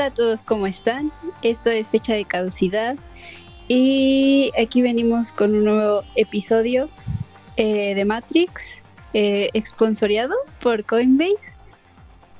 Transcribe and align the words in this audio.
Hola 0.00 0.06
a 0.06 0.14
todos, 0.14 0.42
¿cómo 0.42 0.66
están? 0.66 1.12
Esto 1.42 1.68
es 1.68 1.90
fecha 1.90 2.14
de 2.14 2.24
caducidad 2.24 2.96
y 3.68 4.50
aquí 4.58 4.80
venimos 4.80 5.30
con 5.30 5.54
un 5.54 5.66
nuevo 5.66 6.04
episodio 6.16 6.88
eh, 7.58 7.94
de 7.94 8.04
Matrix, 8.06 8.80
eh, 9.12 9.50
por 10.62 10.86
Coinbase. 10.86 11.54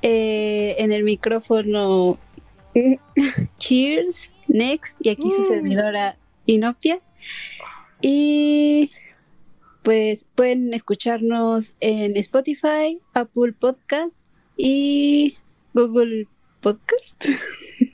Eh, 0.01 0.75
en 0.79 0.91
el 0.91 1.03
micrófono 1.03 2.17
Cheers, 3.59 4.31
Next 4.47 4.97
y 4.99 5.09
aquí 5.09 5.29
su 5.29 5.43
mm. 5.43 5.45
servidora 5.45 6.17
Inopia. 6.47 6.99
Y 8.01 8.89
pues 9.83 10.25
pueden 10.33 10.73
escucharnos 10.73 11.75
en 11.79 12.17
Spotify, 12.17 12.99
Apple 13.13 13.53
Podcast 13.53 14.23
y 14.57 15.37
Google 15.75 16.27
Podcast. 16.61 17.25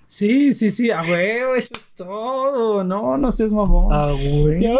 Sí, 0.08 0.52
sí, 0.52 0.70
sí, 0.70 0.92
a 0.92 1.02
huevo, 1.02 1.56
eso 1.56 1.74
es 1.74 1.94
todo. 1.94 2.84
No, 2.84 3.16
no 3.16 3.32
seas 3.32 3.54
mamón. 3.54 3.94
A 3.94 4.08
huevo. 4.14 4.80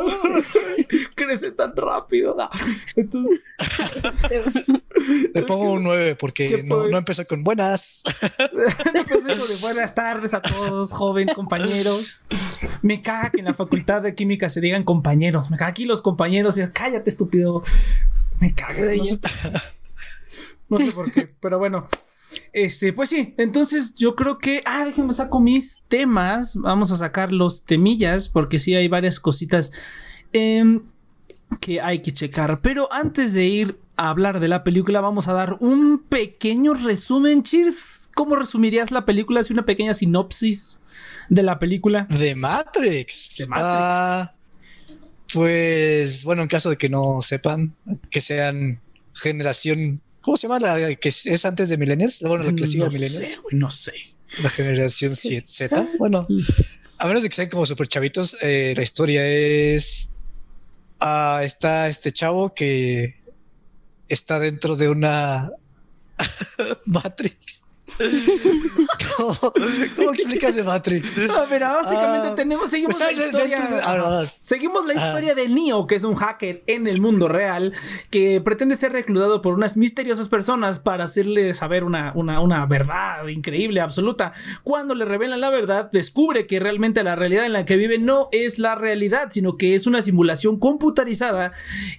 Crece 1.16 1.52
tan 1.52 1.74
rápido. 1.74 2.36
Le 5.34 5.42
pongo 5.44 5.72
un 5.72 5.84
9 5.84 6.16
porque 6.16 6.64
no, 6.64 6.88
no, 6.88 6.98
empecé 6.98 7.26
con 7.26 7.46
buenas. 7.46 8.04
no 8.94 9.00
empecé 9.00 9.38
con 9.38 9.62
buenas 9.62 9.96
tardes 9.96 10.34
a 10.34 10.42
todos, 10.42 10.92
joven 10.92 11.30
compañeros. 11.34 12.28
Me 12.82 13.02
caga 13.02 13.30
que 13.30 13.40
en 13.40 13.46
la 13.46 13.54
facultad 13.54 14.02
de 14.02 14.16
química 14.16 14.50
se 14.50 14.60
digan 14.60 14.84
compañeros. 14.84 15.50
Me 15.50 15.56
caga 15.56 15.72
aquí 15.72 15.86
los 15.86 16.02
compañeros 16.02 16.58
y 16.58 16.68
cállate, 16.72 17.10
estúpido. 17.10 17.64
Me 18.42 18.54
caga 18.54 18.82
de 18.82 18.96
ellos. 18.96 19.20
No 20.70 20.80
sé 20.80 20.92
por 20.92 21.10
qué, 21.14 21.34
pero 21.40 21.60
bueno. 21.60 21.88
Este, 22.54 22.94
pues 22.94 23.10
sí, 23.10 23.34
entonces 23.38 23.96
yo 23.96 24.16
creo 24.16 24.38
que. 24.38 24.62
Ah, 24.66 24.86
déjenme 24.86 25.14
saco 25.14 25.40
mis 25.40 25.84
temas. 25.88 26.56
Vamos 26.56 26.92
a 26.92 26.96
sacar 26.96 27.32
los 27.32 27.66
temillas, 27.66 28.30
porque 28.30 28.60
sí 28.60 28.76
hay 28.76 28.88
varias 28.88 29.20
cositas 29.20 29.72
em, 30.34 30.82
que 31.60 31.82
hay 31.82 32.00
que 32.00 32.14
checar. 32.14 32.60
Pero 32.62 32.92
antes 32.92 33.34
de 33.34 33.46
ir 33.46 33.80
a 33.96 34.10
hablar 34.10 34.40
de 34.40 34.48
la 34.48 34.64
película, 34.64 35.02
vamos 35.02 35.28
a 35.28 35.34
dar 35.34 35.58
un 35.60 36.00
pequeño 36.00 36.74
resumen. 36.74 37.44
Cheers, 37.44 38.10
¿cómo 38.16 38.36
resumirías 38.36 38.92
la 38.92 39.06
película? 39.06 39.44
Si 39.44 39.54
una 39.54 39.66
pequeña 39.66 39.94
sinopsis 39.94 40.82
de 41.30 41.44
la 41.44 41.60
película. 41.60 42.08
De 42.10 42.36
Matrix. 42.36 43.38
De 43.38 43.48
Matrix. 43.48 43.68
Ah, 43.70 44.34
pues 45.34 46.24
bueno, 46.24 46.42
en 46.42 46.48
caso 46.48 46.70
de 46.70 46.78
que 46.78 46.90
no 46.90 47.22
sepan, 47.22 47.76
que 48.10 48.22
sean 48.22 48.82
generación 49.14 50.02
¿Cómo 50.28 50.36
se 50.36 50.46
llama 50.50 50.60
la 50.60 50.94
que 50.96 51.08
es 51.08 51.46
antes 51.46 51.70
de 51.70 51.78
Millennials? 51.78 52.22
Bueno, 52.22 52.44
la 52.44 52.54
que 52.54 52.68
sigue 52.68 52.84
no 52.84 52.92
Millennials. 52.92 53.28
Sé, 53.30 53.40
no 53.52 53.72
sé. 53.72 53.94
La 54.44 54.50
generación 54.50 55.16
Z. 55.16 55.88
Bueno, 56.00 56.28
a 56.98 57.08
menos 57.08 57.24
de 57.24 57.30
que 57.30 57.36
sean 57.38 57.48
como 57.48 57.66
super 57.66 57.88
chavitos, 57.88 58.36
eh, 58.42 58.74
la 58.76 58.84
historia 58.84 59.26
es. 59.26 60.10
Ah, 61.00 61.44
está 61.46 61.88
este 61.88 62.12
chavo 62.12 62.54
que 62.54 63.16
está 64.10 64.38
dentro 64.38 64.76
de 64.76 64.90
una 64.90 65.50
Matrix 66.86 67.67
¿Cómo, 69.18 70.14
explicas 70.14 70.56
de 70.56 70.64
Matrix? 70.64 71.30
A 71.30 71.46
ver, 71.46 71.62
básicamente 71.62 72.28
ah, 72.28 72.36
tenemos, 72.36 72.70
seguimos 72.70 73.00
la 73.00 73.12
historia. 73.12 73.58
Ah, 73.84 74.24
seguimos 74.40 74.86
la 74.86 74.94
historia 74.94 75.34
de 75.34 75.48
Neo, 75.48 75.88
que 75.88 75.96
es 75.96 76.04
un 76.04 76.16
hacker 76.16 76.64
en 76.68 76.88
el 76.88 77.00
mundo 77.02 77.28
real 77.28 77.74
que 78.10 78.42
pretende 78.42 78.76
ser 78.76 78.92
reclutado 78.92 79.42
por 79.42 79.54
unas 79.54 79.78
misteriosas 79.78 80.28
personas 80.28 80.80
para 80.80 81.06
hacerle 81.06 81.54
saber 81.54 81.84
una, 81.84 82.12
una, 82.16 82.42
una 82.42 82.66
verdad 82.66 83.28
increíble, 83.28 83.80
absoluta. 83.80 84.34
Cuando 84.64 84.94
le 84.94 85.06
revelan 85.06 85.40
la 85.40 85.50
verdad, 85.50 85.90
descubre 85.92 86.46
que 86.46 86.60
realmente 86.60 87.04
la 87.04 87.16
realidad 87.16 87.46
en 87.46 87.54
la 87.54 87.66
que 87.66 87.78
vive 87.78 87.98
no 88.00 88.28
es 88.32 88.60
la 88.60 88.76
realidad, 88.76 89.30
sino 89.32 89.58
que 89.58 89.76
es 89.76 89.88
una 89.88 90.02
simulación 90.02 90.60
computarizada 90.60 91.54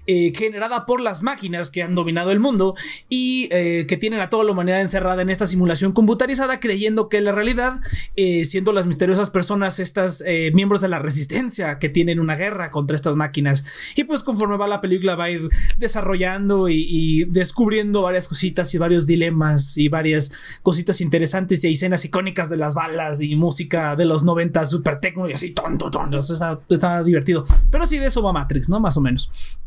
eh, 0.06 0.32
generada 0.36 0.86
por 0.86 1.00
las 1.00 1.22
máquinas 1.22 1.70
que 1.70 1.82
han 1.82 1.94
dominado 1.94 2.30
el 2.30 2.40
mundo 2.40 2.76
y 3.08 3.48
eh, 3.50 3.86
que 3.88 3.96
tienen 3.96 4.20
a 4.20 4.28
toda 4.28 4.44
la 4.44 4.52
humanidad 4.52 4.80
encerrada 4.80 5.22
en 5.22 5.30
esta 5.30 5.46
simulación 5.46 5.77
computarizada 5.92 6.60
creyendo 6.60 7.08
que 7.08 7.20
la 7.20 7.32
realidad, 7.32 7.80
eh, 8.16 8.44
siendo 8.44 8.72
las 8.72 8.86
misteriosas 8.86 9.30
personas 9.30 9.78
estas 9.78 10.22
eh, 10.26 10.50
miembros 10.54 10.80
de 10.80 10.88
la 10.88 10.98
resistencia 10.98 11.78
que 11.78 11.88
tienen 11.88 12.20
una 12.20 12.34
guerra 12.34 12.70
contra 12.70 12.96
estas 12.96 13.16
máquinas. 13.16 13.64
Y 13.96 14.04
pues 14.04 14.22
conforme 14.22 14.56
va 14.56 14.68
la 14.68 14.80
película 14.80 15.14
va 15.14 15.24
a 15.24 15.30
ir 15.30 15.48
desarrollando 15.76 16.68
y, 16.68 17.24
descubriendo 17.30 18.02
varias 18.02 18.28
cositas 18.28 18.72
y 18.74 18.78
varios 18.78 19.06
dilemas 19.06 19.76
y 19.76 19.88
varias 19.88 20.32
cositas 20.62 21.00
interesantes 21.00 21.64
y 21.64 21.72
escenas 21.72 22.04
icónicas 22.04 22.50
de 22.50 22.56
las 22.56 22.74
balas 22.74 23.20
y 23.20 23.34
música 23.36 23.96
de 23.96 24.04
los 24.04 24.24
90 24.24 24.64
super 24.66 25.00
tecno 25.00 25.28
y 25.28 25.32
así 25.32 25.50
tonto, 25.50 25.90
tonto. 25.90 26.18
Está, 26.18 26.60
está 26.68 27.02
divertido. 27.02 27.44
Pero 27.70 27.86
sí, 27.86 27.98
de 27.98 28.06
eso 28.06 28.22
va 28.22 28.32
Matrix, 28.32 28.68
¿no? 28.68 28.80
Más 28.80 28.96
o 28.96 29.00
menos. 29.00 29.58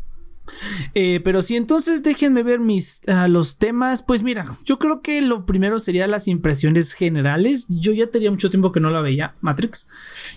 Eh, 0.94 1.20
pero 1.24 1.40
sí, 1.40 1.56
entonces 1.56 2.02
déjenme 2.02 2.42
ver 2.42 2.60
mis 2.60 3.00
ah, 3.08 3.28
los 3.28 3.58
temas. 3.58 4.02
Pues 4.02 4.22
mira, 4.22 4.44
yo 4.64 4.78
creo 4.78 5.00
que 5.00 5.22
lo 5.22 5.46
primero 5.46 5.78
sería 5.78 6.06
las 6.06 6.28
impresiones 6.28 6.92
generales. 6.92 7.66
Yo 7.68 7.92
ya 7.92 8.08
tenía 8.08 8.30
mucho 8.30 8.50
tiempo 8.50 8.72
que 8.72 8.80
no 8.80 8.90
la 8.90 9.00
veía, 9.00 9.34
Matrix. 9.40 9.86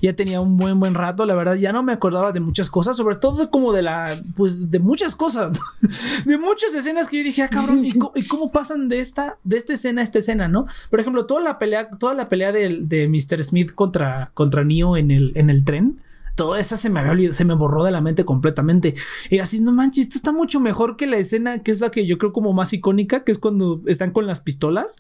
Ya 0.02 0.16
tenía 0.16 0.42
un 0.42 0.58
buen 0.58 0.80
buen 0.80 0.94
rato, 0.94 1.26
la 1.26 1.36
verdad, 1.36 1.56
ya 1.56 1.72
no 1.72 1.84
me 1.84 1.94
acordaba 1.94 2.32
de 2.32 2.40
muchas 2.40 2.70
cosas, 2.70 2.98
sobre 2.98 3.16
todo 3.16 3.50
como 3.50 3.74
de 3.74 3.82
la, 3.82 4.16
pues 4.36 4.72
de 4.72 4.80
muchas 4.80 5.16
cosas, 5.16 5.60
de 6.26 6.38
muchas 6.38 6.74
escenas 6.76 7.08
que 7.08 7.18
yo 7.18 7.24
dije, 7.24 7.44
ah, 7.44 7.50
cabrón, 7.50 7.86
¿y 7.86 7.94
cómo, 7.94 8.52
pasan 8.52 8.88
de 8.88 9.00
esta, 9.00 9.38
de 9.44 9.58
esta 9.58 9.74
escena 9.74 10.02
a 10.02 10.04
esta 10.04 10.20
escena, 10.20 10.48
no? 10.48 10.68
Por 10.90 11.00
ejemplo, 11.00 11.26
toda 11.26 11.42
la 11.42 11.60
pelea, 11.60 11.90
toda 11.90 12.14
la 12.14 12.30
pelea 12.30 12.52
de, 12.52 12.80
de 12.82 13.08
Mr. 13.08 13.44
Smith 13.44 13.74
contra, 13.74 14.32
contra 14.34 14.64
Neo 14.64 14.98
en 14.98 15.12
el, 15.12 15.32
en 15.36 15.50
el 15.50 15.64
tren 15.64 16.00
toda 16.35 16.59
esa 16.59 16.78
se 16.78 16.90
me 16.90 17.00
había 17.00 17.13
olvidado, 17.13 17.34
se 17.34 17.46
me 17.46 17.53
borró 17.53 17.84
de 17.84 17.91
la 17.91 18.01
mente 18.01 18.25
completamente. 18.25 18.94
Y 19.29 19.40
así, 19.40 19.59
no 19.59 19.72
manches, 19.72 20.06
esto 20.06 20.18
está 20.18 20.31
mucho 20.31 20.59
mejor 20.59 20.97
que 20.97 21.07
la 21.07 21.18
escena 21.18 21.59
que 21.59 21.72
es 21.72 21.81
la 21.81 21.90
que 21.90 22.06
yo 22.06 22.18
creo 22.18 22.34
como 22.34 22.53
más 22.53 22.73
icónica, 22.73 23.23
que 23.23 23.31
es 23.31 23.40
cuando 23.40 23.81
están 23.88 24.12
con 24.12 24.28
las 24.28 24.41
pistolas. 24.41 24.97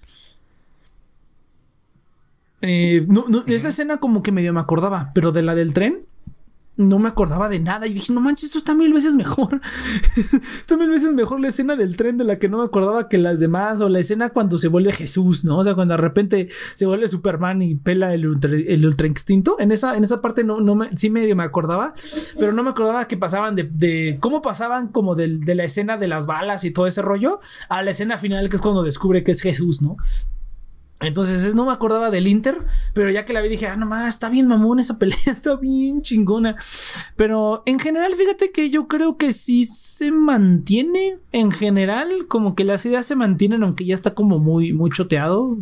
Eh, 2.61 3.05
no, 3.07 3.25
no, 3.27 3.43
esa 3.45 3.69
escena 3.69 3.97
como 3.97 4.23
que 4.23 4.31
medio 4.31 4.53
me 4.53 4.59
acordaba, 4.59 5.11
pero 5.13 5.31
de 5.31 5.43
la 5.43 5.53
del 5.53 5.73
tren, 5.73 6.05
no 6.77 6.99
me 6.99 7.09
acordaba 7.09 7.49
de 7.49 7.59
nada. 7.59 7.87
Y 7.87 7.93
dije, 7.93 8.13
no 8.13 8.21
manches, 8.21 8.45
esto 8.45 8.57
está 8.57 8.75
mil 8.75 8.93
veces 8.93 9.15
mejor. 9.15 9.61
está 10.61 10.77
mil 10.77 10.89
veces 10.89 11.13
mejor 11.13 11.39
la 11.39 11.47
escena 11.47 11.75
del 11.75 11.95
tren 11.95 12.17
de 12.17 12.23
la 12.23 12.37
que 12.37 12.49
no 12.49 12.59
me 12.59 12.65
acordaba 12.65 13.07
que 13.07 13.17
las 13.17 13.39
demás. 13.39 13.81
O 13.81 13.89
la 13.89 13.99
escena 13.99 14.29
cuando 14.29 14.57
se 14.57 14.67
vuelve 14.67 14.91
Jesús, 14.91 15.45
¿no? 15.45 15.59
O 15.59 15.63
sea, 15.63 15.75
cuando 15.75 15.93
de 15.93 16.01
repente 16.01 16.49
se 16.73 16.85
vuelve 16.85 17.07
Superman 17.07 17.61
y 17.61 17.75
pela 17.75 18.13
el 18.13 18.27
ultra, 18.27 18.51
el 18.51 18.85
ultra 18.85 19.07
instinto. 19.07 19.57
En 19.59 19.71
esa, 19.71 19.95
en 19.97 20.03
esa 20.03 20.21
parte 20.21 20.43
no, 20.43 20.59
no 20.59 20.75
me, 20.75 20.95
sí 20.97 21.09
medio 21.09 21.35
me 21.35 21.43
acordaba. 21.43 21.93
Pero 22.39 22.51
no 22.51 22.63
me 22.63 22.71
acordaba 22.71 23.07
que 23.07 23.17
pasaban 23.17 23.55
de, 23.55 23.63
de 23.63 24.17
cómo 24.19 24.41
pasaban 24.41 24.89
como 24.89 25.15
de, 25.15 25.37
de 25.37 25.55
la 25.55 25.63
escena 25.63 25.97
de 25.97 26.07
las 26.07 26.25
balas 26.25 26.63
y 26.63 26.71
todo 26.71 26.87
ese 26.87 27.01
rollo 27.01 27.39
a 27.69 27.81
la 27.83 27.91
escena 27.91 28.17
final 28.17 28.49
que 28.49 28.57
es 28.57 28.61
cuando 28.61 28.83
descubre 28.83 29.23
que 29.23 29.31
es 29.31 29.41
Jesús, 29.41 29.81
¿no? 29.81 29.97
Entonces 31.01 31.55
no 31.55 31.65
me 31.65 31.73
acordaba 31.73 32.09
del 32.09 32.27
Inter, 32.27 32.57
pero 32.93 33.11
ya 33.11 33.25
que 33.25 33.33
la 33.33 33.41
vi 33.41 33.49
dije, 33.49 33.67
ah, 33.67 33.75
no 33.75 33.85
más, 33.85 34.13
está 34.13 34.29
bien 34.29 34.47
mamón 34.47 34.79
esa 34.79 34.97
pelea, 34.97 35.17
está 35.25 35.55
bien 35.57 36.01
chingona. 36.01 36.55
Pero 37.17 37.63
en 37.65 37.79
general, 37.79 38.13
fíjate 38.13 38.51
que 38.51 38.69
yo 38.69 38.87
creo 38.87 39.17
que 39.17 39.33
sí 39.33 39.65
se 39.65 40.11
mantiene, 40.11 41.19
en 41.31 41.51
general, 41.51 42.27
como 42.27 42.55
que 42.55 42.63
las 42.63 42.85
ideas 42.85 43.05
se 43.05 43.15
mantienen, 43.15 43.63
aunque 43.63 43.85
ya 43.85 43.93
está 43.93 44.13
como 44.13 44.39
muy, 44.39 44.71
muy 44.71 44.89
choteado 44.89 45.57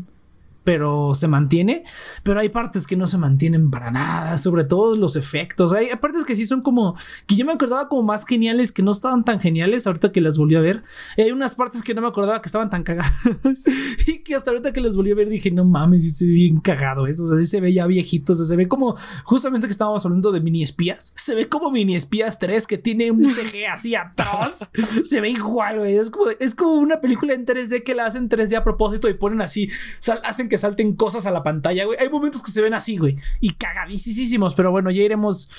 pero 0.63 1.13
se 1.15 1.27
mantiene. 1.27 1.83
Pero 2.23 2.39
hay 2.39 2.49
partes 2.49 2.87
que 2.87 2.95
no 2.95 3.07
se 3.07 3.17
mantienen 3.17 3.69
para 3.69 3.91
nada, 3.91 4.37
sobre 4.37 4.63
todo 4.63 4.95
los 4.95 5.15
efectos. 5.15 5.73
Hay 5.73 5.87
partes 5.97 6.25
que 6.25 6.35
sí 6.35 6.45
son 6.45 6.61
como 6.61 6.95
que 7.27 7.35
yo 7.35 7.45
me 7.45 7.53
acordaba 7.53 7.87
como 7.89 8.03
más 8.03 8.25
geniales 8.25 8.71
que 8.71 8.83
no 8.83 8.91
estaban 8.91 9.23
tan 9.23 9.39
geniales 9.39 9.87
ahorita 9.87 10.11
que 10.11 10.21
las 10.21 10.37
volví 10.37 10.55
a 10.55 10.61
ver. 10.61 10.83
hay 11.17 11.31
unas 11.31 11.55
partes 11.55 11.83
que 11.83 11.93
no 11.93 12.01
me 12.01 12.07
acordaba 12.07 12.41
que 12.41 12.47
estaban 12.47 12.69
tan 12.69 12.83
cagadas 12.83 13.13
y 14.07 14.19
que 14.19 14.35
hasta 14.35 14.51
ahorita 14.51 14.73
que 14.73 14.81
las 14.81 14.95
volví 14.95 15.11
a 15.11 15.15
ver 15.15 15.29
dije, 15.29 15.51
no 15.51 15.65
mames, 15.65 16.03
sí 16.03 16.09
se 16.11 16.25
ve 16.25 16.31
bien 16.31 16.59
cagado 16.59 17.07
eso. 17.07 17.23
O 17.23 17.27
sea, 17.27 17.37
sí 17.37 17.45
se 17.45 17.59
ve 17.59 17.73
ya 17.73 17.87
viejito. 17.87 18.33
se 18.33 18.55
ve 18.55 18.67
como 18.67 18.95
justamente 19.23 19.67
que 19.67 19.71
estábamos 19.71 20.05
hablando 20.05 20.31
de 20.31 20.41
mini 20.41 20.63
espías. 20.63 21.13
Se 21.15 21.35
ve 21.35 21.47
como 21.49 21.71
mini 21.71 21.95
espías 21.95 22.39
3 22.39 22.67
que 22.67 22.77
tiene 22.77 23.11
un 23.11 23.27
CG 23.29 23.67
así 23.71 23.95
atroz. 23.95 24.69
se 25.03 25.21
ve 25.21 25.29
igual, 25.29 25.79
güey. 25.79 25.97
Es 25.97 26.09
como, 26.09 26.29
es 26.39 26.55
como 26.55 26.73
una 26.73 27.01
película 27.01 27.33
en 27.33 27.45
3D 27.45 27.83
que 27.83 27.95
la 27.95 28.05
hacen 28.05 28.29
3D 28.29 28.55
a 28.55 28.63
propósito 28.63 29.09
y 29.09 29.13
ponen 29.13 29.41
así, 29.41 29.69
hacen 30.23 30.49
que 30.53 30.59
salten 30.59 30.95
cosas 30.95 31.25
a 31.25 31.31
la 31.31 31.41
pantalla, 31.41 31.83
güey. 31.85 31.97
Hay 31.99 32.09
momentos 32.11 32.43
que 32.43 32.51
se 32.51 32.61
ven 32.61 32.75
así, 32.75 32.97
güey. 32.97 33.15
Y 33.41 33.55
cagadísimos, 33.55 34.53
pero 34.53 34.69
bueno, 34.69 34.91
ya 34.91 35.01
iremos 35.01 35.49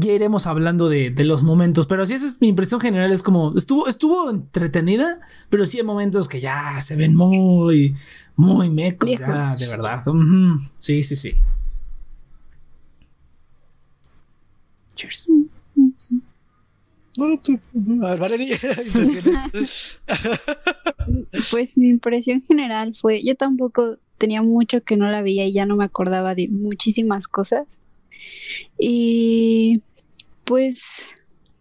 ya 0.00 0.10
iremos 0.10 0.46
hablando 0.46 0.88
de, 0.88 1.12
los 1.18 1.42
momentos, 1.42 1.86
pero 1.86 2.06
sí, 2.06 2.14
esa 2.14 2.24
es 2.24 2.40
mi 2.40 2.48
impresión 2.48 2.80
general. 2.80 3.12
Es 3.12 3.22
como 3.22 3.54
estuvo, 3.54 3.86
estuvo 3.86 4.30
entretenida, 4.30 5.20
pero 5.50 5.66
sí 5.66 5.76
hay 5.76 5.84
momentos 5.84 6.28
que 6.28 6.40
ya 6.40 6.80
se 6.80 6.96
ven 6.96 7.14
muy, 7.14 7.94
muy 8.36 8.70
mecos, 8.70 9.10
ya, 9.10 9.54
de 9.54 9.66
verdad. 9.66 10.02
Sí, 10.78 11.02
sí, 11.02 11.14
sí. 11.14 11.34
Cheers. 14.94 15.28
Pues 21.50 21.78
mi 21.78 21.88
impresión 21.88 22.42
general 22.42 22.94
fue, 23.00 23.22
yo 23.24 23.36
tampoco 23.36 23.98
tenía 24.18 24.42
mucho 24.42 24.82
que 24.82 24.96
no 24.96 25.08
la 25.08 25.22
veía 25.22 25.46
y 25.46 25.52
ya 25.52 25.66
no 25.66 25.76
me 25.76 25.84
acordaba 25.84 26.34
de 26.34 26.48
muchísimas 26.48 27.28
cosas. 27.28 27.80
Y 28.78 29.82
pues, 30.44 30.82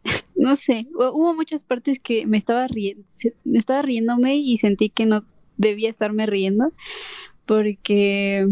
no 0.36 0.56
sé, 0.56 0.88
hubo 0.96 1.36
muchas 1.36 1.64
partes 1.64 2.00
que 2.00 2.26
me 2.26 2.38
estaba 2.38 2.68
riendo, 2.68 3.06
me 3.44 3.60
estaba 3.60 3.82
riéndome 3.82 4.36
y 4.38 4.58
sentí 4.58 4.90
que 4.90 5.06
no 5.06 5.26
debía 5.58 5.90
estarme 5.90 6.26
riendo 6.26 6.74
porque, 7.46 8.48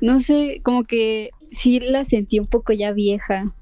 no 0.00 0.20
sé, 0.20 0.60
como 0.62 0.84
que 0.84 1.30
sí 1.50 1.80
la 1.80 2.04
sentí 2.04 2.38
un 2.38 2.46
poco 2.46 2.72
ya 2.72 2.92
vieja. 2.92 3.54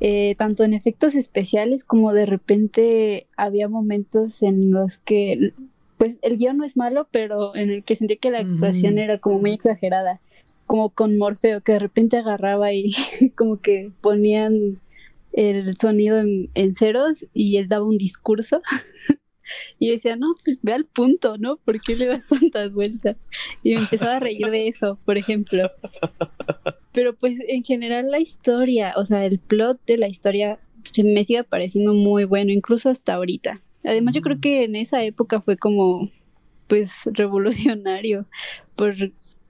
Eh, 0.00 0.34
tanto 0.36 0.64
en 0.64 0.74
efectos 0.74 1.14
especiales 1.14 1.84
como 1.84 2.12
de 2.12 2.26
repente 2.26 3.26
había 3.36 3.68
momentos 3.68 4.42
en 4.42 4.72
los 4.72 4.98
que 4.98 5.52
pues 5.98 6.16
el 6.22 6.36
guion 6.36 6.58
no 6.58 6.64
es 6.64 6.76
malo, 6.76 7.06
pero 7.10 7.54
en 7.54 7.70
el 7.70 7.84
que 7.84 7.96
sentí 7.96 8.16
que 8.16 8.30
la 8.30 8.40
actuación 8.40 8.98
era 8.98 9.18
como 9.18 9.38
muy 9.38 9.52
exagerada, 9.52 10.20
como 10.66 10.90
con 10.90 11.16
Morfeo, 11.16 11.60
que 11.60 11.72
de 11.72 11.78
repente 11.78 12.16
agarraba 12.16 12.72
y 12.72 12.92
como 13.36 13.60
que 13.60 13.92
ponían 14.00 14.80
el 15.32 15.76
sonido 15.76 16.18
en, 16.18 16.74
ceros 16.74 17.26
y 17.32 17.56
él 17.56 17.68
daba 17.68 17.84
un 17.84 17.98
discurso. 17.98 18.62
y 19.78 19.90
decía, 19.90 20.16
no, 20.16 20.34
pues 20.44 20.60
ve 20.62 20.72
al 20.72 20.84
punto, 20.84 21.36
¿no? 21.38 21.56
¿Por 21.56 21.80
qué 21.80 21.96
le 21.96 22.06
das 22.06 22.26
tantas 22.28 22.72
vueltas? 22.72 23.16
Y 23.62 23.74
me 23.74 23.80
empezaba 23.80 24.16
a 24.16 24.20
reír 24.20 24.50
de 24.50 24.68
eso, 24.68 24.98
por 25.04 25.18
ejemplo. 25.18 25.70
Pero 26.92 27.14
pues 27.14 27.38
en 27.48 27.64
general 27.64 28.10
la 28.10 28.20
historia, 28.20 28.94
o 28.96 29.04
sea, 29.04 29.24
el 29.24 29.38
plot 29.38 29.80
de 29.86 29.98
la 29.98 30.08
historia 30.08 30.58
se 30.84 31.04
me 31.04 31.24
sigue 31.24 31.44
pareciendo 31.44 31.94
muy 31.94 32.24
bueno, 32.24 32.52
incluso 32.52 32.90
hasta 32.90 33.14
ahorita. 33.14 33.60
Además, 33.84 34.14
yo 34.14 34.22
creo 34.22 34.40
que 34.40 34.64
en 34.64 34.76
esa 34.76 35.02
época 35.04 35.40
fue 35.40 35.56
como, 35.56 36.10
pues, 36.68 37.08
revolucionario, 37.12 38.26
por, 38.76 38.94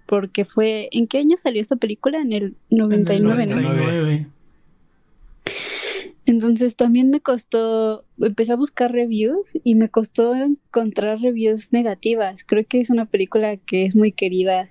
porque 0.07 0.45
fue, 0.45 0.89
¿en 0.93 1.07
qué 1.07 1.19
año 1.19 1.37
salió 1.37 1.61
esta 1.61 1.77
película? 1.77 2.21
En 2.21 2.33
el 2.33 2.57
99, 2.71 3.43
en 3.45 3.51
el 3.51 3.63
99. 3.63 4.27
Entonces 6.35 6.75
también 6.75 7.11
me 7.11 7.21
costó, 7.21 8.05
empecé 8.19 8.53
a 8.53 8.57
buscar 8.57 8.91
reviews 8.91 9.53
y 9.63 9.77
me 9.77 9.89
costó 9.89 10.35
encontrar 10.35 11.21
reviews 11.21 11.73
negativas. 11.73 12.43
Creo 12.43 12.67
que 12.67 12.81
es 12.81 12.91
una 12.91 13.07
película 13.07 13.57
que 13.57 13.85
es 13.85 13.95
muy 13.95 14.11
querida 14.11 14.69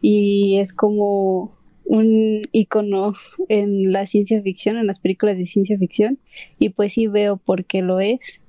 y 0.00 0.56
es 0.60 0.72
como 0.72 1.58
un 1.84 2.40
icono 2.52 3.12
en 3.50 3.92
la 3.92 4.06
ciencia 4.06 4.40
ficción, 4.40 4.78
en 4.78 4.86
las 4.86 4.98
películas 4.98 5.36
de 5.36 5.44
ciencia 5.44 5.76
ficción, 5.76 6.18
y 6.58 6.70
pues 6.70 6.94
sí 6.94 7.06
veo 7.06 7.36
por 7.36 7.66
qué 7.66 7.82
lo 7.82 8.00
es. 8.00 8.40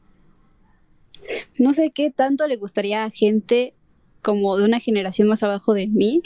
No 1.60 1.74
sé 1.74 1.92
qué 1.92 2.10
tanto 2.10 2.48
le 2.48 2.56
gustaría 2.56 3.04
a 3.04 3.12
gente 3.12 3.74
como 4.22 4.56
de 4.58 4.64
una 4.64 4.80
generación 4.80 5.28
más 5.28 5.44
abajo 5.44 5.74
de 5.74 5.88
mí. 5.88 6.22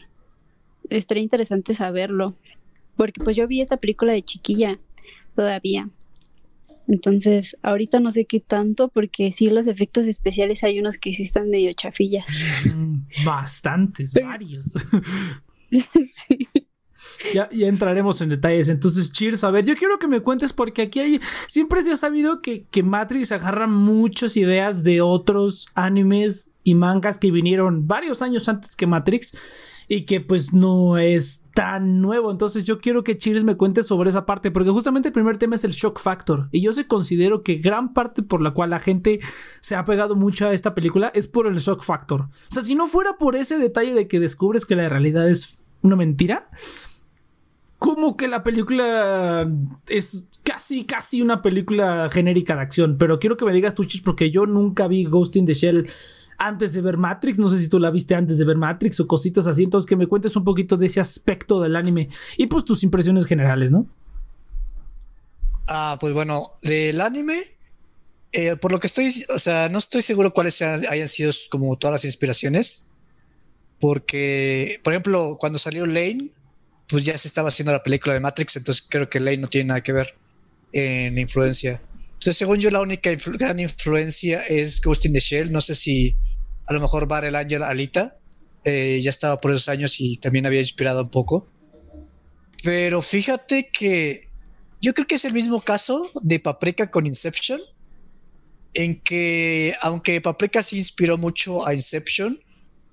Estaría 0.92 1.24
interesante 1.24 1.74
saberlo. 1.74 2.36
Porque 2.96 3.20
pues 3.24 3.36
yo 3.36 3.48
vi 3.48 3.62
esta 3.62 3.78
película 3.78 4.14
de 4.14 4.22
chiquilla 4.22 4.80
todavía. 5.36 5.86
Entonces, 6.90 7.56
ahorita 7.62 8.00
no 8.00 8.12
sé 8.12 8.26
qué 8.26 8.40
tanto, 8.40 8.88
porque 8.90 9.32
sí, 9.32 9.52
los 9.52 9.68
efectos 9.68 10.08
especiales 10.08 10.64
hay 10.64 10.80
unos 10.80 10.98
que 10.98 11.14
sí 11.14 11.22
están 11.22 11.50
medio 11.50 11.72
chafillas. 11.74 12.26
Mm, 12.66 13.24
bastantes, 13.24 14.14
varios. 14.14 14.74
sí. 16.08 16.48
Ya, 17.34 17.48
ya, 17.52 17.68
entraremos 17.68 18.20
en 18.22 18.30
detalles. 18.30 18.70
Entonces, 18.70 19.12
cheers. 19.12 19.44
A 19.44 19.52
ver, 19.52 19.66
yo 19.66 19.76
quiero 19.76 20.00
que 20.00 20.08
me 20.08 20.20
cuentes 20.22 20.52
porque 20.52 20.82
aquí 20.82 21.00
hay. 21.00 21.20
Siempre 21.48 21.84
se 21.84 21.92
ha 21.92 21.96
sabido 21.96 22.42
que, 22.42 22.66
que 22.72 22.82
Matrix 22.82 23.32
agarra 23.32 23.68
muchas 23.68 24.36
ideas 24.36 24.84
de 24.84 25.02
otros 25.02 25.68
animes 25.76 26.50
y 26.64 26.74
mangas 26.74 27.20
que 27.20 27.30
vinieron 27.30 27.88
varios 27.88 28.24
años 28.24 28.50
antes 28.50 28.76
que 28.76 28.88
Matrix 28.88 29.38
y 29.92 30.04
que 30.06 30.22
pues 30.22 30.54
no 30.54 31.00
es 31.00 31.50
tan 31.56 32.00
nuevo. 32.00 32.30
Entonces 32.30 32.64
yo 32.64 32.80
quiero 32.80 33.04
que 33.04 33.18
Cheers 33.18 33.44
me 33.44 33.58
cuente 33.58 33.82
sobre 33.82 34.12
esa 34.12 34.26
parte, 34.26 34.52
porque 34.52 34.70
justamente 34.70 35.10
el 35.10 35.14
primer 35.14 35.38
tema 35.38 35.56
es 35.56 35.64
el 35.64 35.72
shock 35.72 36.00
factor. 36.00 36.48
Y 36.52 36.62
yo 36.62 36.72
se 36.72 36.86
considero 36.86 37.42
que 37.42 37.56
gran 37.56 37.94
parte 37.94 38.22
por 38.22 38.40
la 38.40 38.52
cual 38.52 38.70
la 38.70 38.80
gente 38.80 39.20
se 39.60 39.76
ha 39.76 39.84
pegado 39.84 40.16
mucho 40.16 40.48
a 40.48 40.54
esta 40.54 40.76
película 40.76 41.12
es 41.16 41.28
por 41.28 41.48
el 41.48 41.58
shock 41.58 41.84
factor. 41.84 42.22
O 42.22 42.52
sea, 42.52 42.62
si 42.62 42.76
no 42.76 42.86
fuera 42.86 43.18
por 43.18 43.36
ese 43.36 43.58
detalle 43.58 43.96
de 43.96 44.08
que 44.08 44.20
descubres 44.20 44.68
que 44.68 44.76
la 44.76 44.88
realidad 44.88 45.28
es 45.28 45.64
una 45.82 45.96
mentira, 45.96 46.52
como 47.80 48.16
que 48.16 48.28
la 48.28 48.44
película 48.44 49.50
es 49.88 50.28
casi, 50.44 50.86
casi 50.86 51.24
una 51.24 51.42
película 51.42 52.10
genérica 52.12 52.56
de 52.56 52.62
acción. 52.62 52.98
Pero 53.00 53.18
quiero 53.18 53.38
que 53.38 53.46
me 53.46 53.54
digas 53.54 53.74
tú, 53.74 53.86
Chis, 53.86 54.02
porque 54.02 54.30
yo 54.30 54.46
nunca 54.46 54.88
vi 54.88 55.06
Ghost 55.06 55.36
in 55.36 55.48
the 55.48 55.56
Shell 55.56 55.88
antes 56.40 56.74
de 56.74 56.82
ver 56.82 56.98
Matrix. 56.98 57.38
No 57.38 57.50
sé 57.50 57.60
si 57.60 57.70
tú 57.70 57.80
la 57.80 57.92
viste 57.92 58.16
antes 58.16 58.38
de 58.40 58.46
ver 58.46 58.58
Matrix 58.58 59.00
o 59.02 59.08
cositas 59.08 59.46
así. 59.46 59.64
Entonces, 59.64 59.88
que 59.88 59.96
me 59.96 60.08
cuentes 60.08 60.36
un 60.36 60.44
poquito 60.44 60.78
de 60.78 60.88
ese 60.88 61.00
aspecto 61.00 61.62
del 61.62 61.76
anime 61.76 62.10
y 62.38 62.48
pues 62.48 62.66
tus 62.66 62.84
impresiones 62.84 63.26
generales, 63.26 63.72
¿no? 63.72 63.86
Ah, 65.68 65.98
pues 66.00 66.14
bueno, 66.14 66.54
del 66.64 67.00
anime, 67.00 67.44
eh, 68.32 68.56
por 68.56 68.72
lo 68.72 68.80
que 68.80 68.88
estoy, 68.88 69.14
o 69.36 69.38
sea, 69.38 69.70
no 69.70 69.78
estoy 69.78 70.02
seguro 70.02 70.34
cuáles 70.34 70.62
hayan 70.62 71.08
sido 71.08 71.32
como 71.52 71.78
todas 71.78 71.94
las 71.94 72.06
inspiraciones. 72.06 72.88
Porque, 73.80 74.82
por 74.84 74.94
ejemplo, 74.94 75.38
cuando 75.40 75.60
salió 75.60 75.86
Lane, 75.86 76.32
pues 76.88 77.06
ya 77.06 77.18
se 77.18 77.28
estaba 77.28 77.50
haciendo 77.50 77.72
la 77.72 77.84
película 77.84 78.14
de 78.14 78.20
Matrix, 78.20 78.58
entonces 78.58 78.86
creo 78.90 79.10
que 79.10 79.20
Lane 79.20 79.38
no 79.38 79.48
tiene 79.48 79.70
nada 79.70 79.82
que 79.82 79.94
ver 79.94 80.16
en 80.74 81.18
influencia. 81.18 81.82
Entonces, 82.14 82.36
según 82.36 82.60
yo, 82.60 82.70
la 82.70 82.82
única 82.82 83.12
gran 83.38 83.60
influencia 83.62 84.42
es 84.42 84.82
Ghost 84.82 85.06
in 85.06 85.14
the 85.14 85.22
Shell. 85.22 85.54
No 85.54 85.62
sé 85.62 85.74
si 85.74 86.18
a 86.70 86.74
lo 86.74 86.80
mejor 86.80 87.08
Bar 87.08 87.26
el 87.26 87.36
Ángel 87.36 87.64
Alita 87.64 88.20
eh, 88.64 89.00
ya 89.02 89.10
estaba 89.10 89.42
por 89.42 89.52
esos 89.52 89.70
años 89.70 90.00
y 90.00 90.18
también 90.18 90.46
había 90.46 90.60
inspirado 90.60 91.02
un 91.02 91.10
poco. 91.10 91.48
Pero 92.64 93.02
fíjate 93.02 93.70
que 93.74 94.30
yo 94.80 94.94
creo 94.94 95.08
que 95.08 95.16
es 95.16 95.26
el 95.26 95.34
mismo 95.34 95.62
caso 95.62 96.08
de 96.22 96.40
Paprika 96.40 96.92
con 96.92 97.08
Inception, 97.08 97.60
en 98.76 99.02
que 99.02 99.74
aunque 99.82 100.22
Paprika 100.22 100.62
se 100.62 100.78
inspiró 100.78 101.18
mucho 101.18 101.66
a 101.66 101.74
Inception, 101.74 102.40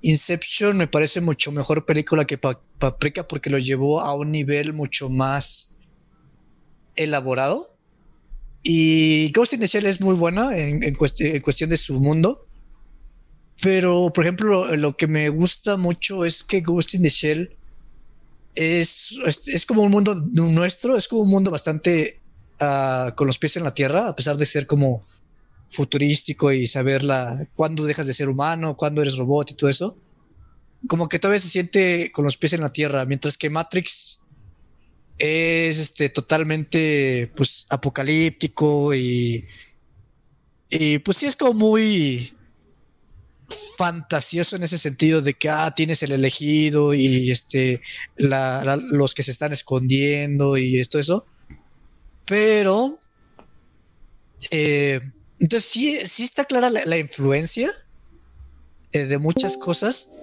Inception 0.00 0.78
me 0.78 0.87
parece 0.88 1.20
mucho 1.20 1.52
mejor 1.52 1.84
película 1.84 2.26
que 2.26 2.38
Paprika 2.38 3.28
porque 3.28 3.50
lo 3.50 3.58
llevó 3.58 4.00
a 4.00 4.14
un 4.14 4.31
nivel 4.31 4.73
mucho 4.73 5.11
más 5.11 5.76
elaborado. 6.95 7.76
Y 8.62 9.30
Ghost 9.33 9.52
in 9.52 9.61
the 9.61 9.66
Shell 9.66 9.85
es 9.85 10.00
muy 10.00 10.14
buena 10.14 10.56
en, 10.56 10.95
cuestión 10.95 11.68
de 11.68 11.76
su 11.76 12.00
mundo. 12.00 12.46
Pero, 13.62 14.12
por 14.12 14.25
ejemplo, 14.25 14.76
lo, 14.76 14.96
que 14.96 15.06
me 15.06 15.28
gusta 15.28 15.76
mucho 15.76 16.25
es 16.25 16.42
que 16.42 16.60
Ghost 16.60 16.94
in 16.94 17.02
the 17.02 17.08
Shell 17.08 17.56
es, 18.54 19.18
es, 19.46 19.66
como 19.66 19.82
un 19.82 19.90
mundo 19.90 20.14
nuestro, 20.32 20.96
es 20.96 21.08
como 21.08 21.22
un 21.22 21.30
mundo 21.30 21.50
bastante 21.50 22.20
ah, 22.60 23.14
con 23.16 23.26
los 23.26 23.38
pies 23.38 23.56
en 23.56 23.64
la 23.64 23.75
tierra, 23.75 24.08
a 24.08 24.16
pesar 24.16 24.36
de 24.36 24.46
ser 24.46 24.66
como 24.66 25.04
futurístico 25.68 26.52
y 26.52 26.66
saber 26.66 27.04
la, 27.04 27.48
cuándo 27.54 27.84
dejas 27.84 28.06
de 28.06 28.14
ser 28.14 28.28
humano, 28.28 28.76
cuándo 28.76 29.02
eres 29.02 29.16
robot 29.16 29.50
y 29.50 29.54
todo 29.54 29.70
eso. 29.70 29.96
Como 30.88 31.08
que 31.08 31.18
todavía 31.18 31.40
se 31.40 31.48
siente 31.48 32.12
con 32.12 32.25
los 32.25 32.36
pies 32.36 32.52
en 32.52 32.60
la 32.60 32.72
tierra, 32.72 33.06
mientras 33.06 33.38
que 33.38 33.50
Matrix 33.50 34.20
es 35.18 35.78
este 35.78 36.10
totalmente 36.10 37.32
pues 37.34 37.66
apocalíptico 37.70 38.94
y 38.94 39.46
y 40.68 40.98
pues 40.98 41.16
sí 41.18 41.26
es 41.26 41.36
como 41.36 41.54
muy 41.54 42.36
fantasioso 43.76 44.57
en 44.57 44.62
ese 44.62 44.79
sentido 44.79 45.21
de 45.21 45.35
que 45.35 45.49
ah, 45.49 45.73
tienes 45.75 46.03
el 46.03 46.12
elegido 46.12 46.95
y 46.95 47.31
este 47.31 47.81
los 48.17 49.15
que 49.15 49.23
se 49.23 49.31
están 49.31 49.53
escondiendo 49.53 50.57
y 50.57 50.81
esto 50.81 50.99
eso 50.99 51.26
pero 52.26 52.99
eh, 54.50 55.00
entonces 55.38 55.71
sí, 55.71 55.99
sí 56.07 56.25
está 56.25 56.45
clara 56.45 56.71
la, 56.71 56.99
influencia 56.99 57.71
eh, 58.93 59.07
de 59.07 59.19
muchas 59.19 59.57
cosas, 59.57 60.19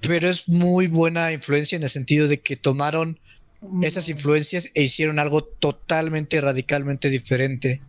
pero 0.00 0.28
es 0.28 0.48
muy 0.48 0.86
buena 0.86 1.32
influencia 1.32 1.76
en 1.76 1.82
el 1.82 1.88
sentido 1.88 2.28
de 2.28 2.38
que 2.38 2.56
tomaron 2.56 3.20
esas 3.82 4.08
influencias 4.10 4.70
e 4.74 4.82
hicieron 4.82 5.18
algo 5.18 5.42
totalmente, 5.42 6.40
radicalmente 6.40 7.08
diferente. 7.08 7.82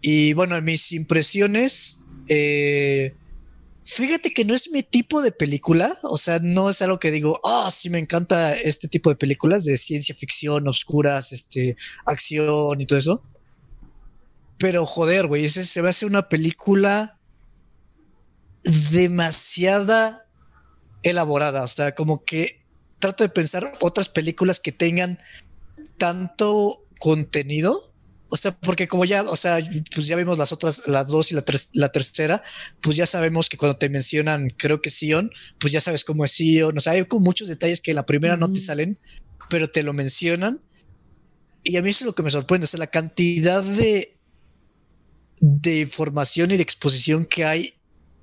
Y 0.00 0.32
bueno, 0.32 0.56
en 0.56 0.64
mis 0.64 0.92
impresiones, 0.92 2.04
eh, 2.28 3.14
fíjate 3.88 4.34
que 4.34 4.44
no 4.44 4.54
es 4.54 4.70
mi 4.70 4.82
tipo 4.82 5.22
de 5.22 5.32
película, 5.32 5.96
o 6.02 6.18
sea, 6.18 6.38
no 6.40 6.68
es 6.68 6.82
algo 6.82 6.98
que 6.98 7.10
digo, 7.10 7.40
ah, 7.42 7.64
oh, 7.66 7.70
sí 7.70 7.88
me 7.88 7.98
encanta 7.98 8.54
este 8.54 8.86
tipo 8.86 9.08
de 9.08 9.16
películas 9.16 9.64
de 9.64 9.78
ciencia 9.78 10.14
ficción, 10.14 10.68
oscuras, 10.68 11.32
este, 11.32 11.76
acción 12.04 12.80
y 12.80 12.86
todo 12.86 12.98
eso. 12.98 13.22
Pero 14.58 14.84
joder, 14.84 15.26
güey, 15.26 15.48
se 15.48 15.80
va 15.80 15.88
a 15.88 15.90
hacer 15.90 16.08
una 16.08 16.28
película 16.28 17.18
demasiada 18.90 20.26
elaborada. 21.02 21.62
O 21.62 21.68
sea, 21.68 21.94
como 21.94 22.24
que 22.24 22.66
trato 22.98 23.24
de 23.24 23.30
pensar 23.30 23.72
otras 23.80 24.08
películas 24.08 24.60
que 24.60 24.72
tengan 24.72 25.18
tanto 25.96 26.84
contenido 27.00 27.94
O 28.30 28.36
sea, 28.36 28.58
porque 28.58 28.88
como 28.88 29.04
ya, 29.06 29.22
o 29.22 29.36
sea, 29.36 29.58
pues 29.94 30.06
ya 30.06 30.16
vimos 30.16 30.36
las 30.36 30.52
otras, 30.52 30.82
las 30.86 31.06
dos 31.06 31.32
y 31.32 31.34
la, 31.34 31.44
la 31.72 31.88
tercera, 31.90 32.42
pues 32.80 32.96
ya 32.96 33.06
sabemos 33.06 33.48
que 33.48 33.56
cuando 33.56 33.78
te 33.78 33.88
mencionan, 33.88 34.50
creo 34.50 34.82
que 34.82 34.90
Sion, 34.90 35.30
pues 35.58 35.72
ya 35.72 35.80
sabes 35.80 36.04
cómo 36.04 36.24
es 36.24 36.32
Sion. 36.32 36.76
O 36.76 36.80
sea, 36.80 36.92
hay 36.92 37.04
como 37.06 37.24
muchos 37.24 37.48
detalles 37.48 37.80
que 37.80 37.92
en 37.92 37.96
la 37.96 38.06
primera 38.06 38.36
no 38.36 38.52
te 38.52 38.60
salen, 38.60 38.98
pero 39.48 39.68
te 39.68 39.82
lo 39.82 39.94
mencionan. 39.94 40.62
Y 41.64 41.76
a 41.76 41.82
mí 41.82 41.90
eso 41.90 42.04
es 42.04 42.06
lo 42.06 42.14
que 42.14 42.22
me 42.22 42.30
sorprende, 42.30 42.64
o 42.64 42.68
sea, 42.68 42.78
la 42.78 42.88
cantidad 42.88 43.62
de, 43.62 44.18
de 45.40 45.80
información 45.80 46.50
y 46.50 46.56
de 46.56 46.62
exposición 46.62 47.24
que 47.24 47.44
hay 47.44 47.74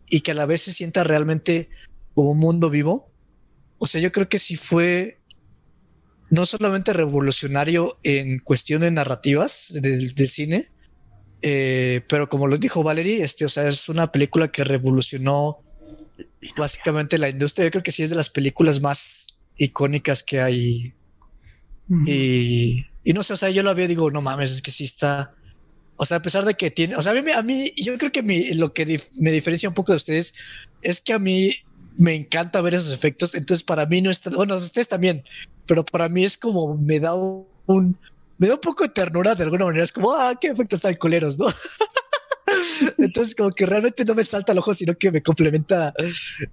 y 0.07 0.21
que 0.21 0.31
a 0.31 0.35
la 0.35 0.45
vez 0.45 0.61
se 0.61 0.73
sienta 0.73 1.03
realmente 1.03 1.69
como 2.13 2.31
un 2.31 2.39
mundo 2.39 2.69
vivo. 2.69 3.11
O 3.79 3.87
sea, 3.87 3.99
yo 4.01 4.11
creo 4.11 4.29
que 4.29 4.39
sí 4.39 4.55
fue 4.55 5.19
no 6.29 6.45
solamente 6.45 6.93
revolucionario 6.93 7.97
en 8.03 8.39
cuestión 8.39 8.81
de 8.81 8.91
narrativas 8.91 9.69
del, 9.73 10.29
cine, 10.29 10.69
eh, 11.41 12.01
pero 12.07 12.29
como 12.29 12.47
lo 12.47 12.57
dijo 12.57 12.83
Valerie, 12.83 13.23
este, 13.23 13.45
o 13.45 13.49
sea, 13.49 13.67
es 13.67 13.89
una 13.89 14.11
película 14.11 14.47
que 14.47 14.63
revolucionó 14.63 15.59
básicamente 16.57 17.17
la 17.17 17.29
industria. 17.29 17.65
Yo 17.65 17.71
creo 17.71 17.83
que 17.83 17.91
sí 17.91 18.03
es 18.03 18.09
de 18.09 18.15
las 18.15 18.29
películas 18.29 18.81
más 18.81 19.27
icónicas 19.57 20.23
que 20.23 20.41
hay. 20.41 20.93
y, 22.05 22.85
y, 23.03 23.13
no 23.13 23.23
sé, 23.23 23.33
o 23.33 23.37
sea, 23.37 23.49
yo 23.49 23.63
lo 23.63 23.69
había 23.69 23.87
digo, 23.87 24.09
no 24.09 24.21
mames, 24.21 24.51
es 24.51 24.61
que 24.61 24.71
sí 24.71 24.85
está. 24.85 25.33
O 25.97 26.05
sea, 26.05 26.17
a 26.17 26.21
pesar 26.21 26.43
de 26.43 26.55
que 26.55 26.71
tiene, 26.71 26.95
o 26.95 27.01
sea, 27.01 27.13
a 27.13 27.21
mí, 27.21 27.31
a 27.31 27.41
mí 27.41 27.71
yo 27.77 27.97
creo 27.97 28.11
que 28.11 28.51
lo 28.55 28.73
que 28.73 28.99
me 29.17 29.31
diferencia 29.31 29.69
un 29.69 29.75
poco 29.75 29.93
de 29.93 29.97
ustedes 29.97 30.33
es 30.81 30.99
que 30.99 31.13
a 31.13 31.19
mí 31.19 31.55
me 31.97 32.15
encanta 32.15 32.61
ver 32.61 32.75
esos 32.75 32.93
efectos. 32.93 33.35
Entonces, 33.35 33.63
para 33.63 33.85
mí 33.85 34.01
no 34.01 34.11
está, 34.11 34.29
bueno, 34.29 34.55
ustedes 34.55 34.87
también, 34.87 35.23
pero 35.65 35.85
para 35.85 36.09
mí 36.09 36.23
es 36.23 36.37
como 36.37 36.77
me 36.77 36.99
da 36.99 37.13
un, 37.13 37.97
me 38.37 38.47
da 38.47 38.55
un 38.55 38.59
poco 38.61 38.83
de 38.83 38.89
ternura 38.89 39.35
de 39.35 39.43
alguna 39.43 39.65
manera. 39.65 39.83
Es 39.83 39.91
como, 39.91 40.13
ah, 40.13 40.37
qué 40.39 40.47
efectos 40.47 40.81
tan 40.81 40.93
coleros, 40.95 41.39
¿no? 41.39 41.47
Entonces, 42.97 43.35
como 43.35 43.49
que 43.51 43.65
realmente 43.65 44.05
no 44.05 44.15
me 44.15 44.23
salta 44.23 44.51
el 44.51 44.57
ojo, 44.57 44.73
sino 44.73 44.95
que 44.95 45.11
me 45.11 45.21
complementa 45.21 45.93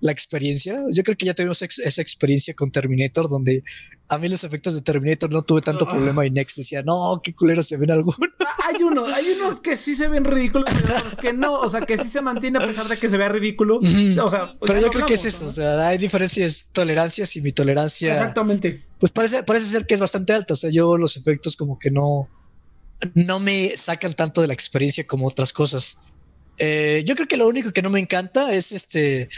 la 0.00 0.12
experiencia. 0.12 0.78
Yo 0.92 1.02
creo 1.02 1.16
que 1.16 1.26
ya 1.26 1.34
tuvimos 1.34 1.62
esa 1.62 2.02
experiencia 2.02 2.54
con 2.54 2.70
Terminator, 2.70 3.28
donde 3.28 3.64
a 4.12 4.18
mí 4.18 4.28
los 4.28 4.44
efectos 4.44 4.74
de 4.74 4.82
Terminator 4.82 5.30
no 5.30 5.42
tuve 5.42 5.62
tanto 5.62 5.86
ah. 5.86 5.88
problema 5.88 6.26
y 6.26 6.30
Next 6.30 6.58
decía, 6.58 6.82
no, 6.82 7.20
qué 7.22 7.34
culeros 7.34 7.66
se 7.66 7.78
ven 7.78 7.90
algunos. 7.90 8.18
Ah, 8.40 8.68
hay 8.68 8.82
uno, 8.82 9.06
hay 9.06 9.24
unos 9.30 9.60
que 9.60 9.74
sí 9.74 9.94
se 9.94 10.08
ven 10.08 10.24
ridículos 10.24 10.68
otros 10.70 11.16
que 11.16 11.32
no, 11.32 11.54
o 11.54 11.68
sea, 11.68 11.80
que 11.80 11.96
sí 11.96 12.08
se 12.08 12.20
mantiene 12.20 12.58
a 12.58 12.66
pesar 12.66 12.86
de 12.88 12.96
que 12.98 13.08
se 13.08 13.16
vea 13.16 13.30
ridículo. 13.30 13.78
O 13.78 14.30
sea, 14.30 14.52
pero 14.66 14.80
yo 14.80 14.90
creo 14.90 15.06
que 15.06 15.14
es 15.14 15.24
eso, 15.24 15.46
o 15.46 15.50
sea, 15.50 15.88
hay 15.88 15.96
diferencias, 15.98 16.70
tolerancias 16.72 17.34
y 17.36 17.40
mi 17.40 17.52
tolerancia. 17.52 18.12
Exactamente. 18.12 18.82
Pues 18.98 19.12
parece, 19.12 19.42
parece 19.44 19.66
ser 19.66 19.86
que 19.86 19.94
es 19.94 20.00
bastante 20.00 20.32
alta, 20.32 20.54
o 20.54 20.56
sea, 20.56 20.70
yo 20.70 20.96
los 20.96 21.16
efectos 21.16 21.56
como 21.56 21.78
que 21.78 21.90
no, 21.90 22.28
no 23.14 23.40
me 23.40 23.76
sacan 23.76 24.12
tanto 24.12 24.42
de 24.42 24.46
la 24.46 24.54
experiencia 24.54 25.06
como 25.06 25.26
otras 25.26 25.52
cosas. 25.52 25.98
Eh, 26.58 27.02
yo 27.06 27.14
creo 27.14 27.28
que 27.28 27.36
lo 27.36 27.48
único 27.48 27.72
que 27.72 27.82
no 27.82 27.90
me 27.90 28.00
encanta 28.00 28.52
es 28.52 28.72
este 28.72 29.28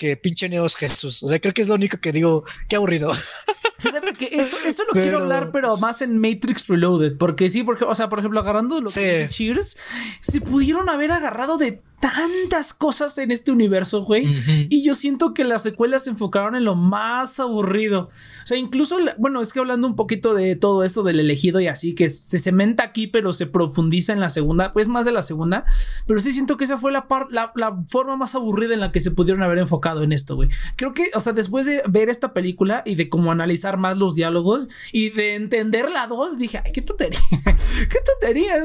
que 0.00 0.16
pinche 0.16 0.48
Neo 0.48 0.64
es 0.64 0.76
Jesús. 0.76 1.22
O 1.22 1.28
sea, 1.28 1.38
creo 1.40 1.52
que 1.52 1.60
es 1.60 1.68
lo 1.68 1.74
único 1.74 1.98
que 1.98 2.10
digo, 2.10 2.42
qué 2.68 2.76
aburrido. 2.76 3.12
Fíjate 3.78 4.14
que 4.14 4.30
eso, 4.32 4.56
eso 4.66 4.84
lo 4.84 4.92
quiero 4.92 5.18
hablar, 5.18 5.50
pero 5.52 5.76
más 5.76 6.00
en 6.00 6.18
Matrix 6.18 6.66
Reloaded. 6.68 7.18
Porque 7.18 7.50
sí, 7.50 7.62
porque, 7.64 7.84
o 7.84 7.94
sea, 7.94 8.08
por 8.08 8.18
ejemplo, 8.18 8.40
agarrando 8.40 8.80
lo 8.80 8.90
que 8.90 9.00
dice 9.00 9.28
Cheers, 9.28 9.76
se 10.20 10.40
pudieron 10.40 10.88
haber 10.88 11.12
agarrado 11.12 11.58
de 11.58 11.82
tantas 12.00 12.72
cosas 12.72 13.18
en 13.18 13.30
este 13.30 13.52
universo, 13.52 14.04
güey. 14.04 14.26
Y 14.70 14.82
yo 14.82 14.94
siento 14.94 15.34
que 15.34 15.44
las 15.44 15.62
secuelas 15.62 16.04
se 16.04 16.10
enfocaron 16.10 16.56
en 16.56 16.64
lo 16.64 16.74
más 16.74 17.38
aburrido. 17.38 18.08
O 18.42 18.46
sea, 18.46 18.56
incluso, 18.56 18.96
bueno, 19.18 19.42
es 19.42 19.52
que 19.52 19.60
hablando 19.60 19.86
un 19.86 19.96
poquito 19.96 20.32
de 20.34 20.56
todo 20.56 20.82
esto 20.82 21.02
del 21.02 21.20
elegido 21.20 21.60
y 21.60 21.66
así, 21.66 21.94
que 21.94 22.08
se 22.08 22.38
cementa 22.38 22.82
aquí, 22.82 23.06
pero 23.06 23.34
se 23.34 23.46
profundiza 23.46 24.14
en 24.14 24.20
la 24.20 24.30
segunda, 24.30 24.72
pues 24.72 24.88
más 24.88 25.04
de 25.04 25.12
la 25.12 25.22
segunda. 25.22 25.66
Pero 26.06 26.20
sí 26.20 26.32
siento 26.32 26.56
que 26.56 26.64
esa 26.64 26.78
fue 26.78 26.90
la, 26.90 27.06
la, 27.30 27.52
la 27.54 27.76
forma 27.88 28.16
más 28.16 28.34
aburrida 28.34 28.72
en 28.72 28.80
la 28.80 28.92
que 28.92 29.00
se 29.00 29.10
pudieron 29.10 29.42
haber 29.42 29.58
enfocado 29.58 30.02
en 30.02 30.12
esto, 30.12 30.36
güey. 30.36 30.48
Creo 30.76 30.94
que, 30.94 31.10
o 31.14 31.20
sea, 31.20 31.34
después 31.34 31.66
de 31.66 31.82
ver 31.86 32.08
esta 32.08 32.32
película 32.32 32.82
y 32.86 32.94
de 32.94 33.10
como 33.10 33.30
analizar 33.30 33.76
más 33.76 33.98
los 33.98 34.14
diálogos 34.14 34.68
y 34.90 35.10
de 35.10 35.34
entender 35.34 35.90
la 35.90 36.06
dos, 36.06 36.38
dije, 36.38 36.62
ay, 36.64 36.72
qué 36.72 36.80
tontería. 36.80 37.20
qué 37.90 37.98
tontería. 38.04 38.64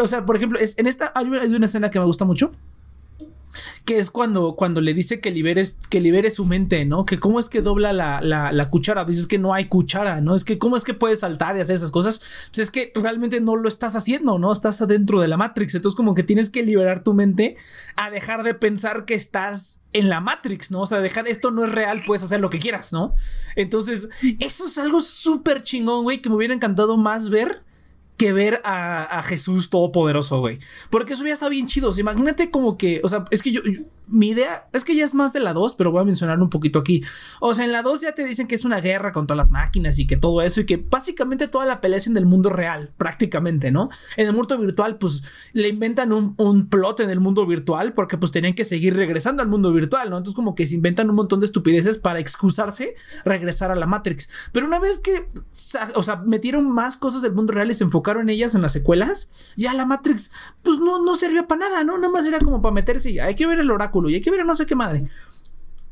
O 0.00 0.06
sea, 0.06 0.24
por 0.24 0.36
ejemplo, 0.36 0.60
es, 0.60 0.78
en 0.78 0.86
esta 0.86 1.12
hay 1.16 1.26
una 1.26 1.66
escena 1.66 1.90
que 1.90 1.98
me 1.98 2.06
gusta 2.06 2.24
mucho 2.24 2.51
que 3.84 3.98
es 3.98 4.10
cuando, 4.10 4.54
cuando 4.54 4.80
le 4.80 4.94
dice 4.94 5.20
que 5.20 5.30
liberes, 5.30 5.78
que 5.90 6.00
libere 6.00 6.30
su 6.30 6.44
mente, 6.44 6.84
¿no? 6.84 7.04
Que 7.04 7.18
cómo 7.18 7.38
es 7.38 7.48
que 7.48 7.62
dobla 7.62 7.92
la, 7.92 8.20
la, 8.22 8.70
cuchara, 8.70 9.04
dices 9.04 9.26
que 9.26 9.38
no 9.38 9.54
hay 9.54 9.66
cuchara, 9.66 10.20
¿no? 10.20 10.34
Es 10.34 10.44
que 10.44 10.58
cómo 10.58 10.76
es 10.76 10.84
que 10.84 10.94
puedes 10.94 11.20
saltar 11.20 11.56
y 11.56 11.60
hacer 11.60 11.76
esas 11.76 11.90
cosas, 11.90 12.20
pues 12.48 12.58
es 12.60 12.70
que 12.70 12.92
realmente 12.94 13.40
no 13.40 13.56
lo 13.56 13.68
estás 13.68 13.96
haciendo, 13.96 14.38
¿no? 14.38 14.52
Estás 14.52 14.80
adentro 14.80 15.20
de 15.20 15.28
la 15.28 15.36
Matrix, 15.36 15.74
entonces 15.74 15.96
como 15.96 16.14
que 16.14 16.22
tienes 16.22 16.50
que 16.50 16.62
liberar 16.62 17.02
tu 17.02 17.12
mente 17.12 17.56
a 17.96 18.10
dejar 18.10 18.42
de 18.42 18.54
pensar 18.54 19.04
que 19.04 19.14
estás 19.14 19.82
en 19.92 20.08
la 20.08 20.20
Matrix, 20.20 20.70
¿no? 20.70 20.82
O 20.82 20.86
sea, 20.86 21.00
dejar 21.00 21.26
esto 21.28 21.50
no 21.50 21.64
es 21.64 21.72
real, 21.72 22.00
puedes 22.06 22.22
hacer 22.22 22.40
lo 22.40 22.50
que 22.50 22.58
quieras, 22.58 22.92
¿no? 22.92 23.14
Entonces, 23.56 24.08
eso 24.40 24.66
es 24.66 24.78
algo 24.78 25.00
súper 25.00 25.62
chingón, 25.62 26.04
güey, 26.04 26.22
que 26.22 26.30
me 26.30 26.36
hubiera 26.36 26.54
encantado 26.54 26.96
más 26.96 27.28
ver 27.28 27.62
que 28.22 28.32
ver 28.32 28.60
a, 28.64 29.20
Jesús 29.24 29.68
todopoderoso, 29.68 30.38
güey. 30.38 30.60
Porque 30.90 31.14
eso 31.14 31.26
ya 31.26 31.32
está 31.32 31.48
bien 31.48 31.66
chido. 31.66 31.90
imagínate 31.98 32.52
como 32.52 32.78
que, 32.78 33.00
o 33.02 33.08
sea, 33.08 33.24
es 33.32 33.42
que 33.42 33.50
yo, 33.50 33.62
mi 34.06 34.30
idea 34.30 34.68
es 34.72 34.84
que 34.84 34.94
ya 34.94 35.04
es 35.04 35.14
más 35.14 35.32
de 35.32 35.40
la 35.40 35.52
2, 35.52 35.74
pero 35.74 35.90
voy 35.90 36.02
a 36.02 36.04
mencionarlo 36.04 36.44
un 36.44 36.50
poquito 36.50 36.78
aquí. 36.78 37.02
O 37.40 37.54
sea, 37.54 37.64
en 37.64 37.72
la 37.72 37.82
2 37.82 38.00
ya 38.00 38.12
te 38.12 38.24
dicen 38.24 38.46
que 38.46 38.54
es 38.54 38.64
una 38.64 38.80
guerra 38.80 39.12
contra 39.12 39.36
las 39.36 39.50
máquinas 39.50 39.98
y 39.98 40.06
que 40.06 40.16
todo 40.16 40.42
eso 40.42 40.60
y 40.60 40.66
que 40.66 40.76
básicamente 40.76 41.48
toda 41.48 41.66
la 41.66 41.80
pelea 41.80 41.98
es 41.98 42.06
en 42.06 42.16
el 42.16 42.26
mundo 42.26 42.50
real, 42.50 42.92
prácticamente, 42.96 43.70
¿no? 43.70 43.88
En 44.16 44.26
el 44.26 44.32
mundo 44.32 44.58
virtual, 44.58 44.98
pues 44.98 45.22
le 45.52 45.68
inventan 45.68 46.12
un, 46.12 46.34
un 46.36 46.68
plot 46.68 47.00
en 47.00 47.10
el 47.10 47.20
mundo 47.20 47.46
virtual 47.46 47.94
porque 47.94 48.18
pues 48.18 48.32
tenían 48.32 48.54
que 48.54 48.64
seguir 48.64 48.96
regresando 48.96 49.42
al 49.42 49.48
mundo 49.48 49.72
virtual, 49.72 50.10
¿no? 50.10 50.18
Entonces 50.18 50.36
como 50.36 50.54
que 50.54 50.66
se 50.66 50.74
inventan 50.74 51.08
un 51.08 51.16
montón 51.16 51.40
de 51.40 51.46
estupideces 51.46 51.98
para 51.98 52.18
excusarse, 52.18 52.94
regresar 53.24 53.70
a 53.70 53.76
la 53.76 53.86
Matrix. 53.86 54.30
Pero 54.52 54.66
una 54.66 54.78
vez 54.78 55.00
que, 55.00 55.28
o 55.94 56.02
sea, 56.02 56.16
metieron 56.16 56.70
más 56.70 56.96
cosas 56.96 57.22
del 57.22 57.32
mundo 57.32 57.52
real 57.52 57.70
y 57.70 57.74
se 57.74 57.84
enfocaron 57.84 58.22
en 58.22 58.30
ellas 58.30 58.54
en 58.54 58.62
las 58.62 58.72
secuelas, 58.72 59.30
ya 59.56 59.74
la 59.74 59.86
Matrix, 59.86 60.30
pues 60.62 60.78
no, 60.78 61.04
no 61.04 61.14
servía 61.14 61.46
para 61.46 61.68
nada, 61.68 61.84
¿no? 61.84 61.98
Nada 61.98 62.12
más 62.12 62.26
era 62.26 62.38
como 62.38 62.62
para 62.62 62.74
meterse 62.74 63.10
y 63.10 63.18
hay 63.18 63.34
que 63.34 63.46
ver 63.46 63.60
el 63.60 63.70
oráculo 63.70 64.01
y 64.08 64.14
hay 64.14 64.20
que 64.20 64.30
ver 64.30 64.44
no 64.44 64.54
sé 64.54 64.66
qué 64.66 64.74
madre. 64.74 65.08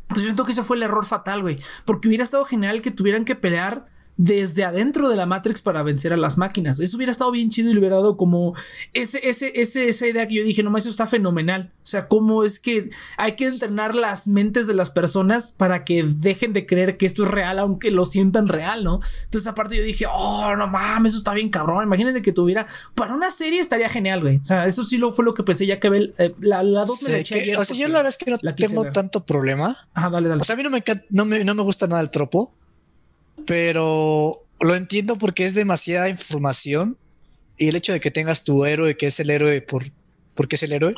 Entonces 0.03 0.25
yo 0.25 0.31
siento 0.31 0.45
que 0.45 0.53
ese 0.53 0.63
fue 0.63 0.77
el 0.77 0.83
error 0.83 1.05
fatal, 1.07 1.43
güey. 1.43 1.59
Porque 1.85 2.09
hubiera 2.09 2.25
estado 2.25 2.45
genial 2.45 2.83
que 2.83 2.91
tuvieran 2.91 3.25
que 3.25 3.37
pelear 3.37 3.87
desde 4.17 4.65
adentro 4.65 5.09
de 5.09 5.17
la 5.17 5.25
Matrix 5.27 5.63
para 5.63 5.83
vencer 5.83 6.13
a 6.13 6.17
las 6.17 6.37
máquinas. 6.37 6.79
Eso 6.79 6.97
hubiera 6.97 7.11
estado 7.13 7.31
bien 7.31 7.51
chido 7.51 7.71
y 7.71 7.73
le 7.73 7.81
hubiera 7.81 7.97
dado 7.97 8.17
como 8.17 8.55
ese, 8.93 9.29
ese, 9.29 9.53
ese, 9.61 9.89
esa 9.89 10.07
idea 10.07 10.27
que 10.29 10.35
yo 10.35 10.45
dije, 10.45 10.63
no, 10.63 10.77
eso 10.77 10.91
está 10.91 11.07
fenomenal. 11.07 11.73
O 11.83 11.87
sea, 11.87 12.07
cómo 12.07 12.45
es 12.45 12.61
que 12.61 12.91
hay 13.17 13.33
que 13.33 13.47
entrenar 13.47 13.95
las 13.95 14.29
mentes 14.29 14.67
de 14.67 14.75
las 14.75 14.91
personas 14.91 15.53
para 15.53 15.85
que 15.85 16.03
dejen 16.05 16.53
de 16.53 16.67
creer 16.67 16.97
que 16.99 17.07
esto 17.07 17.25
es 17.25 17.31
real, 17.31 17.59
aunque 17.59 17.91
lo 17.91 18.05
sientan 18.05 18.49
real, 18.49 18.85
¿no? 18.85 19.01
Entonces, 19.25 19.47
aparte, 19.47 19.77
yo 19.77 19.83
dije, 19.83 20.05
oh, 20.13 20.55
no 20.55 20.67
mames, 20.69 21.13
eso 21.13 21.19
está 21.19 21.33
bien 21.33 21.49
cabrón. 21.49 21.83
Imagínate 21.85 22.21
que 22.21 22.33
tuviera 22.33 22.67
para 22.95 23.15
una 23.15 23.31
serie 23.31 23.61
estaría 23.61 23.89
genial, 23.89 24.21
güey. 24.21 24.37
O 24.37 24.45
sea, 24.45 24.67
eso 24.67 24.85
sí 24.85 24.99
lo 24.99 25.13
fue 25.13 25.25
lo 25.25 25.35
que 25.35 25.43
pensé 25.43 25.67
ya 25.67 25.81
que 25.81 26.13
eh, 26.19 26.35
la, 26.41 26.63
la 26.63 26.85
dos 26.85 27.03
me 27.03 27.11
la 27.11 27.19
eché 27.19 27.57
O 27.57 27.65
sea, 27.65 27.77
yo 27.77 27.89
la 27.89 28.03
verdad 28.03 28.09
es 28.11 28.19
que 28.19 28.31
no 28.31 28.55
tengo 28.55 28.85
tanto 28.93 29.25
problema. 29.25 29.77
Ajá, 29.95 30.11
dale, 30.11 30.29
dale. 30.29 30.43
O 30.43 30.45
sea, 30.45 30.55
a 30.55 30.57
mí 30.57 30.63
no 30.63 30.71
me, 30.71 30.85
no 31.11 31.25
me, 31.25 31.43
no 31.43 31.55
me 31.55 31.63
gusta 31.63 31.87
nada 31.87 32.03
el 32.03 32.11
tropo 32.11 32.55
pero 33.51 34.47
lo 34.61 34.77
entiendo 34.77 35.19
porque 35.19 35.45
es 35.45 35.57
demasiada 35.57 36.09
información 36.09 36.97
y 37.59 37.67
el 37.67 37.75
hecho 37.75 37.93
de 37.93 37.99
que 37.99 38.13
tengas 38.13 38.45
tu 38.45 38.65
héroe, 38.65 38.97
que 38.97 39.09
es 39.09 39.19
el 39.19 39.29
héroe 39.29 39.61
por, 39.61 39.83
porque 40.37 40.55
es 40.55 40.63
el 40.63 40.73
héroe, 40.73 40.95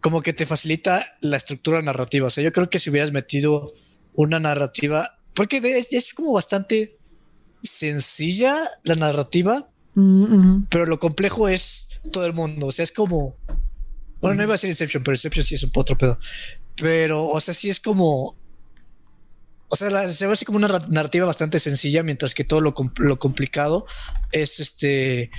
como 0.00 0.20
que 0.20 0.32
te 0.32 0.46
facilita 0.46 1.06
la 1.20 1.36
estructura 1.36 1.80
narrativa. 1.82 2.26
O 2.26 2.30
sea, 2.30 2.42
yo 2.42 2.52
creo 2.52 2.68
que 2.70 2.80
si 2.80 2.90
hubieras 2.90 3.12
metido 3.12 3.72
una 4.14 4.40
narrativa, 4.40 5.20
porque 5.32 5.86
es, 5.88 6.12
como 6.12 6.32
bastante 6.32 6.98
sencilla 7.58 8.68
la 8.82 8.96
narrativa, 8.96 9.70
mm, 9.94 10.64
pero 10.68 10.86
lo 10.86 10.98
complejo 10.98 11.48
es 11.48 12.00
todo 12.10 12.26
el 12.26 12.32
mundo. 12.32 12.66
O 12.66 12.72
sea, 12.72 12.82
es 12.82 12.90
como, 12.90 13.36
bueno, 14.20 14.38
no 14.38 14.42
iba 14.42 14.54
a 14.54 14.58
ser 14.58 14.70
Inception, 14.70 15.04
pero 15.04 15.14
Inception 15.14 15.44
sí 15.44 15.54
es 15.54 15.62
un 15.62 15.70
potro 15.70 15.96
pedo. 15.96 16.18
Pero, 16.74 17.28
o 17.28 17.40
sea, 17.40 17.54
sí 17.54 17.70
es 17.70 17.78
como 17.78 18.35
o 19.68 19.76
sea, 19.76 20.08
se 20.08 20.26
ve 20.26 20.32
así 20.32 20.44
como 20.44 20.58
una 20.58 20.68
narrativa 20.88 21.26
bastante 21.26 21.58
sencilla, 21.58 22.02
mientras 22.02 22.34
que 22.34 22.44
todo 22.44 22.60
lo, 22.60 22.74
complicado 23.18 23.86
es 24.32 24.60
este 24.60 25.30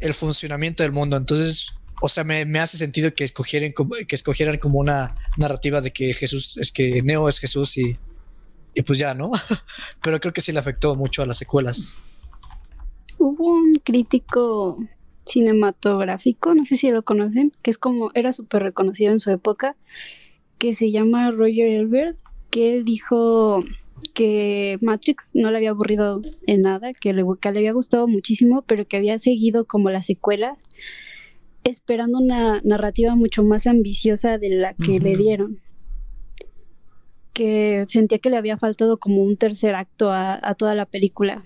el 0.00 0.14
funcionamiento 0.14 0.82
del 0.82 0.92
mundo. 0.92 1.16
Entonces, 1.16 1.72
o 2.00 2.08
sea, 2.08 2.24
me, 2.24 2.58
hace 2.58 2.78
sentido 2.78 3.12
que 3.14 3.24
escogieran, 3.24 3.72
que 4.06 4.14
escogieran 4.14 4.58
como 4.58 4.78
una 4.78 5.16
narrativa 5.36 5.80
de 5.80 5.92
que 5.92 6.14
Jesús 6.14 6.58
es 6.58 6.72
que 6.72 7.02
Neo 7.02 7.28
es 7.28 7.38
Jesús 7.38 7.76
y, 7.78 7.96
y 8.74 8.82
pues 8.82 8.98
ya, 8.98 9.14
¿no? 9.14 9.30
Pero 10.02 10.20
creo 10.20 10.32
que 10.32 10.40
sí 10.40 10.52
le 10.52 10.58
afectó 10.58 10.94
mucho 10.94 11.22
a 11.22 11.26
las 11.26 11.38
secuelas. 11.38 11.94
Hubo 13.18 13.52
un 13.54 13.74
crítico 13.84 14.78
cinematográfico, 15.26 16.54
no 16.54 16.64
sé 16.64 16.76
si 16.76 16.90
lo 16.90 17.04
conocen, 17.04 17.52
que 17.62 17.70
es 17.70 17.78
como, 17.78 18.10
era 18.14 18.32
súper 18.32 18.62
reconocido 18.62 19.12
en 19.12 19.20
su 19.20 19.30
época, 19.30 19.76
que 20.58 20.74
se 20.74 20.90
llama 20.90 21.30
Roger 21.30 21.68
Elbert 21.68 22.18
que 22.52 22.74
él 22.74 22.84
dijo 22.84 23.64
que 24.14 24.78
Matrix 24.80 25.30
no 25.34 25.50
le 25.50 25.56
había 25.56 25.70
aburrido 25.70 26.20
en 26.46 26.62
nada, 26.62 26.92
que 26.92 27.12
le, 27.12 27.24
que 27.40 27.50
le 27.50 27.58
había 27.58 27.72
gustado 27.72 28.06
muchísimo, 28.06 28.62
pero 28.66 28.86
que 28.86 28.96
había 28.98 29.18
seguido 29.18 29.64
como 29.64 29.90
las 29.90 30.06
secuelas, 30.06 30.68
esperando 31.64 32.18
una 32.18 32.60
narrativa 32.62 33.14
mucho 33.16 33.42
más 33.42 33.66
ambiciosa 33.66 34.38
de 34.38 34.50
la 34.50 34.74
que 34.74 34.98
le 35.00 35.16
dieron. 35.16 35.60
Que 37.32 37.84
sentía 37.88 38.18
que 38.18 38.28
le 38.28 38.36
había 38.36 38.58
faltado 38.58 38.98
como 38.98 39.22
un 39.22 39.36
tercer 39.38 39.74
acto 39.74 40.10
a, 40.12 40.38
a 40.42 40.54
toda 40.54 40.74
la 40.74 40.84
película. 40.84 41.42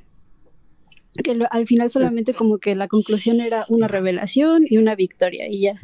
Que 1.23 1.35
lo- 1.35 1.47
al 1.53 1.67
final 1.67 1.89
solamente 1.91 2.35
como 2.35 2.59
que 2.59 2.75
la 2.75 2.89
conclusión 2.89 3.41
era 3.41 3.65
una 3.69 3.87
revelación 3.87 4.65
y 4.69 4.79
una 4.79 4.97
victoria 4.97 5.49
y 5.49 5.61
ya. 5.61 5.81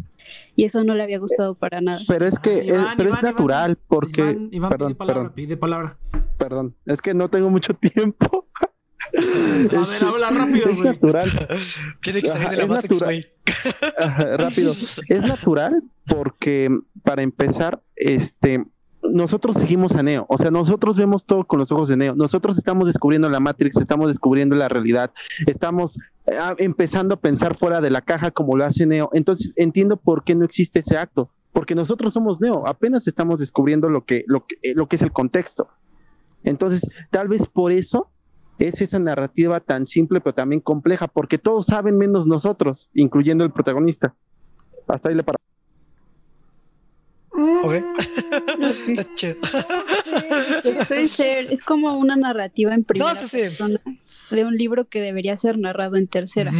Y 0.55 0.65
eso 0.65 0.85
no 0.85 0.95
le 0.95 1.03
había 1.03 1.19
gustado 1.19 1.55
para 1.55 1.81
nada. 1.81 1.99
Pero 2.09 2.27
es 2.27 2.39
que, 2.39 2.65
Iván, 2.65 2.87
es, 2.91 2.97
pero 2.97 3.09
Iván, 3.09 3.19
es 3.19 3.23
natural, 3.23 3.71
Iván. 3.71 3.85
porque. 3.89 4.21
Iván, 4.23 4.49
Iván, 4.53 4.71
perdón, 4.71 4.89
pide 4.93 4.97
palabra, 4.97 5.21
perdón, 5.23 5.35
pide 5.35 5.57
palabra. 5.57 5.99
perdón. 6.39 6.77
Es 6.87 7.03
que 7.03 7.15
no 7.15 7.29
tengo 7.29 7.51
mucho 7.51 7.75
tiempo. 7.75 8.49
A 9.15 9.87
ver, 9.87 10.05
habla 10.05 10.31
rápido, 10.31 10.71
es 10.71 10.77
güey. 10.77 10.89
natural. 10.89 11.29
Tiene 12.01 12.23
que 12.23 12.29
salir 12.29 12.49
de 12.51 12.57
la 12.57 12.63
es 12.63 12.69
Matrix, 12.69 13.03
güey. 13.03 13.27
Rápido. 14.39 14.73
Es 15.09 15.29
natural 15.29 15.83
porque, 16.07 16.71
para 17.03 17.23
empezar, 17.23 17.83
este. 17.97 18.65
Nosotros 19.03 19.57
seguimos 19.57 19.95
a 19.97 20.03
Neo, 20.03 20.27
o 20.29 20.39
sea, 20.39 20.51
nosotros 20.51 20.97
vemos 20.97 21.25
todo 21.25 21.45
con 21.45 21.59
los 21.59 21.73
ojos 21.73 21.89
de 21.89 21.97
Neo. 21.97 22.15
Nosotros 22.15 22.57
estamos 22.57 22.87
descubriendo 22.87 23.29
la 23.29 23.41
Matrix, 23.41 23.77
estamos 23.77 24.07
descubriendo 24.09 24.55
la 24.55 24.69
realidad, 24.69 25.13
estamos 25.47 25.99
eh, 26.27 26.37
empezando 26.59 27.15
a 27.15 27.21
pensar 27.21 27.57
fuera 27.57 27.81
de 27.81 27.91
la 27.91 28.01
caja 28.01 28.31
como 28.31 28.57
lo 28.57 28.65
hace 28.65 28.87
Neo. 28.87 29.11
Entonces 29.13 29.53
entiendo 29.57 29.97
por 29.97 30.23
qué 30.23 30.35
no 30.35 30.45
existe 30.45 30.79
ese 30.79 30.97
acto, 30.97 31.31
porque 31.53 31.75
nosotros 31.75 32.13
somos 32.13 32.41
Neo, 32.41 32.67
apenas 32.67 33.07
estamos 33.09 33.41
descubriendo 33.41 33.89
lo 33.89 34.05
que, 34.05 34.25
lo 34.27 34.47
que, 34.47 34.57
eh, 34.63 34.75
lo 34.75 34.87
que 34.87 34.97
es 34.97 35.03
el 35.03 35.13
contexto. 35.13 35.69
Entonces, 36.45 36.89
tal 37.11 37.29
vez 37.29 37.47
por 37.47 37.73
eso 37.73 38.11
es 38.59 38.81
esa 38.81 38.99
narrativa 38.99 39.61
tan 39.61 39.87
simple 39.87 40.21
pero 40.21 40.35
también 40.35 40.61
compleja, 40.61 41.09
porque 41.09 41.39
todos 41.39 41.67
saben 41.67 41.99
menos 41.99 42.27
nosotros, 42.27 42.89
incluyendo 42.95 43.45
el 43.45 43.53
protagonista. 43.53 44.15
Hasta 44.87 45.09
ahí 45.09 45.15
le 45.15 45.23
para. 45.23 45.39
Ok. 47.65 48.12
Mm, 48.59 48.91
Está 48.99 49.15
chido. 49.15 49.37
Ser, 51.09 51.53
es 51.53 51.63
como 51.63 51.95
una 51.97 52.17
narrativa 52.17 52.75
en 52.75 52.85
primera 52.85 53.13
No, 53.13 53.19
sí, 53.19 53.27
sí. 53.29 53.39
persona 53.39 53.81
de 54.31 54.45
un 54.45 54.57
libro 54.57 54.89
que 54.89 55.01
debería 55.01 55.37
ser 55.37 55.59
narrado 55.59 55.97
en 55.97 56.07
tercera. 56.07 56.53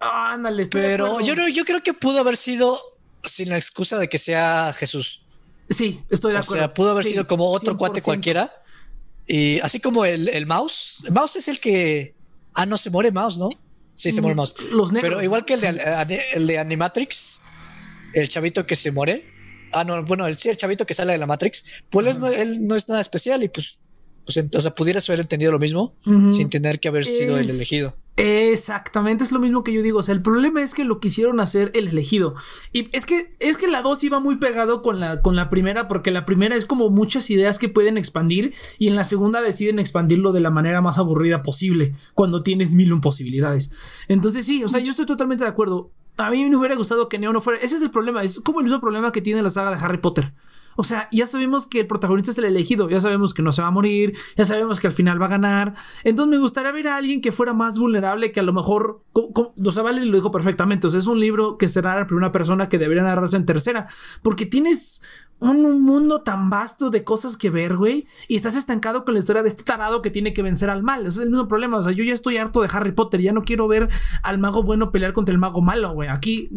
Ah, 0.00 0.32
ándale, 0.34 0.66
Pero 0.66 1.20
yo, 1.20 1.34
no- 1.34 1.48
yo 1.48 1.64
creo 1.64 1.82
que 1.82 1.92
pudo 1.92 2.20
haber 2.20 2.36
sido 2.36 2.78
sin 3.24 3.48
la 3.50 3.56
excusa 3.56 3.98
de 3.98 4.08
que 4.08 4.18
sea 4.18 4.72
Jesús. 4.72 5.22
Sí, 5.68 6.00
estoy 6.10 6.32
de 6.32 6.38
O 6.38 6.40
acuerdo. 6.40 6.64
sea, 6.64 6.74
pudo 6.74 6.90
haber 6.90 7.04
Sí, 7.04 7.10
sido 7.12 7.26
como 7.26 7.50
otro 7.50 7.76
cuate 7.76 8.00
100%. 8.00 8.04
cualquiera. 8.04 8.52
Y 9.28 9.60
así 9.60 9.78
como 9.80 10.04
el, 10.04 10.28
el 10.28 10.46
mouse. 10.46 11.04
El 11.06 11.12
mouse 11.12 11.36
es 11.36 11.48
el 11.48 11.60
que. 11.60 12.14
Ah, 12.54 12.66
no, 12.66 12.76
se 12.76 12.90
muere 12.90 13.12
mouse, 13.12 13.38
¿no? 13.38 13.50
Sí, 13.94 14.10
se 14.10 14.20
muere 14.20 14.34
mouse. 14.34 14.54
Los 14.72 14.90
negros. 14.92 15.10
Pero 15.10 15.22
igual 15.22 15.44
que 15.44 15.54
el 15.54 15.60
de, 15.60 16.20
el 16.32 16.46
de 16.46 16.58
Animatrix, 16.58 17.40
el 18.14 18.28
chavito 18.28 18.66
que 18.66 18.74
se 18.76 18.90
muere. 18.90 19.29
Ah, 19.72 19.84
no, 19.84 20.02
bueno, 20.04 20.26
el, 20.26 20.36
el 20.44 20.56
chavito 20.56 20.86
que 20.86 20.94
sale 20.94 21.12
de 21.12 21.18
la 21.18 21.26
Matrix, 21.26 21.64
pues 21.90 22.06
él 22.06 22.18
no, 22.20 22.26
él 22.28 22.66
no 22.66 22.74
es 22.76 22.88
nada 22.88 23.00
especial 23.00 23.42
y 23.42 23.48
pues, 23.48 23.82
pues 24.24 24.36
ent- 24.36 24.56
o 24.56 24.60
sea, 24.60 24.74
pudieras 24.74 25.08
haber 25.08 25.20
entendido 25.20 25.52
lo 25.52 25.58
mismo 25.58 25.94
sin 26.32 26.50
tener 26.50 26.80
que 26.80 26.88
haber 26.88 27.04
sido 27.04 27.36
el 27.38 27.48
elegido. 27.50 27.96
Exactamente, 28.16 29.24
es 29.24 29.32
lo 29.32 29.38
mismo 29.38 29.64
que 29.64 29.72
yo 29.72 29.82
digo. 29.82 29.98
O 30.00 30.02
sea, 30.02 30.14
el 30.14 30.20
problema 30.22 30.62
es 30.62 30.74
que 30.74 30.84
lo 30.84 31.00
quisieron 31.00 31.40
hacer 31.40 31.70
el 31.74 31.88
elegido. 31.88 32.34
Y 32.72 32.94
es 32.94 33.06
que, 33.06 33.34
es 33.38 33.56
que 33.56 33.66
la 33.66 33.80
2 33.82 34.04
iba 34.04 34.20
muy 34.20 34.36
pegado 34.36 34.82
con 34.82 35.00
la, 35.00 35.22
con 35.22 35.36
la 35.36 35.48
primera, 35.50 35.88
porque 35.88 36.10
la 36.10 36.24
primera 36.24 36.54
es 36.56 36.66
como 36.66 36.90
muchas 36.90 37.30
ideas 37.30 37.58
que 37.58 37.68
pueden 37.68 37.96
expandir, 37.96 38.52
y 38.78 38.88
en 38.88 38.96
la 38.96 39.04
segunda 39.04 39.40
deciden 39.40 39.78
expandirlo 39.78 40.32
de 40.32 40.40
la 40.40 40.50
manera 40.50 40.80
más 40.80 40.98
aburrida 40.98 41.42
posible, 41.42 41.94
cuando 42.14 42.42
tienes 42.42 42.74
mil 42.74 42.90
posibilidades. 43.00 43.72
Entonces, 44.08 44.44
sí, 44.44 44.64
o 44.64 44.68
sea, 44.68 44.80
yo 44.80 44.90
estoy 44.90 45.06
totalmente 45.06 45.44
de 45.44 45.50
acuerdo. 45.50 45.90
A 46.20 46.30
mí 46.30 46.48
me 46.48 46.56
hubiera 46.56 46.74
gustado 46.76 47.08
que 47.08 47.18
Neo 47.18 47.32
no 47.32 47.40
fuera. 47.40 47.58
Ese 47.60 47.76
es 47.76 47.82
el 47.82 47.90
problema. 47.90 48.22
Es 48.22 48.40
como 48.40 48.60
el 48.60 48.64
mismo 48.64 48.80
problema 48.80 49.12
que 49.12 49.22
tiene 49.22 49.42
la 49.42 49.50
saga 49.50 49.70
de 49.70 49.82
Harry 49.82 49.98
Potter. 49.98 50.32
O 50.76 50.82
sea, 50.82 51.08
ya 51.12 51.26
sabemos 51.26 51.66
que 51.66 51.80
el 51.80 51.86
protagonista 51.86 52.30
es 52.30 52.38
el 52.38 52.44
elegido, 52.44 52.88
ya 52.88 53.00
sabemos 53.00 53.34
que 53.34 53.42
no 53.42 53.52
se 53.52 53.62
va 53.62 53.68
a 53.68 53.72
morir, 53.72 54.16
ya 54.36 54.44
sabemos 54.44 54.80
que 54.80 54.86
al 54.86 54.92
final 54.92 55.20
va 55.20 55.26
a 55.26 55.30
ganar. 55.30 55.74
Entonces 56.04 56.30
me 56.30 56.38
gustaría 56.38 56.72
ver 56.72 56.88
a 56.88 56.96
alguien 56.96 57.20
que 57.20 57.32
fuera 57.32 57.52
más 57.52 57.78
vulnerable, 57.78 58.32
que 58.32 58.40
a 58.40 58.42
lo 58.42 58.52
mejor, 58.52 59.02
o 59.12 59.70
sea, 59.70 59.82
Vale 59.82 60.04
lo 60.04 60.16
dijo 60.16 60.30
perfectamente, 60.30 60.86
o 60.86 60.90
sea, 60.90 60.98
es 60.98 61.06
un 61.06 61.20
libro 61.20 61.56
que 61.56 61.68
se 61.68 61.82
narra 61.82 62.02
en 62.02 62.06
primera 62.06 62.32
persona 62.32 62.68
que 62.68 62.78
debería 62.78 63.02
narrarse 63.02 63.36
en 63.36 63.46
tercera, 63.46 63.86
porque 64.22 64.46
tienes 64.46 65.02
un, 65.38 65.64
un 65.64 65.82
mundo 65.82 66.22
tan 66.22 66.50
vasto 66.50 66.90
de 66.90 67.02
cosas 67.02 67.36
que 67.36 67.50
ver, 67.50 67.76
güey, 67.76 68.06
y 68.28 68.36
estás 68.36 68.56
estancado 68.56 69.04
con 69.04 69.14
la 69.14 69.20
historia 69.20 69.42
de 69.42 69.48
este 69.48 69.64
tarado 69.64 70.02
que 70.02 70.10
tiene 70.10 70.32
que 70.32 70.42
vencer 70.42 70.70
al 70.70 70.82
mal. 70.82 71.00
Ese 71.06 71.20
es 71.20 71.24
el 71.24 71.30
mismo 71.30 71.48
problema, 71.48 71.78
o 71.78 71.82
sea, 71.82 71.92
yo 71.92 72.04
ya 72.04 72.12
estoy 72.12 72.36
harto 72.36 72.60
de 72.60 72.68
Harry 72.72 72.92
Potter, 72.92 73.20
ya 73.20 73.32
no 73.32 73.42
quiero 73.42 73.68
ver 73.68 73.88
al 74.22 74.38
mago 74.38 74.62
bueno 74.62 74.92
pelear 74.92 75.12
contra 75.12 75.32
el 75.32 75.38
mago 75.38 75.60
malo, 75.62 75.92
güey. 75.92 76.08
Aquí 76.08 76.50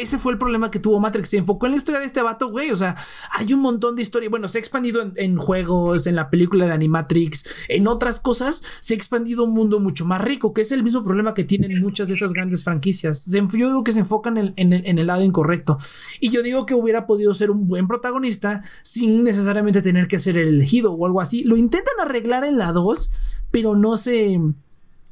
ese 0.00 0.18
fue 0.18 0.32
el 0.32 0.38
problema 0.38 0.70
que 0.70 0.78
tuvo 0.78 1.00
Matrix. 1.00 1.30
Se 1.30 1.36
enfocó 1.36 1.66
en 1.66 1.72
la 1.72 1.78
historia 1.78 2.00
de 2.00 2.06
este 2.06 2.22
vato, 2.22 2.48
güey. 2.50 2.70
O 2.70 2.76
sea, 2.76 2.96
hay 3.32 3.52
un 3.52 3.60
montón 3.60 3.96
de 3.96 4.02
historia. 4.02 4.28
Bueno, 4.30 4.48
se 4.48 4.58
ha 4.58 4.60
expandido 4.60 5.02
en, 5.16 5.36
juegos, 5.36 6.06
en 6.06 6.16
la 6.16 6.30
película 6.30 6.66
de 6.66 6.72
Animatrix, 6.72 7.48
en 7.68 7.86
otras 7.88 8.20
cosas. 8.20 8.62
Se 8.80 8.94
ha 8.94 8.96
expandido 8.96 9.44
un 9.44 9.52
mundo 9.52 9.80
mucho 9.80 10.04
más 10.04 10.22
rico, 10.22 10.52
que 10.52 10.62
es 10.62 10.72
el 10.72 10.82
mismo 10.82 11.02
problema 11.04 11.34
que 11.34 11.44
tienen 11.44 11.80
muchas 11.82 12.08
de 12.08 12.14
estas 12.14 12.32
grandes 12.32 12.64
franquicias. 12.64 13.18
Se 13.22 13.38
yo 13.38 13.68
digo 13.68 13.84
que 13.84 13.92
se 13.92 14.00
enfocan 14.00 14.36
en, 14.38 14.52
en 14.56 14.72
el- 14.72 14.86
en 14.86 14.98
el 14.98 15.06
lado 15.06 15.22
incorrecto. 15.22 15.78
Y 16.20 16.30
yo 16.30 16.42
digo 16.42 16.66
que 16.66 16.74
hubiera 16.74 17.06
podido 17.06 17.32
ser 17.34 17.50
un 17.50 17.66
buen 17.66 17.88
protagonista 17.88 18.62
sin 18.82 19.24
necesariamente 19.24 19.82
tener 19.82 20.08
que 20.08 20.18
ser 20.18 20.38
el 20.38 20.48
elegido 20.48 20.92
o 20.92 21.06
algo 21.06 21.20
así. 21.20 21.44
Lo 21.44 21.56
intentan 21.56 21.94
arreglar 22.00 22.44
en 22.44 22.58
la 22.58 22.72
2, 22.72 23.10
pero 23.50 23.74
no 23.76 23.96
se 23.96 24.38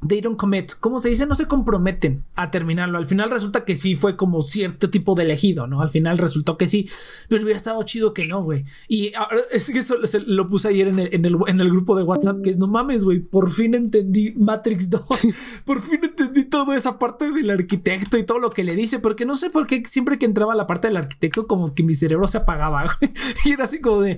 they 0.07 0.21
don't 0.21 0.37
commit, 0.37 0.71
¿cómo 0.79 0.99
se 0.99 1.09
dice? 1.09 1.25
No 1.25 1.35
se 1.35 1.47
comprometen 1.47 2.23
a 2.35 2.51
terminarlo. 2.51 2.97
Al 2.97 3.07
final 3.07 3.29
resulta 3.29 3.65
que 3.65 3.75
sí 3.75 3.95
fue 3.95 4.15
como 4.15 4.41
cierto 4.41 4.89
tipo 4.89 5.15
de 5.15 5.23
elegido, 5.23 5.67
¿no? 5.67 5.81
Al 5.81 5.89
final 5.89 6.17
resultó 6.17 6.57
que 6.57 6.67
sí, 6.67 6.89
pero 7.29 7.43
hubiera 7.43 7.57
estado 7.57 7.81
chido 7.83 8.13
que 8.13 8.25
no, 8.25 8.43
güey. 8.43 8.65
Y 8.87 9.13
ahora 9.13 9.41
es 9.51 9.69
que 9.69 9.79
eso 9.79 9.95
lo 10.25 10.49
puse 10.49 10.69
ayer 10.69 10.87
en 10.87 10.99
el, 10.99 11.13
en 11.13 11.25
el, 11.25 11.37
en 11.47 11.61
el 11.61 11.69
grupo 11.69 11.95
de 11.95 12.03
WhatsApp, 12.03 12.41
que 12.43 12.49
es 12.49 12.57
no 12.57 12.67
mames, 12.67 13.03
güey, 13.03 13.19
por 13.19 13.51
fin 13.51 13.75
entendí 13.75 14.33
Matrix 14.37 14.89
2, 14.89 15.01
por 15.65 15.81
fin 15.81 15.99
entendí 16.03 16.45
toda 16.45 16.75
esa 16.75 16.99
parte 16.99 17.31
del 17.31 17.49
arquitecto 17.49 18.17
y 18.17 18.25
todo 18.25 18.39
lo 18.39 18.49
que 18.49 18.63
le 18.63 18.75
dice, 18.75 18.99
porque 18.99 19.25
no 19.25 19.35
sé 19.35 19.49
por 19.49 19.67
qué 19.67 19.83
siempre 19.85 20.17
que 20.17 20.25
entraba 20.25 20.55
la 20.55 20.67
parte 20.67 20.87
del 20.87 20.97
arquitecto 20.97 21.47
como 21.47 21.73
que 21.73 21.83
mi 21.83 21.93
cerebro 21.93 22.27
se 22.27 22.37
apagaba, 22.37 22.83
güey. 22.99 23.11
Y 23.45 23.51
era 23.51 23.65
así 23.65 23.79
como 23.81 24.01
de... 24.01 24.17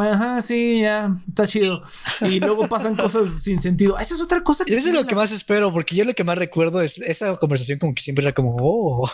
Ajá, 0.00 0.40
sí, 0.40 0.80
ya, 0.82 1.16
está 1.26 1.46
chido. 1.46 1.82
Y 2.22 2.40
luego 2.40 2.68
pasan 2.68 2.96
cosas 2.96 3.42
sin 3.42 3.60
sentido. 3.60 3.98
Esa 3.98 4.14
es 4.14 4.20
otra 4.20 4.42
cosa 4.42 4.64
Y 4.66 4.74
eso 4.74 4.88
es 4.88 4.94
lo 4.94 5.06
que 5.06 5.14
más 5.14 5.32
espero, 5.32 5.72
porque 5.72 5.96
yo 5.96 6.04
lo 6.04 6.14
que 6.14 6.24
más 6.24 6.38
recuerdo 6.38 6.82
es 6.82 6.98
esa 6.98 7.36
conversación 7.36 7.78
como 7.78 7.94
que 7.94 8.02
siempre 8.02 8.24
era 8.24 8.32
como, 8.32 8.56
oh, 8.60 9.08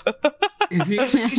Sí, 0.87 0.97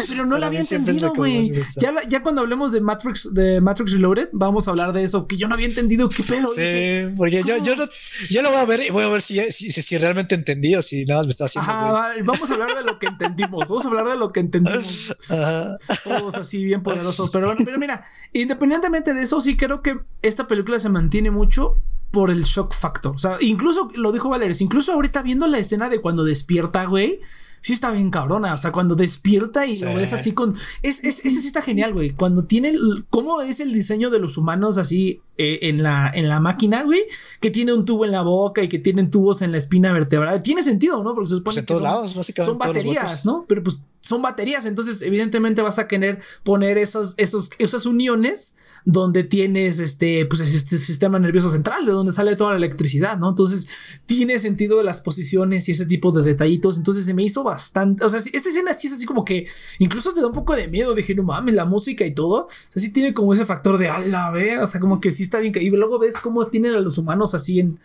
pero 0.08 0.25
no 0.25 0.38
la 0.39 0.47
había 0.47 0.60
entendido, 0.60 1.12
que 1.13 1.17
güey. 1.17 1.51
Ya, 1.77 1.93
ya 2.08 2.21
cuando 2.21 2.41
hablemos 2.41 2.71
de 2.71 2.81
Matrix, 2.81 3.34
de 3.34 3.62
Matrix 3.62 3.91
Reloaded, 3.93 4.29
vamos 4.31 4.67
a 4.67 4.71
hablar 4.71 4.93
de 4.93 5.03
eso, 5.03 5.27
que 5.27 5.38
yo 5.38 5.47
no 5.47 5.55
había 5.55 5.67
entendido 5.67 6.10
qué 6.10 6.23
pedo. 6.23 6.49
Dije, 6.55 7.08
sí, 7.10 7.15
porque 7.17 7.43
yo, 7.43 7.55
¿cómo? 7.55 7.65
yo, 7.65 7.75
no, 7.75 7.86
yo 8.29 8.41
lo 8.41 8.49
voy 8.51 8.60
a 8.60 8.65
ver 8.65 8.81
y 8.81 8.89
voy 8.89 9.03
a 9.03 9.10
ver 9.10 9.21
si, 9.21 9.51
si, 9.51 9.97
realmente 9.97 10.36
entendí 10.36 10.75
o 10.75 10.81
si 10.81 11.05
nada 11.05 11.21
más 11.21 11.27
me 11.27 11.31
está 11.31 11.45
haciendo. 11.45 11.71
Ajá, 11.71 12.13
vamos 12.23 12.49
a 12.49 12.53
hablar 12.53 12.75
de 12.75 12.84
lo 12.84 12.99
que 12.99 13.08
entendimos. 13.08 13.67
Vamos 13.67 13.86
a 13.86 13.88
hablar 13.88 14.08
de 14.08 14.17
lo 14.17 14.31
que 14.31 14.39
entendimos. 14.39 15.15
Ajá. 15.29 15.77
Todos 16.03 16.36
así 16.36 16.63
bien 16.63 16.84
poderosos. 16.84 17.29
Pero 17.29 17.47
bueno, 17.47 17.62
pero 17.65 17.77
mira, 17.77 18.03
independientemente 18.34 19.13
de 19.13 19.23
eso, 19.23 19.34
sí 19.41 19.57
creo 19.57 19.81
que 19.81 19.99
esta 20.21 20.47
película 20.47 20.79
se 20.79 20.89
mantiene 20.89 21.31
mucho 21.31 21.75
por 22.11 22.31
el 22.31 22.43
shock 22.43 22.73
factor. 22.73 23.15
O 23.15 23.19
sea, 23.19 23.37
incluso 23.41 23.89
lo 23.95 24.11
dijo 24.11 24.29
Valeris, 24.29 24.61
incluso 24.61 24.93
ahorita 24.93 25.21
viendo 25.21 25.47
la 25.47 25.57
escena 25.59 25.89
de 25.89 26.01
cuando 26.01 26.23
despierta, 26.23 26.85
güey. 26.85 27.19
Sí 27.61 27.73
está 27.73 27.89
bien 27.89 28.11
cabrona, 28.11 28.51
o 28.51 28.53
sea, 28.53 28.71
cuando 28.71 28.93
despierta 28.95 29.65
y 29.65 29.73
Sí. 29.73 29.85
lo 29.85 29.95
ves 29.95 30.13
así 30.13 30.33
con... 30.33 30.55
Es, 30.83 31.03
es- 31.03 31.25
ese 31.25 31.41
sí 31.41 31.47
está 31.47 31.63
genial, 31.63 31.93
güey. 31.93 32.11
Cuando 32.11 32.43
tiene... 32.43 32.69
el- 32.69 33.05
¿Cómo 33.09 33.41
es 33.41 33.59
el 33.59 33.73
diseño 33.73 34.11
de 34.11 34.19
los 34.19 34.37
humanos 34.37 34.77
así 34.77 35.21
eh, 35.39 35.57
en, 35.63 35.81
la, 35.81 36.11
en 36.13 36.29
la 36.29 36.39
máquina, 36.39 36.83
güey? 36.83 37.05
Que 37.41 37.49
tiene 37.49 37.73
un 37.73 37.83
tubo 37.83 38.05
en 38.05 38.11
la 38.11 38.21
boca 38.21 38.61
y 38.61 38.67
que 38.69 38.77
tienen 38.77 39.09
tubos 39.09 39.41
en 39.41 39.51
la 39.51 39.57
espina 39.57 39.91
vertebral. 39.93 40.43
Tiene 40.43 40.61
sentido, 40.61 41.03
¿no? 41.03 41.15
Porque 41.15 41.27
se 41.29 41.37
supone 41.37 41.43
Pues 41.45 41.57
en 41.57 41.63
que 41.63 41.67
todos 41.69 41.81
son- 41.81 41.91
lados, 41.91 42.13
básicamente. 42.15 42.51
son 42.51 42.59
baterías. 42.59 43.25
¿no? 43.25 43.45
Pero 43.47 43.63
pues 43.63 43.83
son 43.99 44.21
baterías, 44.21 44.67
entonces 44.67 45.01
evidentemente 45.01 45.63
vas 45.63 45.79
a 45.79 45.87
querer 45.87 46.19
poner 46.43 46.77
esos, 46.77 47.15
esos, 47.17 47.49
esas 47.57 47.87
uniones 47.87 48.55
donde 48.85 49.23
tienes 49.23 49.79
este, 49.79 50.27
pues 50.27 50.41
este 50.41 50.77
sistema 50.77 51.17
nervioso 51.17 51.49
central, 51.49 51.87
de 51.87 51.91
donde 51.91 52.11
sale 52.11 52.35
toda 52.35 52.51
la 52.51 52.57
electricidad, 52.57 53.17
¿no? 53.17 53.29
Entonces 53.29 53.67
tiene 54.05 54.37
sentido 54.37 54.83
las 54.83 55.01
posiciones 55.01 55.67
y 55.67 55.71
ese 55.71 55.87
tipo 55.87 56.11
de 56.11 56.21
detallitos, 56.21 56.77
entonces 56.77 57.03
se 57.03 57.15
me 57.15 57.23
hizo 57.23 57.43
bastante, 57.43 58.05
o 58.05 58.09
sea, 58.09 58.19
esta 58.19 58.37
escena 58.49 58.75
sí 58.75 58.85
es 58.85 58.93
así 58.93 59.05
como 59.07 59.25
que 59.25 59.47
incluso 59.79 60.13
te 60.13 60.21
da 60.21 60.27
un 60.27 60.33
poco 60.33 60.55
de 60.55 60.67
miedo, 60.67 60.93
dije, 60.93 61.15
no 61.15 61.23
mames, 61.23 61.55
la 61.55 61.65
música 61.65 62.05
y 62.05 62.13
todo, 62.13 62.45
o 62.45 62.47
sea, 62.49 62.79
sí 62.81 62.91
tiene 62.91 63.15
como 63.15 63.33
ese 63.33 63.45
factor 63.45 63.79
de, 63.79 63.89
a 63.89 63.99
la 63.99 64.29
ver, 64.29 64.59
o 64.59 64.67
sea, 64.67 64.79
como 64.79 65.01
que 65.01 65.11
sí 65.11 65.23
está 65.23 65.39
bien, 65.39 65.51
y 65.59 65.69
luego 65.71 65.97
ves 65.97 66.19
cómo 66.19 66.45
tienen 66.45 66.75
a 66.75 66.79
los 66.79 66.97
humanos 66.97 67.33
así 67.33 67.59
en... 67.59 67.79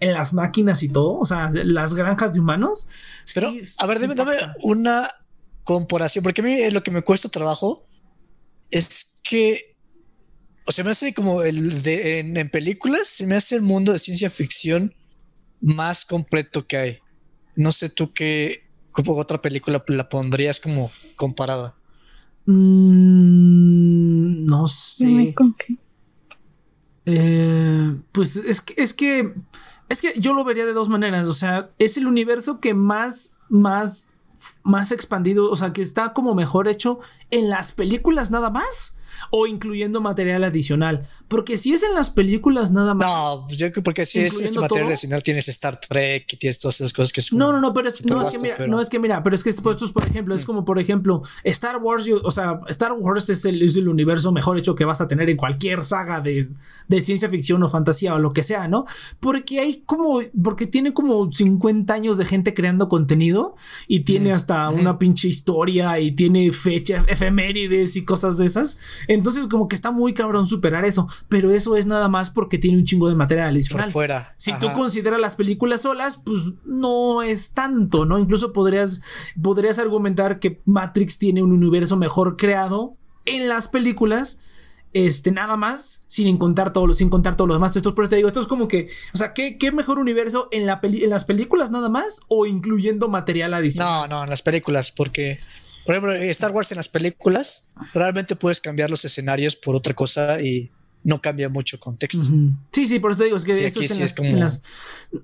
En 0.00 0.14
las 0.14 0.34
máquinas 0.34 0.82
y 0.82 0.88
todo, 0.88 1.16
o 1.16 1.24
sea, 1.24 1.48
las 1.52 1.94
granjas 1.94 2.32
de 2.32 2.40
humanos. 2.40 2.88
Pero, 3.36 3.50
Sí, 3.50 3.60
a 3.78 3.86
ver, 3.86 4.00
dime, 4.00 4.16
dame 4.16 4.32
una 4.60 5.08
comparación, 5.62 6.24
porque 6.24 6.40
a 6.40 6.44
mí 6.44 6.70
lo 6.72 6.82
que 6.82 6.90
me 6.90 7.02
cuesta 7.02 7.28
trabajo 7.28 7.86
es 8.72 9.20
que 9.22 9.71
O 10.64 10.72
sea, 10.72 10.84
me 10.84 10.92
hace 10.92 11.12
como 11.12 11.42
el 11.42 11.82
de 11.82 12.20
en, 12.20 12.48
películas, 12.48 13.08
se 13.08 13.26
me 13.26 13.34
hace 13.34 13.56
el 13.56 13.62
mundo 13.62 13.92
de 13.92 13.98
ciencia 13.98 14.30
ficción 14.30 14.94
más 15.60 16.04
completo 16.04 16.66
que 16.66 16.76
hay. 16.76 16.98
No 17.56 17.72
sé 17.72 17.88
tú 17.88 18.12
qué 18.12 18.64
otra 19.06 19.42
película 19.42 19.82
la 19.88 20.08
pondrías 20.08 20.60
como 20.60 20.90
comparada. 21.16 21.74
Mm, 22.46 24.44
no 24.44 24.68
sé. 24.68 25.34
Eh, 27.04 27.96
pues 28.12 28.36
es 28.36 28.60
que, 28.60 28.74
es 28.76 28.94
que 28.94 29.34
es 29.88 30.00
que 30.00 30.14
yo 30.18 30.32
lo 30.32 30.44
vería 30.44 30.64
de 30.64 30.72
dos 30.72 30.88
maneras. 30.88 31.28
O 31.28 31.34
sea, 31.34 31.70
es 31.78 31.96
el 31.96 32.06
universo 32.06 32.60
que 32.60 32.72
más, 32.72 33.36
más, 33.48 34.12
más 34.62 34.90
expandido, 34.92 35.50
o 35.50 35.56
sea, 35.56 35.72
que 35.72 35.82
está 35.82 36.12
como 36.12 36.34
mejor 36.34 36.68
hecho 36.68 37.00
en 37.30 37.50
las 37.50 37.72
películas 37.72 38.30
nada 38.30 38.50
más 38.50 38.96
o 39.30 39.46
incluyendo 39.46 40.00
material 40.00 40.44
adicional. 40.44 41.08
Porque 41.28 41.56
si 41.56 41.72
es 41.72 41.82
en 41.82 41.94
las 41.94 42.10
películas 42.10 42.70
nada 42.70 42.94
más. 42.94 43.06
No, 43.06 43.44
pues 43.46 43.58
yo 43.58 43.66
creo 43.66 43.72
que 43.72 43.82
porque 43.82 44.06
si 44.06 44.20
es 44.20 44.40
este 44.40 44.60
material 44.60 44.88
adicional 44.88 45.22
tienes 45.22 45.48
Star 45.48 45.78
Trek 45.80 46.32
y 46.32 46.36
tienes 46.36 46.58
todas 46.58 46.80
esas 46.80 46.92
cosas 46.92 47.12
que 47.12 47.20
es 47.20 47.32
No, 47.32 47.52
no, 47.52 47.60
no, 47.60 47.72
pero 47.72 47.88
es, 47.88 48.04
no, 48.04 48.20
es 48.20 48.28
que 48.28 48.38
mira, 48.38 48.66
no 48.66 48.80
es 48.80 48.88
que 48.88 48.98
mira, 48.98 49.22
pero 49.22 49.34
es 49.34 49.42
que 49.42 49.50
estos, 49.50 49.92
por 49.92 50.06
ejemplo, 50.06 50.34
es 50.34 50.42
mm. 50.42 50.46
como 50.46 50.64
por 50.64 50.78
ejemplo, 50.78 51.22
Star 51.44 51.78
Wars, 51.78 52.04
o 52.22 52.30
sea, 52.30 52.60
Star 52.68 52.92
Wars 52.92 53.28
es 53.30 53.44
el, 53.44 53.62
es 53.62 53.76
el 53.76 53.88
universo 53.88 54.32
mejor 54.32 54.58
hecho 54.58 54.74
que 54.74 54.84
vas 54.84 55.00
a 55.00 55.08
tener 55.08 55.30
en 55.30 55.36
cualquier 55.36 55.84
saga 55.84 56.20
de, 56.20 56.48
de 56.88 57.00
ciencia 57.00 57.28
ficción 57.28 57.62
o 57.62 57.68
fantasía 57.68 58.14
o 58.14 58.18
lo 58.18 58.32
que 58.32 58.42
sea, 58.42 58.68
¿no? 58.68 58.84
Porque 59.20 59.60
hay 59.60 59.82
como, 59.86 60.20
porque 60.42 60.66
tiene 60.66 60.92
como 60.92 61.32
50 61.32 61.92
años 61.92 62.18
de 62.18 62.24
gente 62.24 62.54
creando 62.54 62.88
contenido 62.88 63.56
y 63.88 64.00
tiene 64.00 64.32
mm. 64.32 64.34
hasta 64.34 64.70
una 64.70 64.98
pinche 64.98 65.28
historia 65.28 65.98
y 65.98 66.12
tiene 66.12 66.52
fecha, 66.52 67.04
efemérides 67.08 67.96
y 67.96 68.04
cosas 68.04 68.38
de 68.38 68.46
esas. 68.46 68.78
Entonces, 69.14 69.46
como 69.46 69.68
que 69.68 69.74
está 69.74 69.90
muy 69.90 70.14
cabrón 70.14 70.46
superar 70.46 70.84
eso, 70.84 71.08
pero 71.28 71.50
eso 71.50 71.76
es 71.76 71.86
nada 71.86 72.08
más 72.08 72.30
porque 72.30 72.58
tiene 72.58 72.78
un 72.78 72.84
chingo 72.84 73.08
de 73.08 73.14
material 73.14 73.48
adicional. 73.48 73.86
Por 73.86 73.92
fuera. 73.92 74.34
Si 74.36 74.52
tú 74.58 74.72
consideras 74.72 75.20
las 75.20 75.36
películas 75.36 75.82
solas, 75.82 76.16
pues 76.16 76.54
no 76.64 77.22
es 77.22 77.50
tanto, 77.50 78.04
¿no? 78.04 78.18
Incluso 78.18 78.52
podrías, 78.52 79.02
podrías 79.40 79.78
argumentar 79.78 80.38
que 80.38 80.60
Matrix 80.64 81.18
tiene 81.18 81.42
un 81.42 81.52
universo 81.52 81.96
mejor 81.96 82.36
creado 82.36 82.96
en 83.24 83.48
las 83.48 83.68
películas 83.68 84.40
este, 84.92 85.30
nada 85.32 85.56
más, 85.56 86.02
sin 86.06 86.36
contar 86.36 86.72
todo 86.72 86.86
lo, 86.86 86.94
sin 86.94 87.08
contar 87.08 87.36
todos 87.36 87.48
los 87.48 87.56
demás. 87.56 87.74
Esto, 87.74 87.94
por 87.94 88.04
eso 88.04 88.10
te 88.10 88.16
digo, 88.16 88.28
esto 88.28 88.40
es 88.40 88.46
como 88.46 88.68
que, 88.68 88.88
o 89.14 89.16
sea, 89.16 89.32
¿qué, 89.32 89.56
qué 89.56 89.72
mejor 89.72 89.98
universo 89.98 90.48
en, 90.52 90.66
la 90.66 90.80
en 90.82 91.10
las 91.10 91.24
películas 91.24 91.70
nada 91.70 91.88
más 91.88 92.20
o 92.28 92.46
incluyendo 92.46 93.08
material 93.08 93.54
adicional? 93.54 94.10
No, 94.10 94.16
no, 94.16 94.24
en 94.24 94.30
las 94.30 94.42
películas, 94.42 94.92
porque 94.92 95.38
por 95.84 95.94
ejemplo, 95.94 96.12
Star 96.14 96.52
Wars 96.52 96.70
en 96.72 96.76
las 96.76 96.88
películas, 96.88 97.68
realmente 97.94 98.36
puedes 98.36 98.60
cambiar 98.60 98.90
los 98.90 99.04
escenarios 99.04 99.56
por 99.56 99.74
otra 99.76 99.94
cosa 99.94 100.40
y 100.40 100.70
no 101.04 101.20
cambia 101.20 101.48
mucho 101.48 101.80
contexto. 101.80 102.22
Sí, 102.70 102.86
sí, 102.86 102.98
por 102.98 103.12
eso 103.12 103.24
digo, 103.24 103.36
es 103.36 103.44
que 103.44 103.66
eso 103.66 103.80
es, 103.80 104.14
como... 104.14 104.30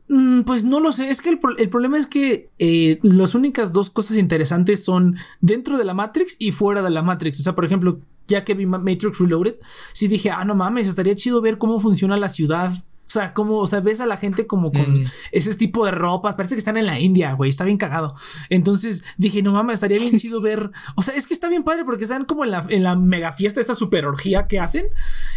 Mm, 0.08 0.42
pues 0.42 0.64
no 0.64 0.80
lo 0.80 0.90
sé, 0.92 1.08
es 1.08 1.22
que 1.22 1.30
el, 1.30 1.38
problema 1.38 1.98
es 1.98 2.06
que 2.06 2.50
eh, 2.58 2.98
las 3.02 3.34
únicas 3.34 3.72
dos 3.72 3.90
cosas 3.90 4.16
interesantes 4.16 4.84
son 4.84 5.16
dentro 5.40 5.78
de 5.78 5.84
la 5.84 5.94
Matrix 5.94 6.36
y 6.38 6.50
fuera 6.50 6.82
de 6.82 6.90
la 6.90 7.02
Matrix. 7.02 7.40
O 7.40 7.42
sea, 7.42 7.54
por 7.54 7.64
ejemplo, 7.64 8.00
ya 8.26 8.44
que 8.44 8.54
vi 8.54 8.66
Matrix 8.66 9.18
Reloaded, 9.18 9.56
sí 9.92 10.08
dije, 10.08 10.30
ah, 10.30 10.44
no 10.44 10.54
mames, 10.54 10.88
estaría 10.88 11.14
chido 11.14 11.40
ver 11.40 11.58
cómo 11.58 11.80
funciona 11.80 12.16
la 12.16 12.28
ciudad 12.28 12.72
o 13.08 13.10
sea, 13.10 13.32
como, 13.32 13.56
o 13.56 13.66
sea, 13.66 13.80
ves 13.80 14.02
a 14.02 14.06
la 14.06 14.18
gente 14.18 14.46
como 14.46 14.70
con 14.70 14.82
mm. 14.82 15.06
ese 15.32 15.54
tipo 15.54 15.86
de 15.86 15.92
ropas. 15.92 16.36
Parece 16.36 16.54
que 16.54 16.58
están 16.58 16.76
en 16.76 16.84
la 16.84 17.00
India, 17.00 17.32
güey. 17.32 17.48
Está 17.48 17.64
bien 17.64 17.78
cagado. 17.78 18.14
Entonces 18.50 19.02
dije, 19.16 19.42
no 19.42 19.52
mames, 19.52 19.74
estaría 19.74 19.98
bien 19.98 20.18
chido 20.18 20.42
ver. 20.42 20.58
O 20.94 21.02
sea, 21.02 21.14
es 21.14 21.26
que 21.26 21.34
está 21.34 21.48
bien 21.48 21.62
padre 21.62 21.84
porque 21.84 22.04
están 22.04 22.24
como 22.24 22.44
en 22.44 22.50
la, 22.50 22.66
en 22.68 22.82
la 22.82 22.96
mega 22.96 23.32
fiesta, 23.32 23.60
esta 23.60 23.74
super 23.74 24.04
orgía 24.04 24.46
que 24.46 24.60
hacen. 24.60 24.86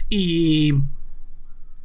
Y 0.10 0.74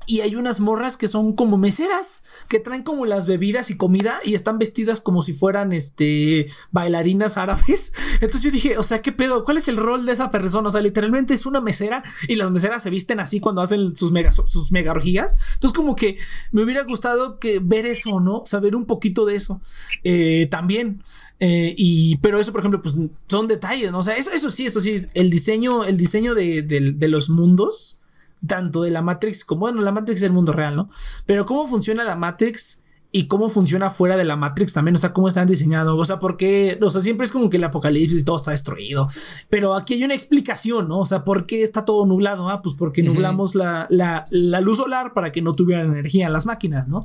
y 0.07 0.21
hay 0.21 0.37
unas 0.37 0.61
morras 0.61 0.97
que 0.97 1.09
son 1.09 1.35
como 1.35 1.59
meseras, 1.59 2.23
que 2.49 2.61
traen 2.61 2.85
como 2.85 3.07
las 3.07 3.27
bebidas 3.27 3.71
y 3.71 3.77
comida 3.77 4.21
y 4.25 4.35
están 4.35 4.59
vestidas 4.59 5.01
como 5.01 5.23
si 5.23 5.33
fueran 5.33 5.73
este 5.73 6.47
bailarinas 6.71 7.37
árabes. 7.37 7.93
Entonces 8.15 8.43
yo 8.43 8.51
dije, 8.53 8.79
o 8.79 8.85
sea, 8.85 9.03
¿qué 9.03 9.11
pedo? 9.11 9.43
¿Cuál 9.45 9.57
es 9.57 9.67
el 9.67 9.77
rol 9.77 10.07
de 10.07 10.13
esa 10.13 10.31
persona? 10.31 10.69
O 10.69 10.71
sea, 10.71 10.81
literalmente 10.81 11.35
es 11.35 11.45
una 11.45 11.61
mesera 11.61 12.05
y 12.29 12.37
las 12.37 12.53
meseras 12.53 12.85
se 12.85 12.91
visten 12.91 13.19
así 13.19 13.41
cuando 13.41 13.63
hacen 13.63 13.97
sus 13.97 14.13
mega, 14.13 14.31
sus 14.31 14.71
mega 14.71 14.93
orgías. 14.93 15.39
Entonces 15.55 15.77
como 15.77 15.97
que 15.97 16.19
me 16.53 16.63
hubiera 16.63 16.85
gustado 16.85 17.41
que 17.41 17.59
ver 17.59 17.85
eso, 17.85 18.21
¿no? 18.21 18.43
Saber 18.47 18.77
un 18.77 18.87
poquito 18.87 19.27
de 19.27 19.35
eso 19.35 19.61
eh, 20.05 20.47
también. 20.53 21.03
Eh, 21.41 21.75
y, 21.77 22.17
pero 22.19 22.39
eso, 22.39 22.53
por 22.53 22.61
ejemplo, 22.61 22.81
pues 22.81 22.95
son 23.27 23.47
detalles, 23.49 23.91
¿no? 23.91 23.99
O 23.99 24.03
sea, 24.05 24.15
eso, 24.15 24.31
eso 24.31 24.51
sí, 24.51 24.67
eso 24.67 24.81
sí, 24.81 25.03
el 25.15 25.31
diseño, 25.31 25.85
el 25.85 25.99
diseño 25.99 26.35
de, 26.35 26.63
de 26.63 27.09
los 27.09 27.29
mundos 27.29 28.01
tanto 28.47 28.83
de 28.83 28.91
la 28.91 29.03
Matrix 29.03 29.45
como, 29.45 29.61
bueno, 29.61 29.81
la 29.83 29.93
Matrix 29.93 30.21
es 30.21 30.27
el 30.27 30.33
mundo 30.33 30.53
real, 30.53 30.77
¿no? 30.77 30.91
Pero 31.25 31.47
cómo 31.47 31.67
funciona 31.67 32.05
la 32.05 32.17
Matrix 32.17 32.85
y 33.13 33.29
cómo 33.29 33.49
funciona 33.49 33.89
fuera 33.89 34.17
de 34.17 34.25
la 34.25 34.37
Matrix 34.37 34.73
también, 34.73 34.95
o 34.97 34.99
sea, 34.99 35.13
cómo 35.13 35.29
están 35.29 35.47
diseñados, 35.47 35.99
o 35.99 36.05
sea, 36.05 36.19
porque, 36.19 36.79
o 36.83 36.91
sea, 36.91 37.01
siempre 37.01 37.25
es 37.25 37.33
como 37.33 37.49
que 37.49 37.57
el 37.57 37.65
apocalipsis 37.65 38.21
y 38.21 38.25
todo 38.25 38.37
está 38.37 38.51
destruido, 38.51 39.09
pero 39.49 39.75
aquí 39.75 39.95
hay 39.95 40.05
una 40.05 40.15
explicación, 40.15 40.89
¿no? 40.89 41.01
O 41.01 41.05
sea, 41.05 41.25
¿por 41.25 41.47
qué 41.47 41.63
está 41.63 41.85
todo 41.85 42.05
nublado? 42.05 42.51
Ah, 42.51 42.61
pues 42.61 42.75
porque 42.75 43.03
nublamos 43.03 43.55
la, 43.55 43.87
la, 43.91 44.25
la, 44.31 44.61
luz 44.61 44.79
solar 44.79 45.15
para 45.15 45.33
que 45.33 45.41
no 45.41 45.55
tuvieran 45.55 45.87
energía 45.87 46.29
las 46.29 46.47
máquinas, 46.47 46.89
¿no? 46.89 47.05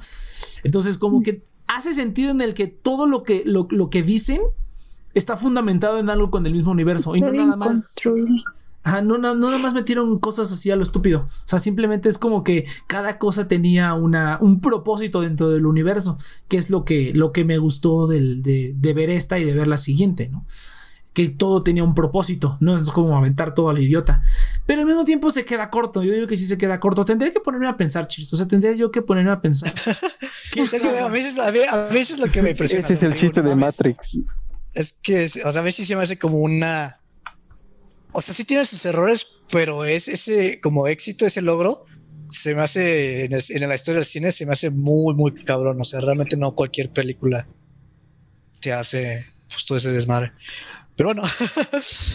Entonces, 0.63 0.97
como 0.97 1.21
que 1.23 1.43
hace 1.67 1.93
sentido 1.93 2.31
en 2.31 2.41
el 2.41 2.53
que 2.53 2.67
todo 2.67 3.05
lo 3.05 3.23
que, 3.23 3.43
lo, 3.45 3.67
lo 3.69 3.89
que 3.89 4.03
dicen 4.03 4.41
está 5.13 5.37
fundamentado 5.37 5.99
en 5.99 6.09
algo 6.09 6.29
con 6.29 6.45
el 6.45 6.53
mismo 6.53 6.71
universo 6.71 7.15
y 7.15 7.21
no 7.21 7.31
nada 7.31 7.55
más 7.55 7.95
no, 8.83 9.01
no, 9.01 9.35
no 9.35 9.47
nada 9.47 9.59
más 9.59 9.73
metieron 9.73 10.17
cosas 10.19 10.51
así 10.51 10.71
a 10.71 10.75
lo 10.75 10.83
estúpido. 10.83 11.21
O 11.21 11.47
sea, 11.47 11.59
simplemente 11.59 12.09
es 12.09 12.17
como 12.17 12.43
que 12.43 12.65
cada 12.87 13.19
cosa 13.19 13.47
tenía 13.47 13.93
una, 13.93 14.39
un 14.41 14.59
propósito 14.59 15.21
dentro 15.21 15.49
del 15.49 15.65
universo, 15.65 16.17
que 16.47 16.57
es 16.57 16.69
lo 16.69 16.83
que, 16.83 17.13
lo 17.13 17.31
que 17.31 17.45
me 17.45 17.57
gustó 17.57 18.07
de, 18.07 18.73
ver 18.81 19.09
esta 19.09 19.37
y 19.37 19.45
de 19.45 19.53
ver 19.53 19.67
la 19.67 19.77
siguiente, 19.77 20.29
¿no? 20.29 20.45
Que 21.13 21.27
todo 21.27 21.61
tenía 21.61 21.83
un 21.83 21.93
propósito, 21.93 22.57
no 22.61 22.73
es 22.73 22.89
como 22.89 23.17
aventar 23.17 23.53
todo 23.53 23.69
al 23.69 23.79
idiota. 23.79 24.23
Pero 24.65 24.81
al 24.81 24.87
mismo 24.87 25.03
tiempo 25.03 25.29
se 25.29 25.43
queda 25.43 25.69
corto. 25.69 26.03
Yo 26.03 26.13
digo 26.13 26.25
que 26.25 26.37
sí 26.37 26.45
se 26.45 26.57
queda 26.57 26.79
corto. 26.79 27.03
Tendría 27.03 27.33
que 27.33 27.41
ponerme 27.41 27.67
a 27.67 27.75
pensar, 27.75 28.07
chicos. 28.07 28.31
O 28.31 28.37
sea, 28.37 28.47
tendría 28.47 28.73
yo 28.73 28.91
que 28.91 29.01
ponerme 29.01 29.31
a 29.31 29.41
pensar. 29.41 29.73
a, 29.85 30.61
veces, 31.09 31.37
a, 31.37 31.51
veces, 31.89 32.17
lo 32.17 32.27
que 32.27 32.41
me 32.41 32.51
impresiona. 32.51 32.85
Ese 32.85 32.93
es 32.93 33.03
el 33.03 33.13
chiste 33.13 33.41
de 33.41 33.55
Matrix. 33.55 34.21
Es 34.73 34.93
que, 34.93 35.25
o 35.25 35.51
sea, 35.51 35.59
a 35.59 35.63
veces 35.63 35.85
se 35.85 35.97
me 35.97 36.01
hace 36.01 36.17
como 36.17 36.37
una 36.37 37.00
o 38.13 38.21
sea, 38.21 38.33
sí 38.33 38.43
tiene 38.43 38.65
sus 38.65 38.85
errores, 38.85 39.27
pero 39.51 39.85
es 39.85 40.07
ese 40.07 40.59
como 40.61 40.87
éxito, 40.87 41.25
ese 41.25 41.41
logro, 41.41 41.85
se 42.31 42.55
me 42.55 42.61
hace 42.61 43.25
en, 43.25 43.31
la 43.31 43.75
historia 43.75 43.97
del 43.99 44.05
cine, 44.05 44.31
se 44.31 44.45
me 44.45 44.53
hace 44.53 44.69
muy, 44.69 45.13
muy 45.13 45.33
cabrón. 45.33 45.79
O 45.81 45.83
sea, 45.83 45.99
realmente 45.99 46.37
no 46.37 46.55
cualquier 46.55 46.89
película 46.89 47.47
te 48.61 48.71
hace 48.71 49.25
pues, 49.49 49.65
todo 49.65 49.77
ese 49.77 49.91
desmadre. 49.91 50.31
Pero 50.95 51.09
bueno. 51.09 51.23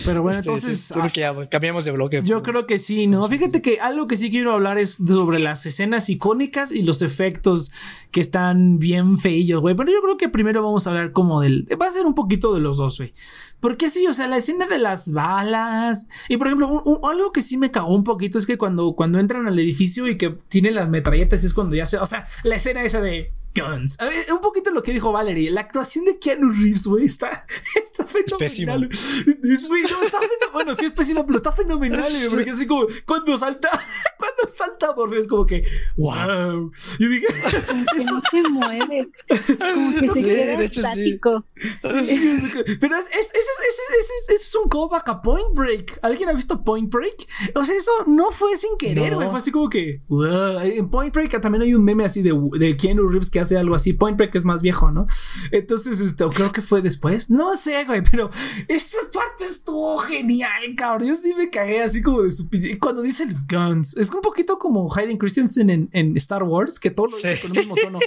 Pero 0.04 0.22
bueno, 0.22 0.38
este, 0.38 0.50
entonces. 0.50 0.92
creo 0.92 1.08
que 1.08 1.20
ya 1.20 1.48
cambiamos 1.48 1.84
de 1.84 1.92
bloque. 1.92 2.20
Yo 2.22 2.42
creo 2.42 2.66
que 2.66 2.78
sí, 2.78 3.06
¿no? 3.06 3.28
Fíjate 3.28 3.62
que 3.62 3.80
algo 3.80 4.06
que 4.06 4.16
sí 4.16 4.30
quiero 4.30 4.52
hablar 4.52 4.78
es 4.78 4.96
sobre 4.96 5.38
las 5.38 5.64
escenas 5.66 6.08
icónicas 6.08 6.72
y 6.72 6.82
los 6.82 7.02
efectos 7.02 7.72
que 8.10 8.20
están 8.20 8.78
bien 8.78 9.18
feillos, 9.18 9.60
güey. 9.60 9.74
Pero 9.74 9.90
yo 9.90 10.00
creo 10.02 10.16
que 10.16 10.28
primero 10.28 10.62
vamos 10.62 10.86
a 10.86 10.90
hablar 10.90 11.12
como 11.12 11.40
del. 11.40 11.66
Va 11.80 11.86
a 11.86 11.92
ser 11.92 12.06
un 12.06 12.14
poquito 12.14 12.54
de 12.54 12.60
los 12.60 12.76
dos, 12.76 12.98
güey. 12.98 13.12
Porque 13.60 13.88
sí, 13.88 14.06
o 14.06 14.12
sea, 14.12 14.28
la 14.28 14.36
escena 14.36 14.66
de 14.66 14.78
las 14.78 15.12
balas. 15.12 16.08
Y 16.28 16.36
por 16.36 16.46
ejemplo, 16.46 16.84
algo 17.08 17.32
que 17.32 17.40
sí 17.42 17.56
me 17.56 17.70
cagó 17.70 17.94
un 17.94 18.04
poquito 18.04 18.38
es 18.38 18.46
que 18.46 18.58
cuando, 18.58 18.94
cuando 18.94 19.18
entran 19.18 19.46
al 19.46 19.58
edificio 19.58 20.06
y 20.06 20.18
que 20.18 20.30
tienen 20.48 20.74
las 20.74 20.88
metralletas 20.88 21.42
es 21.42 21.54
cuando 21.54 21.74
ya 21.74 21.86
se. 21.86 21.98
O 21.98 22.06
sea, 22.06 22.26
la 22.44 22.56
escena 22.56 22.82
esa 22.84 23.00
de 23.00 23.32
Guns. 23.56 23.96
A 23.98 24.06
ver, 24.06 24.32
un 24.32 24.40
poquito 24.40 24.70
lo 24.70 24.82
que 24.82 24.92
dijo 24.92 25.12
Valerie. 25.12 25.50
La 25.50 25.62
actuación 25.62 26.04
de 26.04 26.18
Keanu 26.18 26.50
Reeves, 26.50 26.86
güey, 26.86 27.04
está, 27.04 27.30
está 27.82 28.04
fenomenal. 28.04 28.88
Es, 28.90 29.68
güey, 29.68 29.82
no, 29.82 30.02
está 30.02 30.18
bueno, 30.52 30.74
sí 30.74 30.86
es 30.86 30.92
pésimo, 30.92 31.24
pero 31.26 31.36
está 31.36 31.52
fenomenal, 31.52 32.10
güey, 32.10 32.28
porque 32.30 32.50
así 32.50 32.66
como 32.66 32.86
cuando 33.04 33.36
salta, 33.38 33.68
cuando 34.18 34.54
salta 34.54 34.94
Morpheus 34.94 35.22
es 35.22 35.26
como 35.26 35.44
que, 35.44 35.64
wow. 35.96 36.72
Yo 36.98 37.08
dije, 37.08 37.26
eso 37.96 38.14
no 38.14 38.20
se 38.22 38.48
mueve. 38.50 39.08
Como 39.28 40.00
que 40.00 40.08
se 40.08 40.22
queda 40.22 40.62
estático. 40.62 41.44
Pero 41.82 42.96
es, 42.96 43.06
es, 43.10 43.30
es, 43.34 44.28
es, 44.30 44.54
un 44.54 44.68
callback 44.68 45.08
a 45.08 45.22
Point 45.22 45.54
Break. 45.54 45.98
¿Alguien 46.02 46.28
ha 46.28 46.32
visto 46.32 46.62
Point 46.64 46.92
Break? 46.92 47.26
O 47.54 47.64
sea, 47.64 47.76
eso 47.76 47.92
no 48.06 48.30
fue 48.30 48.56
sin 48.56 48.76
querer, 48.78 49.14
güey. 49.14 49.28
Fue 49.28 49.38
así 49.38 49.50
como 49.50 49.68
que, 49.68 50.00
wow. 50.08 50.60
En 50.60 50.88
Point 50.88 51.14
Break 51.14 51.40
también 51.40 51.62
hay 51.62 51.74
un 51.74 51.84
meme 51.84 52.04
así 52.04 52.22
de, 52.22 52.32
de 52.58 52.76
Keanu 52.76 53.08
Reeves 53.08 53.30
que 53.30 53.40
hace 53.40 53.45
algo 53.54 53.74
así. 53.74 53.92
Point 53.92 54.16
Break 54.16 54.34
es 54.34 54.44
más 54.44 54.62
viejo, 54.62 54.90
¿no? 54.90 55.06
Entonces, 55.52 56.00
este, 56.00 56.24
creo 56.34 56.50
que 56.52 56.62
fue 56.62 56.82
después. 56.82 57.30
No 57.30 57.54
sé, 57.54 57.84
güey, 57.84 58.02
pero 58.02 58.30
esa 58.68 58.98
parte 59.12 59.46
estuvo 59.48 59.96
genial, 59.98 60.74
cabrón. 60.76 61.08
Yo 61.08 61.14
sí 61.14 61.34
me 61.34 61.50
cagué 61.50 61.82
así 61.82 62.02
como 62.02 62.22
de 62.22 62.30
su 62.30 62.48
Cuando 62.80 63.02
dice 63.02 63.22
el 63.24 63.34
guns, 63.48 63.96
es 63.96 64.10
un 64.10 64.20
poquito 64.20 64.58
como 64.58 64.92
Hayden 64.92 65.18
Christensen 65.18 65.70
en, 65.70 65.88
en 65.92 66.16
Star 66.16 66.42
Wars, 66.42 66.80
que 66.80 66.90
todo 66.90 67.06
lo 67.06 67.16
dice 67.16 67.38
con 67.40 67.52
el 67.52 67.58
mismo 67.58 67.74
tono. 67.74 67.98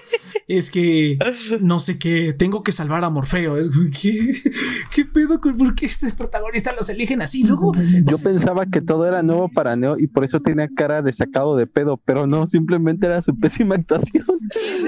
Es 0.47 0.71
que 0.71 1.17
no 1.61 1.79
sé 1.79 1.99
qué, 1.99 2.33
tengo 2.33 2.63
que 2.63 2.71
salvar 2.71 3.03
a 3.03 3.09
Morfeo. 3.09 3.57
Es 3.57 3.69
¿qué, 4.01 4.33
qué 4.93 5.05
pedo 5.05 5.39
con 5.39 5.55
por 5.55 5.75
qué 5.75 5.85
estos 5.85 6.13
protagonistas 6.13 6.75
los 6.75 6.89
eligen 6.89 7.21
así? 7.21 7.43
Luego, 7.43 7.71
Yo 8.05 8.17
pensaba 8.17 8.65
que 8.65 8.81
todo 8.81 9.05
era 9.05 9.21
nuevo 9.21 9.49
para 9.49 9.75
Neo 9.75 9.97
y 9.99 10.07
por 10.07 10.23
eso 10.23 10.39
tenía 10.39 10.67
cara 10.75 11.01
de 11.01 11.13
sacado 11.13 11.55
de 11.55 11.67
pedo, 11.67 11.97
pero 11.97 12.25
no, 12.25 12.47
simplemente 12.47 13.05
era 13.05 13.21
su 13.21 13.37
pésima 13.37 13.75
actuación. 13.75 14.25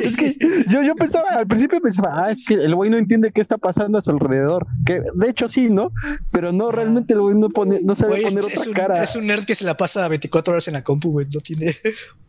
Es 0.02 0.16
que 0.16 0.41
yo, 0.70 0.84
yo 0.84 0.96
pensaba, 0.96 1.30
al 1.38 1.48
principio 1.48 1.80
pensaba, 1.82 2.26
ah, 2.26 2.32
es 2.32 2.46
que 2.46 2.54
el 2.56 2.74
güey 2.76 2.90
no 2.90 2.98
entiende 2.98 3.32
qué 3.34 3.42
está 3.42 3.58
pasando 3.58 3.98
a 3.98 4.02
su 4.02 4.12
alrededor. 4.12 4.68
Que 4.86 5.02
de 5.14 5.30
hecho 5.30 5.48
sí, 5.50 5.70
¿no? 5.70 5.92
Pero 6.32 6.52
no, 6.52 6.72
realmente 6.72 7.14
el 7.14 7.22
güey 7.22 7.36
no, 7.36 7.50
pone, 7.50 7.80
no 7.82 7.96
sabe 7.96 8.22
poner 8.22 8.40
es 8.40 8.46
otra 8.46 8.62
un, 8.68 8.74
cara. 8.74 9.04
es 9.04 9.16
un 9.16 9.28
nerd 9.28 9.46
que 9.46 9.56
se 9.56 9.66
la 9.66 9.76
pasa 9.78 10.08
24 10.08 10.52
horas 10.54 10.68
en 10.68 10.74
la 10.76 10.84
compu, 10.84 11.12
güey. 11.12 11.28
No 11.34 11.40
tiene. 11.42 11.76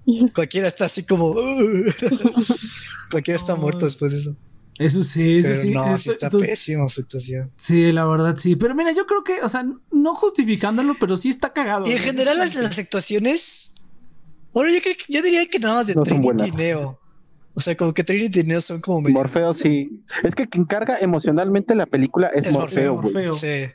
Cualquiera 0.34 0.68
está 0.68 0.86
así 0.86 1.04
como. 1.04 1.34
Cualquiera 3.10 3.36
está 3.36 3.54
muerto 3.56 3.84
después 3.84 4.10
de 4.12 4.18
eso. 4.18 4.36
eso 4.78 5.02
sí, 5.02 5.36
eso 5.36 5.48
Pero 5.50 5.60
sí. 5.60 5.70
no, 5.70 5.84
eso- 5.84 5.96
sí 5.98 6.08
está 6.10 6.30
pésimo 6.30 6.88
su 6.88 7.00
actuación. 7.02 7.52
Sí, 7.56 7.92
la 7.92 8.04
verdad 8.04 8.36
sí. 8.36 8.56
Pero 8.56 8.74
mira, 8.74 8.92
yo 8.92 9.06
creo 9.06 9.22
que, 9.22 9.42
o 9.42 9.48
sea, 9.48 9.64
no 9.90 10.14
justificándolo, 10.14 10.94
pero 10.98 11.16
sí 11.16 11.28
está 11.28 11.52
cagado. 11.52 11.88
Y 11.88 11.92
en 11.92 11.98
general, 11.98 12.38
las, 12.38 12.54
las 12.54 12.78
actuaciones. 12.78 13.74
Bueno, 14.52 14.70
yo, 14.74 14.80
creo 14.82 14.94
que- 14.96 15.12
yo 15.12 15.22
diría 15.22 15.46
que 15.46 15.58
nada 15.58 15.76
más 15.76 15.86
de 15.86 15.94
No 15.94 16.02
Trinity 16.02 16.48
y. 16.48 16.50
Neo. 16.52 16.98
O 17.54 17.60
sea, 17.60 17.76
como 17.76 17.92
que 17.92 18.02
Trinity 18.04 18.40
y 18.40 18.44
Neo 18.44 18.60
son 18.60 18.80
como 18.80 19.00
medio. 19.02 19.14
Morfeo 19.14 19.52
sí. 19.54 20.02
Es 20.22 20.34
que 20.34 20.48
quien 20.48 20.64
carga 20.64 20.96
emocionalmente 21.00 21.74
la 21.74 21.84
película 21.86 22.28
es, 22.28 22.46
Es 22.46 22.52
Morfeo, 22.54 22.94
Morfeo, 22.96 23.12
güey. 23.12 23.26
Morfeo. 23.26 23.32
Sí. 23.34 23.72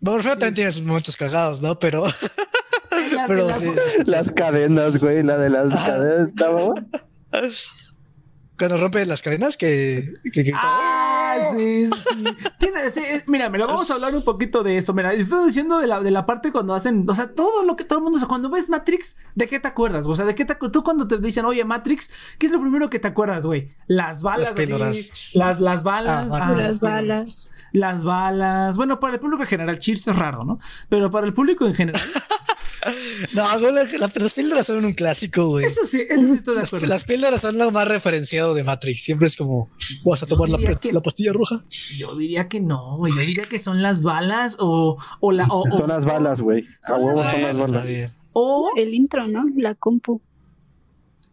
Morfeo 0.00 0.32
también 0.32 0.54
tiene 0.54 0.72
sus 0.72 0.82
momentos 0.82 1.16
cagados, 1.16 1.62
¿no? 1.62 1.78
Pero. 1.78 2.04
Las- 3.14 3.28
pero 3.28 3.48
las- 3.48 3.58
sí. 3.60 3.70
Las 4.06 4.30
cadenas, 4.32 4.98
güey, 4.98 5.22
la 5.22 5.36
de 5.38 5.50
las 5.50 5.74
cadenas 5.74 6.28
estaba. 6.28 6.74
Cuando 8.58 8.76
rompe 8.76 9.04
las 9.06 9.22
cadenas, 9.22 9.56
que. 9.56 10.12
que, 10.32 10.44
que- 10.44 10.52
Ah, 10.54 10.99
sí, 11.52 11.86
sí, 11.86 11.92
sí. 12.08 12.24
Tiene, 12.58 12.90
sí, 12.90 13.00
es- 13.04 13.28
mira, 13.28 13.48
mira, 13.50 13.66
vamos 13.66 13.90
a 13.90 13.94
hablar 13.94 14.14
un 14.14 14.22
poquito 14.22 14.62
de 14.62 14.76
eso. 14.78 14.92
Mira, 14.92 15.12
estoy 15.12 15.46
diciendo 15.46 15.78
de 15.78 15.86
la, 15.86 16.00
de 16.00 16.10
la 16.10 16.26
parte 16.26 16.52
cuando 16.52 16.74
hacen, 16.74 17.08
o 17.08 17.14
sea, 17.14 17.32
todo 17.34 17.64
lo 17.64 17.76
que 17.76 17.84
todo 17.84 17.98
el 17.98 18.04
mundo, 18.04 18.18
cuando 18.28 18.50
ves 18.50 18.68
Matrix, 18.68 19.16
¿de 19.34 19.46
qué 19.46 19.60
te 19.60 19.68
acuerdas? 19.68 20.06
O 20.06 20.14
sea, 20.14 20.24
¿de 20.24 20.34
qué 20.34 20.44
te 20.44 20.52
acuerdas? 20.52 20.72
Tú 20.72 20.82
cuando 20.84 21.06
te 21.06 21.18
dicen, 21.18 21.44
oye, 21.44 21.64
Matrix, 21.64 22.10
¿qué 22.38 22.46
es 22.46 22.52
lo 22.52 22.60
primero 22.60 22.88
que 22.90 22.98
te 22.98 23.08
acuerdas, 23.08 23.46
güey? 23.46 23.68
Las 23.86 24.22
balas. 24.22 24.40
Las 24.40 24.52
así, 24.52 24.60
píldoras. 24.62 25.30
las, 25.34 25.60
las 25.60 25.82
balas. 25.82 26.32
Ah, 26.32 26.48
ah, 26.48 26.52
las 26.52 26.80
balas. 26.80 27.52
Las 27.72 28.04
balas. 28.04 28.76
Bueno, 28.76 29.00
para 29.00 29.14
el 29.14 29.20
público 29.20 29.42
en 29.42 29.48
general, 29.48 29.78
Cheers 29.78 30.08
es 30.08 30.16
raro, 30.16 30.44
¿no? 30.44 30.58
Pero 30.88 31.10
para 31.10 31.26
el 31.26 31.34
público 31.34 31.66
en 31.66 31.74
general, 31.74 32.00
No, 33.34 33.60
güey, 33.60 33.72
la- 33.74 33.84
la- 33.84 34.12
las 34.14 34.34
píldoras 34.34 34.66
son 34.66 34.84
un 34.84 34.92
clásico, 34.92 35.46
güey. 35.48 35.64
eso 35.66 35.84
sí, 35.84 36.02
eso 36.08 36.26
sí 36.26 36.34
estoy 36.34 36.54
de 36.54 36.60
Las, 36.60 36.68
acuerdo. 36.70 36.86
las 36.86 37.04
píldoras 37.04 37.40
son 37.40 37.58
lo 37.58 37.70
más 37.70 37.86
referenciado 37.88 38.54
de 38.54 38.64
Matrix. 38.64 39.02
Siempre 39.02 39.26
es 39.26 39.36
como, 39.36 39.68
vas 40.04 40.22
a 40.22 40.26
tomar 40.26 40.48
la, 40.48 40.58
que- 40.74 40.92
la 40.92 41.00
pastilla 41.02 41.32
roja. 41.32 41.64
Yo 41.96 42.16
diría 42.16 42.48
que 42.48 42.60
no, 42.60 42.96
güey. 42.96 43.12
Yo 43.14 43.20
diría 43.20 43.44
que 43.44 43.58
son 43.58 43.82
las 43.82 44.02
balas 44.04 44.56
o, 44.58 44.96
o 45.20 45.32
la. 45.32 45.46
O, 45.46 45.64
o- 45.70 45.76
Son 45.76 45.88
las 45.88 46.04
balas, 46.04 46.40
güey. 46.40 46.64
A 46.88 46.94
huevo 46.96 47.22
las 47.22 47.32
son 47.32 47.42
las 47.42 47.70
balas. 47.70 48.12
o 48.32 48.70
El 48.76 48.94
intro, 48.94 49.26
¿no? 49.28 49.44
La 49.56 49.74
compu. 49.74 50.20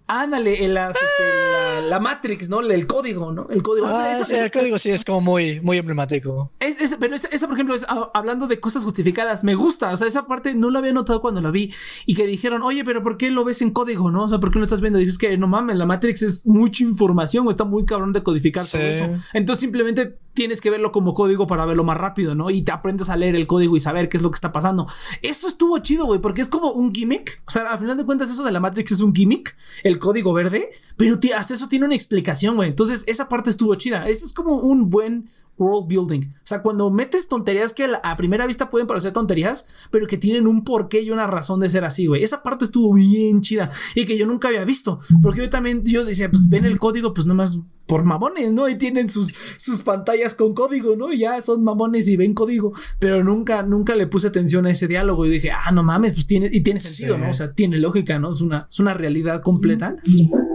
Ándale, 0.09 0.63
en 0.63 0.73
las, 0.73 0.95
este, 0.95 1.81
la, 1.81 1.87
la 1.89 1.99
Matrix, 1.99 2.47
¿no? 2.47 2.61
El 2.61 2.87
código, 2.87 3.31
¿no? 3.33 3.47
El 3.49 3.61
código. 3.61 3.87
Ah, 3.87 4.19
sí, 4.25 4.35
el 4.35 4.49
código 4.51 4.79
sí 4.79 4.89
es 4.89 5.03
como 5.03 5.19
muy, 5.19 5.59
muy 5.59 5.77
emblemático. 5.77 6.51
es- 6.61 6.79
es- 6.81 6.95
pero 6.99 7.13
esa, 7.15 7.27
esa, 7.27 7.45
por 7.47 7.55
ejemplo, 7.55 7.75
es 7.75 7.85
ah, 7.89 8.09
hablando 8.13 8.47
de 8.47 8.59
cosas 8.59 8.83
justificadas. 8.85 9.43
Me 9.43 9.55
gusta. 9.55 9.91
O 9.91 9.97
sea, 9.97 10.07
esa 10.07 10.25
parte 10.25 10.55
no 10.55 10.69
la 10.71 10.79
había 10.79 10.93
notado 10.93 11.19
cuando 11.19 11.41
la 11.41 11.51
vi. 11.51 11.73
Y 12.05 12.15
que 12.15 12.25
dijeron, 12.25 12.61
oye, 12.63 12.85
pero 12.85 13.03
¿por 13.03 13.17
qué 13.17 13.29
lo 13.31 13.43
ves 13.43 13.61
en 13.61 13.71
código, 13.71 14.09
no? 14.09 14.23
O 14.23 14.29
sea, 14.29 14.39
¿por 14.39 14.51
qué 14.51 14.59
lo 14.59 14.65
estás 14.65 14.79
viendo? 14.81 14.97
Y 14.99 15.03
dices 15.03 15.17
que 15.17 15.37
no 15.37 15.47
mames, 15.47 15.75
la 15.75 15.85
Matrix 15.85 16.21
es 16.23 16.45
mucha 16.47 16.83
información. 16.83 17.45
o 17.45 17.49
Está 17.49 17.65
muy 17.65 17.83
cabrón 17.85 18.13
de 18.13 18.23
codificar 18.23 18.65
todo 18.65 18.81
eso. 18.81 19.09
Entonces 19.33 19.59
simplemente 19.61 20.17
tienes 20.37 20.61
que 20.61 20.69
verlo 20.69 20.91
como 20.91 21.15
código 21.15 21.47
para 21.47 21.65
verlo 21.65 21.83
más 21.83 21.97
rápido, 21.97 22.35
¿no? 22.35 22.51
Y 22.51 22.61
te 22.61 22.71
aprendes 22.71 23.09
a 23.09 23.15
leer 23.15 23.35
el 23.35 23.47
código 23.47 23.75
y 23.75 23.79
saber 23.79 24.07
qué 24.07 24.17
es 24.17 24.23
lo 24.23 24.29
que 24.29 24.35
está 24.35 24.51
pasando. 24.51 24.85
Eso 25.23 25.47
estuvo 25.47 25.79
chido, 25.79 26.05
güey, 26.05 26.21
porque 26.21 26.41
es 26.41 26.47
como 26.47 26.73
un 26.73 26.93
gimmick. 26.93 27.41
O 27.47 27.49
sea, 27.49 27.71
al 27.71 27.79
final 27.79 27.97
de 27.97 28.05
cuentas, 28.05 28.29
eso 28.29 28.43
de 28.43 28.51
la 28.51 28.59
Matrix 28.59 28.91
es 28.91 29.01
un 29.01 29.15
gimmick, 29.15 29.57
el 29.83 29.97
código 29.97 30.33
verde, 30.33 30.69
pero 30.95 31.17
hasta 31.35 31.55
eso 31.55 31.67
tiene 31.67 31.87
una 31.87 31.95
explicación, 31.95 32.55
güey. 32.55 32.69
Entonces, 32.69 33.03
esa 33.07 33.27
parte 33.27 33.49
estuvo 33.49 33.73
chida. 33.73 34.07
Eso 34.07 34.27
es 34.27 34.31
como 34.31 34.57
un 34.57 34.91
buen 34.91 35.27
world 35.57 35.87
building. 35.87 36.27
O 36.27 36.43
sea, 36.43 36.61
cuando 36.61 36.91
metes 36.91 37.27
tonterías 37.27 37.73
que 37.73 37.89
a 38.03 38.15
primera 38.15 38.45
vista 38.45 38.69
pueden 38.69 38.85
parecer 38.85 39.13
tonterías, 39.13 39.73
pero 39.89 40.05
que 40.05 40.19
tienen 40.19 40.45
un 40.45 40.63
porqué 40.63 41.01
y 41.01 41.09
una 41.09 41.25
razón 41.25 41.61
de 41.61 41.69
ser 41.69 41.83
así, 41.83 42.05
güey. 42.05 42.23
Esa 42.23 42.43
parte 42.43 42.65
estuvo 42.65 42.93
bien 42.93 43.41
chida 43.41 43.71
y 43.95 44.05
que 44.05 44.19
yo 44.19 44.27
nunca 44.27 44.49
había 44.49 44.65
visto. 44.65 44.99
Porque 45.23 45.41
yo 45.41 45.49
también, 45.49 45.83
yo 45.83 46.05
decía, 46.05 46.29
pues 46.29 46.47
ven 46.47 46.65
el 46.65 46.77
código, 46.77 47.11
pues 47.11 47.25
nomás 47.25 47.59
por 47.87 48.03
mamones, 48.03 48.53
¿no? 48.53 48.69
Y 48.69 48.77
tienen 48.77 49.09
sus, 49.09 49.33
sus 49.57 49.81
pantallas 49.81 50.35
con 50.35 50.53
código, 50.53 50.95
¿no? 50.95 51.11
Y 51.11 51.19
ya 51.19 51.41
son 51.41 51.63
mamones 51.63 52.07
y 52.07 52.17
ven 52.17 52.33
código. 52.33 52.73
Pero 52.99 53.23
nunca, 53.23 53.63
nunca 53.63 53.95
le 53.95 54.07
puse 54.07 54.27
atención 54.27 54.65
a 54.65 54.71
ese 54.71 54.87
diálogo 54.87 55.25
y 55.25 55.29
dije, 55.29 55.51
ah, 55.51 55.71
no 55.71 55.83
mames, 55.83 56.13
pues 56.13 56.27
tiene, 56.27 56.49
y 56.51 56.61
tiene 56.61 56.79
sentido, 56.79 57.15
Sí. 57.15 57.21
¿no? 57.21 57.29
O 57.29 57.33
sea, 57.33 57.53
tiene 57.53 57.77
lógica, 57.79 58.19
¿no? 58.19 58.29
Es 58.31 58.41
una, 58.41 58.67
es 58.69 58.79
una 58.79 58.93
realidad 58.93 59.41
completa. 59.41 59.95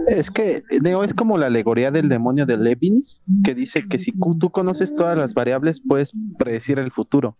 Es 0.07 0.31
que 0.31 0.63
Neo 0.81 1.03
es 1.03 1.13
como 1.13 1.37
la 1.37 1.47
alegoría 1.47 1.91
del 1.91 2.09
demonio 2.09 2.45
de 2.45 2.57
Leibniz, 2.57 3.23
que 3.43 3.55
dice 3.55 3.87
que 3.89 3.97
si 3.97 4.13
tú 4.39 4.51
conoces 4.51 4.95
todas 4.95 5.17
las 5.17 5.33
variables, 5.33 5.81
puedes 5.85 6.13
predecir 6.37 6.79
el 6.79 6.91
futuro. 6.91 7.35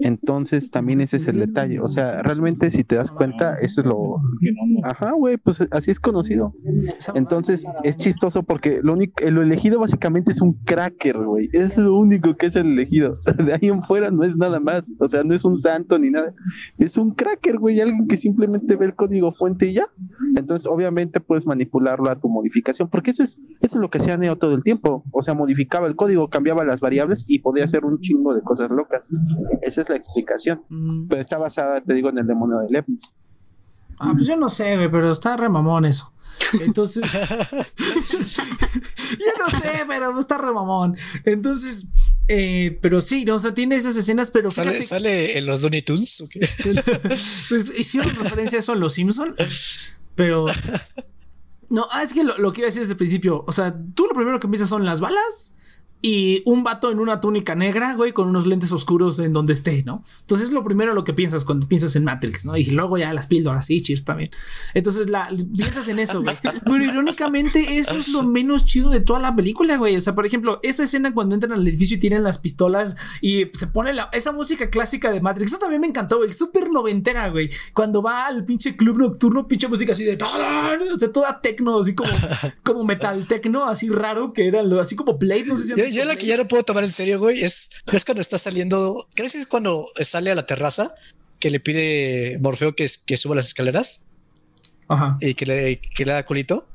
Entonces 0.00 0.70
también 0.70 1.00
ese 1.00 1.18
es 1.18 1.28
el 1.28 1.38
detalle. 1.38 1.80
O 1.80 1.88
sea, 1.88 2.22
realmente 2.22 2.70
si 2.70 2.84
te 2.84 2.96
das 2.96 3.10
cuenta, 3.10 3.56
eso 3.58 3.80
es 3.82 3.86
lo... 3.86 4.22
Ajá, 4.82 5.12
güey, 5.12 5.36
pues 5.36 5.66
así 5.70 5.90
es 5.90 6.00
conocido. 6.00 6.54
Entonces 7.14 7.66
es 7.84 7.96
chistoso 7.96 8.42
porque 8.42 8.80
lo 8.82 8.94
único, 8.94 9.28
lo 9.30 9.42
elegido 9.42 9.80
básicamente 9.80 10.32
es 10.32 10.40
un 10.40 10.54
cracker, 10.64 11.18
güey. 11.18 11.50
Es 11.52 11.76
lo 11.76 11.96
único 11.96 12.36
que 12.36 12.46
es 12.46 12.56
el 12.56 12.66
elegido. 12.66 13.20
De 13.44 13.52
ahí 13.52 13.68
en 13.68 13.82
fuera 13.82 14.10
no 14.10 14.24
es 14.24 14.36
nada 14.36 14.58
más. 14.58 14.90
O 14.98 15.08
sea, 15.08 15.22
no 15.22 15.34
es 15.34 15.44
un 15.44 15.58
santo 15.58 15.98
ni 15.98 16.10
nada. 16.10 16.34
Es 16.78 16.96
un 16.96 17.14
cracker, 17.14 17.58
güey. 17.58 17.80
Alguien 17.80 18.06
que 18.08 18.16
simplemente 18.16 18.76
ve 18.76 18.86
el 18.86 18.94
código 18.94 19.32
fuente 19.32 19.66
y 19.66 19.74
ya. 19.74 19.88
Entonces, 20.36 20.66
obviamente 20.66 21.20
puedes 21.20 21.46
manipularlo 21.46 22.10
a 22.10 22.16
tu 22.16 22.28
modificación, 22.28 22.88
porque 22.88 23.10
eso 23.10 23.22
es, 23.22 23.38
eso 23.60 23.78
es 23.78 23.80
lo 23.80 23.90
que 23.90 23.98
hacía 23.98 24.16
Neo 24.16 24.36
todo 24.36 24.54
el 24.54 24.62
tiempo. 24.62 25.04
O 25.12 25.22
sea, 25.22 25.34
modificaba 25.34 25.86
el 25.86 25.96
código, 25.96 26.28
cambiaba 26.28 26.64
las 26.64 26.80
variables 26.80 27.24
y 27.28 27.40
podía 27.40 27.64
hacer 27.64 27.84
un 27.84 28.00
chingo 28.00 28.34
de 28.34 28.42
cosas 28.42 28.70
locas. 28.70 29.06
Esa 29.62 29.82
es 29.82 29.89
la 29.90 29.96
explicación. 29.96 30.62
Mm, 30.68 31.08
Pero 31.08 31.20
está 31.20 31.36
basada, 31.38 31.80
te 31.80 31.94
digo, 31.94 32.08
en 32.08 32.18
el 32.18 32.26
demonio 32.26 32.58
de 32.60 32.70
Leibniz. 32.70 33.12
Ah, 33.98 34.12
pues 34.14 34.26
yo 34.26 34.36
no 34.36 34.48
sé, 34.48 34.76
pero 34.90 35.10
está 35.10 35.36
re 35.36 35.48
mamón 35.50 35.84
eso. 35.84 36.12
Entonces. 36.60 37.04
yo 39.18 39.32
no 39.38 39.50
sé, 39.60 39.70
pero 39.86 40.18
está 40.18 40.38
re 40.38 40.52
mamón. 40.52 40.96
Entonces. 41.24 41.86
Eh, 42.28 42.78
pero 42.80 43.00
sí, 43.00 43.24
no, 43.24 43.34
o 43.34 43.38
sea, 43.38 43.52
tiene 43.52 43.74
esas 43.76 43.96
escenas, 43.96 44.30
pero 44.30 44.50
¿Sale, 44.50 44.70
fíjate- 44.70 44.86
¿Sale 44.86 45.38
en 45.38 45.46
los 45.46 45.62
Looney 45.62 45.82
Tunes? 45.82 46.20
¿o 46.20 46.28
qué? 46.28 46.40
pues 47.48 47.72
hicieron 47.76 48.14
referencia 48.14 48.58
a 48.58 48.60
eso 48.60 48.72
en 48.72 48.80
Los 48.80 48.92
Simpson, 48.94 49.34
pero 50.14 50.44
no, 51.70 51.88
ah, 51.90 52.04
es 52.04 52.12
que 52.12 52.22
lo, 52.22 52.38
lo 52.38 52.52
que 52.52 52.60
iba 52.60 52.66
a 52.66 52.70
decir 52.70 52.82
desde 52.82 52.92
el 52.92 52.98
principio, 52.98 53.44
o 53.46 53.52
sea, 53.52 53.74
tú 53.94 54.06
lo 54.06 54.14
primero 54.14 54.38
que 54.38 54.46
empiezas 54.46 54.68
son 54.68 54.86
las 54.86 55.00
balas 55.00 55.56
y 56.02 56.42
un 56.46 56.64
vato 56.64 56.90
en 56.90 56.98
una 56.98 57.20
túnica 57.20 57.54
negra, 57.54 57.94
güey, 57.94 58.12
con 58.12 58.28
unos 58.28 58.46
lentes 58.46 58.72
oscuros 58.72 59.18
en 59.18 59.32
donde 59.32 59.52
esté, 59.52 59.82
¿no? 59.84 60.02
Entonces 60.20 60.48
es 60.48 60.52
lo 60.52 60.64
primero 60.64 60.94
lo 60.94 61.04
que 61.04 61.12
piensas 61.12 61.44
cuando 61.44 61.68
piensas 61.68 61.94
en 61.96 62.04
Matrix, 62.04 62.46
¿no? 62.46 62.56
Y 62.56 62.64
luego 62.66 62.96
ya 62.96 63.12
las 63.12 63.26
píldoras, 63.26 63.66
sí, 63.66 63.82
cheers 63.82 64.04
también. 64.04 64.30
Entonces 64.72 65.08
piensas 65.54 65.88
en 65.88 65.98
eso, 65.98 66.22
güey. 66.22 66.36
Pero 66.64 66.84
irónicamente 66.84 67.78
eso 67.78 67.94
es 67.96 68.08
lo 68.08 68.22
menos 68.22 68.64
chido 68.64 68.90
de 68.90 69.00
toda 69.00 69.20
la 69.20 69.36
película, 69.36 69.76
güey. 69.76 69.96
O 69.96 70.00
sea, 70.00 70.14
por 70.14 70.24
ejemplo, 70.24 70.58
esa 70.62 70.84
escena 70.84 71.12
cuando 71.12 71.34
entran 71.34 71.52
al 71.52 71.66
edificio 71.66 71.96
y 71.96 72.00
tienen 72.00 72.22
las 72.22 72.38
pistolas 72.38 72.96
y 73.20 73.46
se 73.52 73.66
pone 73.66 73.92
esa 74.12 74.32
música 74.32 74.70
clásica 74.70 75.10
de 75.10 75.20
Matrix, 75.20 75.52
eso 75.52 75.60
también 75.60 75.82
me 75.82 75.86
encantó, 75.86 76.18
güey. 76.18 76.32
Súper 76.32 76.70
noventera, 76.70 77.28
güey. 77.28 77.50
Cuando 77.74 78.02
va 78.02 78.26
al 78.26 78.44
pinche 78.44 78.74
club 78.76 78.98
nocturno, 78.98 79.46
pinche 79.46 79.68
música 79.68 79.92
así 79.92 80.04
de 80.04 80.16
¡Tarán! 80.16 80.80
o 80.90 81.10
toda 81.10 81.40
tecno, 81.40 81.78
así 81.78 81.94
como, 81.94 82.10
como 82.62 82.84
metal 82.84 83.26
tecno, 83.26 83.66
así 83.66 83.88
raro, 83.88 84.32
que 84.32 84.46
era 84.46 84.62
así 84.80 84.96
como 84.96 85.18
Blade, 85.18 85.44
no 85.44 85.56
sé 85.56 85.66
si 85.66 85.89
han 85.98 86.04
Yo, 86.06 86.12
la 86.12 86.16
que 86.16 86.26
ya 86.26 86.36
no 86.36 86.46
puedo 86.48 86.62
tomar 86.62 86.84
en 86.84 86.90
serio, 86.92 87.18
güey, 87.18 87.42
es, 87.42 87.70
es 87.92 88.04
cuando 88.04 88.20
está 88.20 88.38
saliendo. 88.38 89.04
¿Crees 89.14 89.32
que 89.32 89.38
es 89.40 89.46
cuando 89.46 89.86
sale 90.02 90.30
a 90.30 90.34
la 90.34 90.46
terraza 90.46 90.94
que 91.38 91.50
le 91.50 91.60
pide 91.60 92.38
Morfeo 92.40 92.74
que, 92.76 92.88
que 93.06 93.16
suba 93.16 93.34
las 93.36 93.46
escaleras 93.46 94.04
Ajá. 94.88 95.16
y 95.20 95.34
que 95.34 95.46
le, 95.46 95.78
que 95.78 96.04
le 96.04 96.12
da 96.12 96.24
culito? 96.24 96.68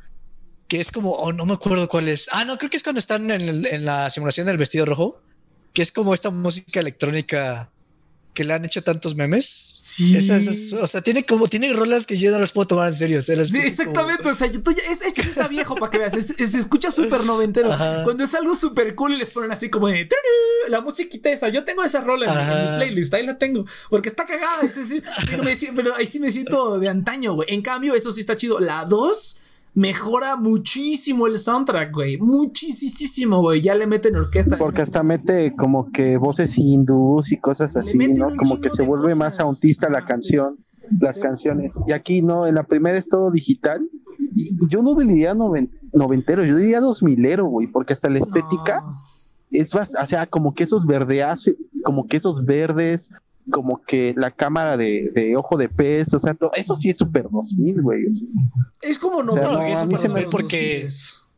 Que 0.67 0.79
es 0.79 0.91
como, 0.91 1.11
oh, 1.11 1.31
no 1.31 1.45
me 1.45 1.53
acuerdo 1.53 1.87
cuál 1.87 2.09
es. 2.09 2.27
Ah, 2.31 2.43
no, 2.45 2.57
creo 2.57 2.69
que 2.71 2.77
es 2.77 2.83
cuando 2.83 2.99
están 2.99 3.29
en, 3.29 3.41
el- 3.41 3.65
en 3.67 3.85
la 3.85 4.09
simulación 4.09 4.47
del 4.47 4.57
vestido 4.57 4.85
rojo, 4.85 5.21
que 5.73 5.81
es 5.81 5.91
como 5.91 6.13
esta 6.13 6.29
música 6.31 6.79
electrónica 6.79 7.69
que 8.35 8.43
le 8.43 8.53
han 8.53 8.63
hecho 8.65 8.83
tantos 8.83 9.15
memes. 9.15 9.45
Sí. 9.81 10.15
Esas- 10.15 10.45
esas- 10.45 10.73
o 10.73 10.85
sea, 10.85 11.01
tiene 11.01 11.25
como, 11.25 11.47
tiene 11.47 11.73
rolas 11.73 12.05
que 12.05 12.17
yo 12.17 12.29
no 12.31 12.37
las 12.39 12.51
puedo 12.51 12.67
tomar 12.67 12.89
en 12.89 12.93
serio. 12.93 13.19
o 13.19 13.21
sea, 13.23 13.43
Sí, 13.45 13.57
es 13.57 13.65
exactamente, 13.65 14.29
o 14.29 14.33
sea, 14.35 14.45
yo, 14.47 14.61
tú 14.61 14.71
ya- 14.71 14.83
es, 14.91 15.01
es 15.03 15.13
está 15.17 15.47
viejo 15.47 15.73
para 15.75 15.89
que 15.89 15.97
veas, 15.97 16.13
es- 16.15 16.35
es- 16.39 16.51
se 16.51 16.59
escucha 16.59 16.91
súper 16.91 17.23
noventero. 17.23 17.71
Ajá. 17.71 18.03
Cuando 18.03 18.23
es 18.23 18.33
algo 18.35 18.53
súper 18.55 18.93
cool 18.93 19.17
les 19.17 19.31
ponen 19.31 19.51
así 19.51 19.69
como 19.69 19.87
de 19.87 20.07
la 20.69 20.81
musiquita 20.81 21.29
esa. 21.31 21.49
Yo 21.49 21.63
tengo 21.63 21.83
esa 21.83 22.01
rola 22.01 22.25
en, 22.27 22.33
mi- 22.35 22.53
en 22.53 22.71
mi 22.71 22.77
playlist, 22.77 23.13
ahí 23.13 23.25
la 23.25 23.37
tengo, 23.37 23.65
porque 23.89 24.09
está 24.09 24.25
cagada. 24.25 24.69
sí, 24.69 25.01
pero, 25.29 25.43
me 25.43 25.55
pero 25.75 25.95
ahí 25.95 26.05
sí 26.05 26.19
me 26.19 26.29
siento 26.29 26.77
de 26.79 26.89
antaño, 26.89 27.33
güey. 27.33 27.47
En 27.53 27.61
cambio, 27.61 27.95
eso 27.95 28.11
sí 28.11 28.19
está 28.19 28.35
chido. 28.35 28.59
La 28.59 28.85
2 28.85 29.37
mejora 29.75 30.35
muchísimo 30.37 31.27
el 31.27 31.37
soundtrack, 31.37 31.93
güey. 31.93 32.17
Muchísimo, 32.17 33.41
güey. 33.41 33.61
Ya 33.61 33.75
le 33.75 33.85
meten 33.87 34.15
orquesta. 34.15 34.57
Porque 34.57 34.81
hasta 34.81 35.03
mete 35.03 35.53
como 35.55 35.91
que 35.91 36.17
voces 36.17 36.57
hindús 36.57 37.31
y 37.31 37.37
cosas 37.37 37.75
así, 37.75 37.97
¿no? 37.97 38.35
Como 38.35 38.59
que 38.61 38.69
se 38.69 38.81
vuelve 38.83 39.13
más 39.15 39.39
autista 39.39 39.89
la 39.89 39.99
Ah, 39.99 40.01
sí. 40.01 40.07
canción, 40.07 40.57
las 40.99 41.15
Sí. 41.15 41.21
canciones. 41.21 41.75
Y 41.87 41.91
aquí 41.91 42.21
no, 42.21 42.47
en 42.47 42.55
la 42.55 42.63
primera 42.63 42.97
es 42.97 43.07
todo 43.07 43.29
digital. 43.31 43.87
Y 44.33 44.55
yo 44.69 44.81
no 44.81 44.95
diría 44.95 45.33
noven- 45.33 45.69
noventero, 45.93 46.43
yo 46.45 46.57
diría 46.57 46.79
dos 46.79 47.03
milero, 47.03 47.45
güey, 47.47 47.67
porque 47.67 47.93
hasta 47.93 48.09
la 48.09 48.19
estética 48.19 48.81
No. 48.81 48.97
es 49.51 49.73
o 49.75 50.05
sea, 50.07 50.25
como 50.27 50.53
que 50.53 50.63
esos 50.63 50.85
verdeazos, 50.85 51.53
como 51.83 52.07
que 52.07 52.17
esos 52.17 52.43
verdes, 52.45 53.09
como 53.51 53.81
que 53.85 54.13
la 54.17 54.31
cámara 54.31 54.75
de, 54.77 55.11
de 55.13 55.35
ojo 55.35 55.57
de 55.57 55.69
pez, 55.69 56.13
o 56.13 56.19
sea, 56.19 56.33
to- 56.33 56.51
eso 56.55 56.75
sí 56.75 56.89
es 56.89 56.97
súper 56.97 57.27
2000, 57.29 57.81
güey. 57.81 58.05
o 58.07 58.13
sea, 58.13 58.27
Es 58.81 58.97
como 58.97 59.21
no, 59.23 59.33
O 59.33 59.35
sea, 59.97 60.09
me- 60.09 60.23
porque-. 60.23 60.87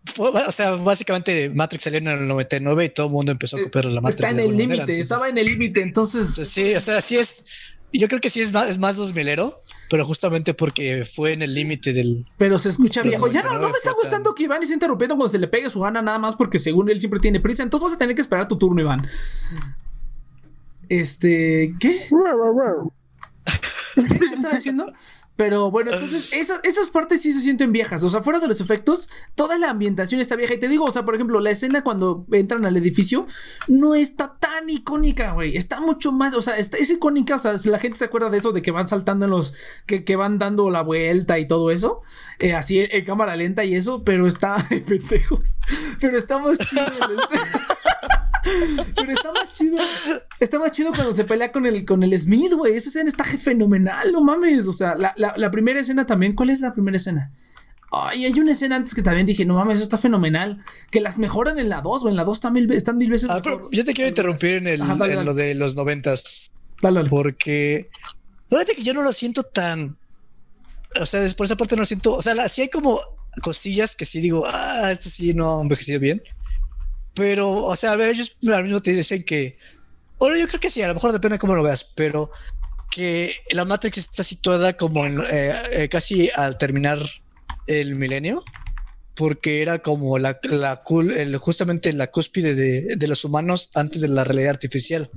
Fue- 0.05 0.29
o 0.29 0.51
sea, 0.51 0.71
básicamente 0.75 1.49
Matrix 1.53 1.83
salió 1.83 1.99
en 1.99 2.07
el 2.07 2.27
99 2.29 2.85
y 2.85 2.89
todo 2.89 3.07
el 3.07 3.11
mundo 3.13 3.31
empezó 3.33 3.57
a 3.57 3.61
copiar 3.63 3.85
la 3.85 3.99
Matrix. 3.99 4.21
Está 4.21 4.29
en 4.31 4.39
el 4.39 4.55
límite, 4.57 4.73
entonces- 4.81 4.99
estaba 4.99 5.27
en 5.27 5.37
el 5.37 5.45
límite, 5.47 5.81
entonces. 5.81 6.29
entonces, 6.29 6.47
sí, 6.49 6.73
o 6.75 6.81
sea, 6.81 7.01
sí 7.01 7.17
es. 7.17 7.45
Yo 7.93 8.07
creo 8.09 8.19
que 8.19 8.29
sí 8.29 8.41
es 8.41 8.51
más, 8.51 8.69
es 8.69 8.77
más 8.77 8.97
2000ero, 8.99 9.59
pero 9.89 10.05
justamente 10.05 10.53
porque 10.53 11.03
fue 11.05 11.33
en 11.33 11.41
el 11.41 11.53
límite 11.53 11.91
del. 11.93 12.25
Pero 12.37 12.57
se 12.57 12.69
escucha 12.69 13.01
viejo. 13.01 13.27
Ya 13.27 13.43
no, 13.43 13.49
no 13.49 13.53
me 13.55 13.59
99 13.67 13.77
está 13.77 13.91
gustando 13.93 14.29
tan- 14.31 14.35
que 14.35 14.43
Iván 14.43 14.61
esté 14.61 14.73
interrumpiendo 14.73 15.15
cuando 15.15 15.29
se 15.29 15.39
le 15.39 15.47
pegue 15.47 15.69
su 15.69 15.79
gana 15.81 16.01
nada 16.01 16.19
más 16.19 16.35
porque 16.35 16.57
según 16.59 16.89
él 16.89 16.99
siempre 16.99 17.19
tiene 17.19 17.39
prisa. 17.41 17.63
Entonces 17.63 17.85
vas 17.85 17.95
a 17.95 17.97
tener 17.97 18.15
que 18.15 18.21
esperar 18.21 18.47
tu 18.47 18.57
turno, 18.57 18.81
Iván. 18.81 19.05
Este, 20.89 21.75
¿qué? 21.79 22.01
¿Qué 23.95 24.25
estaba 24.33 24.55
diciendo? 24.55 24.91
Pero 25.37 25.69
bueno, 25.69 25.91
entonces 25.93 26.33
esas, 26.33 26.59
esas 26.63 26.89
partes 26.89 27.21
sí 27.21 27.31
se 27.31 27.41
sienten 27.41 27.71
viejas. 27.71 28.03
O 28.03 28.09
sea, 28.09 28.23
fuera 28.23 28.39
de 28.39 28.47
los 28.47 28.59
efectos, 28.59 29.07
toda 29.35 29.59
la 29.59 29.69
ambientación 29.69 30.19
está 30.19 30.35
vieja. 30.35 30.55
Y 30.55 30.59
te 30.59 30.67
digo, 30.67 30.85
o 30.85 30.91
sea, 30.91 31.05
por 31.05 31.13
ejemplo, 31.13 31.39
la 31.39 31.51
escena 31.51 31.83
cuando 31.83 32.25
entran 32.31 32.65
al 32.65 32.75
edificio 32.75 33.27
no 33.67 33.93
está 33.93 34.39
tan 34.39 34.67
icónica, 34.67 35.33
güey. 35.33 35.55
Está 35.55 35.79
mucho 35.79 36.11
más, 36.11 36.33
o 36.33 36.41
sea, 36.41 36.57
está, 36.57 36.77
es 36.77 36.89
icónica. 36.89 37.35
O 37.35 37.39
sea, 37.39 37.55
la 37.65 37.77
gente 37.77 37.99
se 37.99 38.05
acuerda 38.05 38.31
de 38.31 38.39
eso, 38.39 38.51
de 38.51 38.63
que 38.63 38.71
van 38.71 38.87
saltando 38.87 39.25
en 39.25 39.31
los, 39.31 39.53
que, 39.85 40.03
que 40.03 40.15
van 40.15 40.39
dando 40.39 40.71
la 40.71 40.81
vuelta 40.81 41.37
y 41.37 41.47
todo 41.47 41.69
eso. 41.69 42.01
Eh, 42.39 42.55
así 42.55 42.79
en 42.79 43.05
cámara 43.05 43.35
lenta 43.35 43.63
y 43.63 43.75
eso, 43.75 44.03
pero 44.03 44.25
está, 44.25 44.55
pendejos. 44.87 45.55
Pero 46.01 46.17
está 46.17 46.39
más 46.39 46.57
chido. 46.57 46.83
Pero 48.95 49.11
está 49.11 49.31
más 49.31 49.55
chido. 49.57 49.77
Está 50.39 50.59
más 50.59 50.71
chido 50.71 50.91
cuando 50.93 51.13
se 51.13 51.23
pelea 51.23 51.51
con 51.51 51.65
el, 51.65 51.85
con 51.85 52.03
el 52.03 52.17
Smith, 52.17 52.53
güey. 52.53 52.75
Esa 52.75 52.89
escena 52.89 53.09
está 53.09 53.23
fenomenal, 53.23 54.11
no 54.11 54.21
mames. 54.21 54.67
O 54.67 54.73
sea, 54.73 54.95
la, 54.95 55.13
la- 55.17 55.33
la 55.37 55.51
primera 55.51 55.79
escena 55.79 56.05
también. 56.05 56.33
¿Cuál 56.35 56.49
es 56.49 56.59
la 56.59 56.73
primera 56.73 56.97
escena? 56.97 57.31
Ay, 57.91 58.25
hay 58.25 58.39
una 58.39 58.51
escena 58.51 58.75
antes 58.75 58.93
que 58.93 59.01
también 59.01 59.25
dije, 59.25 59.45
no 59.45 59.53
mames, 59.55 59.75
eso 59.75 59.83
está 59.83 59.97
fenomenal. 59.97 60.61
Que 60.91 60.99
las 60.99 61.17
mejoran 61.17 61.57
en 61.57 61.69
la 61.69 61.81
2, 61.81 62.01
güey. 62.01 62.11
En 62.11 62.17
la 62.17 62.23
2 62.25 62.39
también 62.41 62.71
están 62.73 62.97
mil 62.97 63.09
veces. 63.09 63.29
Ah, 63.29 63.39
pero 63.41 63.69
yo 63.71 63.85
te 63.85 63.93
quiero 63.93 64.09
interrumpir 64.09 64.55
en, 64.55 64.67
el, 64.67 64.81
Ajá, 64.81 64.95
dale, 64.95 65.13
en 65.13 65.17
dale. 65.19 65.25
lo 65.25 65.33
de 65.33 65.55
los 65.55 65.75
noventas. 65.75 66.47
Dale. 66.81 67.05
Porque 67.09 67.89
fíjate 68.49 68.75
que 68.75 68.83
yo 68.83 68.93
no 68.93 69.01
lo 69.03 69.11
siento 69.13 69.43
tan. 69.43 69.97
O 70.99 71.05
sea, 71.05 71.25
por 71.35 71.45
esa 71.45 71.55
parte 71.55 71.75
no 71.75 71.81
lo 71.81 71.85
siento. 71.85 72.13
O 72.13 72.21
sea, 72.21 72.33
la- 72.35 72.49
sí 72.49 72.61
hay 72.61 72.69
como 72.69 72.99
cosillas 73.41 73.95
que 73.95 74.03
sí 74.05 74.19
digo, 74.19 74.43
ah, 74.47 74.89
esto 74.91 75.09
sí 75.09 75.33
no 75.33 75.59
ha 75.59 75.61
envejecido 75.61 75.99
bien. 75.99 76.21
Pero, 77.17 77.51
o 77.63 77.75
sea, 77.75 77.95
ellos 78.07 78.37
al 78.47 78.63
mismo 78.63 78.81
te 78.81 78.91
dicen 78.93 79.23
que. 79.23 79.57
Bueno, 80.19 80.37
yo 80.37 80.47
creo 80.47 80.59
que 80.61 80.69
sí, 80.69 80.81
a 80.81 80.87
lo 80.87 80.93
mejor 80.93 81.11
depende 81.11 81.35
de 81.35 81.39
cómo 81.39 81.55
lo 81.55 81.63
veas, 81.63 81.83
pero 81.83 82.31
que 82.89 83.35
la 83.51 83.65
Matrix 83.65 83.97
está 83.97 84.23
situada 84.23 84.77
como 84.77 85.05
en, 85.05 85.19
eh, 85.31 85.53
eh, 85.71 85.89
casi 85.89 86.29
al 86.35 86.57
terminar 86.57 86.97
el 87.67 87.95
milenio, 87.95 88.43
porque 89.15 89.61
era 89.61 89.79
como 89.79 90.17
la, 90.17 90.39
la 90.43 90.81
el- 91.15 91.37
justamente 91.37 91.91
la 91.93 92.07
cúspide 92.07 92.55
de, 92.55 92.95
de 92.95 93.07
los 93.07 93.25
humanos 93.25 93.69
antes 93.75 94.01
de 94.01 94.07
la 94.07 94.23
realidad 94.23 94.51
artificial. 94.51 95.09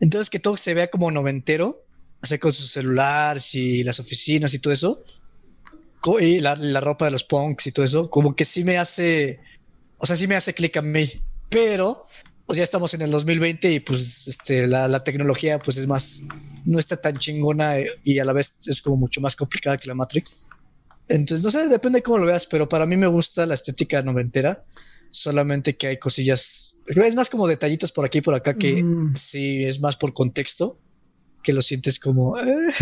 Entonces 0.00 0.28
que 0.30 0.38
todo 0.40 0.56
se 0.56 0.74
vea 0.74 0.88
como 0.88 1.10
noventero, 1.10 1.84
o 2.22 2.26
sea, 2.26 2.38
con 2.38 2.52
sus 2.52 2.70
celulares 2.70 3.54
y 3.54 3.82
las 3.84 4.00
oficinas 4.00 4.52
y 4.52 4.58
todo 4.58 4.72
eso, 4.74 5.02
y 6.20 6.40
la, 6.40 6.56
la 6.56 6.80
ropa 6.80 7.04
de 7.06 7.12
los 7.12 7.24
punks 7.24 7.66
y 7.68 7.72
todo 7.72 7.84
eso, 7.86 8.10
como 8.10 8.34
que 8.36 8.44
sí 8.44 8.64
me 8.64 8.76
hace, 8.78 9.40
o 9.98 10.04
sea, 10.06 10.16
sí 10.16 10.26
me 10.26 10.34
hace 10.36 10.52
clic 10.52 10.76
a 10.76 10.82
mí, 10.82 11.08
pero 11.52 12.06
pues 12.46 12.56
ya 12.58 12.64
estamos 12.64 12.92
en 12.94 13.02
el 13.02 13.10
2020 13.10 13.72
y 13.72 13.80
pues 13.80 14.26
este, 14.28 14.66
la, 14.66 14.88
la 14.88 15.04
tecnología 15.04 15.58
pues 15.58 15.76
es 15.76 15.86
más, 15.86 16.22
no 16.64 16.78
está 16.78 16.96
tan 16.96 17.16
chingona 17.16 17.78
eh, 17.78 17.86
y 18.02 18.18
a 18.18 18.24
la 18.24 18.32
vez 18.32 18.66
es 18.66 18.82
como 18.82 18.96
mucho 18.96 19.20
más 19.20 19.36
complicada 19.36 19.78
que 19.78 19.88
la 19.88 19.94
Matrix. 19.94 20.48
Entonces, 21.08 21.44
no 21.44 21.50
sé, 21.50 21.68
depende 21.68 21.98
de 21.98 22.02
cómo 22.02 22.18
lo 22.18 22.26
veas, 22.26 22.46
pero 22.46 22.68
para 22.68 22.86
mí 22.86 22.96
me 22.96 23.06
gusta 23.06 23.46
la 23.46 23.54
estética 23.54 24.02
noventera. 24.02 24.64
Solamente 25.10 25.76
que 25.76 25.88
hay 25.88 25.98
cosillas, 25.98 26.78
es 26.86 27.14
más 27.14 27.28
como 27.28 27.46
detallitos 27.46 27.92
por 27.92 28.04
aquí 28.06 28.18
y 28.18 28.22
por 28.22 28.34
acá 28.34 28.54
que 28.56 28.82
Mm. 28.82 29.14
sí 29.14 29.64
es 29.64 29.80
más 29.80 29.96
por 29.96 30.14
contexto 30.14 30.78
que 31.42 31.52
lo 31.52 31.62
sientes 31.62 31.98
como 31.98 32.36
eh, 32.38 32.72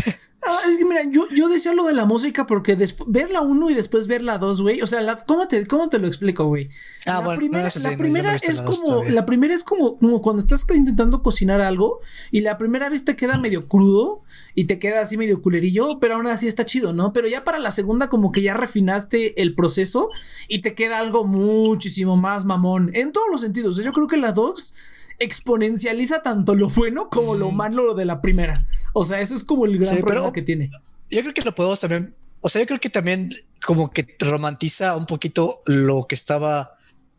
Ah, 0.43 0.61
es 0.67 0.79
que 0.79 0.87
mira, 0.87 1.03
yo, 1.05 1.25
yo 1.37 1.51
decía 1.51 1.75
lo 1.75 1.85
de 1.85 1.93
la 1.93 2.07
música 2.07 2.47
porque 2.47 2.75
ver 3.07 3.31
la 3.31 3.43
1 3.43 3.69
y 3.71 3.75
después 3.75 4.07
ver 4.07 4.23
la 4.23 4.39
2, 4.39 4.63
güey. 4.63 4.81
O 4.81 4.87
sea, 4.87 5.03
la- 5.03 5.19
¿cómo, 5.23 5.47
te, 5.47 5.67
¿cómo 5.67 5.91
te 5.91 5.99
lo 5.99 6.07
explico, 6.07 6.47
güey? 6.47 6.67
Ah, 7.05 7.13
la 7.13 7.21
bueno, 7.21 7.39
primera, 7.41 7.65
no, 7.65 7.71
sí, 7.71 7.79
la 7.81 7.91
no, 7.91 7.99
primera 7.99 8.35
es 8.37 8.57
la 8.57 8.63
dos 8.63 8.81
como, 8.81 8.91
todavía. 8.91 9.13
la 9.13 9.27
primera 9.27 9.55
es 9.55 9.65
como, 9.65 9.99
como 9.99 10.23
cuando 10.23 10.41
estás 10.41 10.65
intentando 10.75 11.23
cocinar 11.23 11.61
algo 11.61 12.01
y 12.31 12.41
la 12.41 12.57
primera 12.57 12.89
vez 12.89 13.05
te 13.05 13.17
queda 13.17 13.37
medio 13.37 13.69
crudo 13.69 14.23
y 14.55 14.65
te 14.65 14.79
queda 14.79 15.03
así 15.03 15.19
medio 15.19 15.43
culerillo, 15.43 16.01
pero 16.01 16.15
aún 16.15 16.27
así 16.27 16.47
está 16.49 16.65
chido, 16.65 16.95
¿no? 16.95 17.13
Pero 17.13 17.29
ya 17.29 17.45
para 17.45 17.59
la 17.59 17.71
segunda 17.71 18.09
como 18.09 18.33
que 18.33 18.41
ya 18.41 18.55
refinaste 18.55 19.43
el 19.43 19.55
proceso 19.55 20.09
y 20.49 20.63
te 20.63 20.75
queda 20.75 21.01
algo 21.01 21.27
muchísimo 21.27 22.17
más 22.17 22.47
mamón 22.47 22.91
en 22.95 23.13
todos 23.13 23.27
los 23.31 23.43
sentidos. 23.43 23.77
Yo 23.77 23.93
creo 23.93 24.07
que 24.07 24.17
la 24.17 24.33
2 24.33 24.75
exponencializa 25.21 26.23
tanto 26.23 26.55
lo 26.55 26.69
bueno 26.69 27.09
como 27.11 27.35
lo 27.35 27.51
malo 27.51 27.95
de 27.95 28.05
la 28.05 28.21
primera. 28.21 28.67
O 28.93 29.05
sea, 29.05 29.21
ese 29.21 29.35
es 29.35 29.45
como 29.45 29.65
el 29.67 29.79
gran 29.79 29.97
Sí, 29.97 30.03
problema 30.03 30.33
que 30.33 30.43
tiene. 30.43 30.71
yo 31.11 31.21
creo 31.21 31.35
que 31.35 31.43
lo 31.43 31.55
podemos 31.55 31.79
también, 31.81 32.15
o 32.41 32.49
sea, 32.49 32.61
yo 32.63 32.67
creo 32.67 32.81
que 32.81 32.91
también 32.91 33.31
como 33.65 33.93
que 33.93 34.17
romantiza 34.19 34.97
un 34.97 35.07
poquito 35.07 35.63
lo 35.67 36.07
que 36.09 36.15
estaba 36.15 36.77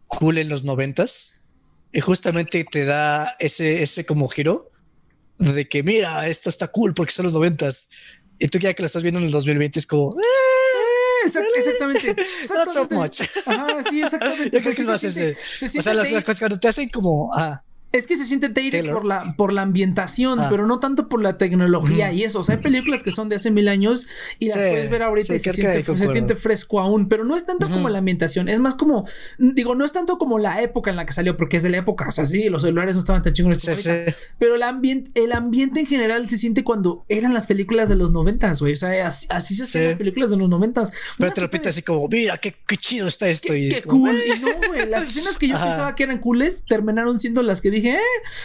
cool 0.08 0.38
en 0.40 0.50
los 0.50 0.66
noventas 0.66 1.44
y 1.94 2.00
justamente 2.02 2.64
te 2.70 2.86
da 2.86 3.36
ese, 3.40 3.84
ese 3.84 4.06
como 4.06 4.28
giro 4.28 4.70
de 5.38 5.68
que 5.70 5.84
mira, 5.84 6.28
esto 6.28 6.50
está 6.50 6.68
cool 6.68 6.94
porque 6.94 7.12
son 7.14 7.26
los 7.26 7.34
noventas. 7.34 7.90
Y 8.40 8.48
tú 8.48 8.58
ya 8.58 8.74
que 8.74 8.82
lo 8.82 8.88
estás 8.88 9.04
viendo 9.04 9.20
en 9.20 9.28
el 9.28 9.32
2020 9.32 9.80
es 9.80 9.86
como, 9.86 10.16
"Eh, 10.20 11.28
Exact- 11.28 11.46
exactamente. 11.56 12.08
not 12.16 12.18
so 12.50 12.56
exactamente. 12.82 12.96
much. 12.96 13.22
Ajá, 13.46 13.68
sí, 13.90 14.02
exactamente. 14.02 14.50
Yo 14.58 14.60
creo 14.62 14.74
que 14.76 14.82
es 14.82 14.88
más 14.88 15.04
ese. 15.04 15.38
se 15.56 15.80
O 15.80 15.82
sea, 15.84 15.94
las, 15.94 16.12
las 16.12 16.24
cosas 16.26 16.40
cuando 16.40 16.60
te 16.60 16.68
hacen 16.68 16.90
como, 16.90 17.32
ah, 17.36 17.62
Es 17.91 18.08
que 18.08 18.15
se 18.15 18.25
siente 18.25 18.47
dated 18.49 18.91
por 18.91 19.04
la, 19.06 19.34
por 19.36 19.51
la 19.54 19.63
ambientación, 19.63 20.39
Ah. 20.39 20.47
pero 20.49 20.65
no 20.65 20.80
tanto 20.80 21.10
por 21.10 21.21
la 21.21 21.38
tecnología 21.38 22.12
y 22.13 22.23
eso. 22.23 22.39
O 22.39 22.43
sea, 22.43 22.56
hay 22.56 22.62
películas 22.62 23.04
que 23.04 23.12
son 23.12 23.27
de 23.30 23.36
hace 23.36 23.51
mil 23.51 23.67
años 23.67 24.08
y 24.39 24.45
las 24.47 24.54
Sí, 24.58 24.60
puedes 24.69 24.89
ver 24.89 25.04
ahorita 25.04 25.27
sí, 25.27 25.34
y 25.36 25.39
se 25.39 25.54
siente, 25.54 25.84
se 25.84 26.12
siente 26.12 26.36
fresco 26.36 26.80
aún, 26.80 27.10
pero 27.10 27.23
no 27.25 27.36
es 27.36 27.45
tanto 27.45 27.69
como 27.69 27.89
la 27.89 27.97
ambientación, 27.99 28.47
es 28.49 28.60
más 28.60 28.75
como, 28.75 29.06
digo, 29.38 29.75
no 29.75 29.84
es 29.86 29.91
tanto 29.91 30.17
como 30.17 30.39
la 30.39 30.62
época 30.62 30.89
en 30.89 30.95
la 30.95 31.06
que 31.06 31.13
salió, 31.13 31.36
porque 31.38 31.58
es 31.58 31.63
de 31.63 31.69
la 31.69 31.77
época, 31.77 32.08
o 32.08 32.12
sea, 32.12 32.25
sí, 32.25 32.49
los 32.49 32.62
celulares 32.62 32.95
no 32.95 32.99
estaban 32.99 33.21
tan 33.21 33.34
chingones 33.34 33.63
como 33.63 33.75
sí. 33.75 33.89
Pero 34.39 34.56
el 34.56 34.63
ambiente, 34.63 35.12
el 35.21 35.32
ambiente 35.34 35.82
en 35.82 35.86
general 35.86 36.30
se 36.30 36.38
siente 36.38 36.63
cuando 36.63 37.06
eran 37.10 37.34
las 37.34 37.47
películas 37.47 37.89
de 37.89 37.95
los 37.95 38.12
noventas, 38.12 38.62
güey. 38.62 38.73
O 38.73 38.75
sea, 38.77 39.08
así, 39.08 39.27
así 39.30 39.56
se 39.56 39.63
hacían 39.63 39.86
las 39.86 39.95
películas 39.95 40.32
de 40.32 40.38
los 40.38 40.49
noventas. 40.49 40.91
pero 41.17 41.27
Una 41.30 41.34
te 41.36 41.41
repite 41.41 41.69
así 41.69 41.82
como, 41.82 42.08
mira, 42.08 42.38
qué, 42.38 42.56
qué 42.67 42.77
chido 42.77 43.08
está 43.08 43.27
esto. 43.27 43.56
y 43.56 43.69
Qué, 43.69 43.75
es 43.75 43.82
qué 43.82 43.88
como, 43.89 44.06
cool. 44.06 44.17
Y 44.25 44.39
no, 44.39 44.47
güey. 44.67 44.88
Las 44.88 45.04
escenas 45.10 45.38
que 45.38 45.47
yo 45.47 45.56
Ajá. 45.56 45.65
pensaba 45.65 45.95
que 45.95 46.04
eran 46.04 46.19
cooles 46.19 46.65
terminaron 46.65 47.19
siendo 47.19 47.41
las 47.41 47.62
que 47.62 47.69
dije, 47.71 47.81
eh, 47.88 48.00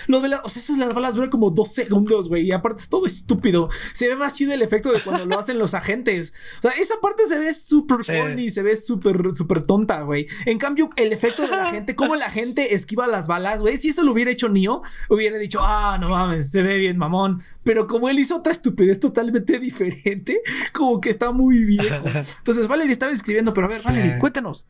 lo 0.07 0.21
de 0.21 0.29
las, 0.29 0.41
o 0.45 0.49
sea, 0.49 0.63
esas 0.63 0.79
las 0.79 0.95
balas 0.95 1.15
duran 1.15 1.31
como 1.31 1.51
dos 1.51 1.73
segundos, 1.73 2.29
güey. 2.29 2.47
Y 2.47 2.53
aparte 2.53 2.83
es 2.83 2.89
todo 2.89 3.07
estúpido. 3.07 3.69
Se 3.93 4.09
ve 4.09 4.17
más 4.17 4.35
chido 4.35 4.53
el 4.53 4.63
efecto 4.63 4.93
de 4.93 5.01
cuando 5.01 5.27
lo 5.27 5.39
hacen 5.39 5.59
los 5.59 5.75
agentes. 5.75 6.35
O 6.59 6.63
sea, 6.63 6.71
esa 6.73 6.95
parte 7.01 7.25
se 7.27 7.39
ve 7.39 7.53
súper 7.53 8.03
Sí. 8.05 8.13
corny, 8.19 8.51
se 8.51 8.63
ve 8.63 8.77
súper, 8.77 9.21
súper 9.35 9.63
tonta, 9.63 10.01
güey. 10.03 10.27
En 10.45 10.59
cambio, 10.59 10.91
el 10.97 11.13
efecto 11.13 11.43
de 11.43 11.49
la 11.49 11.67
gente, 11.71 11.95
cómo 11.97 12.17
la 12.17 12.31
gente 12.31 12.75
esquiva 12.75 13.07
las 13.07 13.27
balas, 13.29 13.63
güey. 13.63 13.77
Si 13.77 13.89
eso 13.89 14.03
lo 14.03 14.13
hubiera 14.13 14.31
hecho 14.31 14.49
Neo, 14.49 14.83
hubiera 15.09 15.39
dicho, 15.39 15.61
ah, 15.63 15.99
no 16.01 16.11
mames, 16.11 16.51
se 16.51 16.63
ve 16.63 16.79
bien, 16.79 16.97
mamón. 16.99 17.43
Pero 17.65 17.87
como 17.87 18.09
él 18.09 18.19
hizo 18.19 18.37
otra 18.37 18.53
estupidez 18.53 19.01
totalmente 19.01 19.59
diferente, 19.61 20.41
como 20.73 21.01
que 21.01 21.11
está 21.11 21.31
muy 21.33 21.65
viejo. 21.65 21.87
Entonces, 22.39 22.69
Valerie 22.69 22.93
estaba 22.93 23.13
escribiendo, 23.13 23.53
pero 23.55 23.67
a 23.67 23.71
ver, 23.71 23.79
Sí. 23.79 23.87
Valerie, 23.87 24.19
cuéntanos. 24.19 24.67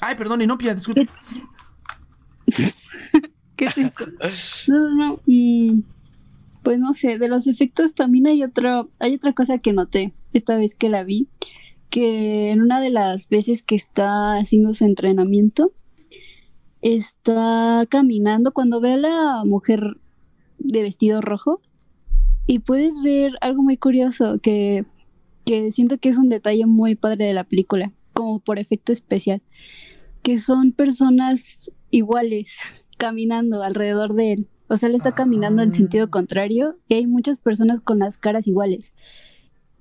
Ay, 0.00 0.14
perdón, 0.14 0.40
Inopia, 0.42 0.74
disculpa. 0.74 1.02
No, 4.68 4.78
no, 4.78 4.94
no. 4.94 5.20
mm, 5.26 5.82
pues 6.62 6.78
no 6.78 6.92
sé, 6.92 7.18
de 7.18 7.28
los 7.28 7.46
efectos 7.46 7.94
también 7.94 8.26
hay 8.26 8.42
otro, 8.42 8.90
hay 8.98 9.14
otra 9.14 9.32
cosa 9.32 9.58
que 9.58 9.72
noté 9.72 10.12
esta 10.32 10.56
vez 10.56 10.74
que 10.74 10.88
la 10.88 11.04
vi, 11.04 11.28
que 11.90 12.50
en 12.50 12.60
una 12.60 12.80
de 12.80 12.90
las 12.90 13.28
veces 13.28 13.62
que 13.62 13.74
está 13.74 14.34
haciendo 14.34 14.74
su 14.74 14.84
entrenamiento, 14.84 15.72
está 16.82 17.86
caminando 17.88 18.52
cuando 18.52 18.80
ve 18.80 18.92
a 18.92 18.96
la 18.98 19.44
mujer 19.44 19.96
de 20.58 20.82
vestido 20.82 21.20
rojo 21.20 21.60
y 22.46 22.60
puedes 22.60 23.00
ver 23.02 23.32
algo 23.40 23.62
muy 23.62 23.76
curioso 23.76 24.38
que, 24.40 24.84
que 25.44 25.70
siento 25.72 25.98
que 25.98 26.08
es 26.08 26.18
un 26.18 26.28
detalle 26.28 26.66
muy 26.66 26.94
padre 26.94 27.26
de 27.26 27.34
la 27.34 27.44
película, 27.44 27.92
como 28.12 28.40
por 28.40 28.58
efecto 28.58 28.92
especial, 28.92 29.42
que 30.22 30.38
son 30.38 30.72
personas 30.72 31.72
iguales 31.90 32.58
caminando 32.98 33.62
alrededor 33.62 34.14
de 34.14 34.32
él. 34.32 34.48
O 34.68 34.76
sea, 34.76 34.90
él 34.90 34.94
está 34.96 35.12
caminando 35.12 35.62
en 35.62 35.72
sentido 35.72 36.04
Ah. 36.04 36.10
contrario 36.10 36.76
y 36.88 36.94
hay 36.94 37.06
muchas 37.06 37.38
personas 37.38 37.80
con 37.80 37.98
las 37.98 38.18
caras 38.18 38.46
iguales. 38.46 38.92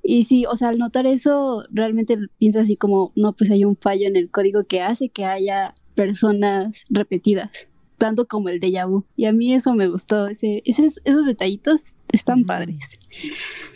Y 0.02 0.24
sí, 0.24 0.46
o 0.46 0.56
sea, 0.56 0.70
al 0.70 0.78
notar 0.78 1.06
eso, 1.06 1.66
realmente 1.70 2.18
piensas 2.38 2.64
así 2.64 2.78
como, 2.78 3.12
no, 3.16 3.34
pues 3.34 3.52
hay 3.52 3.66
un 3.66 3.76
fallo 3.76 4.08
en 4.08 4.16
el 4.16 4.32
código 4.32 4.64
que 4.64 4.82
hace 4.82 5.10
que 5.10 5.26
haya 5.26 5.74
personas 5.96 6.86
repetidas, 6.90 7.68
tanto 7.98 8.26
como 8.26 8.48
el 8.48 8.62
déjà 8.62 8.88
vu. 8.88 9.04
Y 9.18 9.26
a 9.26 9.34
mí 9.34 9.54
eso 9.54 9.74
me 9.74 9.90
gustó, 9.90 10.28
ese, 10.28 10.62
esos, 10.64 11.02
esos 11.04 11.26
detallitos 11.26 11.82
están 12.14 12.46
padres. 12.46 12.98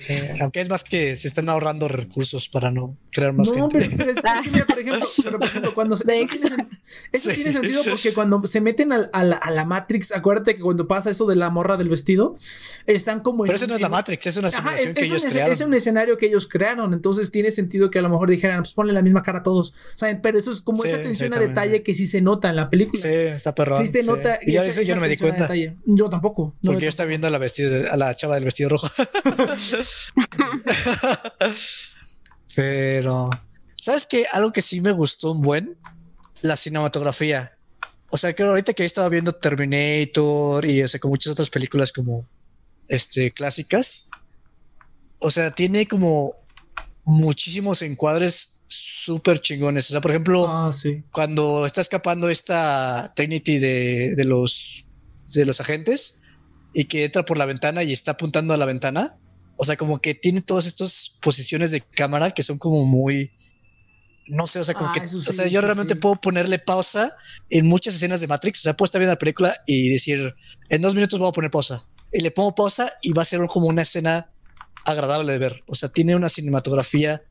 Eh, 0.08 0.34
aunque 0.42 0.62
es 0.62 0.70
más 0.70 0.84
que 0.84 1.16
se 1.16 1.28
están 1.28 1.48
ahorrando 1.48 1.88
recursos 1.88 2.50
para 2.50 2.72
no 2.72 2.98
crear 3.12 3.34
más 3.34 3.50
No, 3.50 3.70
gente. 3.70 3.78
pero, 3.80 3.98
pero 3.98 4.12
es, 4.12 4.18
es 4.18 4.44
que 4.44 4.50
mira, 4.52 4.66
por 4.66 4.80
ejemplo, 4.80 5.08
pero, 5.24 5.38
por 5.40 5.48
ejemplo, 5.48 5.74
cuando 5.76 5.96
se, 5.96 6.04
eso, 6.12 6.28
tiene, 6.28 6.50
sen- 6.56 6.80
eso 7.14 7.30
Sí. 7.30 7.36
tiene 7.36 7.52
sentido 7.54 7.84
porque 7.88 8.14
cuando 8.14 8.46
se 8.48 8.62
meten 8.62 8.92
al- 8.94 9.10
a, 9.14 9.24
la, 9.24 9.36
a 9.38 9.52
la 9.52 9.64
Matrix, 9.66 10.12
acuérdate 10.12 10.56
que 10.56 10.62
cuando 10.62 10.88
pasa 10.88 11.12
eso 11.12 11.28
de 11.28 11.36
la 11.36 11.50
morra 11.52 11.78
del 11.78 11.88
vestido, 11.90 12.36
están 12.88 13.20
como. 13.22 13.44
Pero 13.44 13.54
en 13.54 13.58
eso 13.58 13.68
no 13.68 13.76
es 13.76 13.82
la 13.82 13.88
en- 13.88 13.92
Matrix, 13.92 14.26
es 14.28 14.38
una 14.38 14.48
Ajá, 14.48 14.58
simulación 14.58 14.88
es, 14.90 14.94
que 14.96 15.02
es 15.02 15.06
ellos 15.08 15.22
un, 15.22 15.28
es- 15.28 15.34
crearon. 15.34 15.54
es 15.54 15.62
un 15.62 15.74
escenario 15.76 16.18
que 16.18 16.26
ellos 16.26 16.48
crearon, 16.48 16.94
entonces 16.94 17.30
tiene 17.32 17.52
sentido 17.52 17.92
que 17.92 18.00
a 18.00 18.02
lo 18.02 18.10
mejor 18.10 18.30
dijeran, 18.32 18.60
pues 18.62 18.74
ponle 18.74 18.94
la 18.94 19.02
misma 19.04 19.22
cara 19.22 19.40
a 19.40 19.44
todos, 19.44 19.74
¿saben? 19.96 20.20
Pero 20.22 20.40
eso 20.40 20.50
es 20.52 20.62
como 20.62 20.82
Sí, 20.82 20.88
esa 20.88 20.98
atención 20.98 21.34
a 21.36 21.40
detalle 21.40 21.84
que 21.84 21.94
sí 21.94 22.06
se 22.08 22.22
nota 22.22 22.50
en 22.50 22.56
la 22.56 22.70
película. 22.72 23.00
Sí, 23.02 23.08
está 23.10 23.54
perrón. 23.54 23.86
Sí 23.86 23.92
se 23.94 24.02
sí. 24.02 24.08
nota. 24.08 24.40
Y 24.42 24.54
yo, 24.54 24.62
esa- 24.64 24.82
eso 24.82 24.82
yo 24.82 24.96
no 24.96 25.02
me 25.02 25.08
di 25.10 25.16
a 25.16 25.18
cuenta. 25.20 25.48
Yo 25.86 26.10
tampoco. 26.10 26.56
no 26.64 26.72
Porque 26.72 26.86
yo 26.86 26.90
estaba 26.90 27.08
viendo 27.08 27.28
a 27.28 27.30
la, 27.30 27.38
vestida, 27.38 27.92
a 27.94 27.98
la 27.98 28.14
chava 28.16 28.36
del 28.36 28.46
vestido 28.46 28.70
rojo. 28.70 28.88
Pero, 32.56 33.30
¿sabes 33.78 34.06
qué? 34.08 34.26
Algo 34.32 34.52
que 34.52 34.62
sí 34.62 34.82
me 34.82 34.92
gustó 34.92 35.32
un 35.32 35.42
buen, 35.42 35.78
la 36.42 36.56
cinematografía. 36.56 37.58
O 38.12 38.18
sea, 38.18 38.34
que 38.34 38.44
ahorita 38.44 38.74
que 38.74 38.84
he 38.84 38.86
estado 38.86 39.10
viendo 39.10 39.32
Terminator 39.34 40.66
y 40.66 40.84
o 40.84 40.88
sea, 40.88 41.00
con 41.00 41.12
muchas 41.12 41.32
otras 41.32 41.50
películas 41.50 41.94
como 41.94 42.28
este 42.90 43.32
clásicas, 43.32 44.08
o 45.22 45.32
sea, 45.32 45.52
tiene 45.52 45.88
como 45.88 46.34
muchísimos 47.06 47.82
encuadres 47.84 48.62
súper 48.68 49.40
chingones. 49.40 49.90
O 49.90 49.92
sea, 49.94 50.02
por 50.02 50.12
ejemplo, 50.12 50.46
Ah, 50.50 50.72
sí. 50.74 51.04
cuando 51.12 51.66
está 51.66 51.80
escapando 51.80 52.30
esta 52.30 53.14
Trinity 53.16 53.60
de, 53.60 54.14
de 54.16 54.26
los 54.26 54.88
de 55.34 55.46
los 55.46 55.62
agentes 55.62 56.20
y 56.74 56.86
que 56.86 57.06
entra 57.06 57.24
por 57.24 57.38
la 57.38 57.46
ventana 57.46 57.84
y 57.84 57.94
está 57.94 58.12
apuntando 58.12 58.54
a 58.54 58.58
la 58.58 58.66
ventana. 58.66 59.18
O 59.62 59.66
sea, 59.66 59.78
como 59.78 60.00
que 60.02 60.16
tiene 60.16 60.42
todas 60.42 60.66
estas 60.66 61.18
posiciones 61.22 61.70
de 61.70 61.82
cámara 61.82 62.32
que 62.32 62.42
son 62.42 62.58
como 62.58 62.84
muy. 62.84 63.32
No 64.28 64.48
sé, 64.48 64.60
o 64.60 64.64
sea, 64.64 64.74
como 64.74 64.90
Ah, 64.90 64.94
que. 64.94 65.02
o 65.02 65.08
sea, 65.22 65.46
yo 65.48 65.62
realmente 65.62 65.94
sí. 65.94 66.00
puedo 66.00 66.16
ponerle 66.16 66.58
pausa 66.58 67.16
en 67.50 67.68
muchas 67.68 67.94
escenas 67.94 68.22
de 68.22 68.28
Matrix. 68.28 68.60
O 68.60 68.64
sea, 68.64 68.76
puedo 68.76 68.86
estar 68.88 69.00
viendo 69.00 69.14
la 69.14 69.20
película 69.20 69.56
y 69.68 69.90
decir, 69.90 70.34
en 70.70 70.82
dos 70.82 70.96
minutos 70.96 71.20
voy 71.20 71.30
a 71.30 71.32
poner 71.32 71.52
pausa. 71.52 71.86
Y 72.12 72.22
le 72.22 72.32
pongo 72.32 72.56
pausa 72.56 72.92
y 73.04 73.12
va 73.14 73.22
a 73.22 73.26
ser 73.26 73.40
como 73.48 73.68
una 73.68 73.84
escena 73.84 74.32
agradable 74.86 75.32
de 75.34 75.38
ver. 75.38 75.64
O 75.68 75.76
sea, 75.76 75.90
tiene 75.90 76.16
una 76.16 76.28
cinematografía 76.30 77.22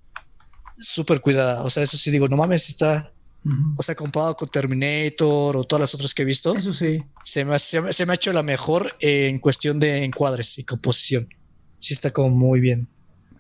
súper 0.77 1.21
cuidada. 1.21 1.63
O 1.65 1.71
sea, 1.71 1.83
eso 1.83 1.97
sí 1.97 2.11
digo, 2.13 2.29
no 2.29 2.37
mames, 2.37 2.69
está. 2.69 3.13
Ujú. 3.45 3.75
O 3.79 3.83
sea, 3.83 3.95
comparado 3.95 4.37
con 4.37 4.49
Terminator 4.51 5.57
o 5.57 5.65
todas 5.65 5.81
las 5.81 5.95
otras 5.95 6.13
que 6.15 6.23
he 6.23 6.27
visto, 6.27 6.55
Eso 6.55 6.73
sí. 6.73 7.03
se 7.25 7.45
me, 7.45 7.55
ha- 7.55 7.59
se, 7.59 7.81
me- 7.81 7.93
se 7.93 8.05
me 8.07 8.13
ha 8.13 8.15
hecho 8.15 8.33
la 8.33 8.43
mejor 8.43 8.95
en 9.01 9.39
cuestión 9.39 9.81
de 9.81 10.05
encuadres 10.05 10.59
y 10.59 10.65
composición. 10.65 11.29
Sí 11.81 11.95
está 11.95 12.13
como 12.13 12.31
muy 12.31 12.61
bien 12.61 12.87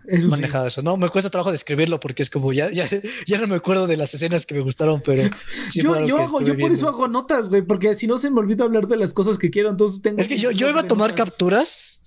Eso 0.09 0.22
sí. 0.22 0.28
manejado 0.28 0.66
eso. 0.66 0.82
No, 0.82 0.97
me 0.97 1.09
cuesta 1.09 1.30
trabajo 1.30 1.53
describirlo 1.53 2.01
porque 2.01 2.24
es 2.24 2.30
como 2.30 2.53
ya, 2.53 2.70
ya, 2.70 2.86
ya 3.26 3.38
no 3.38 3.47
me 3.47 3.55
acuerdo 3.55 3.86
de 3.86 3.97
las 3.97 4.12
escenas 4.14 4.47
que 4.47 4.55
me 4.55 4.61
gustaron, 4.61 5.01
pero 5.05 5.30
sí 5.68 5.82
yo, 5.82 6.05
yo, 6.05 6.16
hago, 6.18 6.41
yo 6.41 6.47
por 6.47 6.57
viendo. 6.57 6.74
eso 6.76 6.88
hago 6.88 7.07
notas, 7.07 7.49
güey, 7.51 7.62
porque 7.62 7.95
si 7.95 8.09
no 8.09 8.18
se 8.18 8.30
me 8.30 8.41
olvida 8.41 8.64
hablar 8.64 8.88
de 8.88 8.97
las 8.97 9.12
cosas 9.12 9.38
que 9.38 9.51
quiero, 9.51 9.70
entonces 9.70 10.03
tengo. 10.03 10.20
Es 10.20 10.26
que 10.26 10.38
yo, 10.38 10.51
yo 10.51 10.68
iba 10.68 10.80
a 10.80 10.86
tomar 10.86 11.11
notas. 11.11 11.26
capturas, 11.26 12.01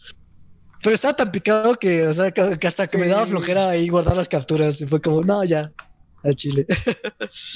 pero 0.81 0.95
estaba 0.95 1.15
tan 1.15 1.31
picado 1.31 1.73
que, 1.75 2.05
o 2.07 2.13
sea, 2.13 2.31
que, 2.31 2.67
hasta 2.67 2.87
que 2.87 2.97
me 2.97 3.07
daba 3.07 3.25
flojera 3.25 3.69
ahí 3.69 3.87
guardar 3.87 4.17
las 4.17 4.27
capturas 4.27 4.81
y 4.81 4.85
fue 4.85 4.99
como, 4.99 5.23
no, 5.23 5.43
ya, 5.45 5.71
al 6.23 6.35
chile. 6.35 6.65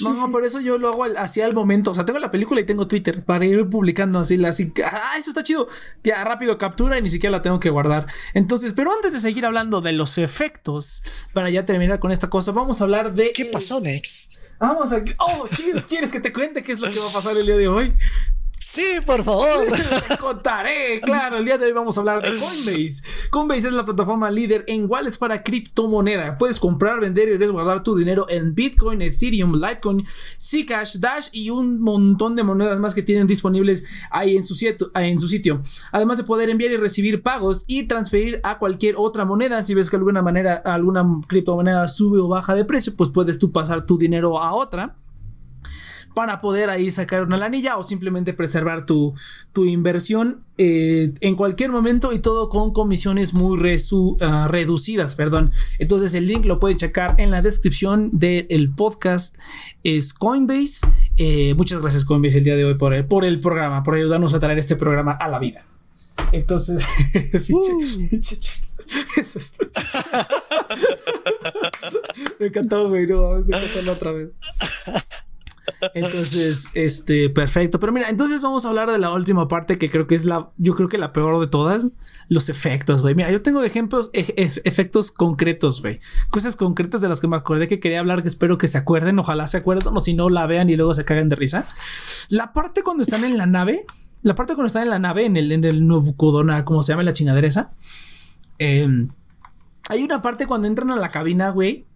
No, 0.00 0.12
no, 0.12 0.30
por 0.30 0.44
eso 0.44 0.60
yo 0.60 0.78
lo 0.78 0.88
hago 0.88 1.04
así 1.04 1.40
al 1.40 1.52
momento. 1.52 1.90
O 1.90 1.94
sea, 1.94 2.04
tengo 2.04 2.18
la 2.18 2.30
película 2.30 2.60
y 2.60 2.64
tengo 2.64 2.88
Twitter 2.88 3.24
para 3.24 3.44
ir 3.44 3.68
publicando 3.68 4.18
así. 4.18 4.42
así 4.44 4.72
ah, 4.84 5.12
eso 5.18 5.30
está 5.30 5.42
chido. 5.42 5.68
Ya 6.02 6.24
rápido 6.24 6.58
captura 6.58 6.98
y 6.98 7.02
ni 7.02 7.10
siquiera 7.10 7.36
la 7.36 7.42
tengo 7.42 7.60
que 7.60 7.70
guardar. 7.70 8.06
Entonces, 8.34 8.74
pero 8.74 8.92
antes 8.92 9.12
de 9.12 9.20
seguir 9.20 9.46
hablando 9.46 9.80
de 9.80 9.92
los 9.92 10.18
efectos, 10.18 11.02
para 11.32 11.50
ya 11.50 11.64
terminar 11.64 12.00
con 12.00 12.12
esta 12.12 12.28
cosa, 12.28 12.52
vamos 12.52 12.80
a 12.80 12.84
hablar 12.84 13.14
de. 13.14 13.32
¿Qué 13.32 13.46
pasó 13.46 13.80
next? 13.80 14.40
Vamos 14.58 14.92
a. 14.92 15.02
Oh, 15.18 15.46
chicos, 15.48 15.86
¿quieres 15.86 16.12
que 16.12 16.20
te 16.20 16.32
cuente 16.32 16.62
qué 16.62 16.72
es 16.72 16.80
lo 16.80 16.90
que 16.90 16.98
va 16.98 17.08
a 17.08 17.12
pasar 17.12 17.36
el 17.36 17.46
día 17.46 17.56
de 17.56 17.68
hoy? 17.68 17.94
Sí, 18.58 19.00
por 19.06 19.22
favor. 19.22 19.66
Te 20.08 20.16
contaré, 20.18 21.00
claro, 21.00 21.38
el 21.38 21.44
día 21.44 21.58
de 21.58 21.66
hoy 21.66 21.72
vamos 21.72 21.96
a 21.96 22.00
hablar 22.00 22.22
de 22.22 22.28
Coinbase. 22.38 23.02
Coinbase 23.30 23.68
es 23.68 23.72
la 23.72 23.84
plataforma 23.84 24.30
líder 24.30 24.64
en 24.66 24.90
wallets 24.90 25.18
para 25.18 25.42
criptomoneda. 25.42 26.36
Puedes 26.38 26.58
comprar, 26.58 27.00
vender 27.00 27.28
y 27.28 27.36
resguardar 27.36 27.82
tu 27.82 27.96
dinero 27.96 28.26
en 28.28 28.54
Bitcoin, 28.54 29.00
Ethereum, 29.02 29.54
Litecoin, 29.54 30.04
Zcash, 30.40 30.98
Dash 30.98 31.28
y 31.32 31.50
un 31.50 31.80
montón 31.80 32.36
de 32.36 32.42
monedas 32.42 32.78
más 32.80 32.94
que 32.94 33.02
tienen 33.02 33.26
disponibles 33.26 33.84
ahí 34.10 34.36
en 34.36 34.44
su, 34.44 34.54
sitio. 34.54 35.62
Además 35.92 36.18
de 36.18 36.24
poder 36.24 36.50
enviar 36.50 36.72
y 36.72 36.76
recibir 36.76 37.22
pagos 37.22 37.64
y 37.66 37.84
transferir 37.84 38.40
a 38.42 38.58
cualquier 38.58 38.96
otra 38.98 39.24
moneda. 39.24 39.62
Si 39.62 39.74
ves 39.74 39.88
que 39.88 39.96
alguna 39.96 40.22
manera, 40.22 40.54
alguna 40.64 41.04
criptomoneda 41.26 41.86
sube 41.88 42.18
o 42.18 42.28
baja 42.28 42.54
de 42.54 42.64
precio, 42.64 42.94
pues 42.96 43.10
puedes 43.10 43.38
tú 43.38 43.52
pasar 43.52 43.86
tu 43.86 43.98
dinero 43.98 44.42
a 44.42 44.52
otra 44.52 44.96
para 46.18 46.40
poder 46.40 46.68
ahí 46.68 46.90
sacar 46.90 47.22
una 47.22 47.36
lanilla 47.36 47.76
o 47.76 47.84
simplemente 47.84 48.32
preservar 48.32 48.84
tu, 48.84 49.14
tu 49.52 49.66
inversión 49.66 50.42
eh, 50.56 51.12
en 51.20 51.36
cualquier 51.36 51.70
momento 51.70 52.12
y 52.12 52.18
todo 52.18 52.48
con 52.48 52.72
comisiones 52.72 53.34
muy 53.34 53.56
resu- 53.56 54.16
ah, 54.20 54.48
reducidas, 54.50 55.14
perdón. 55.14 55.52
Entonces 55.78 56.14
el 56.14 56.26
link 56.26 56.44
lo 56.44 56.58
pueden 56.58 56.76
checar 56.76 57.14
en 57.18 57.30
la 57.30 57.40
descripción 57.40 58.10
del 58.12 58.72
podcast. 58.74 59.36
Es 59.84 60.12
Coinbase. 60.12 60.80
Eh, 61.18 61.54
muchas 61.56 61.80
gracias 61.80 62.04
Coinbase 62.04 62.38
el 62.38 62.44
día 62.44 62.56
de 62.56 62.64
hoy 62.64 62.74
por 62.74 62.94
el, 62.94 63.06
por 63.06 63.24
el 63.24 63.38
programa, 63.38 63.84
por 63.84 63.94
ayudarnos 63.94 64.34
a 64.34 64.40
traer 64.40 64.58
este 64.58 64.74
programa 64.74 65.12
a 65.12 65.28
la 65.28 65.38
vida. 65.38 65.64
Entonces, 66.32 66.84
ch- 67.14 68.60
eso 69.18 69.38
es- 69.38 69.54
Me 72.40 72.46
encantó, 72.46 72.88
güey. 72.88 73.06
No, 73.06 73.22
vamos 73.22 73.48
a 73.52 73.56
empezarlo 73.56 73.92
otra 73.92 74.10
vez. 74.10 74.30
Entonces, 75.94 76.68
este, 76.74 77.30
perfecto. 77.30 77.78
Pero 77.80 77.92
mira, 77.92 78.08
entonces 78.08 78.42
vamos 78.42 78.64
a 78.64 78.68
hablar 78.68 78.90
de 78.90 78.98
la 78.98 79.12
última 79.12 79.46
parte 79.48 79.78
que 79.78 79.90
creo 79.90 80.06
que 80.06 80.14
es 80.14 80.24
la, 80.24 80.50
yo 80.56 80.74
creo 80.74 80.88
que 80.88 80.98
la 80.98 81.12
peor 81.12 81.40
de 81.40 81.46
todas, 81.46 81.88
los 82.28 82.48
efectos, 82.48 83.02
güey. 83.02 83.14
Mira, 83.14 83.30
yo 83.30 83.42
tengo 83.42 83.62
ejemplos, 83.62 84.10
e- 84.12 84.34
e- 84.36 84.60
efectos 84.64 85.10
concretos, 85.10 85.80
güey. 85.80 86.00
Cosas 86.30 86.56
concretas 86.56 87.00
de 87.00 87.08
las 87.08 87.20
que 87.20 87.28
me 87.28 87.36
acordé 87.36 87.68
que 87.68 87.80
quería 87.80 88.00
hablar, 88.00 88.22
que 88.22 88.28
espero 88.28 88.58
que 88.58 88.68
se 88.68 88.78
acuerden, 88.78 89.18
ojalá 89.18 89.46
se 89.48 89.56
acuerden, 89.58 89.94
o 89.96 90.00
si 90.00 90.14
no 90.14 90.28
la 90.30 90.46
vean 90.46 90.68
y 90.70 90.76
luego 90.76 90.94
se 90.94 91.04
caguen 91.04 91.28
de 91.28 91.36
risa. 91.36 91.66
La 92.28 92.52
parte 92.52 92.82
cuando 92.82 93.02
están 93.02 93.24
en 93.24 93.38
la 93.38 93.46
nave, 93.46 93.84
la 94.22 94.34
parte 94.34 94.54
cuando 94.54 94.66
están 94.66 94.82
en 94.82 94.90
la 94.90 94.98
nave, 94.98 95.24
en 95.26 95.36
el, 95.36 95.52
en 95.52 95.64
el 95.64 95.86
Nobucodona, 95.86 96.64
como 96.64 96.82
se 96.82 96.92
llama 96.92 97.02
la 97.04 97.12
chingadera 97.12 97.46
esa. 97.46 97.72
em, 98.58 99.08
hay 99.88 100.02
una 100.02 100.20
parte 100.20 100.46
cuando 100.46 100.66
entran 100.66 100.90
a 100.90 100.96
la 100.96 101.08
cabina, 101.10 101.48
güey, 101.50 101.86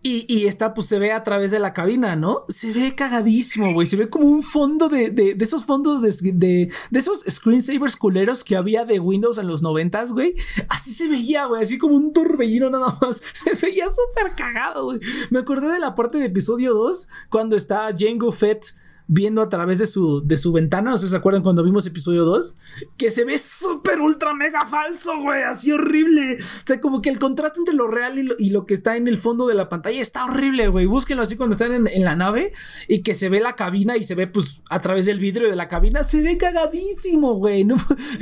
y, 0.00 0.46
está, 0.46 0.74
pues 0.74 0.86
se 0.86 0.98
ve 0.98 1.12
a 1.12 1.24
través 1.24 1.50
de 1.50 1.58
la 1.58 1.72
cabina, 1.72 2.14
¿no? 2.14 2.44
Se 2.48 2.72
ve 2.72 2.94
cagadísimo, 2.94 3.74
güey. 3.74 3.86
Se 3.86 3.96
ve 3.96 4.08
como 4.08 4.26
un 4.26 4.44
fondo 4.44 4.88
de, 4.88 5.10
de, 5.10 5.36
esos 5.40 5.64
fondos 5.64 6.02
de, 6.02 6.32
de, 6.32 6.72
de 6.90 6.98
esos 6.98 7.24
screensavers 7.28 7.96
culeros 7.96 8.44
que 8.44 8.56
había 8.56 8.84
de 8.84 9.00
Windows 9.00 9.38
en 9.38 9.48
los 9.48 9.60
noventas, 9.60 10.12
güey. 10.12 10.36
Así 10.68 10.92
se 10.92 11.08
veía, 11.08 11.46
güey. 11.46 11.62
Así 11.62 11.78
como 11.78 11.96
un 11.96 12.12
torbellino 12.12 12.70
nada 12.70 12.96
más. 13.00 13.20
Se 13.32 13.54
veía 13.54 13.86
súper 13.90 14.32
cagado, 14.36 14.84
güey. 14.84 15.00
Me 15.30 15.40
acordé 15.40 15.68
de 15.68 15.80
la 15.80 15.94
parte 15.94 16.18
de 16.18 16.26
episodio 16.26 16.74
2 16.74 17.08
cuando 17.28 17.56
está 17.56 17.90
Django 17.92 18.30
Fett 18.30 18.74
viendo 19.08 19.40
a 19.40 19.48
través 19.48 19.78
de 19.78 19.86
su, 19.86 20.22
de 20.24 20.36
su 20.36 20.52
ventana. 20.52 20.90
¿No 20.90 20.98
se 20.98 21.16
acuerdan 21.16 21.42
cuando 21.42 21.64
vimos 21.64 21.86
episodio 21.86 22.24
2? 22.26 22.56
Que 22.96 23.10
se 23.10 23.24
ve 23.24 23.38
súper 23.38 24.00
ultra 24.00 24.34
mega 24.34 24.66
falso, 24.66 25.18
güey. 25.22 25.42
Así 25.42 25.72
horrible. 25.72 26.36
O 26.36 26.66
sea, 26.66 26.78
como 26.78 27.00
que 27.00 27.08
el 27.08 27.18
contraste 27.18 27.58
entre 27.58 27.74
lo 27.74 27.88
real 27.88 28.18
y 28.38 28.50
lo, 28.50 28.66
que 28.66 28.74
está 28.74 28.96
en 28.96 29.08
el 29.08 29.18
fondo 29.18 29.46
de 29.46 29.54
la 29.54 29.70
pantalla 29.70 30.00
está 30.00 30.26
horrible, 30.26 30.68
güey. 30.68 30.86
Búsquenlo 30.86 31.22
así 31.22 31.36
cuando 31.36 31.54
están 31.54 31.88
en, 31.88 32.04
la 32.04 32.14
nave 32.14 32.52
y 32.86 33.02
que 33.02 33.14
se 33.14 33.28
ve 33.28 33.40
la 33.40 33.56
cabina 33.56 33.96
y 33.96 34.04
se 34.04 34.14
ve, 34.14 34.26
pues, 34.26 34.60
a 34.68 34.78
través 34.78 35.06
del 35.06 35.18
vidrio 35.18 35.48
de 35.48 35.56
la 35.56 35.68
cabina. 35.68 36.04
Se 36.04 36.22
ve 36.22 36.36
cagadísimo, 36.36 37.34
güey. 37.34 37.64
No 37.64 37.76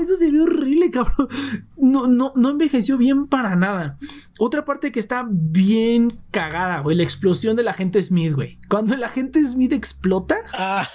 eso 0.00 0.16
se 0.16 0.30
ve 0.30 0.40
horrible, 0.40 0.90
cabrón. 0.90 1.28
No, 1.76 2.06
no, 2.06 2.32
no 2.34 2.50
envejeció 2.50 2.96
bien 2.96 3.26
para 3.26 3.56
nada. 3.56 3.98
Otra 4.38 4.64
parte 4.64 4.90
que 4.90 5.00
está 5.00 5.26
bien 5.30 6.18
cagada, 6.30 6.80
güey. 6.80 6.96
La 6.96 7.02
explosión 7.02 7.56
de 7.56 7.62
la 7.62 7.74
gente 7.74 8.02
Smith, 8.02 8.32
güey. 8.32 8.58
Cuando 8.68 8.96
la 8.96 9.08
gente 9.08 9.42
Smith 9.44 9.72
explota, 9.72 10.13
ah. 10.54 10.88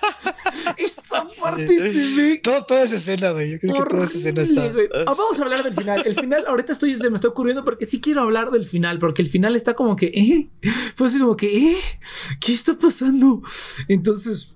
esa 0.78 1.26
parte 1.42 1.68
se 1.68 2.16
ve. 2.16 2.40
Todo, 2.44 2.64
toda 2.66 2.84
esa 2.84 2.96
escena, 2.98 3.32
güey. 3.32 3.52
Yo 3.52 3.60
creo 3.60 3.84
que 3.84 3.90
toda 3.90 4.04
esa 4.04 4.18
escena 4.18 4.42
está. 4.42 4.64
Ah, 4.64 5.16
vamos 5.18 5.40
a 5.40 5.44
hablar 5.44 5.64
del 5.64 5.74
final. 5.74 6.04
El 6.06 6.16
final, 6.16 6.46
ahorita 6.48 6.74
estoy, 6.74 6.96
se 6.96 7.10
me 7.10 7.16
está 7.16 7.28
ocurriendo 7.28 7.64
porque 7.64 7.86
sí 7.86 8.00
quiero 8.00 8.22
hablar 8.22 8.52
del 8.52 8.66
final, 8.66 9.00
porque 9.00 9.22
el 9.22 9.30
final 9.30 9.56
está 9.56 9.74
como 9.74 9.96
que, 9.96 10.08
¿eh? 10.08 10.50
Fue 10.96 11.08
así 11.08 11.20
como 11.20 11.36
que, 11.36 11.72
¿eh? 11.72 11.78
¿Qué 12.40 12.54
está 12.54 12.78
pasando? 12.78 13.42
Entonces, 13.88 14.56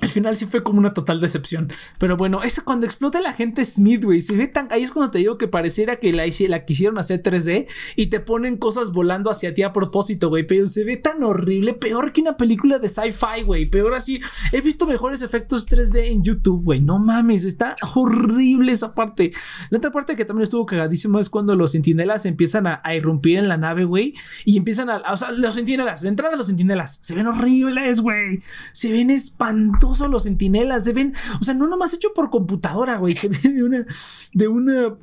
al 0.00 0.08
final 0.08 0.36
sí 0.36 0.46
fue 0.46 0.62
como 0.62 0.78
una 0.78 0.94
total 0.94 1.20
decepción. 1.20 1.70
Pero 1.98 2.16
bueno, 2.16 2.42
eso 2.42 2.64
cuando 2.64 2.86
explota 2.86 3.20
la 3.20 3.32
gente 3.32 3.64
Smith, 3.64 4.04
güey, 4.04 4.20
se 4.20 4.36
ve 4.36 4.48
tan. 4.48 4.68
Ahí 4.70 4.82
es 4.82 4.92
cuando 4.92 5.10
te 5.10 5.18
digo 5.18 5.38
que 5.38 5.48
pareciera 5.48 5.96
que 5.96 6.12
la, 6.12 6.24
la 6.48 6.64
quisieron 6.64 6.98
hacer 6.98 7.22
3D 7.22 7.66
y 7.96 8.06
te 8.06 8.20
ponen 8.20 8.56
cosas 8.56 8.92
volando 8.92 9.30
hacia 9.30 9.54
ti 9.54 9.62
a 9.62 9.72
propósito, 9.72 10.28
güey. 10.28 10.46
Pero 10.46 10.66
se 10.66 10.84
ve 10.84 10.96
tan 10.96 11.22
horrible, 11.22 11.74
peor 11.74 12.12
que 12.12 12.20
una 12.20 12.36
película 12.36 12.78
de 12.78 12.88
sci-fi, 12.88 13.42
güey. 13.44 13.66
Peor 13.66 13.94
así. 13.94 14.20
He 14.52 14.60
visto 14.60 14.86
mejores 14.86 15.22
efectos 15.22 15.68
3D 15.68 16.10
en 16.10 16.22
YouTube, 16.22 16.62
güey. 16.64 16.80
No 16.80 16.98
mames, 16.98 17.44
está 17.44 17.74
horrible 17.94 18.72
esa 18.72 18.94
parte. 18.94 19.32
La 19.70 19.78
otra 19.78 19.90
parte 19.90 20.16
que 20.16 20.24
también 20.24 20.44
estuvo 20.44 20.66
cagadísima 20.66 21.20
es 21.20 21.30
cuando 21.30 21.56
los 21.56 21.72
centinelas 21.72 22.26
empiezan 22.26 22.66
a, 22.66 22.80
irrumpir 22.94 23.38
en 23.38 23.48
la 23.48 23.56
nave, 23.56 23.84
güey. 23.84 24.14
Y 24.44 24.56
empiezan 24.56 24.90
a. 24.90 24.98
O 25.12 25.16
sea, 25.16 25.32
los 25.32 25.54
centinelas, 25.54 26.02
de 26.02 26.08
entrada 26.08 26.36
los 26.36 26.46
centinelas, 26.46 26.98
se 27.02 27.14
ven 27.14 27.26
horribles, 27.26 28.00
güey. 28.00 28.40
Se 28.72 28.92
ven 28.92 29.10
espantosos 29.10 29.71
los 30.08 30.24
sentinelas, 30.24 30.84
se 30.84 30.92
ven, 30.92 31.14
o 31.40 31.44
sea, 31.44 31.54
no 31.54 31.66
nomás 31.66 31.94
hecho 31.94 32.12
por 32.14 32.30
computadora, 32.30 32.96
güey, 32.96 33.14
se 33.14 33.28
ve 33.28 33.38
de 33.42 33.62
una, 33.62 33.86
de 34.32 34.48
una 34.48 34.94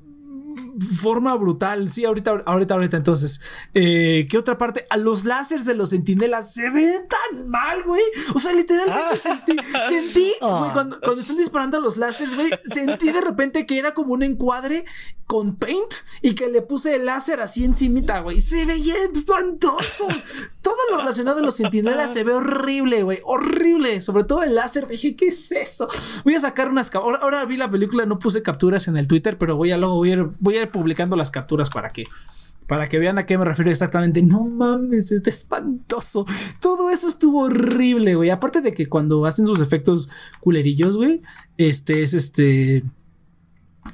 forma 0.80 1.36
brutal. 1.36 1.90
Sí, 1.90 2.06
ahorita, 2.06 2.44
ahorita, 2.46 2.74
ahorita. 2.74 2.98
Entonces, 2.98 3.42
eh, 3.74 4.28
¿qué 4.30 4.38
otra 4.38 4.58
parte? 4.58 4.86
A 4.90 4.98
los 4.98 5.26
láseres 5.26 5.66
de 5.66 5.76
los 5.76 5.90
centinelas 5.90 6.54
se 6.54 6.70
ven 6.70 7.08
tan 7.08 7.50
mal, 7.50 7.84
güey. 7.84 8.04
O 8.34 8.40
sea, 8.40 8.54
literalmente 8.54 9.02
ah. 9.12 9.16
sentí, 9.16 9.56
sentí 9.88 10.32
ah. 10.42 10.70
cuando, 10.74 11.00
cuando, 11.02 11.22
están 11.22 11.38
disparando 11.38 11.78
a 11.78 11.82
los 11.82 11.98
láseres, 11.98 12.36
güey, 12.36 12.50
sentí 12.64 13.12
de 13.12 13.22
repente 13.22 13.66
que 13.66 13.78
era 13.78 13.94
como 13.94 14.14
un 14.14 14.24
encuadre 14.24 14.86
con 15.30 15.58
paint 15.58 15.94
y 16.24 16.34
que 16.34 16.48
le 16.48 16.64
puse 16.64 16.96
el 16.96 17.06
láser 17.06 17.40
así 17.40 17.64
encimita, 17.64 18.22
güey. 18.22 18.40
Se 18.40 18.66
veía 18.66 18.96
espantoso. 19.14 20.08
Todo 20.60 20.76
lo 20.90 20.98
relacionado 20.98 21.40
a 21.40 21.44
los 21.44 21.58
centinelas 21.58 22.14
se 22.14 22.24
ve 22.24 22.34
horrible, 22.34 23.04
güey. 23.04 23.20
Horrible. 23.24 24.02
Sobre 24.02 24.24
todo 24.24 24.42
el 24.42 24.56
láser. 24.56 24.88
Dije, 24.88 25.16
¿qué 25.16 25.28
es 25.28 25.52
eso? 25.52 25.88
Voy 26.24 26.34
a 26.34 26.40
sacar 26.40 26.70
unas. 26.70 26.94
Ahora, 26.96 27.20
ahora 27.20 27.46
vi 27.46 27.58
la 27.58 27.70
película, 27.70 28.08
no 28.08 28.18
puse 28.18 28.42
capturas 28.42 28.88
en 28.88 28.98
el 28.98 29.08
Twitter, 29.08 29.38
pero 29.38 29.56
voy 29.56 29.72
a 29.72 29.78
luego 29.78 29.98
voy 29.98 30.14
a 30.14 30.30
voy 30.40 30.58
a 30.58 30.64
ir 30.64 30.69
publicando 30.70 31.16
las 31.16 31.32
capturas 31.32 31.70
para 31.70 31.90
que 31.90 32.06
para 32.70 32.88
que 32.88 33.00
vean 33.00 33.18
a 33.18 33.26
qué 33.26 33.36
me 33.36 33.46
refiero 33.46 33.72
exactamente. 33.72 34.22
No 34.22 34.46
mames, 34.46 35.12
está 35.12 35.32
espantoso. 35.32 36.28
Todo 36.62 36.92
eso 36.92 37.08
estuvo 37.08 37.46
horrible, 37.46 38.14
güey. 38.14 38.30
Aparte 38.30 38.62
de 38.62 38.76
que 38.76 38.86
cuando 38.86 39.26
hacen 39.26 39.48
sus 39.48 39.60
efectos 39.60 40.12
culerillos, 40.40 40.96
güey, 40.96 41.24
este 41.58 42.04
es 42.04 42.14
este. 42.14 42.84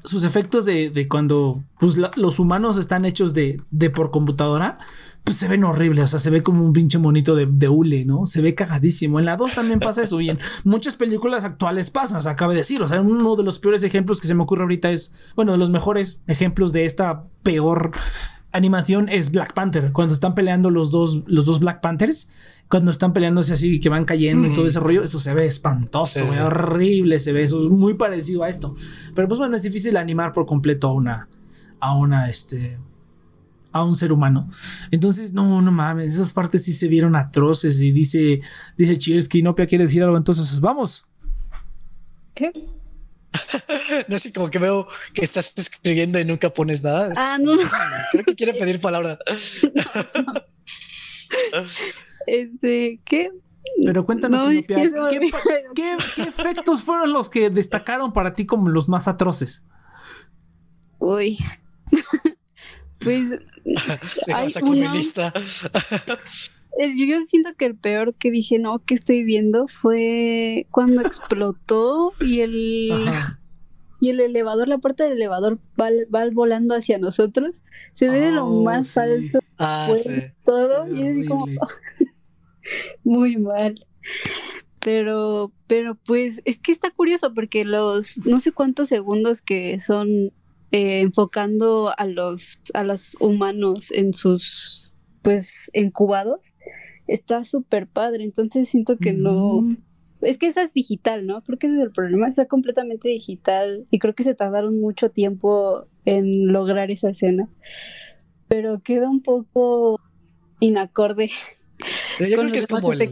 Sus 0.03 0.26
efectos 0.26 0.65
de, 0.65 1.07
cuando 1.09 1.63
pues, 1.80 1.95
los 2.17 2.38
humanos 2.38 2.78
están 2.78 3.05
hechos 3.05 3.34
de, 3.34 3.61
de 3.71 3.89
por 3.89 4.11
computadora 4.11 4.78
pues 5.26 5.38
se 5.38 5.47
ven 5.47 5.63
horribles, 5.63 6.05
o 6.05 6.07
sea, 6.07 6.19
se 6.19 6.30
ve 6.30 6.43
como 6.43 6.63
un 6.63 6.71
pinche 6.71 6.99
monito 6.99 7.36
de, 7.36 7.47
de 7.49 7.67
hule, 7.67 8.05
¿no? 8.05 8.28
Se 8.28 8.41
ve 8.41 8.53
cagadísimo. 8.53 9.19
En 9.19 9.26
la 9.26 9.36
2 9.36 9.55
también 9.55 9.80
pasa 9.80 10.03
eso 10.03 10.21
y 10.21 10.30
en 10.30 10.38
muchas 10.63 10.95
películas 10.95 11.43
actuales 11.43 11.89
pasa, 11.89 12.19
o 12.19 12.21
sea, 12.21 12.34
acaba 12.34 12.53
de 12.53 12.59
decir, 12.59 12.82
o 12.84 12.88
sea, 12.88 13.01
uno 13.01 13.36
de 13.36 13.43
los 13.43 13.57
peores 13.57 13.84
ejemplos 13.84 14.21
que 14.21 14.28
se 14.28 14.36
me 14.36 14.43
ocurre 14.43 14.61
ahorita 14.61 14.91
es, 14.91 15.15
bueno, 15.36 15.51
de 15.53 15.57
los 15.57 15.71
mejores 15.71 16.21
ejemplos 16.28 16.73
de 16.73 16.86
esta 16.86 17.23
peor 17.41 17.89
animación 18.51 19.09
es 19.09 19.32
Black 19.32 19.53
Panther, 19.53 19.91
cuando 19.93 20.13
están 20.13 20.36
peleando 20.36 20.69
los 20.69 20.91
dos, 20.91 21.23
los 21.26 21.45
dos 21.45 21.59
Black 21.59 21.82
Panthers, 21.82 22.30
cuando 22.69 22.91
están 22.91 23.11
peleándose 23.11 23.51
así 23.51 23.80
que 23.80 23.89
van 23.89 24.05
cayendo 24.05 24.47
y 24.47 24.53
todo 24.53 24.67
ese 24.67 24.80
rollo, 24.80 25.01
eso 25.01 25.19
se 25.19 25.34
ve 25.34 25.47
espantoso, 25.47 26.19
horrible, 26.45 27.17
se 27.17 27.34
ve, 27.34 27.41
eso 27.41 27.63
es 27.63 27.69
muy 27.69 27.95
parecido 27.95 28.43
a 28.43 28.49
esto. 28.49 28.76
Pero 29.15 29.28
pues 29.28 29.39
bueno, 29.39 29.55
es 29.55 29.63
difícil 29.63 29.97
animar 29.97 30.32
por 30.34 30.45
completo 30.45 30.88
a 30.88 30.93
una, 30.93 31.30
a 31.80 31.97
una, 31.97 32.30
este, 32.30 32.78
a 33.76 33.84
un 33.84 33.93
ser 33.93 34.13
humano. 34.13 34.49
Entonces, 34.89 35.34
no, 35.34 35.61
no 35.61 35.69
mames, 35.69 36.15
esas 36.15 36.32
partes 36.32 36.63
sí 36.63 36.71
se 36.71 36.88
vieron 36.88 37.13
atroces 37.13 37.82
y 37.82 37.91
dice, 37.91 38.39
dice 38.78 38.97
Cheers 38.97 39.28
que 39.28 39.39
Inopia 39.39 39.67
quiere 39.67 39.84
decir 39.84 40.01
algo, 40.01 40.15
entonces 40.15 40.61
vamos. 40.61 41.05
¿Qué? 42.34 42.53
no 44.07 44.17
sé, 44.17 44.32
como 44.32 44.49
que 44.49 44.59
veo 44.59 44.88
que 45.13 45.26
estás 45.26 45.53
escribiendo 45.57 46.17
y 46.17 46.23
nunca 46.23 46.51
pones 46.51 46.84
nada. 46.84 47.11
Ah, 47.17 47.38
no. 47.38 47.57
Creo 48.13 48.23
que 48.23 48.36
quiere 48.36 48.53
pedir 48.53 48.80
palabra. 48.80 49.19
este, 52.28 53.01
¿qué? 53.03 53.30
Pero 53.84 54.05
cuéntanos, 54.05 54.53
Inopia, 54.53 54.89
¿qué 55.76 55.95
efectos 55.95 56.82
fueron 56.82 57.11
los 57.11 57.30
que 57.30 57.49
destacaron 57.49 58.13
para 58.13 58.34
ti 58.34 58.45
como 58.45 58.69
los 58.69 58.88
más 58.88 59.09
atroces? 59.09 59.65
Uy. 60.97 61.38
Pues. 63.06 63.39
lista. 64.93 65.32
Yo 66.97 67.22
siento 67.22 67.56
que 67.56 67.66
el 67.66 67.76
peor 67.78 68.16
que 68.16 68.32
dije, 68.32 68.60
no, 68.60 68.80
que 68.80 68.95
estoy 68.95 69.24
viendo 69.24 69.70
fue 69.70 70.68
cuando 70.72 71.01
explotó 71.01 72.14
y 72.20 72.41
el. 72.41 72.91
Y 74.01 74.10
el 74.10 74.20
elevador, 74.20 74.68
la 74.68 74.78
puerta 74.78 75.06
del 75.06 75.14
elevador 75.14 75.58
va, 75.80 75.89
volando 76.34 76.76
hacia 76.76 76.97
nosotros. 76.97 77.62
Se 77.93 78.10
ve 78.10 78.20
de 78.20 78.32
lo 78.34 78.45
oh, 78.45 78.64
más 78.64 78.93
falso. 78.93 79.39
Ah, 79.58 79.88
Todo. 80.43 80.93
y 80.93 81.08
así 81.08 81.26
como. 81.26 81.45
muy 83.06 83.38
mal. 83.38 83.76
Pero, 84.82 85.53
pero 85.68 85.95
pues 85.95 86.41
es 86.43 86.60
que 86.60 86.74
está 86.74 86.91
curioso 86.91 87.34
porque 87.34 87.64
los 87.64 88.26
no 88.26 88.39
sé 88.41 88.51
cuántos 88.51 88.89
segundos 88.89 89.41
que 89.41 89.80
son 89.80 90.34
eh, 90.76 90.99
enfocando 90.99 91.93
a 91.97 92.05
los, 92.05 92.59
a 92.73 92.84
los 92.84 93.15
humanos 93.21 93.91
en 93.91 94.13
sus, 94.13 94.91
pues, 95.21 95.71
incubados, 95.73 96.53
está 97.07 97.45
súper 97.45 97.88
padre. 97.88 98.26
Entonces 98.26 98.67
siento 98.67 98.97
que 98.97 99.13
no... 99.13 99.78
Es 100.19 100.38
que 100.38 100.47
esa 100.47 100.63
es 100.63 100.73
digital, 100.73 101.26
¿no? 101.26 101.41
Creo 101.43 101.57
que 101.57 101.67
ese 101.67 101.78
es 101.78 101.82
el 101.82 101.91
problema, 101.91 102.28
está 102.28 102.47
completamente 102.47 103.07
digital 103.07 103.88
y 103.89 103.99
creo 103.99 104.15
que 104.15 104.23
se 104.23 104.36
tardaron 104.36 104.82
mucho 104.82 105.11
tiempo 105.11 105.88
en 106.03 106.51
lograr 106.51 106.91
esa 106.91 107.09
escena. 107.09 107.47
Pero 108.49 108.82
queda 108.82 109.09
un 109.09 109.21
poco 109.21 110.01
inacorde. 110.59 111.32
yo 112.19 112.38
creo 112.38 112.51
que 112.51 112.59
es 112.59 112.67
como 112.67 112.91
el, 112.91 113.09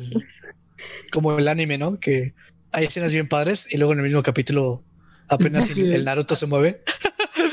como 1.13 1.37
el 1.37 1.47
anime, 1.47 1.77
¿no? 1.77 1.97
Que 1.97 2.33
hay 2.73 2.85
escenas 2.87 3.13
bien 3.13 3.29
padres 3.29 3.73
y 3.73 3.77
luego 3.77 3.93
en 3.93 3.99
el 3.99 4.05
mismo 4.05 4.21
capítulo 4.21 4.83
apenas 5.29 5.77
el 5.77 6.03
Naruto 6.03 6.35
se 6.35 6.45
mueve. 6.45 6.81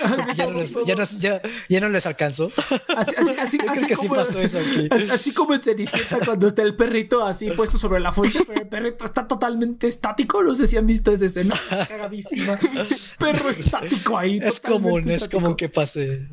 ya, 0.34 0.46
no 0.46 0.52
les, 0.52 1.18
ya, 1.18 1.80
no, 1.80 1.88
les 1.88 2.06
alcanzó. 2.06 2.50
Así, 2.96 3.14
así, 3.38 3.58
creo 3.58 3.86
que 3.86 3.94
como, 3.94 4.14
pasó 4.14 4.40
eso 4.40 4.58
aquí. 4.58 4.88
Así 5.10 5.32
como 5.32 5.54
en 5.54 5.62
Cenicienta 5.62 6.18
cuando 6.24 6.48
está 6.48 6.62
el 6.62 6.76
perrito 6.76 7.24
así 7.24 7.50
puesto 7.50 7.78
sobre 7.78 8.00
la 8.00 8.12
fuente, 8.12 8.40
pero 8.46 8.60
el 8.60 8.68
perrito 8.68 9.04
está 9.04 9.26
totalmente 9.26 9.86
estático. 9.86 10.42
No 10.42 10.54
sé 10.54 10.66
si 10.66 10.76
han 10.76 10.86
visto 10.86 11.12
esa 11.12 11.26
escena. 11.26 11.54
Cagadísima. 11.88 12.58
Perro 13.18 13.50
estático 13.50 14.16
ahí. 14.16 14.38
Es 14.42 14.60
común, 14.60 15.08
es 15.10 15.28
común 15.28 15.54
que 15.54 15.68
pase. 15.68 16.28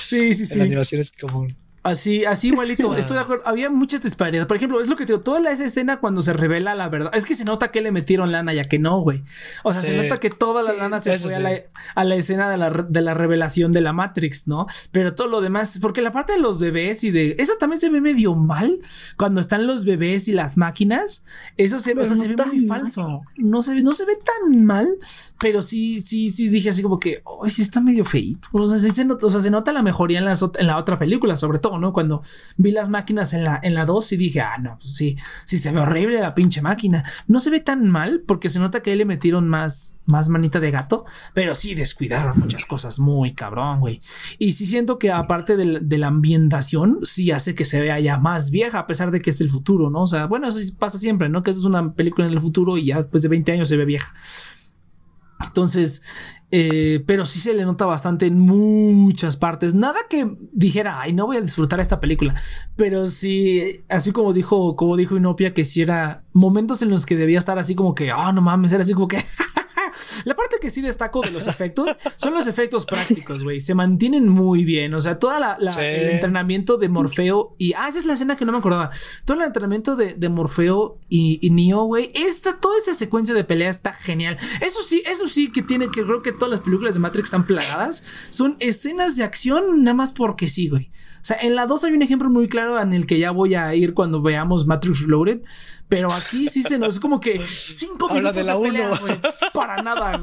Sí, 0.00 0.34
sí, 0.34 0.46
sí. 0.46 0.58
la 0.58 0.64
animación 0.64 1.00
es 1.00 1.10
común. 1.12 1.54
Así, 1.82 2.24
así 2.24 2.48
igualito, 2.48 2.94
estoy 2.96 3.16
de 3.16 3.22
acuerdo. 3.22 3.42
Había 3.46 3.68
muchas 3.68 4.02
disparidades. 4.02 4.46
Por 4.46 4.56
ejemplo, 4.56 4.80
es 4.80 4.88
lo 4.88 4.96
que 4.96 5.04
te 5.04 5.12
digo, 5.12 5.22
toda 5.22 5.40
la, 5.40 5.50
esa 5.50 5.64
escena 5.64 5.98
cuando 5.98 6.22
se 6.22 6.32
revela 6.32 6.74
la 6.74 6.88
verdad. 6.88 7.10
Es 7.14 7.26
que 7.26 7.34
se 7.34 7.44
nota 7.44 7.72
que 7.72 7.80
le 7.80 7.90
metieron 7.90 8.30
lana 8.30 8.54
ya 8.54 8.64
que 8.64 8.78
no, 8.78 9.00
güey. 9.00 9.22
O 9.64 9.72
sea, 9.72 9.82
se 9.82 9.96
nota 9.96 10.20
que 10.20 10.30
toda 10.30 10.62
la 10.62 10.72
lana 10.72 11.00
se 11.00 11.16
fue 11.18 11.34
a, 11.34 12.04
la, 12.04 12.14
escena 12.14 12.50
de 12.50 12.56
la, 12.56 12.70
de 12.70 13.00
la, 13.00 13.14
revelación 13.14 13.72
de 13.72 13.80
la 13.80 13.92
Matrix, 13.92 14.46
¿no? 14.46 14.66
Pero 14.92 15.14
todo 15.14 15.26
lo 15.26 15.40
demás, 15.40 15.78
porque 15.82 16.02
la 16.02 16.12
parte 16.12 16.34
de 16.34 16.38
los 16.38 16.60
bebés 16.60 17.02
y 17.02 17.10
de. 17.10 17.36
Eso 17.38 17.54
también 17.58 17.80
se 17.80 17.90
ve 17.90 18.00
medio 18.00 18.34
mal 18.34 18.78
cuando 19.16 19.40
están 19.40 19.66
los 19.66 19.84
bebés 19.84 20.28
y 20.28 20.32
las 20.32 20.56
máquinas. 20.56 21.24
Eso 21.56 21.80
se, 21.80 21.98
o 21.98 22.04
sea, 22.04 22.16
se 22.16 22.28
ve 22.28 22.36
muy 22.46 22.66
falso. 22.66 23.22
No 23.36 23.60
se, 23.60 23.74
ve, 23.74 23.82
no 23.82 23.92
se 23.92 24.04
ve 24.04 24.16
tan 24.16 24.64
mal, 24.64 24.86
pero 25.40 25.62
sí, 25.62 26.00
sí, 26.00 26.28
sí 26.28 26.48
dije 26.48 26.70
así 26.70 26.82
como 26.82 27.00
que, 27.00 27.22
ay, 27.42 27.50
sí 27.50 27.62
está 27.62 27.80
medio 27.80 28.04
feito. 28.04 28.48
O 28.52 28.66
sea, 28.66 28.78
se 28.78 29.04
nota, 29.04 29.26
o 29.26 29.30
sea, 29.30 29.40
se 29.40 29.50
nota 29.50 29.72
la 29.72 29.82
mejoría 29.82 30.20
en, 30.20 30.28
en 30.28 30.66
la 30.66 30.78
otra 30.78 30.98
película, 30.98 31.36
sobre 31.36 31.58
todo 31.58 31.71
¿no? 31.78 31.92
Cuando 31.92 32.22
vi 32.56 32.70
las 32.70 32.88
máquinas 32.88 33.32
en 33.32 33.44
la, 33.44 33.60
en 33.62 33.74
la 33.74 33.86
2 33.86 34.12
y 34.12 34.16
dije, 34.16 34.40
ah, 34.40 34.58
no, 34.58 34.78
pues 34.78 34.94
sí, 34.94 35.16
sí 35.44 35.58
se 35.58 35.72
ve 35.72 35.80
horrible 35.80 36.20
la 36.20 36.34
pinche 36.34 36.62
máquina. 36.62 37.04
No 37.26 37.40
se 37.40 37.50
ve 37.50 37.60
tan 37.60 37.88
mal 37.88 38.22
porque 38.26 38.48
se 38.48 38.58
nota 38.58 38.82
que 38.82 38.90
ahí 38.90 38.96
le 38.96 39.04
metieron 39.04 39.48
más, 39.48 40.00
más 40.06 40.28
manita 40.28 40.60
de 40.60 40.70
gato, 40.70 41.04
pero 41.34 41.54
sí 41.54 41.74
descuidaron 41.74 42.38
muchas 42.38 42.66
cosas 42.66 42.98
muy 42.98 43.32
cabrón, 43.32 43.80
güey. 43.80 44.00
Y 44.38 44.52
sí 44.52 44.66
siento 44.66 44.98
que 44.98 45.10
aparte 45.12 45.56
de 45.56 45.98
la 45.98 46.06
ambientación, 46.06 46.98
sí 47.02 47.30
hace 47.30 47.54
que 47.54 47.64
se 47.64 47.80
vea 47.80 47.98
ya 48.00 48.18
más 48.18 48.50
vieja, 48.50 48.80
a 48.80 48.86
pesar 48.86 49.10
de 49.10 49.20
que 49.20 49.30
es 49.30 49.40
el 49.40 49.50
futuro, 49.50 49.90
¿no? 49.90 50.02
O 50.02 50.06
sea, 50.06 50.26
bueno, 50.26 50.48
eso 50.48 50.58
pasa 50.78 50.98
siempre, 50.98 51.28
¿no? 51.28 51.42
Que 51.42 51.50
es 51.50 51.64
una 51.64 51.94
película 51.94 52.26
en 52.26 52.32
el 52.32 52.40
futuro 52.40 52.76
y 52.76 52.86
ya 52.86 52.98
después 52.98 53.22
de 53.22 53.28
20 53.28 53.52
años 53.52 53.68
se 53.68 53.76
ve 53.76 53.84
vieja. 53.84 54.14
Entonces, 55.46 56.02
eh, 56.50 57.02
pero 57.06 57.24
sí 57.24 57.40
se 57.40 57.54
le 57.54 57.64
nota 57.64 57.86
bastante 57.86 58.26
en 58.26 58.38
muchas 58.38 59.36
partes. 59.36 59.74
Nada 59.74 59.98
que 60.10 60.36
dijera, 60.52 61.00
ay, 61.00 61.12
no 61.12 61.26
voy 61.26 61.38
a 61.38 61.40
disfrutar 61.40 61.80
esta 61.80 61.98
película. 61.98 62.34
Pero 62.76 63.06
sí, 63.06 63.84
así 63.88 64.12
como 64.12 64.32
dijo, 64.32 64.76
como 64.76 64.96
dijo 64.96 65.16
Inopia, 65.16 65.54
que 65.54 65.64
si 65.64 65.82
era 65.82 66.24
momentos 66.32 66.82
en 66.82 66.90
los 66.90 67.06
que 67.06 67.16
debía 67.16 67.38
estar 67.38 67.58
así 67.58 67.74
como 67.74 67.94
que, 67.94 68.10
ah, 68.10 68.32
no 68.32 68.42
mames, 68.42 68.72
era 68.72 68.82
así 68.82 68.92
como 68.92 69.08
que. 69.08 69.18
La 70.24 70.36
parte 70.36 70.56
que 70.60 70.70
sí 70.70 70.80
destaco 70.80 71.20
de 71.22 71.30
los 71.30 71.46
efectos 71.46 71.96
son 72.16 72.34
los 72.34 72.46
efectos 72.46 72.86
prácticos, 72.86 73.42
güey. 73.44 73.60
Se 73.60 73.74
mantienen 73.74 74.28
muy 74.28 74.64
bien. 74.64 74.94
O 74.94 75.00
sea, 75.00 75.18
toda 75.18 75.38
la, 75.38 75.58
el 75.78 76.10
entrenamiento 76.10 76.76
de 76.76 76.88
Morfeo 76.88 77.54
y. 77.58 77.72
Ah, 77.74 77.88
esa 77.88 77.98
es 77.98 78.06
la 78.06 78.14
escena 78.14 78.36
que 78.36 78.44
no 78.44 78.52
me 78.52 78.58
acordaba. 78.58 78.90
Todo 79.24 79.38
el 79.38 79.44
entrenamiento 79.44 79.96
de, 79.96 80.28
Morfeo 80.28 80.98
y, 81.08 81.38
y 81.42 81.50
Neo, 81.50 81.84
güey. 81.84 82.10
Esta, 82.14 82.58
toda 82.58 82.78
esa 82.78 82.94
secuencia 82.94 83.34
de 83.34 83.44
pelea 83.44 83.70
está 83.70 83.92
genial. 83.92 84.36
Eso 84.60 84.82
sí, 84.82 85.02
eso 85.06 85.28
sí 85.28 85.52
que 85.52 85.62
tiene 85.62 85.90
que 85.90 86.02
creo 86.02 86.22
que 86.22 86.32
todas 86.32 86.50
las 86.50 86.60
películas 86.60 86.94
de 86.94 87.00
Matrix 87.00 87.26
están 87.26 87.46
plagadas. 87.46 88.04
Son 88.30 88.56
escenas 88.60 89.16
de 89.16 89.24
acción 89.24 89.82
nada 89.82 89.94
más 89.94 90.12
porque 90.12 90.48
sí, 90.48 90.68
güey. 90.68 90.90
O 91.22 91.24
sea, 91.24 91.36
en 91.40 91.54
la 91.54 91.66
2 91.66 91.84
hay 91.84 91.92
un 91.92 92.02
ejemplo 92.02 92.28
muy 92.30 92.48
claro 92.48 92.80
en 92.80 92.92
el 92.92 93.06
que 93.06 93.16
ya 93.16 93.30
voy 93.30 93.54
a 93.54 93.72
ir 93.76 93.94
cuando 93.94 94.20
veamos 94.20 94.66
Matrix 94.66 95.02
Reloaded, 95.02 95.42
pero 95.92 96.10
aquí 96.10 96.48
sí 96.48 96.62
se 96.62 96.78
nos 96.78 96.94
es 96.94 97.00
como 97.00 97.20
que 97.20 97.38
cinco 97.46 98.08
minutos 98.08 98.34
de 98.34 98.44
la 98.44 98.56
de 98.56 98.62
pelea, 98.62 98.90
para 99.52 99.82
nada. 99.82 100.18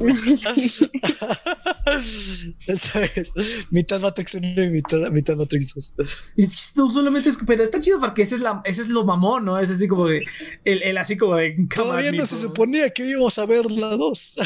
Esa 2.66 3.04
es. 3.04 3.32
Mitad 3.70 4.00
Matrix 4.00 4.34
1 4.34 4.64
y 4.64 4.70
mitad, 4.70 4.98
mitad 5.12 5.36
Matrix 5.36 5.72
2. 5.72 5.94
Y 6.34 6.42
es 6.42 6.72
que 6.74 6.80
no 6.80 6.90
solamente 6.90 7.28
es, 7.28 7.38
pero 7.46 7.62
está 7.62 7.78
chido 7.78 8.00
porque 8.00 8.22
ese 8.22 8.34
es, 8.34 8.40
la, 8.40 8.60
ese 8.64 8.82
es 8.82 8.88
lo 8.88 9.04
mamón, 9.04 9.44
¿no? 9.44 9.60
Es 9.60 9.70
así 9.70 9.86
como 9.86 10.06
de, 10.06 10.24
el, 10.64 10.82
el 10.82 10.98
así 10.98 11.16
como 11.16 11.36
de. 11.36 11.56
Todavía 11.72 12.10
no 12.10 12.26
se 12.26 12.34
suponía 12.34 12.90
que 12.90 13.06
íbamos 13.06 13.38
a 13.38 13.46
ver 13.46 13.70
la 13.70 13.96
2. 13.96 14.38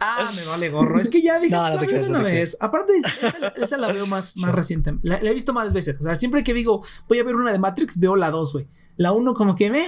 ah, 0.00 0.28
me 0.34 0.44
vale 0.44 0.70
gorro. 0.70 1.00
Es 1.00 1.08
que 1.08 1.22
ya 1.22 1.38
dije, 1.38 1.54
no, 1.54 1.70
no 1.70 1.78
te 1.78 1.86
creas, 1.86 2.08
una 2.08 2.20
vez. 2.20 2.56
Aparte, 2.58 2.94
esa, 3.56 3.76
la 3.76 3.92
veo 3.92 4.08
más, 4.08 4.36
más 4.38 4.52
reciente. 4.52 4.92
La, 5.02 5.22
la, 5.22 5.30
he 5.30 5.34
visto 5.34 5.52
más 5.52 5.72
veces. 5.72 6.00
O 6.00 6.02
sea, 6.02 6.16
siempre 6.16 6.42
que 6.42 6.52
digo, 6.52 6.84
voy 7.08 7.20
a 7.20 7.22
ver 7.22 7.36
una 7.36 7.52
de 7.52 7.60
Matrix, 7.60 8.00
veo 8.00 8.16
la 8.16 8.32
2, 8.32 8.52
güey. 8.52 8.66
La 8.96 9.12
1 9.12 9.34
como 9.34 9.54
que 9.54 9.70
me... 9.70 9.84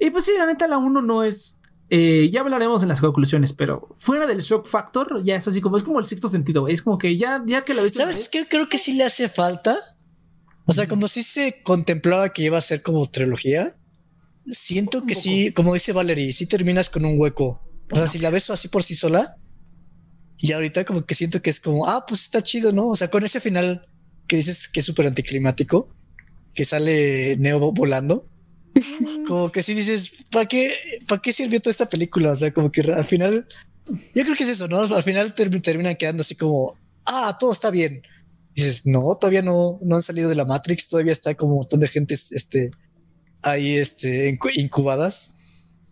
Y 0.00 0.10
pues 0.10 0.24
sí, 0.24 0.32
la 0.36 0.46
neta, 0.46 0.66
la 0.66 0.78
1 0.78 1.02
no 1.02 1.22
es... 1.22 1.60
Eh, 1.90 2.30
ya 2.32 2.40
hablaremos 2.40 2.82
en 2.82 2.88
las 2.88 3.00
conclusiones, 3.00 3.52
pero 3.52 3.94
fuera 3.98 4.26
del 4.26 4.40
shock 4.40 4.66
factor, 4.66 5.22
ya 5.24 5.34
es 5.36 5.46
así 5.46 5.60
como 5.60 5.76
es 5.76 5.82
como 5.82 5.98
el 5.98 6.06
sexto 6.06 6.28
sentido, 6.28 6.68
Es 6.68 6.82
como 6.82 6.98
que 6.98 7.16
ya, 7.16 7.42
ya 7.44 7.62
que 7.62 7.74
la 7.74 7.82
viste. 7.82 7.98
¿Sabes 7.98 8.28
qué? 8.28 8.46
Creo 8.48 8.68
que 8.68 8.78
sí 8.78 8.94
le 8.94 9.04
hace 9.04 9.28
falta. 9.28 9.76
O 10.66 10.72
sea, 10.72 10.86
como 10.86 11.08
si 11.08 11.24
se 11.24 11.62
contemplaba 11.64 12.32
que 12.32 12.42
iba 12.42 12.56
a 12.56 12.60
ser 12.60 12.82
como 12.82 13.04
trilogía. 13.10 13.76
Siento 14.46 15.04
que 15.04 15.16
sí, 15.16 15.52
como 15.52 15.74
dice 15.74 15.92
Valerie, 15.92 16.32
sí 16.32 16.46
terminas 16.46 16.88
con 16.88 17.04
un 17.04 17.18
hueco. 17.18 17.60
O 17.90 17.96
sea, 17.96 18.06
si 18.06 18.18
la 18.18 18.30
ves 18.30 18.48
así 18.50 18.68
por 18.68 18.84
sí 18.84 18.94
sola. 18.94 19.36
Y 20.38 20.52
ahorita 20.52 20.84
como 20.84 21.04
que 21.04 21.16
siento 21.16 21.42
que 21.42 21.50
es 21.50 21.58
como, 21.60 21.88
ah, 21.88 22.06
pues 22.06 22.22
está 22.22 22.40
chido, 22.40 22.72
¿no? 22.72 22.88
O 22.88 22.96
sea, 22.96 23.10
con 23.10 23.24
ese 23.24 23.40
final 23.40 23.88
que 24.28 24.36
dices 24.36 24.68
que 24.68 24.78
es 24.78 24.86
súper 24.86 25.08
anticlimático, 25.08 25.92
que 26.54 26.64
sale 26.64 27.36
Neo 27.36 27.72
volando. 27.72 28.29
Como 29.26 29.50
que 29.50 29.62
si 29.62 29.74
dices, 29.74 30.12
¿para 30.30 30.46
qué, 30.46 30.74
¿para 31.08 31.20
qué 31.20 31.32
sirvió 31.32 31.60
toda 31.60 31.72
esta 31.72 31.88
película? 31.88 32.32
O 32.32 32.36
sea, 32.36 32.52
como 32.52 32.70
que 32.70 32.82
al 32.82 33.04
final, 33.04 33.46
yo 34.14 34.22
creo 34.22 34.34
que 34.34 34.44
es 34.44 34.50
eso, 34.50 34.68
¿no? 34.68 34.80
Al 34.80 35.02
final 35.02 35.34
terminan 35.34 35.96
quedando 35.96 36.22
así 36.22 36.34
como, 36.34 36.76
ah, 37.04 37.36
todo 37.38 37.52
está 37.52 37.70
bien. 37.70 38.02
dices, 38.54 38.86
no, 38.86 39.16
todavía 39.16 39.42
no, 39.42 39.78
no 39.82 39.96
han 39.96 40.02
salido 40.02 40.28
de 40.28 40.34
la 40.34 40.44
Matrix, 40.44 40.88
todavía 40.88 41.12
está 41.12 41.34
como 41.34 41.52
un 41.52 41.58
montón 41.60 41.80
de 41.80 41.88
gente 41.88 42.14
este, 42.14 42.70
ahí 43.42 43.76
este, 43.76 44.38
incubadas. 44.54 45.34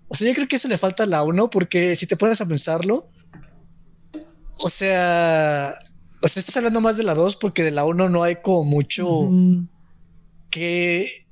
O 0.09 0.14
sea, 0.14 0.29
yo 0.29 0.35
creo 0.35 0.49
que 0.49 0.57
eso 0.57 0.68
le 0.68 0.79
falta 0.79 1.03
a 1.03 1.07
la 1.07 1.22
uno, 1.22 1.51
porque 1.51 1.97
si 1.97 2.07
te 2.07 2.16
pones 2.16 2.41
a 2.41 2.47
pensarlo, 2.47 3.11
o 4.61 4.70
sea, 4.70 5.79
o 6.22 6.29
sea, 6.29 6.41
estás 6.41 6.57
hablando 6.57 6.81
más 6.81 6.97
de 6.97 7.05
la 7.05 7.14
2 7.14 7.37
porque 7.37 7.62
de 7.62 7.70
la 7.70 7.85
1 7.85 8.09
no 8.09 8.22
hay 8.22 8.37
como 8.37 8.64
mucho 8.64 9.31
que 10.51 11.28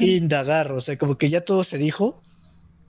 indagar. 0.00 0.72
O 0.72 0.80
sea, 0.80 0.98
como 0.98 1.18
que 1.18 1.30
ya 1.30 1.42
todo 1.42 1.64
se 1.64 1.78
dijo 1.78 2.22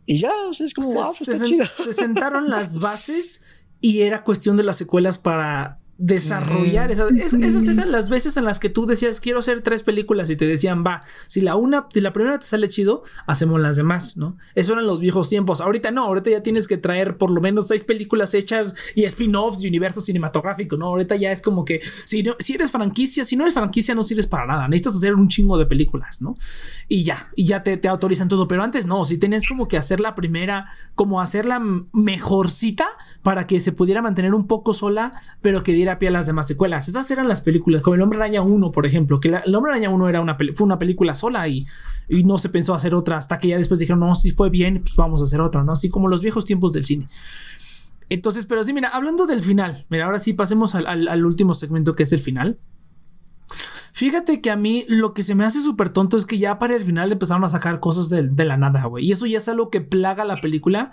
y 0.06 0.18
ya, 0.18 0.32
o 0.50 0.54
sea, 0.54 0.66
es 0.66 0.74
como, 0.74 0.94
wow, 0.94 1.14
pues 1.18 1.38
se, 1.38 1.66
se 1.66 1.94
sentaron 1.94 2.50
las 2.50 2.80
bases 2.80 3.44
y 3.80 4.02
era 4.02 4.24
cuestión 4.24 4.58
de 4.58 4.64
las 4.64 4.78
secuelas 4.78 5.18
para 5.18 5.81
desarrollar 5.98 6.90
esas, 6.90 7.12
esas 7.12 7.68
eran 7.68 7.92
las 7.92 8.10
veces 8.10 8.36
en 8.36 8.44
las 8.44 8.60
que 8.60 8.70
tú 8.70 8.88
decías 8.88 9.20
quiero 9.20 9.38
hacer 9.38 9.62
tres 9.62 9.84
películas 9.84 10.32
y 10.32 10.36
te 10.36 10.48
decían 10.48 10.84
va 10.84 11.04
si 11.28 11.42
la 11.42 11.56
una 11.56 11.88
si 11.94 12.02
la 12.02 12.12
primera 12.12 12.40
te 12.40 12.46
sale 12.48 12.68
chido 12.70 13.04
hacemos 13.28 13.62
las 13.62 13.78
demás 13.78 14.18
no 14.18 14.36
eso 14.56 14.74
eran 14.74 14.88
los 14.88 15.00
viejos 15.00 15.30
tiempos. 15.30 15.62
Ahorita 15.62 15.92
no 15.92 16.06
ahorita 16.06 16.32
ya 16.32 16.42
tienes 16.42 16.68
que 16.68 16.78
traer 16.78 17.18
por 17.18 17.30
lo 17.30 17.40
menos 17.40 17.68
seis 17.68 17.84
películas 17.84 18.34
hechas 18.34 18.76
y 18.96 19.04
spin-offs 19.04 19.64
y 19.64 19.68
universo 19.68 20.02
cinematográfico 20.02 20.76
no 20.76 20.88
ahorita 20.88 21.16
ya 21.18 21.32
es 21.32 21.42
como 21.42 21.66
que 21.66 21.82
si 22.06 22.24
no, 22.24 22.36
si 22.40 22.56
eres 22.56 22.72
franquicia 22.72 23.24
si 23.24 23.36
no 23.36 23.44
eres 23.44 23.54
franquicia 23.54 23.94
no 23.94 24.02
sirves 24.02 24.26
para 24.26 24.48
nada. 24.48 24.68
Necesitas 24.68 24.96
hacer 24.96 25.14
un 25.14 25.28
chingo 25.28 25.58
de 25.60 25.68
películas 25.68 26.22
no 26.22 26.36
y 26.88 27.04
ya 27.04 27.30
y 27.36 27.46
ya 27.46 27.62
te, 27.62 27.78
te 27.78 27.88
autorizan 27.88 28.28
todo. 28.28 28.48
Pero 28.48 28.64
antes 28.64 28.88
no 28.88 29.04
si 29.04 29.20
tenías 29.20 29.48
como 29.48 29.68
que 29.68 29.78
hacer 29.78 30.00
la 30.00 30.16
primera 30.16 30.68
como 30.96 31.22
hacerla 31.22 31.62
mejorcita 31.94 32.88
para 33.22 33.46
que 33.46 33.60
se 33.60 33.72
pudiera 33.72 34.02
mantener 34.02 34.34
un 34.34 34.48
poco 34.48 34.74
sola 34.74 35.12
pero 35.42 35.62
que 35.62 35.74
diera 35.74 35.91
pie 36.00 36.10
a 36.10 36.12
las 36.12 36.28
demás 36.28 36.48
secuelas. 36.48 36.88
Esas 36.88 37.10
eran 37.12 37.28
las 37.28 37.42
películas, 37.42 37.82
como 37.82 37.96
El 37.96 38.02
Hombre 38.02 38.20
Araña 38.20 38.42
1, 38.42 38.72
por 38.72 38.86
ejemplo, 38.86 39.20
que 39.20 39.30
El 39.30 39.56
Hombre 39.56 39.72
Araña 39.72 39.90
1 39.90 40.10
era 40.10 40.22
una 40.22 40.38
fue 40.54 40.66
una 40.66 40.80
película 40.80 41.16
sola 41.16 41.48
y, 41.48 41.66
y, 42.10 42.24
no 42.24 42.38
se 42.38 42.50
pensó 42.50 42.74
hacer 42.74 42.96
otra 42.96 43.18
hasta 43.18 43.40
que 43.40 43.50
ya 43.50 43.58
después 43.58 43.80
dijeron, 43.80 44.00
no, 44.00 44.16
si 44.16 44.32
fue 44.32 44.50
bien, 44.50 44.82
pues 44.82 44.96
vamos 44.96 45.22
a 45.22 45.26
hacer 45.26 45.42
otra, 45.42 45.64
¿no? 45.64 45.74
Así 45.74 45.90
como 45.90 46.08
los 46.08 46.22
viejos 46.22 46.46
tiempos 46.46 46.74
del 46.74 46.86
cine. 46.86 47.08
Entonces, 48.10 48.46
pero 48.46 48.64
sí, 48.64 48.74
mira, 48.74 48.90
hablando 48.90 49.26
del 49.26 49.42
final, 49.42 49.86
mira, 49.90 50.06
ahora 50.06 50.20
sí 50.20 50.34
pasemos 50.34 50.76
al, 50.76 51.26
último 51.26 51.54
segmento 51.54 51.96
que 51.96 52.04
es 52.04 52.12
el 52.12 52.20
final. 52.20 52.60
Fíjate 53.94 54.42
que 54.42 54.52
a 54.52 54.58
mí 54.58 54.84
lo 54.90 55.14
que 55.14 55.24
se 55.24 55.34
me 55.34 55.46
hace 55.46 55.62
súper 55.62 55.90
tonto 55.90 56.18
es 56.18 56.26
que 56.26 56.38
ya 56.38 56.60
para 56.60 56.76
el 56.76 56.84
final 56.84 57.12
empezaron 57.12 57.46
a 57.46 57.50
sacar 57.50 57.80
cosas 57.80 58.10
de, 58.10 58.24
de 58.24 58.46
la 58.46 58.58
nada, 58.58 58.84
güey. 58.86 59.06
Y 59.06 59.14
eso 59.14 59.26
ya 59.28 59.38
es 59.38 59.48
algo 59.48 59.70
que 59.70 59.80
plaga 59.80 60.26
la 60.26 60.42
película 60.42 60.92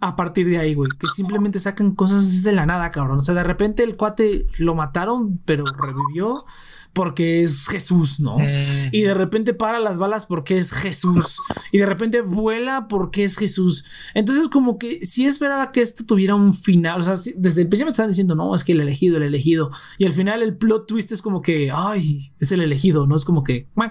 a 0.00 0.16
partir 0.16 0.48
de 0.48 0.58
ahí, 0.58 0.74
güey. 0.74 0.88
Que 0.98 1.06
simplemente 1.08 1.58
sacan 1.58 1.94
cosas 1.94 2.42
de 2.42 2.52
la 2.52 2.66
nada, 2.66 2.90
cabrón. 2.90 3.18
O 3.18 3.20
sea, 3.20 3.34
de 3.34 3.44
repente 3.44 3.82
el 3.82 3.96
cuate 3.96 4.46
lo 4.58 4.74
mataron, 4.74 5.38
pero 5.44 5.64
revivió 5.64 6.44
porque 6.92 7.42
es 7.42 7.66
Jesús, 7.68 8.20
¿no? 8.20 8.36
Eh. 8.38 8.88
Y 8.92 9.02
de 9.02 9.14
repente 9.14 9.54
para 9.54 9.80
las 9.80 9.98
balas 9.98 10.26
porque 10.26 10.58
es 10.58 10.72
Jesús. 10.72 11.38
Y 11.72 11.78
de 11.78 11.86
repente 11.86 12.20
vuela 12.20 12.88
porque 12.88 13.24
es 13.24 13.36
Jesús. 13.36 13.84
Entonces, 14.14 14.48
como 14.48 14.78
que 14.78 15.04
si 15.04 15.26
esperaba 15.26 15.72
que 15.72 15.82
esto 15.82 16.04
tuviera 16.04 16.34
un 16.34 16.54
final. 16.54 17.00
O 17.00 17.02
sea, 17.02 17.14
desde 17.14 17.62
el 17.62 17.68
principio 17.68 17.86
me 17.86 17.90
estaban 17.92 18.10
diciendo, 18.10 18.34
no, 18.34 18.54
es 18.54 18.64
que 18.64 18.72
el 18.72 18.80
elegido, 18.80 19.16
el 19.16 19.22
elegido. 19.22 19.70
Y 19.98 20.06
al 20.06 20.12
final 20.12 20.42
el 20.42 20.56
plot 20.56 20.86
twist 20.86 21.12
es 21.12 21.22
como 21.22 21.42
que, 21.42 21.70
ay, 21.72 22.32
es 22.40 22.52
el 22.52 22.60
elegido, 22.60 23.06
¿no? 23.06 23.16
Es 23.16 23.24
como 23.24 23.44
que, 23.44 23.68
o 23.76 23.82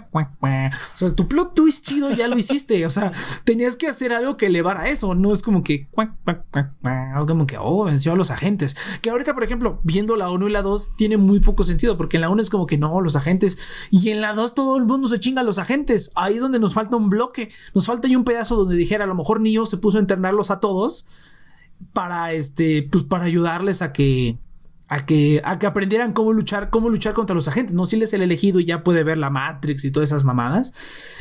sea, 0.95 1.15
tu 1.15 1.27
plot 1.27 1.53
twist 1.53 1.85
chido 1.87 2.11
ya 2.11 2.27
lo 2.27 2.37
hiciste. 2.37 2.85
O 2.85 2.89
sea, 2.89 3.11
tenías 3.43 3.75
que 3.75 3.87
hacer 3.87 4.13
algo 4.13 4.37
que 4.37 4.47
elevara 4.47 4.89
eso. 4.89 5.15
No 5.15 5.31
es 5.31 5.41
como 5.41 5.63
que, 5.63 5.87
como 5.91 7.47
que, 7.47 7.57
oh, 7.59 7.85
venció 7.85 8.11
a 8.11 8.15
los 8.15 8.31
agentes. 8.31 8.75
Que 9.01 9.09
ahorita, 9.09 9.33
por 9.33 9.43
ejemplo, 9.43 9.79
viendo 9.83 10.15
la 10.15 10.29
1 10.29 10.47
y 10.47 10.51
la 10.51 10.61
2, 10.61 10.95
tiene 10.97 11.17
muy 11.17 11.39
poco 11.39 11.63
sentido. 11.63 11.97
Porque 11.97 12.17
en 12.17 12.21
la 12.21 12.29
1 12.29 12.41
es 12.41 12.49
como 12.49 12.65
que 12.65 12.77
no, 12.77 12.88
los 13.01 13.15
agentes. 13.15 13.57
Y 13.91 14.09
en 14.09 14.21
la 14.21 14.33
2 14.33 14.53
todo 14.53 14.77
el 14.77 14.85
mundo 14.85 15.07
se 15.07 15.19
chinga 15.19 15.41
a 15.41 15.43
los 15.43 15.59
agentes. 15.59 16.11
Ahí 16.15 16.35
es 16.35 16.41
donde 16.41 16.59
nos 16.59 16.73
falta 16.73 16.95
un 16.95 17.09
bloque. 17.09 17.49
Nos 17.73 17.85
falta 17.85 18.07
ahí 18.07 18.15
un 18.15 18.23
pedazo 18.23 18.55
donde 18.55 18.75
dijera, 18.75 19.03
a 19.03 19.07
lo 19.07 19.15
mejor 19.15 19.41
Neo 19.41 19.65
se 19.65 19.77
puso 19.77 19.97
a 19.97 20.01
internarlos 20.01 20.51
a 20.51 20.59
todos 20.59 21.07
para 21.93 22.33
este, 22.33 22.87
pues 22.91 23.03
para 23.03 23.25
ayudarles 23.25 23.81
a 23.81 23.93
que 23.93 24.37
a 24.89 25.05
que, 25.05 25.39
a 25.43 25.59
que 25.59 25.67
aprendieran 25.67 26.13
cómo 26.13 26.33
luchar, 26.33 26.71
cómo 26.71 26.89
luchar 26.89 27.13
contra 27.13 27.35
los 27.35 27.47
agentes. 27.47 27.75
No 27.75 27.85
si 27.85 27.95
él 27.95 28.01
es 28.01 28.13
el 28.13 28.23
elegido 28.23 28.59
y 28.59 28.65
ya 28.65 28.83
puede 28.83 29.03
ver 29.03 29.19
la 29.19 29.29
Matrix 29.29 29.85
y 29.85 29.91
todas 29.91 30.09
esas 30.09 30.23
mamadas. 30.23 30.73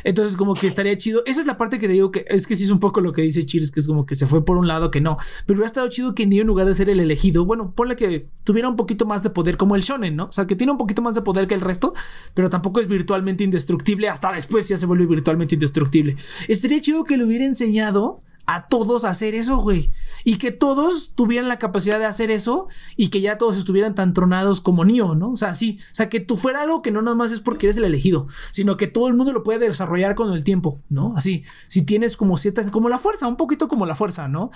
Entonces, 0.03 0.35
como 0.35 0.55
que 0.55 0.67
estaría 0.67 0.97
chido. 0.97 1.21
Esa 1.27 1.39
es 1.39 1.45
la 1.47 1.57
parte 1.57 1.77
que 1.77 1.87
te 1.87 1.93
digo 1.93 2.11
que 2.11 2.25
es 2.27 2.47
que 2.47 2.55
sí 2.55 2.63
es 2.63 2.71
un 2.71 2.79
poco 2.79 2.99
lo 2.99 3.13
que 3.13 3.21
dice 3.21 3.45
Cheers, 3.45 3.71
que 3.71 3.79
es 3.79 3.87
como 3.87 4.07
que 4.07 4.15
se 4.15 4.25
fue 4.25 4.43
por 4.43 4.57
un 4.57 4.67
lado 4.67 4.89
que 4.89 5.01
no. 5.01 5.17
Pero 5.45 5.59
hubiera 5.59 5.67
estado 5.67 5.87
chido 5.89 6.15
que 6.15 6.25
Neo, 6.25 6.41
en 6.41 6.47
lugar 6.47 6.65
de 6.65 6.73
ser 6.73 6.89
el 6.89 6.99
elegido, 6.99 7.45
bueno, 7.45 7.73
ponle 7.75 7.95
que 7.95 8.27
tuviera 8.43 8.67
un 8.67 8.75
poquito 8.75 9.05
más 9.05 9.21
de 9.21 9.29
poder 9.29 9.55
como 9.55 9.75
el 9.75 9.83
Shonen, 9.83 10.15
¿no? 10.15 10.25
O 10.25 10.31
sea, 10.31 10.47
que 10.47 10.55
tiene 10.55 10.71
un 10.71 10.77
poquito 10.79 11.03
más 11.03 11.13
de 11.13 11.21
poder 11.21 11.47
que 11.47 11.53
el 11.53 11.61
resto, 11.61 11.93
pero 12.33 12.49
tampoco 12.49 12.79
es 12.79 12.87
virtualmente 12.87 13.43
indestructible. 13.43 14.09
Hasta 14.09 14.31
después 14.31 14.67
ya 14.67 14.77
se 14.77 14.87
vuelve 14.87 15.05
virtualmente 15.05 15.53
indestructible. 15.53 16.15
Estaría 16.47 16.81
chido 16.81 17.03
que 17.03 17.17
le 17.17 17.25
hubiera 17.25 17.45
enseñado 17.45 18.21
a 18.51 18.65
todos 18.65 19.05
hacer 19.05 19.35
eso, 19.35 19.57
güey. 19.57 19.91
Y 20.23 20.39
que 20.39 20.51
todos 20.51 21.13
tuvieran 21.13 21.47
la 21.47 21.59
capacidad 21.59 21.99
de 21.99 22.05
hacer 22.05 22.31
eso 22.31 22.67
y 22.95 23.09
que 23.09 23.21
ya 23.21 23.37
todos 23.37 23.57
estuvieran 23.57 23.93
tan 23.93 24.11
tronados 24.11 24.59
como 24.59 24.83
Neo, 24.85 25.13
¿no? 25.13 25.33
O 25.33 25.35
sea, 25.35 25.53
sí, 25.53 25.77
o 25.91 25.95
sea, 25.95 26.09
que 26.09 26.19
tú 26.19 26.35
fuera 26.35 26.61
algo 26.61 26.81
que 26.81 26.89
no 26.89 27.03
nada 27.03 27.15
más 27.15 27.31
es 27.31 27.41
porque 27.41 27.67
eres 27.67 27.77
el 27.77 27.83
elegido, 27.83 28.25
sino 28.51 28.75
que 28.75 28.87
todo 28.87 29.07
el 29.07 29.13
mundo 29.13 29.33
lo 29.33 29.43
puede 29.43 29.59
desarrollar 29.59 30.15
con 30.15 30.33
el 30.33 30.43
tiempo, 30.43 30.81
¿no? 30.89 31.13
Así, 31.15 31.43
si 31.67 31.85
tienes 31.85 32.17
como 32.17 32.37
ciertas, 32.37 32.71
como 32.71 32.89
la 32.89 32.97
fuerza, 32.97 33.27
un 33.27 33.37
poquito 33.37 33.67
como 33.67 33.85
la 33.85 33.93
fuerza, 33.93 34.27
¿no? 34.27 34.49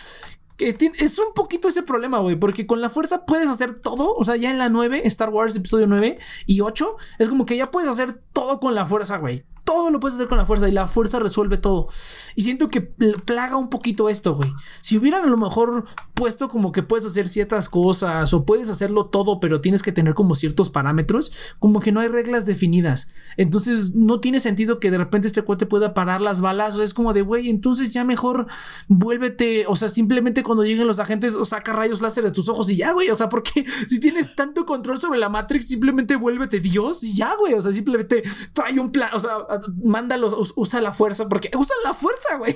Que 0.57 0.75
es 0.95 1.19
un 1.19 1.35
poquito 1.35 1.67
ese 1.67 1.83
problema, 1.83 2.17
güey, 2.17 2.35
porque 2.35 2.65
con 2.65 2.81
la 2.81 2.89
fuerza 2.89 3.27
puedes 3.27 3.47
hacer 3.47 3.75
todo, 3.79 4.15
o 4.15 4.23
sea, 4.25 4.37
ya 4.37 4.49
en 4.49 4.57
la 4.57 4.69
9, 4.69 5.03
Star 5.05 5.29
Wars 5.29 5.55
episodio 5.55 5.85
9 5.85 6.17
y 6.47 6.61
8, 6.61 6.95
es 7.19 7.29
como 7.29 7.45
que 7.45 7.57
ya 7.57 7.69
puedes 7.69 7.87
hacer 7.87 8.19
todo 8.33 8.59
con 8.59 8.73
la 8.73 8.87
fuerza, 8.87 9.17
güey 9.17 9.45
todo 9.63 9.89
lo 9.91 9.99
puedes 9.99 10.15
hacer 10.15 10.27
con 10.27 10.37
la 10.37 10.45
fuerza 10.45 10.67
y 10.67 10.71
la 10.71 10.87
fuerza 10.87 11.19
resuelve 11.19 11.57
todo. 11.57 11.87
Y 12.35 12.41
siento 12.41 12.67
que 12.69 12.81
plaga 12.81 13.55
un 13.57 13.69
poquito 13.69 14.09
esto, 14.09 14.35
güey. 14.35 14.51
Si 14.81 14.97
hubieran 14.97 15.23
a 15.23 15.27
lo 15.27 15.37
mejor 15.37 15.85
puesto 16.13 16.49
como 16.49 16.71
que 16.71 16.83
puedes 16.83 17.05
hacer 17.05 17.27
ciertas 17.27 17.69
cosas 17.69 18.33
o 18.33 18.45
puedes 18.45 18.69
hacerlo 18.69 19.05
todo, 19.05 19.39
pero 19.39 19.61
tienes 19.61 19.81
que 19.81 19.91
tener 19.91 20.13
como 20.13 20.35
ciertos 20.35 20.69
parámetros, 20.69 21.31
como 21.59 21.79
que 21.79 21.91
no 21.91 22.01
hay 22.01 22.09
reglas 22.09 22.45
definidas. 22.45 23.13
Entonces 23.37 23.95
no 23.95 24.19
tiene 24.19 24.39
sentido 24.39 24.79
que 24.79 24.91
de 24.91 24.97
repente 24.97 25.27
este 25.27 25.41
cuate 25.43 25.65
pueda 25.65 25.93
parar 25.93 26.21
las 26.21 26.41
balas. 26.41 26.75
O 26.75 26.83
es 26.83 26.93
como 26.93 27.13
de, 27.13 27.21
güey, 27.21 27.49
entonces 27.49 27.93
ya 27.93 28.03
mejor 28.03 28.47
vuélvete, 28.87 29.65
o 29.67 29.75
sea, 29.75 29.87
simplemente 29.87 30.43
cuando 30.43 30.63
lleguen 30.63 30.87
los 30.87 30.99
agentes 30.99 31.35
o 31.35 31.45
saca 31.45 31.73
rayos 31.73 32.01
láser 32.01 32.23
de 32.23 32.31
tus 32.31 32.49
ojos 32.49 32.69
y 32.69 32.77
ya, 32.77 32.91
güey. 32.91 33.09
O 33.09 33.15
sea, 33.15 33.29
porque 33.29 33.65
si 33.87 33.99
tienes 33.99 34.35
tanto 34.35 34.65
control 34.65 34.99
sobre 34.99 35.19
la 35.19 35.29
Matrix, 35.29 35.67
simplemente 35.67 36.15
vuélvete 36.15 36.59
Dios 36.59 37.03
y 37.03 37.15
ya, 37.15 37.35
güey. 37.35 37.53
O 37.53 37.61
sea, 37.61 37.71
simplemente 37.71 38.23
trae 38.53 38.79
un 38.79 38.91
plan, 38.91 39.09
o 39.13 39.19
sea, 39.19 39.37
mándalos, 39.83 40.53
usa 40.55 40.81
la 40.81 40.93
fuerza, 40.93 41.29
porque 41.29 41.51
usan 41.57 41.77
la 41.83 41.93
fuerza, 41.93 42.37
güey. 42.37 42.55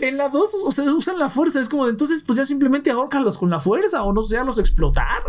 En 0.00 0.16
la 0.16 0.28
2, 0.28 0.50
o 0.64 0.72
sea, 0.72 0.84
usan 0.92 1.18
la 1.18 1.28
fuerza. 1.28 1.60
Es 1.60 1.68
como, 1.68 1.88
entonces, 1.88 2.22
pues 2.22 2.36
ya 2.36 2.44
simplemente 2.44 2.90
ahórcalos 2.90 3.38
con 3.38 3.50
la 3.50 3.60
fuerza, 3.60 4.02
o 4.02 4.12
no 4.12 4.22
sé, 4.22 4.42
los 4.44 4.58
explotar. 4.58 5.22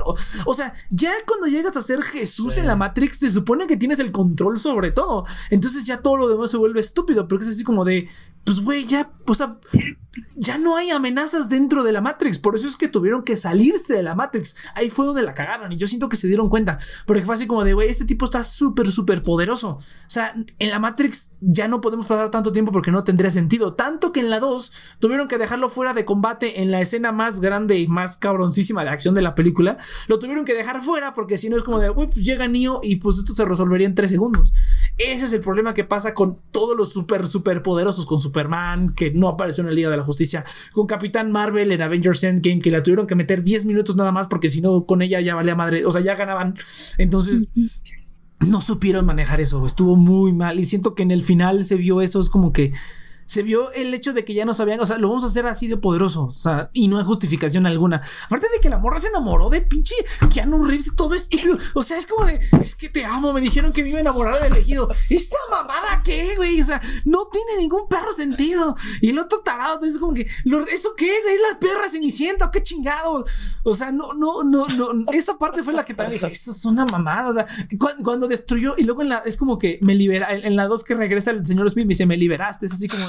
O, 0.45 0.53
sea, 0.53 0.73
ya 0.89 1.11
cuando 1.27 1.47
llegas 1.47 1.75
a 1.77 1.81
ser 1.81 2.01
Jesús 2.01 2.57
en 2.57 2.67
la 2.67 2.75
Matrix, 2.75 3.17
se 3.17 3.29
supone 3.29 3.67
que 3.67 3.77
tienes 3.77 3.99
el 3.99 4.11
control 4.11 4.59
sobre 4.59 4.91
todo. 4.91 5.25
Entonces 5.49 5.85
ya 5.85 6.01
todo 6.01 6.17
lo 6.17 6.27
demás 6.27 6.51
se 6.51 6.57
vuelve 6.57 6.79
estúpido, 6.79 7.27
porque 7.27 7.45
es 7.45 7.51
así 7.51 7.63
como 7.63 7.85
de, 7.85 8.07
pues, 8.45 8.61
güey, 8.61 8.85
ya, 8.85 9.11
o 9.25 9.33
sea, 9.33 9.57
ya 10.35 10.57
no 10.57 10.77
hay 10.77 10.91
amenazas 10.91 11.49
dentro 11.49 11.83
de 11.83 11.91
la 11.91 11.99
Matrix. 11.99 12.37
Por 12.37 12.55
eso 12.55 12.67
es 12.67 12.77
que 12.77 12.87
tuvieron 12.87 13.23
que 13.23 13.35
salirse 13.35 13.93
de 13.93 14.03
la 14.03 14.15
Matrix. 14.15 14.55
Ahí 14.75 14.89
fue 14.89 15.05
donde 15.05 15.23
la 15.23 15.33
cagaron. 15.33 15.71
Y 15.71 15.77
yo 15.77 15.87
siento 15.87 16.09
que 16.09 16.15
se 16.15 16.27
dieron 16.27 16.49
cuenta. 16.49 16.77
Porque 17.05 17.23
fue 17.23 17.35
así 17.35 17.47
como 17.47 17.63
de, 17.63 17.73
güey, 17.73 17.89
este 17.89 18.05
tipo 18.05 18.25
está 18.25 18.43
súper, 18.43 18.91
súper 18.91 19.23
poderoso. 19.23 19.69
O 19.69 19.81
sea, 20.07 20.35
en 20.59 20.69
la 20.69 20.79
Matrix 20.79 21.31
ya 21.41 21.67
no 21.67 21.81
podemos 21.81 22.05
pasar 22.05 22.31
tanto 22.31 22.51
tiempo 22.51 22.71
porque 22.71 22.91
no 22.91 23.03
tendría 23.03 23.31
sentido. 23.31 23.73
Tanto 23.73 24.11
que 24.11 24.19
en 24.19 24.29
la 24.29 24.39
2 24.39 24.71
tuvieron 24.99 25.27
que 25.27 25.37
dejarlo 25.37 25.69
fuera 25.69 25.93
de 25.93 26.05
combate 26.05 26.61
en 26.61 26.71
la 26.71 26.81
escena 26.81 27.11
más 27.11 27.41
grande 27.41 27.79
y 27.79 27.87
más 27.87 28.15
cabroncísima 28.15 28.83
de 28.83 28.91
acción 28.91 29.15
de 29.15 29.21
la 29.21 29.35
película. 29.35 29.77
Lo 30.07 30.19
tuvieron 30.19 30.45
que 30.45 30.53
dejar 30.53 30.81
fuera 30.81 31.13
porque 31.13 31.37
si 31.37 31.49
no 31.49 31.57
es 31.57 31.63
como 31.63 31.79
de, 31.79 31.89
güey, 31.89 32.09
pues 32.09 32.23
llega 32.23 32.47
Neo 32.47 32.79
y 32.83 32.97
pues 32.97 33.17
esto 33.17 33.33
se 33.33 33.43
resolvería 33.43 33.87
en 33.87 33.95
3 33.95 34.09
segundos. 34.09 34.53
Ese 34.97 35.25
es 35.25 35.33
el 35.33 35.41
problema 35.41 35.73
que 35.73 35.83
pasa 35.83 36.13
con 36.13 36.39
todos 36.51 36.77
los 36.77 36.93
súper, 36.93 37.27
súper 37.27 37.61
poderosos. 37.61 38.05
Con 38.05 38.19
Superman, 38.19 38.93
que 38.93 39.11
no 39.11 39.27
apareció 39.27 39.63
en 39.63 39.69
el 39.69 39.75
Liga 39.75 39.89
de 39.89 39.97
la 39.97 40.03
Justicia. 40.03 40.45
Con 40.73 40.87
Capitán 40.87 41.31
Marvel 41.31 41.71
en 41.71 41.81
Avengers 41.81 42.23
Endgame, 42.23 42.59
que 42.59 42.71
la 42.71 42.81
tuvieron 42.83 43.07
que 43.07 43.15
meter 43.15 43.43
10 43.43 43.65
minutos 43.65 43.95
nada 43.95 44.11
más 44.11 44.27
porque 44.27 44.49
si 44.49 44.61
no, 44.61 44.85
con 44.85 45.01
ella 45.01 45.19
ya 45.21 45.35
valía 45.35 45.55
madre. 45.55 45.85
O 45.85 45.91
sea, 45.91 46.01
ya 46.01 46.15
ganaban. 46.15 46.55
Entonces 46.97 47.49
no 48.39 48.61
supieron 48.61 49.05
manejar 49.05 49.41
eso, 49.41 49.65
estuvo 49.65 49.95
muy 49.95 50.33
mal 50.33 50.59
y 50.59 50.65
siento 50.65 50.93
que 50.93 51.03
en 51.03 51.11
el 51.11 51.21
final 51.21 51.65
se 51.65 51.75
vio 51.75 52.01
eso, 52.01 52.19
es 52.19 52.29
como 52.29 52.51
que 52.51 52.71
se 53.25 53.43
vio 53.43 53.71
el 53.71 53.93
hecho 53.93 54.13
de 54.13 54.23
que 54.23 54.33
ya 54.33 54.45
no 54.45 54.53
sabían, 54.53 54.79
o 54.79 54.85
sea, 54.85 54.97
lo 54.97 55.09
vamos 55.09 55.23
a 55.23 55.27
hacer 55.27 55.45
así 55.47 55.67
de 55.67 55.77
poderoso, 55.77 56.25
o 56.25 56.33
sea, 56.33 56.69
y 56.73 56.87
no 56.87 56.97
hay 56.97 57.05
justificación 57.05 57.65
alguna. 57.65 58.01
Aparte 58.25 58.47
de 58.53 58.59
que 58.61 58.69
la 58.69 58.77
morra 58.77 58.97
se 58.99 59.07
enamoró 59.07 59.49
de 59.49 59.61
pinche 59.61 59.95
Keanu 60.33 60.63
Reeves, 60.63 60.95
todo 60.95 61.15
estúpido, 61.15 61.57
o 61.73 61.83
sea, 61.83 61.97
es 61.97 62.05
como 62.05 62.25
de, 62.25 62.39
es 62.61 62.75
que 62.75 62.89
te 62.89 63.05
amo, 63.05 63.33
me 63.33 63.41
dijeron 63.41 63.71
que 63.73 63.83
me 63.83 63.89
iba 63.89 63.99
a 63.99 64.39
del 64.39 64.53
elegido. 64.53 64.89
¿Esa 65.09 65.37
mamada 65.49 66.01
qué, 66.03 66.35
güey? 66.35 66.61
O 66.61 66.65
sea, 66.65 66.81
no 67.05 67.27
tiene 67.31 67.57
ningún 67.57 67.87
perro 67.87 68.13
sentido. 68.13 68.75
Y 69.01 69.09
el 69.09 69.19
otro 69.19 69.39
tarado, 69.39 69.83
es 69.85 69.97
como 69.97 70.13
que, 70.13 70.27
¿eso 70.71 70.93
qué, 70.95 71.11
güey? 71.23 71.35
Es 71.35 71.41
la 71.51 71.59
perra 71.59 71.89
cenicienta, 71.89 72.51
qué 72.51 72.63
chingado. 72.63 73.25
O 73.63 73.73
sea, 73.73 73.91
no, 73.91 74.13
no, 74.13 74.43
no, 74.43 74.67
no, 74.67 75.11
esa 75.11 75.37
parte 75.37 75.63
fue 75.63 75.73
la 75.73 75.83
que 75.85 75.93
también 75.93 76.19
dije, 76.21 76.31
eso 76.31 76.51
es 76.51 76.65
una 76.65 76.85
mamada, 76.85 77.29
o 77.29 77.33
sea, 77.33 77.47
cuando, 78.03 78.27
destruyó, 78.27 78.75
y 78.77 78.83
luego 78.83 79.01
en 79.01 79.09
la, 79.09 79.17
es 79.19 79.37
como 79.37 79.57
que 79.57 79.79
me 79.81 79.95
libera, 79.95 80.33
en, 80.33 80.55
la 80.55 80.67
dos 80.67 80.83
que 80.83 80.95
regresa 80.95 81.31
el 81.31 81.45
señor 81.45 81.69
Smith 81.69 81.85
me 81.85 81.89
dice, 81.89 82.05
me 82.05 82.17
liberaste, 82.17 82.65
es 82.65 82.73
así 82.73 82.87
como 82.87 83.03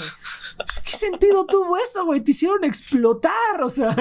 ¿Qué 0.84 0.96
sentido 0.96 1.46
tuvo 1.46 1.76
eso, 1.76 2.04
güey? 2.04 2.20
Te 2.20 2.30
hicieron 2.30 2.64
explotar. 2.64 3.62
O 3.62 3.68
sea, 3.68 3.94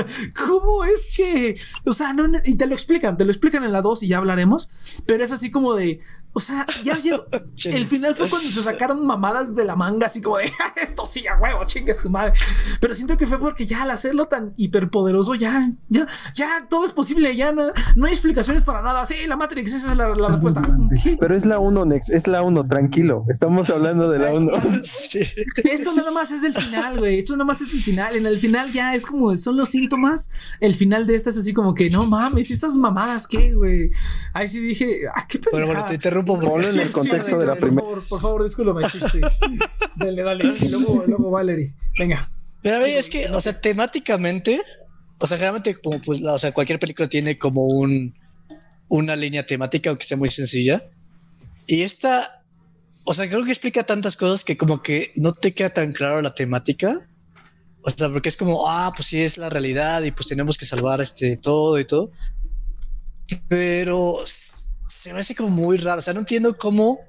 ¿cómo 0.48 0.86
es 0.86 1.08
que.? 1.16 1.60
O 1.86 1.94
sea, 1.94 2.14
no. 2.14 2.30
Y 2.46 2.56
te 2.56 2.68
lo 2.68 2.74
explican, 2.74 3.18
te 3.18 3.26
lo 3.26 3.32
explican 3.32 3.64
en 3.64 3.72
la 3.72 3.82
2 3.82 4.04
y 4.04 4.08
ya 4.08 4.18
hablaremos. 4.18 4.70
Pero 5.06 5.24
es 5.24 5.32
así 5.32 5.52
como 5.52 5.74
de. 5.76 6.00
O 6.38 6.42
sea, 6.42 6.66
ya 6.84 6.98
llegó. 6.98 7.26
el 7.66 7.88
final 7.88 8.14
fue 8.14 8.30
cuando 8.30 8.50
se 8.50 8.62
sacaron 8.62 9.06
mamadas 9.06 9.56
de 9.56 9.64
la 9.64 9.78
manga, 9.78 10.08
así 10.08 10.22
como 10.22 10.38
de 10.38 10.52
esto 10.76 11.06
sí 11.06 11.26
a 11.28 11.38
huevo, 11.38 11.64
chingue 11.66 11.94
su 11.94 12.10
madre. 12.10 12.34
Pero 12.82 12.94
siento 12.94 13.16
que 13.16 13.26
fue 13.26 13.40
porque 13.40 13.66
ya 13.66 13.84
al 13.84 13.92
hacerlo 13.92 14.28
tan 14.28 14.54
hiperpoderoso, 14.58 15.34
ya, 15.36 15.72
ya, 15.88 16.06
ya 16.34 16.68
todo 16.70 16.86
es 16.86 16.92
posible, 16.92 17.34
ya 17.38 17.54
no, 17.54 17.72
no 17.96 18.06
hay 18.06 18.12
explicaciones 18.12 18.64
para 18.64 18.82
nada. 18.82 19.06
Sí, 19.06 19.16
la 19.28 19.38
Matrix, 19.38 19.72
esa 19.72 19.92
es 19.92 19.98
la, 19.98 20.14
respuesta. 20.28 20.62
Pero 21.22 21.36
es 21.36 21.46
la 21.46 21.60
1, 21.60 21.86
Nex, 21.86 22.10
es 22.10 22.28
la 22.28 22.42
1, 22.42 22.68
tranquilo. 22.68 23.26
Estamos 23.30 23.70
hablando 23.70 24.10
de 24.10 24.20
la 24.20 24.34
1. 24.34 24.52
Esto 25.64 25.94
nada 25.94 26.12
más 26.12 26.32
es 26.32 26.42
del 26.42 26.54
final, 26.54 27.00
güey. 27.00 27.20
Esto 27.20 27.34
nada 27.36 27.46
más 27.46 27.62
es 27.62 27.72
del 27.72 27.82
final. 27.82 28.14
En 28.14 28.26
el 28.26 28.38
final 28.38 28.74
ya 28.74 28.94
es 28.94 29.06
como 29.06 29.34
son 29.38 29.56
los 29.56 29.70
síntomas. 29.70 30.30
El 30.60 30.74
final 30.74 31.08
de 31.08 31.16
esta 31.16 31.30
es 31.30 31.38
así 31.38 31.54
como 31.54 31.74
que 31.74 31.90
no 31.90 32.06
mames, 32.06 32.52
esas 32.52 32.76
mamadas, 32.76 33.26
¿qué, 33.26 33.54
güey? 33.54 33.90
Ahí 34.34 34.50
sí 34.50 34.60
dije, 34.60 35.04
ah, 35.14 35.26
qué 35.28 35.40
Bueno, 35.50 35.68
bueno, 35.68 35.86
te 35.86 35.94
interrumpo 35.94 36.25
en 36.26 36.80
el 36.80 36.92
contexto 36.92 37.38
de 37.38 37.46
la 37.46 37.56
primera. 37.56 37.82
Por 37.82 38.02
favor, 38.02 38.08
por 38.08 38.22
favor, 38.22 38.44
discúlpame. 38.44 38.86
dale, 39.96 40.24
dale. 40.24 40.54
Y 40.62 40.70
luego, 40.70 41.04
luego 41.08 41.32
Valerie. 41.32 41.74
Venga. 41.98 42.30
Mira, 42.64 42.86
es 42.88 43.10
que, 43.10 43.30
o 43.30 43.40
sea, 43.40 43.60
temáticamente, 43.60 44.60
o 45.20 45.28
sea, 45.28 45.38
generalmente, 45.38 45.76
como 45.76 46.00
pues, 46.02 46.24
o 46.24 46.38
sea, 46.38 46.52
cualquier 46.52 46.80
película 46.80 47.08
tiene 47.08 47.38
como 47.38 47.66
un 47.66 48.14
una 48.90 49.16
línea 49.16 49.46
temática, 49.46 49.90
aunque 49.90 50.06
sea 50.06 50.18
muy 50.18 50.30
sencilla. 50.30 50.90
Y 51.68 51.82
esta, 51.82 52.44
o 53.04 53.14
sea, 53.14 53.28
creo 53.28 53.44
que 53.44 53.52
explica 53.52 53.84
tantas 53.84 54.16
cosas 54.16 54.44
que 54.44 54.58
como 54.58 54.82
que 54.82 55.12
no 55.16 55.34
te 55.34 55.54
queda 55.54 55.70
tan 55.70 55.94
claro 55.94 56.22
la 56.22 56.36
temática. 56.36 57.08
O 57.84 57.90
sea, 57.90 58.10
porque 58.10 58.30
es 58.30 58.38
como, 58.38 58.68
ah, 58.68 58.92
pues 58.96 59.08
sí 59.08 59.22
es 59.22 59.38
la 59.38 59.50
realidad 59.50 60.02
y 60.04 60.12
pues 60.12 60.28
tenemos 60.28 60.58
que 60.58 60.66
salvar 60.66 61.02
este 61.02 61.38
todo 61.38 61.80
y 61.80 61.86
todo. 61.86 62.12
Pero 63.48 64.24
se 65.06 65.14
me 65.14 65.20
hace 65.20 65.36
como 65.36 65.50
muy 65.50 65.78
raro. 65.78 66.00
O 66.00 66.02
sea, 66.02 66.16
no 66.16 66.22
entiendo 66.22 66.58
cómo. 66.58 67.00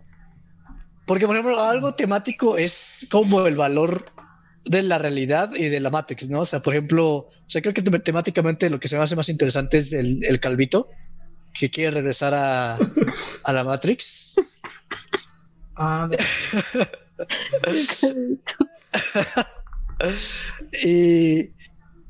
Porque, 1.06 1.26
por 1.26 1.34
ejemplo, 1.34 1.58
algo 1.58 1.94
temático 1.94 2.58
es 2.58 3.06
como 3.10 3.46
el 3.46 3.56
valor 3.56 4.12
de 4.66 4.82
la 4.82 4.98
realidad 4.98 5.50
y 5.54 5.70
de 5.70 5.80
la 5.80 5.88
Matrix, 5.88 6.28
¿no? 6.28 6.40
O 6.40 6.44
sea, 6.44 6.60
por 6.60 6.74
ejemplo, 6.74 7.06
o 7.06 7.30
sea, 7.46 7.62
creo 7.62 7.72
que 7.72 7.80
temáticamente 7.80 8.68
lo 8.68 8.78
que 8.78 8.88
se 8.88 8.98
me 8.98 9.02
hace 9.02 9.16
más 9.16 9.30
interesante 9.30 9.78
es 9.78 9.94
el, 9.94 10.38
calvito 10.40 10.90
que 11.54 11.70
quiere 11.70 11.92
regresar 11.92 12.34
a, 12.34 12.76
a 13.44 13.52
la 13.54 13.64
Matrix. 13.64 14.42
Ah, 15.76 16.10
y 20.84 21.50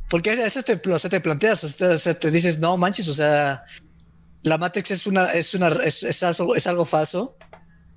porque 0.08 0.32
eso 0.32 0.62
te, 0.62 0.80
o 0.90 0.98
sea, 0.98 1.10
te 1.10 1.20
planteas, 1.20 1.62
o 1.62 1.98
sea, 1.98 2.18
te 2.18 2.30
dices, 2.32 2.58
no 2.58 2.76
manches, 2.76 3.06
o 3.06 3.14
sea, 3.14 3.64
la 4.46 4.58
Matrix 4.58 4.92
es 4.92 5.08
una, 5.08 5.24
es 5.32 5.54
una, 5.54 5.66
es, 5.84 6.22
algo, 6.22 6.54
es 6.54 6.68
algo 6.68 6.84
falso, 6.84 7.36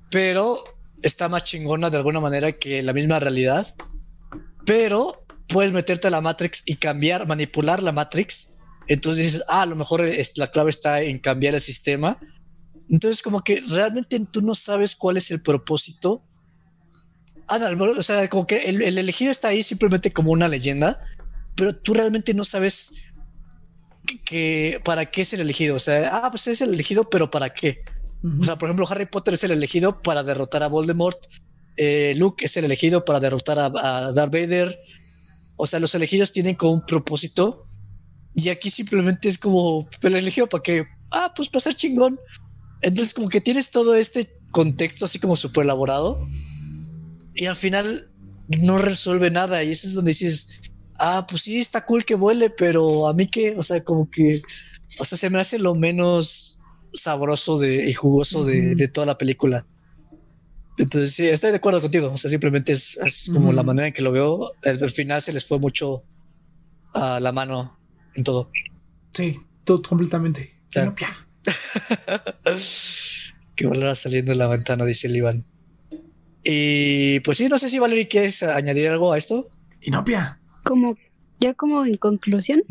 pero 0.10 0.64
está 1.04 1.30
más 1.30 1.44
chingona 1.44 1.92
de 1.92 1.98
alguna 1.98 2.20
manera 2.20 2.52
que 2.54 2.82
la 2.82 2.92
misma 2.92 3.20
realidad. 3.20 3.68
Pero 4.66 5.24
puedes 5.48 5.72
meterte 5.72 6.08
a 6.08 6.10
la 6.10 6.22
Matrix 6.22 6.64
y 6.66 6.78
cambiar, 6.78 7.28
manipular 7.28 7.84
la 7.84 7.92
Matrix. 7.92 8.54
Entonces 8.88 9.26
dices, 9.26 9.44
ah, 9.48 9.62
a 9.62 9.66
lo 9.68 9.76
mejor 9.76 10.04
la 10.38 10.48
clave 10.50 10.72
está 10.72 11.04
en 11.04 11.20
cambiar 11.20 11.54
el 11.54 11.62
sistema. 11.62 12.20
Entonces, 12.90 13.22
como 13.22 13.44
que 13.44 13.62
realmente 13.70 14.20
tú 14.32 14.42
no 14.42 14.56
sabes 14.56 14.96
cuál 14.96 15.18
es 15.18 15.30
el 15.30 15.44
propósito. 15.44 16.26
Ah, 17.48 17.60
o 17.96 18.02
sea, 18.04 18.28
como 18.28 18.48
que 18.48 18.58
el, 18.70 18.82
el 18.82 18.98
elegido 18.98 19.32
está 19.32 19.50
ahí 19.50 19.62
simplemente 19.62 20.12
como 20.12 20.32
una 20.32 20.48
leyenda, 20.48 21.00
pero 21.56 21.76
tú 21.76 21.94
realmente 21.94 22.34
no 22.34 22.44
sabes 22.44 23.04
que 24.18 24.82
para 24.84 25.06
qué 25.06 25.22
es 25.22 25.34
el 25.34 25.42
elegido. 25.42 25.76
O 25.76 25.80
sea, 25.80 26.18
ah, 26.18 26.30
pues 26.30 26.48
es 26.48 26.62
el 26.62 26.74
elegido, 26.74 27.10
pero 27.10 27.30
para 27.30 27.50
qué. 27.50 27.84
O 28.40 28.44
sea, 28.44 28.58
por 28.58 28.68
ejemplo, 28.68 28.86
Harry 28.90 29.06
Potter 29.06 29.34
es 29.36 29.44
el 29.46 29.52
elegido 29.52 30.02
para 30.02 30.24
derrotar 30.24 30.62
a 30.64 30.68
Voldemort. 30.68 31.18
Eh, 31.78 32.14
Luke 32.18 32.46
es 32.46 32.58
el 32.58 32.66
elegido 32.66 33.06
para 33.06 33.20
derrotar 33.20 33.58
a, 33.60 34.12
Darth 34.12 34.34
Vader. 34.34 34.78
O 35.56 35.66
sea, 35.66 35.80
los 35.80 35.96
elegidos 35.96 36.32
tienen 36.32 36.56
como 36.56 36.74
un 36.74 36.86
propósito. 36.86 37.66
Y 38.34 38.50
aquí 38.50 38.70
simplemente 38.70 39.30
es 39.30 39.38
como 39.38 39.88
el 40.02 40.16
elegido 40.16 40.48
para 40.48 40.64
que, 40.64 40.86
ah, 41.12 41.32
pues 41.36 41.48
para 41.50 41.62
ser 41.62 41.76
chingón. 41.76 42.20
Entonces, 42.82 43.14
como 43.14 43.30
que 43.30 43.42
tienes 43.42 43.72
todo 43.72 43.96
este 43.96 44.38
contexto 44.52 45.06
así 45.06 45.20
como 45.20 45.36
súper 45.36 45.64
elaborado. 45.64 46.28
Y 47.36 47.46
al 47.46 47.56
final 47.56 48.12
no 48.62 48.78
resuelve 48.78 49.32
nada. 49.32 49.64
Y 49.64 49.72
eso 49.72 49.88
es 49.88 49.94
donde 49.94 50.12
dices, 50.12 50.60
ah, 51.00 51.26
pues 51.28 51.44
sí, 51.44 51.60
está 51.60 51.86
cool 51.86 52.06
que 52.06 52.16
vuele, 52.16 52.50
pero 52.50 53.08
a 53.08 53.14
mí 53.14 53.28
que, 53.28 53.56
o 53.58 53.64
sea, 53.64 53.84
como 53.84 54.10
que, 54.10 54.42
o 55.00 55.06
sea, 55.06 55.18
se 55.18 55.30
me 55.30 55.40
hace 55.40 55.58
lo 55.60 55.76
menos 55.76 56.60
sabroso 56.94 57.58
de, 57.58 57.90
y 57.90 57.94
jugoso 57.94 58.46
de, 58.46 58.88
toda 58.88 59.06
la 59.06 59.18
película. 59.18 59.66
Entonces, 60.78 61.14
sí, 61.14 61.28
estoy 61.28 61.52
de 61.52 61.58
acuerdo 61.58 61.82
contigo. 61.82 62.12
O 62.14 62.18
sea, 62.18 62.30
simplemente 62.30 62.72
es, 62.72 62.98
es 63.06 63.30
como 63.34 63.52
la 63.52 63.64
manera 63.64 63.88
en 63.88 63.94
que 63.94 64.02
lo 64.02 64.12
veo. 64.12 64.54
Al, 64.64 64.82
al 64.82 64.90
final 64.90 65.22
se 65.22 65.34
les 65.34 65.46
fue 65.46 65.60
mucho 65.60 66.04
a 66.94 67.20
la 67.20 67.32
mano 67.32 67.78
en 68.16 68.24
todo. 68.24 68.50
Sí, 69.12 69.36
todo 69.66 69.82
completamente. 69.82 70.58
Claro. 70.72 70.96
Que 73.56 73.68
volara 73.68 73.96
saliendo 73.96 74.32
de 74.32 74.38
la 74.38 74.48
ventana, 74.48 74.86
dice 74.86 75.08
el 75.08 75.18
Iván. 75.18 75.46
Y 76.44 77.20
pues 77.22 77.38
sí, 77.38 77.50
no 77.50 77.58
sé 77.58 77.70
si 77.70 77.80
Valerie 77.80 78.08
quieres 78.08 78.44
añadir 78.44 78.88
algo 78.88 79.12
a 79.12 79.18
esto. 79.18 79.48
Inopia. 79.82 80.40
Como, 80.64 80.96
ya 81.40 81.54
como 81.54 81.86
en 81.86 81.96
conclusión, 81.96 82.62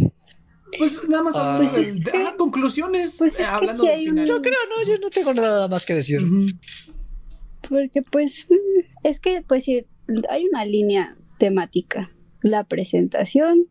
Pues 0.76 1.08
nada 1.08 1.22
más 1.22 1.34
Ah. 1.36 1.54
hablando 1.56 1.72
Pues 1.72 1.86
del- 1.86 1.98
es 1.98 2.04
que- 2.04 2.18
ah, 2.18 2.34
conclusiones. 2.36 3.16
pues 3.18 3.30
es 3.32 3.36
que 3.38 3.44
hablando 3.44 3.84
del 3.84 3.94
hay 3.94 4.04
final. 4.04 4.24
un- 4.24 4.26
Yo 4.28 4.42
creo, 4.42 4.58
no, 4.68 4.86
yo 4.86 4.98
no 5.00 5.08
tengo 5.08 5.32
nada 5.32 5.66
más 5.66 5.86
que 5.86 5.94
decir. 5.94 6.20
Porque 7.68 8.02
pues 8.02 8.46
es 9.02 9.20
que 9.20 9.42
pues 9.46 9.64
sí, 9.64 9.86
hay 10.30 10.46
una 10.46 10.64
línea 10.64 11.16
temática. 11.38 12.10
La 12.42 12.64
presentación 12.64 13.64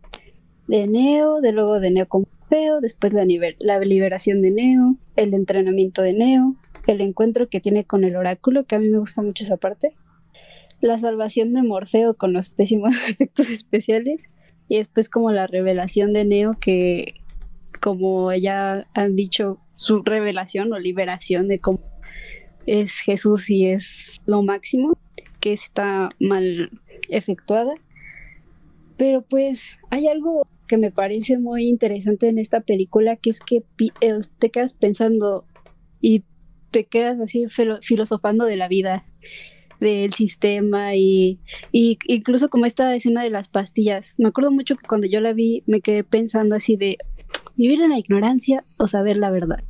de 0.67 0.87
Neo, 0.87 1.39
de 1.41 1.51
luego 1.51 1.79
de 1.79 1.91
Neo 1.91 2.07
como 2.07 2.27
feo, 2.49 2.79
después 2.81 3.13
la, 3.13 3.23
nivel- 3.25 3.55
la 3.59 3.79
liberación 3.79 4.41
de 4.41 4.51
Neo, 4.51 4.97
el 5.15 5.33
entrenamiento 5.33 6.01
de 6.01 6.13
Neo, 6.13 6.55
el 6.87 7.01
encuentro 7.01 7.47
que 7.49 7.59
tiene 7.59 7.85
con 7.85 8.03
el 8.03 8.15
oráculo, 8.15 8.65
que 8.65 8.75
a 8.75 8.79
mí 8.79 8.89
me 8.89 8.97
gusta 8.99 9.21
mucho 9.21 9.43
esa 9.43 9.57
parte, 9.57 9.95
la 10.81 10.97
salvación 10.99 11.53
de 11.53 11.63
Morfeo 11.63 12.13
con 12.15 12.33
los 12.33 12.49
pésimos 12.49 12.93
efectos 13.09 13.49
especiales, 13.49 14.19
y 14.69 14.77
después 14.77 15.09
como 15.09 15.31
la 15.31 15.47
revelación 15.47 16.13
de 16.13 16.25
Neo 16.25 16.51
que 16.59 17.15
como 17.81 18.33
ya 18.33 18.87
han 18.93 19.15
dicho, 19.15 19.59
su 19.75 20.01
revelación 20.01 20.73
o 20.73 20.79
liberación 20.79 21.47
de 21.47 21.59
cómo 21.59 21.79
es 22.65 22.99
Jesús 22.99 23.49
y 23.49 23.67
es 23.67 24.21
lo 24.25 24.41
máximo, 24.43 24.97
que 25.39 25.53
está 25.53 26.09
mal 26.19 26.71
efectuada. 27.09 27.73
Pero 28.97 29.21
pues 29.21 29.77
hay 29.91 30.07
algo 30.07 30.47
que 30.67 30.77
me 30.77 30.91
parece 30.91 31.37
muy 31.37 31.69
interesante 31.69 32.27
en 32.27 32.39
esta 32.39 32.61
película, 32.61 33.15
que 33.15 33.29
es 33.29 33.39
que 33.39 33.63
eh, 34.01 34.13
te 34.39 34.49
quedas 34.49 34.73
pensando 34.73 35.45
y 36.01 36.23
te 36.71 36.85
quedas 36.85 37.19
así 37.19 37.45
filo- 37.45 37.79
filosofando 37.81 38.45
de 38.45 38.57
la 38.57 38.67
vida, 38.67 39.05
del 39.79 40.13
sistema 40.13 40.95
y, 40.95 41.39
y 41.71 41.97
incluso 42.07 42.49
como 42.49 42.65
esta 42.65 42.95
escena 42.95 43.23
de 43.23 43.29
las 43.29 43.49
pastillas. 43.49 44.13
Me 44.17 44.29
acuerdo 44.29 44.51
mucho 44.51 44.75
que 44.75 44.87
cuando 44.87 45.07
yo 45.07 45.21
la 45.21 45.33
vi 45.33 45.63
me 45.65 45.81
quedé 45.81 46.03
pensando 46.03 46.55
así 46.55 46.75
de 46.75 46.97
vivir 47.55 47.81
en 47.81 47.89
la 47.89 47.99
ignorancia 47.99 48.63
o 48.77 48.87
saber 48.87 49.17
la 49.17 49.31
verdad. 49.31 49.63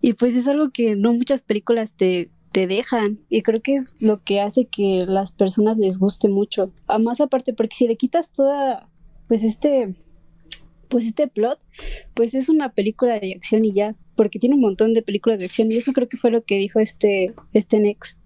Y 0.00 0.14
pues 0.14 0.34
es 0.36 0.46
algo 0.46 0.70
que 0.70 0.96
no 0.96 1.12
muchas 1.12 1.42
películas 1.42 1.94
te, 1.94 2.30
te 2.52 2.66
dejan. 2.66 3.20
Y 3.28 3.42
creo 3.42 3.60
que 3.60 3.74
es 3.74 3.94
lo 4.00 4.22
que 4.22 4.40
hace 4.40 4.66
que 4.66 5.04
las 5.06 5.32
personas 5.32 5.76
les 5.78 5.98
guste 5.98 6.28
mucho. 6.28 6.72
A 6.86 6.98
más 6.98 7.20
aparte, 7.20 7.52
porque 7.52 7.76
si 7.76 7.86
le 7.86 7.96
quitas 7.96 8.30
toda, 8.30 8.88
pues 9.26 9.42
este, 9.42 9.94
pues 10.88 11.06
este 11.06 11.28
plot, 11.28 11.58
pues 12.14 12.34
es 12.34 12.48
una 12.48 12.72
película 12.72 13.18
de 13.18 13.34
acción 13.34 13.64
y 13.64 13.72
ya. 13.72 13.96
Porque 14.16 14.38
tiene 14.38 14.56
un 14.56 14.62
montón 14.62 14.94
de 14.94 15.02
películas 15.02 15.38
de 15.38 15.46
acción. 15.46 15.68
Y 15.70 15.76
eso 15.76 15.92
creo 15.92 16.08
que 16.08 16.16
fue 16.16 16.30
lo 16.30 16.42
que 16.44 16.56
dijo 16.56 16.80
este, 16.80 17.34
este 17.52 17.78
Next. 17.78 18.17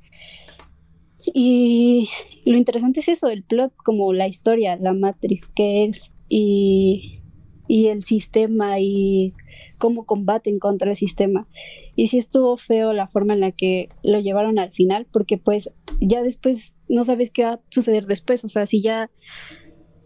Y 1.25 2.09
lo 2.45 2.57
interesante 2.57 3.01
es 3.01 3.09
eso, 3.09 3.29
el 3.29 3.43
plot, 3.43 3.73
como 3.85 4.13
la 4.13 4.29
historia, 4.29 4.77
la 4.77 4.93
Matrix, 4.93 5.49
que 5.49 5.85
es, 5.85 6.11
y, 6.29 7.21
y 7.69 7.87
el 7.87 8.03
sistema, 8.03 8.81
y 8.81 9.33
cómo 9.79 10.05
combaten 10.05 10.59
contra 10.59 10.91
el 10.91 10.97
sistema. 10.97 11.47
Y 11.95 12.09
sí 12.09 12.19
estuvo 12.19 12.57
feo 12.57 12.93
la 12.93 13.07
forma 13.07 13.35
en 13.35 13.41
la 13.41 13.53
que 13.53 13.89
lo 14.03 14.21
llevaron 14.21 14.59
al 14.59 14.73
final, 14.73 15.07
porque 15.13 15.39
pues 15.39 15.71
ya 16.01 16.23
después 16.23 16.75
no 16.89 17.05
sabes 17.05 17.31
qué 17.31 17.45
va 17.45 17.55
a 17.55 17.61
suceder 17.71 18.07
después. 18.07 18.45
O 18.45 18.49
sea, 18.49 18.67
si 18.67 18.83
ya 18.83 19.11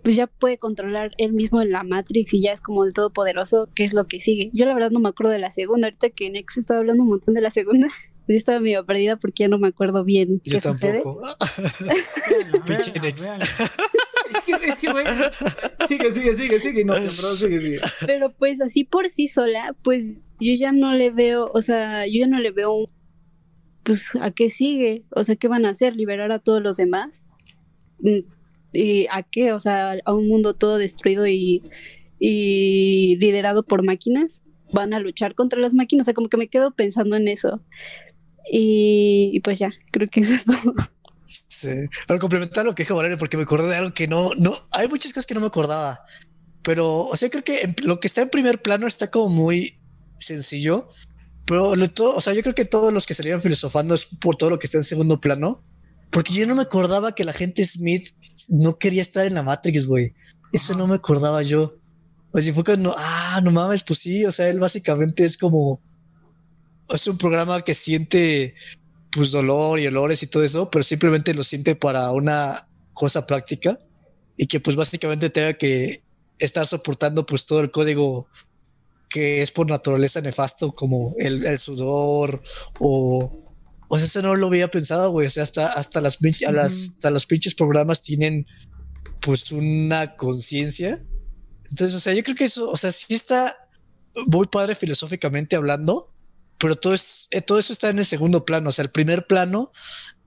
pues 0.07 0.14
ya 0.14 0.29
puede 0.29 0.57
controlar 0.57 1.11
él 1.19 1.33
mismo 1.33 1.61
en 1.61 1.73
la 1.73 1.83
Matrix 1.83 2.33
y 2.33 2.41
ya 2.41 2.53
es 2.53 2.61
como 2.61 2.85
el 2.85 2.95
todopoderoso, 2.95 3.69
¿qué 3.75 3.83
es 3.83 3.93
lo 3.93 4.07
que 4.07 4.21
sigue? 4.21 4.51
Yo 4.53 4.64
la 4.64 4.73
verdad 4.73 4.93
no 4.93 5.01
me 5.01 5.09
acuerdo 5.09 5.33
de 5.33 5.41
la 5.41 5.51
segunda, 5.51 5.89
ahorita 5.89 6.11
que 6.11 6.31
Nex 6.31 6.59
estaba 6.59 6.79
hablando 6.79 7.03
un 7.03 7.09
montón 7.09 7.35
de 7.35 7.41
la 7.41 7.51
segunda, 7.51 7.89
yo 8.29 8.37
estaba 8.37 8.61
medio 8.61 8.85
perdida 8.87 9.16
porque 9.16 9.45
ya 9.45 9.49
no 9.49 9.59
me 9.59 9.68
acuerdo 9.68 10.05
bien 10.05 10.41
Yo 10.45 10.59
qué 10.61 10.68
sucede. 10.68 10.95
tampoco. 11.03 11.22
Pinche. 12.66 12.93
Es 12.97 14.43
que, 14.45 14.68
es 14.68 14.79
que, 14.81 14.91
güey. 14.93 15.05
Sigue, 15.87 16.11
sigue, 16.12 16.35
sigue, 16.35 16.59
sigue. 16.59 16.85
No, 16.85 16.95
pero 16.95 17.37
sigue, 17.37 17.61
sigue. 17.61 17.79
Pero 18.07 18.33
pues 18.33 18.61
así 18.61 18.85
por 18.85 19.09
sí 19.09 19.29
sola, 19.29 19.74
pues 19.83 20.22
yo 20.41 20.53
ya 20.55 20.72
no 20.72 20.93
le 20.95 21.11
veo, 21.11 21.51
o 21.55 21.62
sea, 21.62 22.07
yo 22.07 22.20
ya 22.20 22.27
no 22.27 22.39
le 22.41 22.51
veo 22.51 22.72
un- 22.74 22.91
pues 23.85 24.16
a 24.20 24.33
qué 24.33 24.51
sigue, 24.51 25.05
o 25.11 25.22
sea, 25.22 25.37
¿qué 25.37 25.47
van 25.47 25.64
a 25.64 25.70
hacer? 25.70 25.95
¿Liberar 25.95 26.33
a 26.33 26.41
todos 26.41 26.61
los 26.61 26.77
demás? 26.77 27.22
Mm, 28.01 28.18
¿Y 28.72 29.07
a 29.12 29.22
qué? 29.22 29.53
O 29.53 29.61
sea, 29.61 29.97
a 30.05 30.12
un 30.14 30.27
mundo 30.29 30.55
todo 30.55 30.77
destruido 30.77 31.27
y, 31.29 31.62
y 32.18 33.16
liderado 33.18 33.62
por 33.64 33.85
máquinas. 33.85 34.43
¿Van 34.72 34.93
a 34.93 34.99
luchar 34.99 35.37
contra 35.37 35.61
las 35.61 35.74
máquinas? 35.74 36.05
O 36.05 36.07
sea, 36.07 36.14
como 36.14 36.29
que 36.29 36.37
me 36.37 36.49
quedo 36.49 36.72
pensando 36.74 37.14
en 37.14 37.29
eso. 37.29 37.62
Y, 38.51 39.30
y 39.32 39.40
pues 39.40 39.59
ya, 39.59 39.72
creo 39.90 40.09
que 40.09 40.20
eso 40.20 40.34
es 40.34 40.44
todo. 40.44 40.74
Sí. 41.26 41.70
Para 42.07 42.20
complementar 42.20 42.64
lo 42.64 42.74
que 42.74 42.84
dijo 42.84 42.94
Valeria, 42.94 43.18
porque 43.18 43.36
me 43.36 43.42
acordé 43.42 43.68
de 43.68 43.76
algo 43.76 43.94
que 43.94 44.07
no, 44.07 44.30
no, 44.36 44.55
hay 44.72 44.88
muchas 44.88 45.12
cosas 45.12 45.26
que 45.26 45.34
no 45.34 45.40
me 45.40 45.47
acordaba, 45.47 46.05
pero, 46.62 47.01
o 47.03 47.16
sea, 47.16 47.30
creo 47.30 47.44
que 47.44 47.74
lo 47.82 47.99
que 47.99 48.07
está 48.07 48.22
en 48.22 48.28
primer 48.28 48.62
plano 48.62 48.86
está 48.86 49.11
como 49.11 49.28
muy 49.28 49.80
sencillo, 50.18 50.88
pero 51.47 51.76
lo 51.76 51.88
todo, 51.90 52.16
o 52.16 52.20
sea, 52.20 52.34
yo 52.34 52.42
creo 52.42 52.55
que 52.55 52.64
todos 52.64 52.92
los 52.92 53.07
que 53.07 53.14
salieron 53.14 53.40
filosofando 53.40 53.94
es 53.94 54.05
por 54.05 54.36
todo 54.36 54.51
lo 54.51 54.59
que 54.59 54.66
está 54.66 54.78
en 54.78 54.84
segundo 54.84 55.20
plano, 55.20 55.62
porque 56.11 56.34
yo 56.34 56.47
no 56.47 56.55
me 56.55 56.62
acordaba 56.62 57.14
que 57.14 57.24
la 57.24 57.32
gente 57.32 57.64
Smith 57.64 58.09
no 58.49 58.78
quería 58.78 59.03
estar 59.03 59.26
en 59.26 59.34
la 59.34 59.42
Matrix, 59.42 59.86
güey. 59.86 60.14
Eso 60.53 60.74
no 60.74 60.86
me 60.86 60.94
acordaba 60.94 61.42
yo. 61.42 61.78
O 62.32 62.40
sea, 62.40 62.55
fue 62.55 62.64
cuando, 62.64 62.94
ah, 62.97 63.40
no 63.42 63.51
mames, 63.51 63.82
pues 63.82 64.01
sí, 64.01 64.24
o 64.24 64.32
sea, 64.32 64.49
él 64.49 64.59
básicamente 64.59 65.24
es 65.24 65.36
como, 65.36 65.80
es 66.95 67.07
un 67.07 67.18
programa 67.18 67.62
que 67.62 67.74
siente 67.74 68.55
pues 69.12 69.30
dolor 69.30 69.80
y 69.80 69.87
olores 69.87 70.22
y 70.22 70.26
todo 70.26 70.45
eso, 70.45 70.70
pero 70.70 70.82
simplemente 70.82 71.34
lo 71.34 71.43
siente 71.45 71.74
para 71.74 72.11
una 72.12 72.68
cosa 72.93 73.26
práctica 73.26 73.78
y 74.37 74.47
que 74.47 74.61
pues 74.61 74.76
básicamente 74.76 75.30
tenga 75.30 75.55
que 75.55 76.03
estar 76.39 76.66
soportando 76.66 77.24
pues 77.24 77.47
todo 77.47 77.61
el 77.61 77.70
código 77.70 78.28
que 79.09 79.41
es 79.43 79.53
por 79.53 79.70
naturaleza 79.70 80.20
nefasto 80.20 80.72
como 80.74 81.14
el, 81.18 81.47
el 81.47 81.59
sudor 81.59 82.43
o 82.78 83.43
o 83.89 83.99
sea, 83.99 84.07
eso 84.07 84.20
no 84.20 84.34
lo 84.34 84.49
había 84.49 84.68
pensado, 84.68 85.12
güey. 85.12 85.28
O 85.28 85.30
sea, 85.30 85.45
hasta, 85.45 85.68
hasta 85.68 86.01
las, 86.01 86.18
pin- 86.20 86.45
a 86.49 86.51
las, 86.51 86.72
hasta 86.72 87.09
los 87.11 87.24
pinches 87.24 87.55
programas 87.55 88.03
tienen 88.03 88.45
pues 89.20 89.53
una 89.53 90.16
conciencia. 90.16 91.01
Entonces, 91.70 91.95
o 91.95 92.01
sea, 92.01 92.12
yo 92.12 92.24
creo 92.24 92.34
que 92.34 92.47
eso, 92.47 92.68
o 92.68 92.76
sea, 92.76 92.91
sí 92.91 93.14
está 93.14 93.55
muy 94.26 94.49
padre 94.49 94.74
filosóficamente 94.74 95.55
hablando, 95.55 96.12
pero 96.59 96.77
todo, 96.77 96.95
es, 96.95 97.29
eh, 97.31 97.41
todo 97.41 97.59
eso 97.59 97.73
está 97.73 97.91
en 97.91 97.99
el 97.99 98.05
segundo 98.07 98.45
plano. 98.45 98.69
O 98.69 98.73
sea, 98.73 98.83
el 98.85 98.91
primer 98.91 99.27
plano 99.27 99.73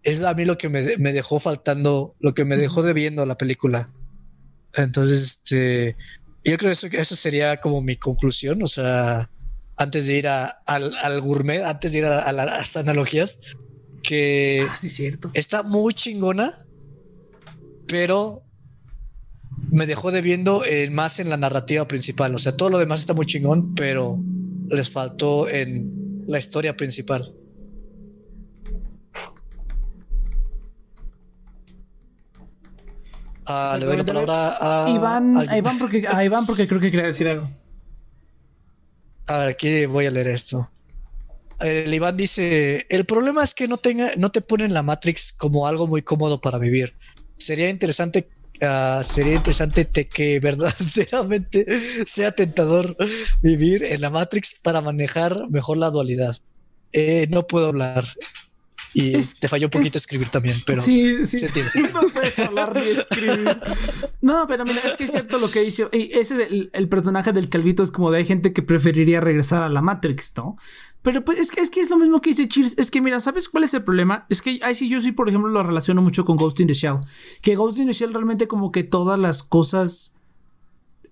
es 0.04 0.22
a 0.24 0.34
mí 0.34 0.46
lo 0.46 0.58
que 0.58 0.70
me, 0.70 0.98
me 0.98 1.14
dejó 1.14 1.40
faltando, 1.40 2.16
lo 2.20 2.34
que 2.34 2.46
me 2.46 2.58
dejó 2.58 2.82
debiendo 2.84 3.26
la 3.26 3.38
película. 3.38 3.90
Entonces, 4.74 5.22
este, 5.22 5.96
yo 6.44 6.58
creo 6.58 6.70
que 6.70 6.74
eso, 6.74 6.88
eso 6.88 7.16
sería 7.16 7.58
como 7.58 7.82
mi 7.82 7.96
conclusión. 7.96 8.62
O 8.64 8.68
sea, 8.68 9.30
antes 9.78 10.06
de 10.06 10.18
ir 10.18 10.28
a, 10.28 10.46
al, 10.66 10.96
al 10.98 11.22
gourmet, 11.22 11.64
antes 11.64 11.92
de 11.92 12.00
ir 12.00 12.06
a, 12.06 12.20
a 12.20 12.32
las 12.32 12.78
analogías, 12.78 13.42
que 14.04 14.66
Ah, 14.70 14.76
sí, 14.76 14.90
cierto. 14.90 15.30
está 15.34 15.64
muy 15.64 15.94
chingona, 15.94 16.54
pero 17.88 18.44
me 19.72 19.86
dejó 19.86 20.12
debiendo 20.12 20.64
eh, 20.66 20.90
más 20.90 21.20
en 21.20 21.30
la 21.30 21.38
narrativa 21.38 21.88
principal. 21.88 22.34
O 22.34 22.38
sea, 22.38 22.56
todo 22.56 22.70
lo 22.70 22.78
demás 22.78 23.02
está 23.02 23.14
muy 23.14 23.26
chingón, 23.26 23.76
pero 23.76 24.20
les 24.70 24.90
faltó 24.90 25.50
en 25.50 25.99
la 26.30 26.38
historia 26.38 26.78
principal. 26.78 27.34
Ah, 33.48 33.76
le 33.80 33.86
doy 33.88 33.98
la 33.98 34.06
palabra 34.06 34.58
a 34.62 34.90
Iván, 34.92 35.38
a. 35.38 35.58
Iván 35.58 35.80
porque, 35.80 36.08
a 36.08 36.24
Iván 36.24 36.46
porque 36.46 36.68
creo 36.68 36.80
que 36.80 36.92
quería 36.92 37.08
decir 37.08 37.28
algo. 37.28 37.50
A 39.26 39.40
ver, 39.40 39.50
aquí 39.50 39.88
voy 39.88 40.06
a 40.06 40.12
leer 40.12 40.28
esto. 40.28 40.70
El 41.60 41.92
Iván 41.92 42.16
dice: 42.16 42.86
El 42.90 43.06
problema 43.06 43.44
es 43.44 43.56
que 43.56 43.68
no 43.68 43.78
tenga, 43.78 44.12
no 44.16 44.32
te 44.32 44.42
ponen 44.42 44.72
la 44.72 44.84
Matrix 44.84 45.34
como 45.34 45.66
algo 45.66 45.88
muy 45.88 46.04
cómodo 46.04 46.40
para 46.40 46.60
vivir. 46.60 46.94
Sería 47.38 47.70
interesante, 47.70 48.30
ah, 48.62 49.02
sería 49.04 49.36
interesante 49.36 49.86
te- 49.86 50.08
que 50.08 50.40
verdaderamente 50.42 51.66
sea 52.06 52.32
tentador 52.32 52.96
vivir 53.42 53.84
en 53.84 54.02
la 54.02 54.10
Matrix 54.10 54.56
para 54.62 54.82
manejar 54.82 55.50
mejor 55.50 55.78
la 55.78 55.90
dualidad. 55.90 56.36
Eh, 56.92 57.28
no 57.30 57.46
puedo 57.48 57.68
hablar. 57.68 58.06
Y 58.92 59.16
Es- 59.16 59.40
te 59.40 59.48
falló 59.48 59.68
un 59.68 59.72
poquito 59.72 59.98
es- 60.00 60.04
escribir 60.04 60.30
también, 60.30 60.58
pero 60.66 60.82
sí, 60.82 61.26
sí. 61.28 61.38
se. 61.38 61.48
No 61.94 62.02
puedes 62.12 62.40
hablar 62.40 62.76
ni 62.76 62.82
escribir. 62.90 63.48
No, 64.22 64.46
pero 64.48 64.66
mira, 64.66 64.80
es 64.84 64.96
que 64.96 65.04
es 65.04 65.12
cierto 65.12 65.38
lo 65.38 65.52
que 65.52 65.62
dice. 65.62 65.88
y 65.94 66.12
Ese 66.18 66.36
es 66.44 66.52
el, 66.52 66.70
el 66.74 66.90
personaje 66.90 67.32
del 67.32 67.50
calvito. 67.50 67.84
Es 67.84 67.92
como 67.92 68.10
de 68.10 68.18
hay 68.18 68.26
gente 68.26 68.52
que 68.52 68.64
preferiría 68.64 69.22
regresar 69.22 69.62
a 69.62 69.70
la 69.70 69.82
Matrix, 69.84 70.34
¿no? 70.38 70.58
Pero 71.02 71.24
pues 71.24 71.40
es 71.40 71.52
que, 71.52 71.62
es 71.62 71.70
que 71.70 71.80
es 71.80 71.90
lo 71.90 71.98
mismo 71.98 72.20
que 72.20 72.32
dice 72.32 72.48
Cheers. 72.48 72.78
Es 72.78 72.92
que 72.92 73.02
mira, 73.02 73.20
¿sabes 73.20 73.48
cuál 73.48 73.64
es 73.64 73.74
el 73.74 73.84
problema? 73.84 74.26
Es 74.30 74.42
que 74.42 74.60
ahí 74.64 74.76
sí, 74.76 74.90
yo 74.90 75.00
sí, 75.00 75.12
por 75.12 75.30
ejemplo, 75.30 75.50
lo 75.50 75.64
relaciono 75.64 76.02
mucho 76.02 76.26
con 76.26 76.36
Ghost 76.36 76.60
in 76.60 76.68
the 76.68 76.74
Shell. 76.74 76.98
Que 77.42 77.56
Ghost 77.56 77.80
in 77.80 77.88
the 77.88 77.94
Shell 77.94 78.14
realmente 78.14 78.48
como 78.48 78.72
que 78.72 78.84
todas 78.84 79.18
las 79.18 79.44
cosas 79.44 80.19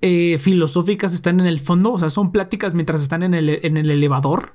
eh, 0.01 0.37
filosóficas 0.39 1.13
están 1.13 1.39
en 1.39 1.47
el 1.47 1.59
fondo, 1.59 1.93
o 1.93 1.99
sea, 1.99 2.09
son 2.09 2.31
pláticas 2.31 2.73
mientras 2.73 3.01
están 3.01 3.23
en 3.23 3.33
el, 3.33 3.49
en 3.63 3.77
el 3.77 3.89
elevador, 3.89 4.53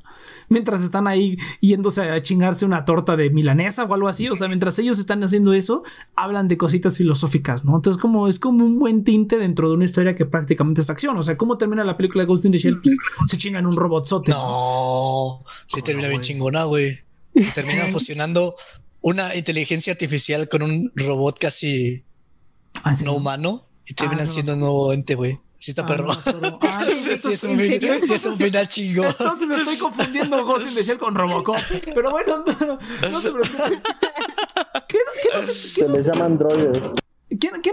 mientras 0.49 0.83
están 0.83 1.07
ahí 1.07 1.37
yéndose 1.61 2.03
a 2.03 2.21
chingarse 2.23 2.65
una 2.65 2.85
torta 2.85 3.17
de 3.17 3.31
milanesa 3.31 3.85
o 3.85 3.95
algo 3.95 4.09
así, 4.09 4.29
o 4.29 4.37
sea, 4.37 4.49
mientras 4.49 4.79
ellos 4.79 4.99
están 4.99 5.23
haciendo 5.25 5.53
eso, 5.53 5.83
hablan 6.15 6.49
de 6.49 6.57
cositas 6.57 6.97
filosóficas, 6.97 7.65
¿no? 7.65 7.77
Entonces, 7.77 8.01
como 8.01 8.29
es 8.29 8.39
como 8.39 8.65
un 8.65 8.79
buen 8.79 9.05
tinte 9.05 9.39
dentro 9.39 9.69
de 9.69 9.75
una 9.75 9.85
historia 9.85 10.15
que 10.15 10.27
prácticamente 10.27 10.81
es 10.81 10.91
acción, 10.91 11.17
o 11.17 11.23
sea, 11.23 11.37
¿cómo 11.37 11.59
termina 11.59 11.85
la 11.85 11.97
película 11.97 12.23
de 12.23 12.29
Ghost 12.29 12.45
in 12.45 12.53
the 12.53 12.59
Shell? 12.59 12.81
Pues, 12.81 12.97
se 13.29 13.39
chingan 13.39 13.67
un 13.67 13.77
robotzote. 13.77 14.31
No, 14.31 15.45
se 15.67 15.83
termina 15.83 16.09
bien 16.09 16.21
chingona, 16.21 16.65
güey. 16.65 16.99
Se 17.35 17.51
termina 17.53 17.85
fusionando 17.93 18.55
una 19.01 19.35
inteligencia 19.35 19.93
artificial 19.93 20.49
con 20.49 20.63
un 20.63 20.93
robot 20.95 21.39
casi 21.39 22.05
Ah, 22.85 22.95
no 23.05 23.15
humano 23.15 23.69
y 23.87 23.95
terminan 23.95 24.23
Ah, 24.23 24.27
no. 24.27 24.31
siendo 24.33 24.53
un 24.55 24.61
nuevo 24.61 24.93
ente, 24.93 25.15
güey. 25.15 25.39
Sí 25.59 25.71
está 25.71 25.83
Ah, 25.83 25.87
perro. 25.87 26.09
no, 26.09 26.19
pero- 26.25 26.59
ah, 26.63 26.85
sí, 26.87 27.11
es 27.33 27.45
un 27.45 27.57
fin- 27.59 27.81
sí 28.07 28.15
es 28.15 28.27
un 28.27 28.37
final 28.37 28.67
chingón. 28.69 29.07
Entonces 29.19 29.59
estoy 29.59 29.77
confundiendo 29.79 30.45
Ghost 30.45 30.67
in 30.69 30.75
the 30.75 30.83
Shell 30.83 30.99
con 30.99 31.15
Robocop. 31.15 31.57
Pero 31.95 32.11
bueno, 32.11 32.45
no, 32.45 32.79
no, 33.11 33.21
se 33.21 33.31
preocupen. 33.31 33.83
¿Qué 34.89 34.99
no, 34.99 35.13
qué 35.23 35.29
no 35.35 35.43
se, 35.47 35.53
qué 35.53 35.69
Se 35.83 35.87
no 35.89 35.95
les 35.95 36.05
se- 36.05 36.11
llaman 36.13 36.39
droides. 36.39 36.83
qué 37.41 37.51
no- 37.51 37.61
qué 37.63 37.71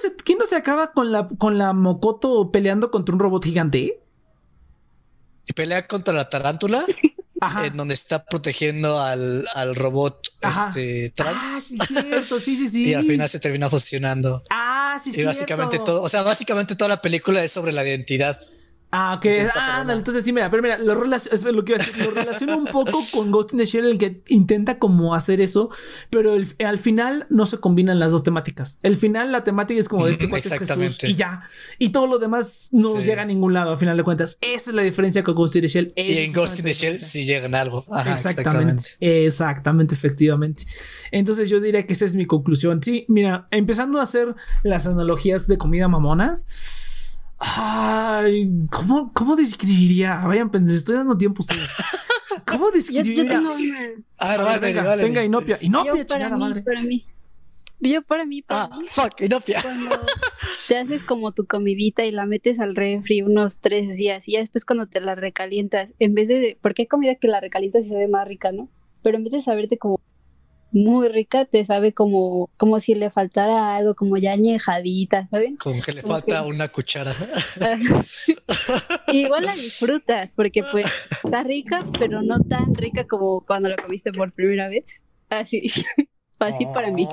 se- 0.00 0.16
qué 0.24 0.36
no 0.36 0.46
se 0.46 0.56
acaba 0.56 0.92
con 0.92 1.10
la, 1.12 1.28
con 1.38 1.58
la 1.58 1.72
Mokoto 1.72 2.50
peleando 2.52 2.90
contra 2.90 3.14
un 3.14 3.18
robot 3.20 3.44
gigante? 3.44 4.00
Y 5.46 5.52
pelea 5.54 5.86
contra 5.88 6.14
la 6.14 6.30
tarántula, 6.30 6.84
Ajá. 7.44 7.66
en 7.66 7.76
donde 7.76 7.94
está 7.94 8.24
protegiendo 8.24 9.00
al, 9.00 9.46
al 9.54 9.74
robot 9.74 10.28
este, 10.40 11.06
Ah, 11.08 11.12
trans. 11.14 11.62
sí, 11.64 11.78
cierto, 11.78 12.38
sí, 12.38 12.56
sí, 12.56 12.68
sí. 12.68 12.84
Y 12.90 12.94
al 12.94 13.04
final 13.04 13.28
se 13.28 13.40
termina 13.40 13.68
fusionando. 13.70 14.42
Ah, 14.50 15.00
sí, 15.02 15.12
Y 15.14 15.24
básicamente 15.24 15.76
cierto. 15.76 15.92
todo, 15.92 16.02
o 16.02 16.08
sea, 16.08 16.22
básicamente 16.22 16.76
toda 16.76 16.88
la 16.88 17.02
película 17.02 17.42
es 17.44 17.52
sobre 17.52 17.72
la 17.72 17.82
identidad. 17.86 18.36
Ah, 18.94 19.14
ok. 19.16 19.24
Entonces 19.24 19.52
Ah, 19.56 19.80
ándale, 19.80 19.98
entonces 19.98 20.22
sí, 20.22 20.32
mira, 20.32 20.50
pero 20.50 20.62
mira, 20.62 20.76
lo, 20.76 20.94
relac- 21.02 21.28
es 21.32 21.42
lo 21.44 21.64
que 21.64 21.72
iba 21.72 21.82
a 21.82 21.84
decir, 21.86 22.04
lo 22.04 22.10
relaciono 22.10 22.56
un 22.58 22.66
poco 22.66 23.02
con 23.12 23.30
Ghost 23.30 23.52
in 23.52 23.58
the 23.58 23.64
Shell, 23.66 23.86
el 23.86 23.96
que 23.98 24.22
intenta 24.28 24.78
como 24.78 25.14
hacer 25.14 25.40
eso, 25.40 25.70
pero 26.10 26.34
el- 26.34 26.46
al 26.64 26.78
final 26.78 27.26
no 27.30 27.46
se 27.46 27.58
combinan 27.58 27.98
las 27.98 28.12
dos 28.12 28.22
temáticas. 28.22 28.78
El 28.82 28.96
final, 28.96 29.32
la 29.32 29.44
temática 29.44 29.80
es 29.80 29.88
como 29.88 30.04
de 30.04 30.12
este 30.12 30.28
cuate 30.30 30.48
es 30.48 30.58
Jesús 30.58 30.98
y 31.04 31.14
ya. 31.14 31.42
Y 31.78 31.88
todo 31.88 32.06
lo 32.06 32.18
demás 32.18 32.68
no 32.72 33.00
Sí. 33.00 33.06
llega 33.06 33.22
a 33.22 33.24
ningún 33.24 33.54
lado, 33.54 33.72
a 33.72 33.76
final 33.78 33.96
de 33.96 34.04
cuentas. 34.04 34.36
Esa 34.42 34.70
es 34.70 34.76
la 34.76 34.82
diferencia 34.82 35.24
con 35.24 35.34
Ghost 35.34 35.56
in 35.56 35.62
the 35.62 35.68
Shell. 35.68 35.92
Y 35.96 36.18
en 36.18 36.32
Ghost 36.32 36.58
in 36.58 36.64
the 36.66 36.72
Shell 36.74 36.98
sí 36.98 37.24
llegan 37.24 37.54
algo. 37.54 37.86
Ajá, 37.90 38.12
exactamente, 38.12 38.84
exactamente, 39.00 39.94
efectivamente. 39.94 40.64
Entonces 41.10 41.48
yo 41.48 41.60
diría 41.60 41.86
que 41.86 41.94
esa 41.94 42.04
es 42.04 42.14
mi 42.14 42.26
conclusión. 42.26 42.82
Sí, 42.82 43.06
mira, 43.08 43.48
empezando 43.50 44.00
a 44.00 44.02
hacer 44.02 44.34
las 44.62 44.86
analogías 44.86 45.46
de 45.46 45.56
comida 45.58 45.88
mamonas. 45.88 46.81
Ay, 47.44 48.48
¿cómo, 48.70 49.12
cómo 49.12 49.34
describiría? 49.34 50.16
Vayan, 50.24 50.50
pensé, 50.50 50.74
estoy 50.74 50.94
dando 50.96 51.18
tiempo 51.18 51.40
a 51.40 51.42
ustedes. 51.42 51.68
¿Cómo 52.46 52.66
Yo, 52.66 52.70
yo 52.70 52.74
describiría? 52.76 53.28
tengo 53.28 53.52
una. 53.52 53.78
A 54.18 54.30
ver, 54.30 54.40
vale, 54.42 54.58
venga, 54.60 54.82
vale. 54.84 55.02
venga, 55.02 55.24
Inopia. 55.24 55.58
Inopia, 55.60 55.94
Yo 55.96 56.06
para 56.06 56.30
mí, 56.30 56.38
madre. 56.40 56.62
para 56.62 56.82
mí. 56.82 57.06
Yo 57.80 58.02
para 58.02 58.24
mí, 58.24 58.42
para 58.42 58.62
Ah, 58.62 58.78
mí, 58.78 58.86
fuck, 58.88 59.20
Inopia. 59.22 59.60
cuando 59.60 59.90
te 60.68 60.76
haces 60.78 61.02
como 61.02 61.32
tu 61.32 61.44
comidita 61.46 62.04
y 62.04 62.12
la 62.12 62.26
metes 62.26 62.60
al 62.60 62.76
refri 62.76 63.22
unos 63.22 63.58
tres 63.58 63.88
días 63.96 64.28
y 64.28 64.32
ya 64.34 64.38
después 64.38 64.64
cuando 64.64 64.86
te 64.86 65.00
la 65.00 65.16
recalientas, 65.16 65.92
en 65.98 66.14
vez 66.14 66.28
de, 66.28 66.56
porque 66.62 66.82
hay 66.82 66.86
comida 66.86 67.16
que 67.16 67.26
la 67.26 67.40
recalientas 67.40 67.86
y 67.86 67.88
se 67.88 67.94
ve 67.96 68.06
más 68.06 68.28
rica, 68.28 68.52
¿no? 68.52 68.68
Pero 69.02 69.16
en 69.16 69.24
vez 69.24 69.32
de 69.32 69.42
saberte 69.42 69.78
como 69.78 70.00
muy 70.72 71.08
rica, 71.08 71.44
te 71.44 71.64
sabe 71.64 71.92
como, 71.92 72.50
como 72.56 72.80
si 72.80 72.94
le 72.94 73.10
faltara 73.10 73.76
algo, 73.76 73.94
como 73.94 74.16
ya 74.16 74.32
añejadita, 74.32 75.28
¿saben? 75.30 75.56
Como 75.56 75.80
que 75.82 75.92
le 75.92 76.02
Como 76.02 76.14
falta 76.14 76.42
que- 76.42 76.48
una 76.48 76.68
cuchara. 76.68 77.12
Igual 79.12 79.44
la 79.44 79.52
disfrutas, 79.54 80.30
porque 80.34 80.62
pues 80.70 80.86
está 81.24 81.42
rica, 81.42 81.86
pero 81.98 82.22
no 82.22 82.40
tan 82.40 82.74
rica 82.74 83.04
como 83.04 83.42
cuando 83.42 83.68
la 83.68 83.76
comiste 83.76 84.12
por 84.12 84.32
primera 84.32 84.68
vez. 84.68 85.00
Así, 85.28 85.62
así 86.38 86.66
para 86.66 86.90
mí. 86.90 87.08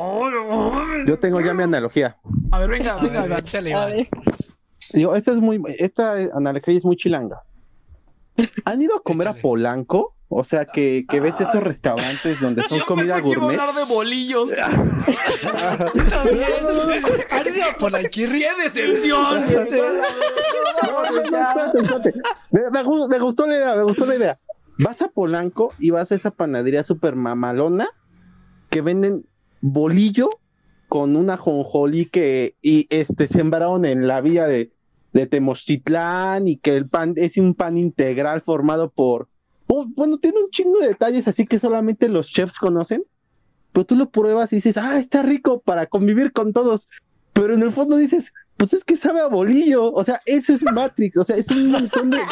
Yo 1.07 1.19
tengo 1.19 1.41
ya 1.41 1.53
mi 1.53 1.63
analogía. 1.63 2.17
A 2.51 2.59
ver, 2.59 2.69
venga, 2.69 2.93
A 2.93 3.03
venga, 3.03 3.21
A 3.21 3.85
ver, 3.87 4.07
Digo, 4.93 5.15
esta 5.15 5.31
es 5.31 5.37
muy, 5.37 5.61
esta 5.77 6.13
analogía 6.33 6.77
es 6.77 6.85
muy 6.85 6.97
chilanga. 6.97 7.41
¿Han 8.65 8.81
ido 8.81 8.95
a 8.95 9.03
comer 9.03 9.27
a 9.27 9.31
Échale. 9.31 9.41
Polanco? 9.41 10.15
O 10.31 10.43
sea, 10.43 10.65
que, 10.65 11.05
que 11.09 11.19
ves 11.19 11.41
esos 11.41 11.61
restaurantes 11.63 12.39
donde 12.39 12.61
son 12.61 12.77
Yo 12.79 12.85
comida 12.85 13.15
pensé 13.15 13.25
que 13.25 13.31
iba 13.31 13.41
a 13.41 13.45
gourmet. 13.47 13.59
hablar 13.59 13.75
de 13.75 13.91
bolillos. 13.93 14.51
¿Han 17.31 17.47
ido 17.47 17.63
a 17.69 17.77
Polanquirri? 17.79 18.39
¡Qué 18.39 18.63
decepción! 18.63 19.43
Este- 19.49 19.81
No, 19.81 21.03
no, 21.03 21.11
no, 21.11 21.21
espérate, 21.21 21.79
espérate. 21.79 22.13
Me, 22.51 22.69
me 22.69 22.83
gu- 22.83 23.07
me 23.09 23.19
gustó 23.19 23.47
la 23.47 23.55
idea, 23.57 23.75
me 23.75 23.83
gustó 23.83 24.05
la 24.05 24.15
idea. 24.15 24.39
Vas 24.77 25.01
a 25.01 25.09
Polanco 25.09 25.73
y 25.79 25.89
vas 25.89 26.11
a 26.11 26.15
esa 26.15 26.31
panadería 26.31 26.83
super 26.83 27.15
mamalona 27.15 27.89
que 28.69 28.81
venden 28.81 29.25
bolillo 29.61 30.29
con 30.87 31.15
una 31.15 31.37
jonjolí 31.37 32.05
que 32.05 32.55
y 32.61 32.87
este 32.89 33.27
sembraron 33.27 33.83
en 33.85 34.07
la 34.07 34.21
villa 34.21 34.47
de, 34.47 34.71
de 35.13 35.27
Tenochtitlán 35.27 36.47
y 36.47 36.57
que 36.57 36.75
el 36.77 36.87
pan 36.87 37.13
es 37.17 37.37
un 37.37 37.55
pan 37.55 37.77
integral 37.77 38.41
formado 38.41 38.89
por 38.91 39.27
oh, 39.69 39.85
bueno, 39.95 40.17
tiene 40.17 40.39
un 40.39 40.49
chingo 40.49 40.79
de 40.79 40.89
detalles 40.89 41.27
así 41.27 41.45
que 41.45 41.59
solamente 41.59 42.09
los 42.09 42.27
chefs 42.27 42.57
conocen. 42.57 43.03
Pero 43.71 43.85
tú 43.85 43.95
lo 43.95 44.09
pruebas 44.09 44.51
y 44.51 44.57
dices, 44.57 44.77
ah, 44.77 44.97
está 44.97 45.21
rico 45.21 45.61
para 45.61 45.85
convivir 45.85 46.31
con 46.31 46.53
todos. 46.53 46.87
Pero 47.33 47.53
en 47.53 47.61
el 47.61 47.71
fondo 47.71 47.95
dices, 47.95 48.33
pues 48.57 48.73
es 48.73 48.83
que 48.83 48.95
sabe 48.95 49.21
a 49.21 49.27
bolillo. 49.27 49.93
O 49.93 50.03
sea, 50.03 50.21
eso 50.25 50.53
es 50.53 50.63
Matrix. 50.63 51.17
O 51.17 51.23
sea, 51.23 51.35
es 51.35 51.49
un 51.51 51.71
montón 51.71 52.09
de. 52.09 52.17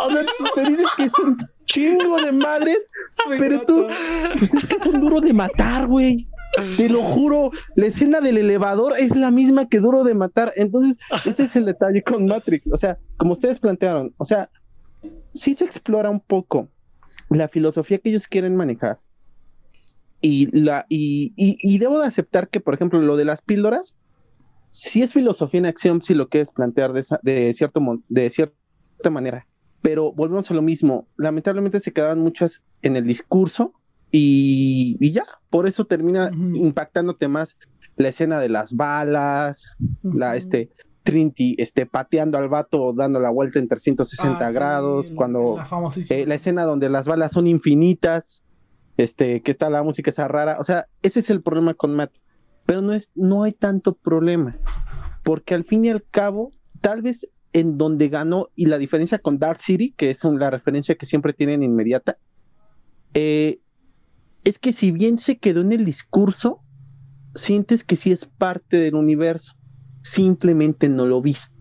O 0.00 0.10
sea, 0.10 0.24
tú 0.24 0.44
te 0.54 0.70
dices 0.70 0.88
que 0.96 1.04
es 1.04 1.18
un 1.18 1.36
chingo 1.64 2.16
de 2.18 2.32
madres, 2.32 2.78
pero 3.38 3.62
tú, 3.64 3.86
pues 4.38 4.54
es 4.54 4.66
que 4.66 4.78
son 4.78 5.00
duro 5.00 5.20
de 5.20 5.32
matar, 5.32 5.86
güey. 5.86 6.28
Te 6.76 6.88
lo 6.88 7.02
juro, 7.02 7.50
la 7.74 7.86
escena 7.86 8.20
del 8.20 8.38
elevador 8.38 8.94
es 8.98 9.14
la 9.16 9.30
misma 9.30 9.68
que 9.68 9.80
duro 9.80 10.04
de 10.04 10.14
matar. 10.14 10.52
Entonces, 10.56 10.96
ese 11.24 11.44
es 11.44 11.56
el 11.56 11.66
detalle 11.66 12.02
con 12.02 12.26
Matrix. 12.26 12.66
O 12.72 12.76
sea, 12.76 12.98
como 13.16 13.32
ustedes 13.32 13.60
plantearon, 13.60 14.14
o 14.16 14.24
sea, 14.24 14.50
sí 15.34 15.54
se 15.54 15.64
explora 15.64 16.10
un 16.10 16.20
poco 16.20 16.68
la 17.30 17.48
filosofía 17.48 17.98
que 17.98 18.10
ellos 18.10 18.26
quieren 18.26 18.56
manejar. 18.56 19.00
Y, 20.20 20.46
la, 20.58 20.84
y, 20.88 21.32
y, 21.36 21.58
y 21.62 21.78
debo 21.78 22.00
de 22.00 22.06
aceptar 22.06 22.48
que, 22.48 22.60
por 22.60 22.74
ejemplo, 22.74 23.00
lo 23.00 23.16
de 23.16 23.24
las 23.24 23.40
píldoras, 23.42 23.96
sí 24.70 25.02
es 25.02 25.12
filosofía 25.12 25.58
en 25.60 25.66
acción 25.66 26.02
si 26.02 26.14
lo 26.14 26.28
quieres 26.28 26.50
plantear 26.50 26.92
de, 26.92 27.00
esa- 27.00 27.20
de, 27.22 27.54
cierto, 27.54 27.80
de 28.08 28.30
cierta 28.30 29.10
manera. 29.10 29.46
Pero 29.80 30.12
volvemos 30.12 30.50
a 30.50 30.54
lo 30.54 30.62
mismo. 30.62 31.08
Lamentablemente 31.16 31.78
se 31.78 31.92
quedaban 31.92 32.18
muchas 32.18 32.64
en 32.82 32.96
el 32.96 33.06
discurso 33.06 33.72
y, 34.10 34.96
y 35.00 35.12
ya, 35.12 35.24
por 35.50 35.68
eso 35.68 35.84
termina 35.84 36.30
Ujú. 36.32 36.56
impactándote 36.56 37.28
más 37.28 37.56
la 37.96 38.08
escena 38.08 38.40
de 38.40 38.48
las 38.48 38.74
balas, 38.74 39.66
la 40.02 40.36
este 40.36 40.70
Trinity 41.08 41.54
este, 41.56 41.86
pateando 41.86 42.36
al 42.36 42.50
vato 42.50 42.92
dando 42.92 43.18
la 43.18 43.30
vuelta 43.30 43.58
en 43.58 43.66
360 43.66 44.38
Ah, 44.38 44.46
sí, 44.46 44.54
grados, 44.54 45.10
cuando 45.12 45.54
La 45.56 45.88
eh, 46.10 46.26
la 46.26 46.34
escena 46.34 46.64
donde 46.64 46.90
las 46.90 47.06
balas 47.06 47.32
son 47.32 47.46
infinitas, 47.46 48.44
este, 48.98 49.40
que 49.40 49.50
está 49.50 49.70
la 49.70 49.82
música 49.82 50.10
esa 50.10 50.28
rara, 50.28 50.58
o 50.60 50.64
sea, 50.64 50.86
ese 51.00 51.20
es 51.20 51.30
el 51.30 51.40
problema 51.40 51.72
con 51.72 51.94
Matt, 51.94 52.12
pero 52.66 52.82
no 52.82 52.92
es, 52.92 53.10
no 53.14 53.44
hay 53.44 53.52
tanto 53.52 53.94
problema, 53.94 54.54
porque 55.24 55.54
al 55.54 55.64
fin 55.64 55.86
y 55.86 55.88
al 55.88 56.04
cabo, 56.04 56.50
tal 56.82 57.00
vez 57.00 57.30
en 57.54 57.78
donde 57.78 58.10
ganó 58.10 58.48
y 58.54 58.66
la 58.66 58.76
diferencia 58.76 59.18
con 59.18 59.38
Dark 59.38 59.62
City, 59.62 59.94
que 59.96 60.10
es 60.10 60.22
la 60.24 60.50
referencia 60.50 60.96
que 60.96 61.06
siempre 61.06 61.32
tienen 61.32 61.62
inmediata, 61.62 62.18
eh, 63.14 63.60
es 64.44 64.58
que 64.58 64.72
si 64.72 64.90
bien 64.90 65.18
se 65.18 65.38
quedó 65.38 65.62
en 65.62 65.72
el 65.72 65.86
discurso, 65.86 66.60
sientes 67.34 67.82
que 67.82 67.96
sí 67.96 68.12
es 68.12 68.26
parte 68.26 68.76
del 68.76 68.94
universo, 68.94 69.57
simplemente 70.08 70.88
no 70.88 71.04
lo 71.04 71.20
viste. 71.20 71.54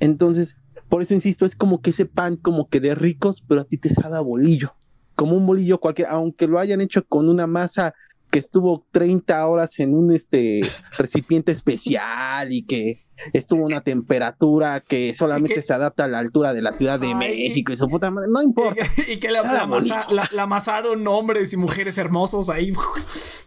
Entonces, 0.00 0.56
por 0.88 1.02
eso 1.02 1.14
insisto, 1.14 1.44
es 1.44 1.54
como 1.54 1.82
que 1.82 1.90
ese 1.90 2.06
pan 2.06 2.36
como 2.36 2.66
que 2.66 2.80
de 2.80 2.94
ricos, 2.94 3.42
pero 3.46 3.60
a 3.60 3.64
ti 3.64 3.76
te 3.76 3.90
sabe 3.90 4.18
bolillo, 4.20 4.74
como 5.14 5.36
un 5.36 5.46
bolillo 5.46 5.78
cualquiera, 5.78 6.12
aunque 6.12 6.46
lo 6.46 6.58
hayan 6.58 6.80
hecho 6.80 7.04
con 7.06 7.28
una 7.28 7.46
masa 7.46 7.94
que 8.30 8.38
estuvo 8.38 8.86
30 8.92 9.46
horas 9.46 9.78
en 9.78 9.94
un 9.94 10.12
este 10.12 10.60
recipiente 10.98 11.52
especial 11.52 12.52
y 12.52 12.64
que 12.64 13.05
estuvo 13.32 13.64
una 13.64 13.80
temperatura 13.80 14.80
que 14.80 15.14
solamente 15.14 15.62
se 15.62 15.72
adapta 15.72 16.04
a 16.04 16.08
la 16.08 16.18
altura 16.18 16.54
de 16.54 16.62
la 16.62 16.72
Ciudad 16.72 16.98
de 17.00 17.08
Ay, 17.08 17.14
México 17.14 17.72
y 17.72 17.76
su 17.76 17.88
puta 17.88 18.10
madre. 18.10 18.28
No 18.30 18.42
importa. 18.42 18.82
Y 19.08 19.18
que 19.18 19.30
la, 19.30 19.38
Estaba 19.38 19.54
la 19.58 19.62
amasa- 19.64 20.06
la- 20.10 20.28
la 20.32 20.42
amasaron 20.42 21.06
hombres 21.08 21.52
y 21.52 21.56
mujeres 21.56 21.98
hermosos 21.98 22.50
ahí. 22.50 22.72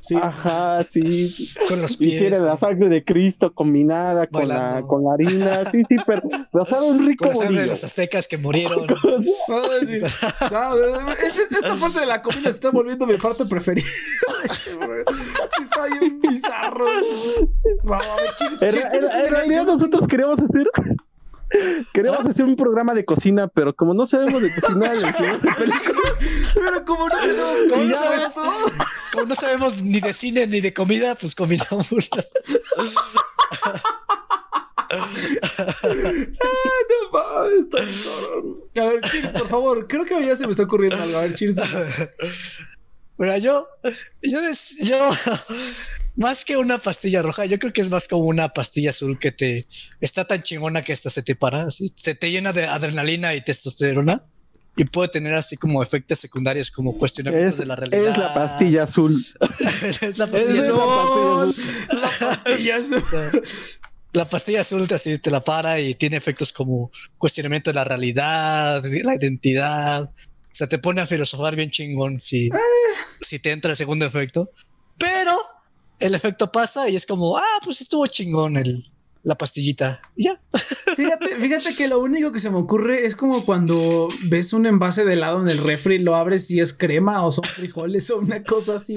Sí. 0.02 0.16
Ajá, 0.16 0.84
sí. 0.90 1.52
Con 1.68 1.82
los 1.82 1.98
pies. 1.98 2.32
la 2.42 2.56
sangre 2.58 2.88
de 2.88 3.04
Cristo 3.04 3.54
combinada 3.54 4.26
con 4.28 4.48
la, 4.48 4.82
con 4.88 5.04
la 5.04 5.14
harina. 5.14 5.66
Sí, 5.70 5.84
sí, 5.88 5.98
pero 6.08 6.22
un 6.84 7.06
rico 7.06 7.26
Con 7.26 7.34
la 7.34 7.36
sangre 7.36 7.62
de 7.64 7.68
los 7.68 7.84
aztecas 7.84 8.28
que 8.28 8.38
murieron. 8.38 8.88
Sí. 9.86 9.96
Esta 10.02 11.76
parte 11.80 12.00
de 12.00 12.06
la 12.06 12.22
comida 12.22 12.44
se 12.44 12.50
está 12.50 12.70
volviendo 12.72 13.06
mi 13.06 13.18
parte 13.18 13.46
preferida. 13.46 13.86
Sí, 14.50 14.72
está 15.62 15.86
bien 16.00 16.20
bizarro. 16.22 16.86
Vamos, 17.84 18.06
a 18.08 18.16
ver, 18.22 18.30
Chiris, 18.38 18.62
En, 18.62 18.70
Chiris, 18.70 18.86
en- 18.86 18.92
¿tienes 18.92 19.10
en 19.16 19.24
un 19.26 19.30
realidad 19.30 19.59
nosotros 19.66 20.08
queremos 20.08 20.40
hacer 20.40 20.68
queremos 21.94 22.26
hacer 22.26 22.46
un 22.46 22.56
programa 22.56 22.94
de 22.94 23.06
cocina, 23.06 23.48
pero 23.48 23.76
como 23.76 23.94
no 23.94 24.06
sabemos 24.06 24.42
de 24.42 24.54
cocinar. 24.54 24.96
Pero 26.54 26.86
como 26.86 27.10
no 27.10 27.20
tenemos 27.20 27.56
Como 27.70 27.84
no, 27.86 27.96
sabemos, 27.96 28.34
como 29.14 29.26
no 29.26 29.36
sabemos 29.36 29.82
ni 29.82 30.00
de 30.00 30.14
cine 30.14 30.48
ni 30.48 30.62
de 30.62 30.74
comida, 30.74 31.16
pues 31.16 31.36
combinamos 31.36 31.88
las. 32.12 32.34
No 34.92 34.98
bien 37.50 37.68
cabrón. 37.70 38.64
A 38.76 38.84
ver, 38.94 39.02
Chiris, 39.02 39.30
por 39.30 39.48
favor, 39.48 39.88
creo 39.88 40.06
que 40.06 40.26
ya 40.26 40.36
se 40.36 40.46
me 40.46 40.52
está 40.52 40.64
ocurriendo 40.64 41.02
algo. 41.02 41.18
A 41.18 41.22
ver, 41.22 41.34
Chiris. 41.34 41.56
Mira, 43.18 43.38
yo, 43.38 43.68
yo, 44.22 44.42
des- 44.42 44.78
yo, 44.82 45.10
más 46.20 46.46
que 46.46 46.58
una 46.58 46.78
pastilla 46.78 47.22
roja, 47.22 47.46
yo 47.46 47.58
creo 47.58 47.72
que 47.74 47.82
es 47.82 47.90
más 47.90 48.08
como 48.08 48.24
una 48.24 48.50
pastilla 48.50 48.92
azul 48.92 49.18
que 49.18 49.32
te 49.32 49.66
está 50.02 50.26
tan 50.26 50.44
chingona 50.44 50.82
que 50.84 50.94
hasta 50.94 51.10
se 51.10 51.24
te 51.24 51.36
para, 51.36 51.64
así, 51.64 51.92
se 51.96 52.14
te 52.14 52.30
llena 52.30 52.54
de 52.54 52.66
adrenalina 52.66 53.34
y 53.36 53.42
testosterona 53.42 54.24
y 54.76 54.84
puede 54.86 55.10
tener 55.10 55.34
así 55.36 55.58
como 55.58 55.82
efectos 55.82 56.20
secundarios 56.20 56.72
como 56.72 56.98
cuestionamientos 56.98 57.54
Es, 57.54 57.60
de 57.60 57.66
la 57.66 57.76
realidad. 57.76 58.12
es 58.12 58.18
la 58.18 58.34
pastilla 58.34 58.84
azul. 58.84 59.26
es 60.02 60.18
la 60.18 60.26
Es 60.26 60.32
pastilla 60.32 60.62
la 60.62 60.68
azul. 60.68 61.56
pastilla 62.22 62.76
azul. 62.78 63.04
O 63.04 63.06
sea, 63.06 63.32
la 64.14 64.26
pastilla 64.26 64.62
azul 64.62 64.88
te, 64.88 64.96
así 64.96 65.18
te 65.20 65.30
la 65.32 65.42
para 65.42 65.80
y 65.80 65.96
tiene 65.96 66.18
efectos 66.18 66.52
como 66.52 66.92
cuestionamiento 67.18 67.70
de 67.70 67.76
la 67.76 67.84
realidad, 67.84 68.82
de 68.82 69.04
la 69.04 69.16
identidad. 69.16 70.04
O 70.04 70.56
sea, 70.60 70.68
te 70.68 70.80
pone 70.80 71.02
a 71.02 71.06
filosofar 71.06 71.56
bien 71.56 71.70
chingón 71.70 72.20
si, 72.20 72.50
si 73.22 73.40
te 73.40 73.52
entra 73.52 73.72
el 73.72 73.78
segundo 73.78 74.06
efecto. 74.06 74.52
El 76.00 76.16
efecto 76.16 76.52
pasa 76.52 76.90
y 76.90 76.96
es 76.96 77.06
como, 77.06 77.38
ah, 77.38 77.60
pues 77.64 77.82
estuvo 77.82 78.08
chingón 78.08 78.58
el, 78.58 78.84
la 79.24 79.38
pastillita. 79.38 80.02
Ya. 80.16 80.40
Fíjate, 80.96 81.40
fíjate 81.40 81.76
que 81.76 81.88
lo 81.88 82.00
único 82.00 82.32
que 82.32 82.40
se 82.40 82.50
me 82.50 82.58
ocurre 82.58 83.06
es 83.06 83.16
como 83.16 83.46
cuando 83.46 84.08
ves 84.24 84.52
un 84.54 84.66
envase 84.66 85.06
de 85.06 85.14
helado 85.14 85.42
en 85.42 85.48
el 85.48 85.60
refri, 85.60 86.00
lo 86.00 86.16
abres 86.16 86.50
y 86.52 86.60
es 86.60 86.74
crema 86.74 87.26
o 87.26 87.32
son 87.32 87.44
frijoles 87.44 88.10
o 88.10 88.18
una 88.18 88.44
cosa 88.44 88.76
así. 88.76 88.96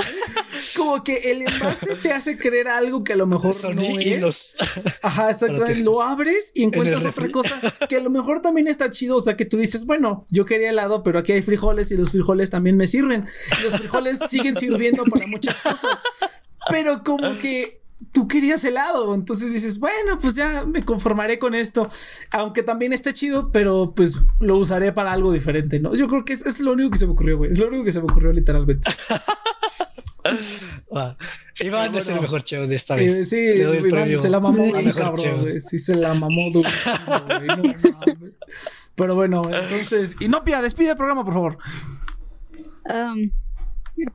Como 0.77 1.05
que 1.05 1.31
el 1.31 1.43
envase 1.43 1.95
te 1.97 2.13
hace 2.13 2.39
creer 2.39 2.69
algo 2.69 3.05
que 3.05 3.13
a 3.13 3.17
lo 3.17 3.27
mejor 3.27 3.53
Son 3.53 3.77
no 3.77 3.83
es. 4.01 4.57
Ajá, 5.03 5.31
exactamente. 5.31 5.83
Lo 5.83 6.03
abres 6.03 6.51
y 6.55 6.65
encuentras 6.65 7.05
otra 7.05 7.31
cosa 7.31 7.61
que 7.89 7.97
a 7.97 8.01
lo 8.01 8.11
mejor 8.11 8.41
también 8.41 8.67
está 8.67 8.91
chido. 8.91 9.17
O 9.17 9.21
sea, 9.21 9.37
que 9.37 9.45
tú 9.45 9.59
dices, 9.59 9.85
bueno, 9.85 10.27
yo 10.31 10.45
quería 10.45 10.71
helado, 10.71 11.03
pero 11.03 11.19
aquí 11.19 11.33
hay 11.33 11.43
frijoles 11.43 11.91
y 11.91 11.97
los 11.97 12.11
frijoles 12.11 12.51
también 12.51 12.77
me 12.77 12.87
sirven. 12.87 13.27
Los 13.63 13.75
frijoles 13.81 14.19
siguen 14.29 14.57
sirviendo 14.57 15.05
para 15.05 15.27
muchas 15.27 15.61
cosas. 15.63 16.01
Pero 16.71 17.03
como 17.05 17.37
que 17.41 17.81
tú 18.13 18.29
querías 18.29 18.65
helado. 18.65 19.15
Entonces 19.15 19.53
dices, 19.53 19.79
bueno, 19.79 20.19
pues 20.21 20.35
ya 20.35 20.65
me 20.65 20.85
conformaré 20.85 21.39
con 21.39 21.55
esto. 21.55 21.89
Aunque 22.31 22.63
también 22.63 22.93
esté 22.93 23.13
chido, 23.13 23.51
pero 23.53 23.93
pues 23.95 24.21
lo 24.41 24.57
usaré 24.59 24.93
para 24.93 25.13
algo 25.13 25.33
diferente, 25.33 25.81
¿no? 25.81 25.95
Yo 25.95 26.09
creo 26.09 26.25
que 26.25 26.33
es, 26.35 26.45
es 26.47 26.61
lo 26.61 26.73
único 26.73 26.91
que 26.91 26.99
se 26.99 27.07
me 27.07 27.13
ocurrió, 27.13 27.39
güey. 27.39 27.53
Es 27.53 27.59
lo 27.59 27.69
único 27.69 27.85
que 27.85 27.93
se 27.93 27.99
me 28.01 28.05
ocurrió 28.05 28.33
literalmente. 28.33 28.89
Ah, 30.95 31.17
Iván 31.59 31.89
Pero 31.89 31.99
es 31.99 32.07
el 32.07 32.13
bueno. 32.15 32.23
mejor 32.23 32.43
cheo 32.45 32.67
de 32.67 32.77
esta 32.77 32.95
Eh, 32.97 33.01
vez. 33.01 33.29
sí, 33.29 33.37
Le 33.37 33.65
doy 33.65 33.79
el 33.79 33.87
Iván 33.87 33.91
premio 34.03 34.23
se 34.23 34.29
la 34.31 34.39
mamó 34.41 34.63
bien 34.65 34.85
mejor 34.85 35.03
cabrón. 35.03 35.61
Sí, 35.61 35.79
se 35.81 35.97
la 35.97 36.15
mamó 36.15 36.43
güey. 36.53 36.65
No. 37.47 37.75
Pero 38.95 39.15
bueno, 39.17 39.43
entonces, 39.45 40.17
Inopia, 40.21 40.63
despide 40.63 40.91
el 40.91 40.97
programa, 40.97 41.25
por 41.25 41.35
favor. 41.35 41.59
Am, 42.85 43.33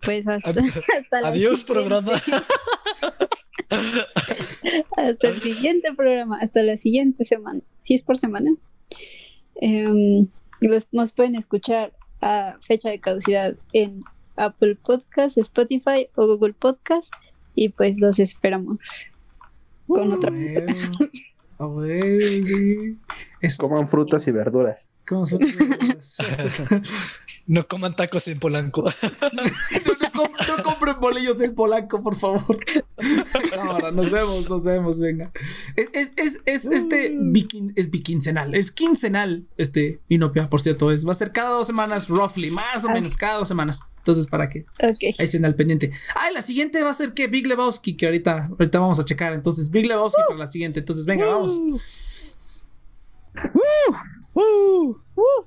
pues 0.02 0.28
hasta, 0.28 0.50
Ad- 0.50 0.58
hasta 0.60 1.18
Adiós, 1.28 1.64
programa. 1.64 2.14
hasta 4.98 5.28
el 5.28 5.36
siguiente 5.42 5.94
programa, 5.96 6.40
hasta 6.42 6.64
la 6.64 6.78
siguiente 6.78 7.24
semana. 7.26 7.62
Si 7.84 7.94
es 7.96 8.04
por 8.04 8.18
semana. 8.18 8.52
Em, 9.56 10.28
los, 10.62 10.88
nos 10.92 11.12
pueden 11.12 11.36
escuchar 11.36 11.94
a 12.22 12.58
fecha 12.62 12.90
de 12.90 13.00
caducidad 13.00 13.56
en 13.74 14.02
Apple 14.36 14.76
Podcast, 14.84 15.38
Spotify 15.38 16.10
o 16.16 16.28
Google 16.28 16.54
Podcast. 16.54 17.14
Y 17.56 17.70
pues 17.70 18.00
los 18.00 18.20
esperamos 18.20 18.78
con 19.88 20.12
otra. 20.14 20.32
A 21.60 21.68
ver, 21.68 22.22
sí. 22.46 22.98
Es 23.42 23.58
Coman 23.58 23.88
frutas 23.88 24.28
y 24.28 24.32
verduras. 24.32 24.88
¿Cómo 25.08 25.26
son? 25.26 25.40
No 27.48 27.66
coman 27.68 27.96
tacos 27.96 28.28
en 28.28 28.40
Polanco. 28.40 28.84
No, 29.34 29.44
no 29.44 30.12
com- 30.12 30.32
no 30.58 30.64
compren 30.64 31.00
bolillos 31.00 31.40
en 31.42 31.54
polaco, 31.54 32.02
por 32.02 32.16
favor. 32.16 32.42
Ahora, 33.60 33.92
nos 33.92 34.10
vemos, 34.12 34.50
nos 34.50 34.66
vemos, 34.66 35.00
venga. 35.00 35.32
Es, 35.76 35.90
es, 35.94 36.14
es, 36.18 36.42
es 36.46 36.66
este 36.66 37.16
biquin, 37.20 37.72
es 37.76 37.92
biquincenal, 37.92 38.56
es 38.56 38.72
quincenal, 38.72 39.46
este 39.58 40.00
Inopia, 40.10 40.50
por 40.50 40.60
cierto, 40.60 40.92
es, 40.92 41.06
va 41.08 41.12
a 41.12 41.16
ser 41.16 41.32
cada 41.32 41.52
dos 41.52 41.68
semanas, 41.68 42.08
roughly, 42.10 42.50
más 42.50 42.84
o 42.86 42.90
menos, 42.90 43.16
cada 43.16 43.38
dos 43.38 43.48
semanas. 43.48 43.80
Entonces, 43.98 44.26
¿para 44.28 44.50
qué? 44.50 44.66
Ok. 44.82 45.02
Ahí 45.20 45.26
estén 45.26 45.46
al 45.46 45.56
pendiente. 45.56 45.92
Ah, 46.16 46.30
y 46.32 46.34
la 46.34 46.42
siguiente 46.42 46.82
va 46.82 46.90
a 46.90 46.94
ser 46.94 47.14
que 47.14 47.28
Big 47.28 47.46
Lebowski, 47.46 47.96
que 47.96 48.08
ahorita, 48.08 48.48
ahorita 48.52 48.80
vamos 48.80 49.00
a 49.00 49.06
checar. 49.06 49.34
Entonces, 49.34 49.70
Big 49.70 49.86
Lebowski 49.86 50.22
para 50.28 50.40
la 50.40 50.50
siguiente. 50.50 50.80
Entonces, 50.80 51.06
venga, 51.06 51.26
vamos. 51.26 51.52
Uh, 51.54 51.80
uh. 54.34 54.96
Uh, 55.16 55.46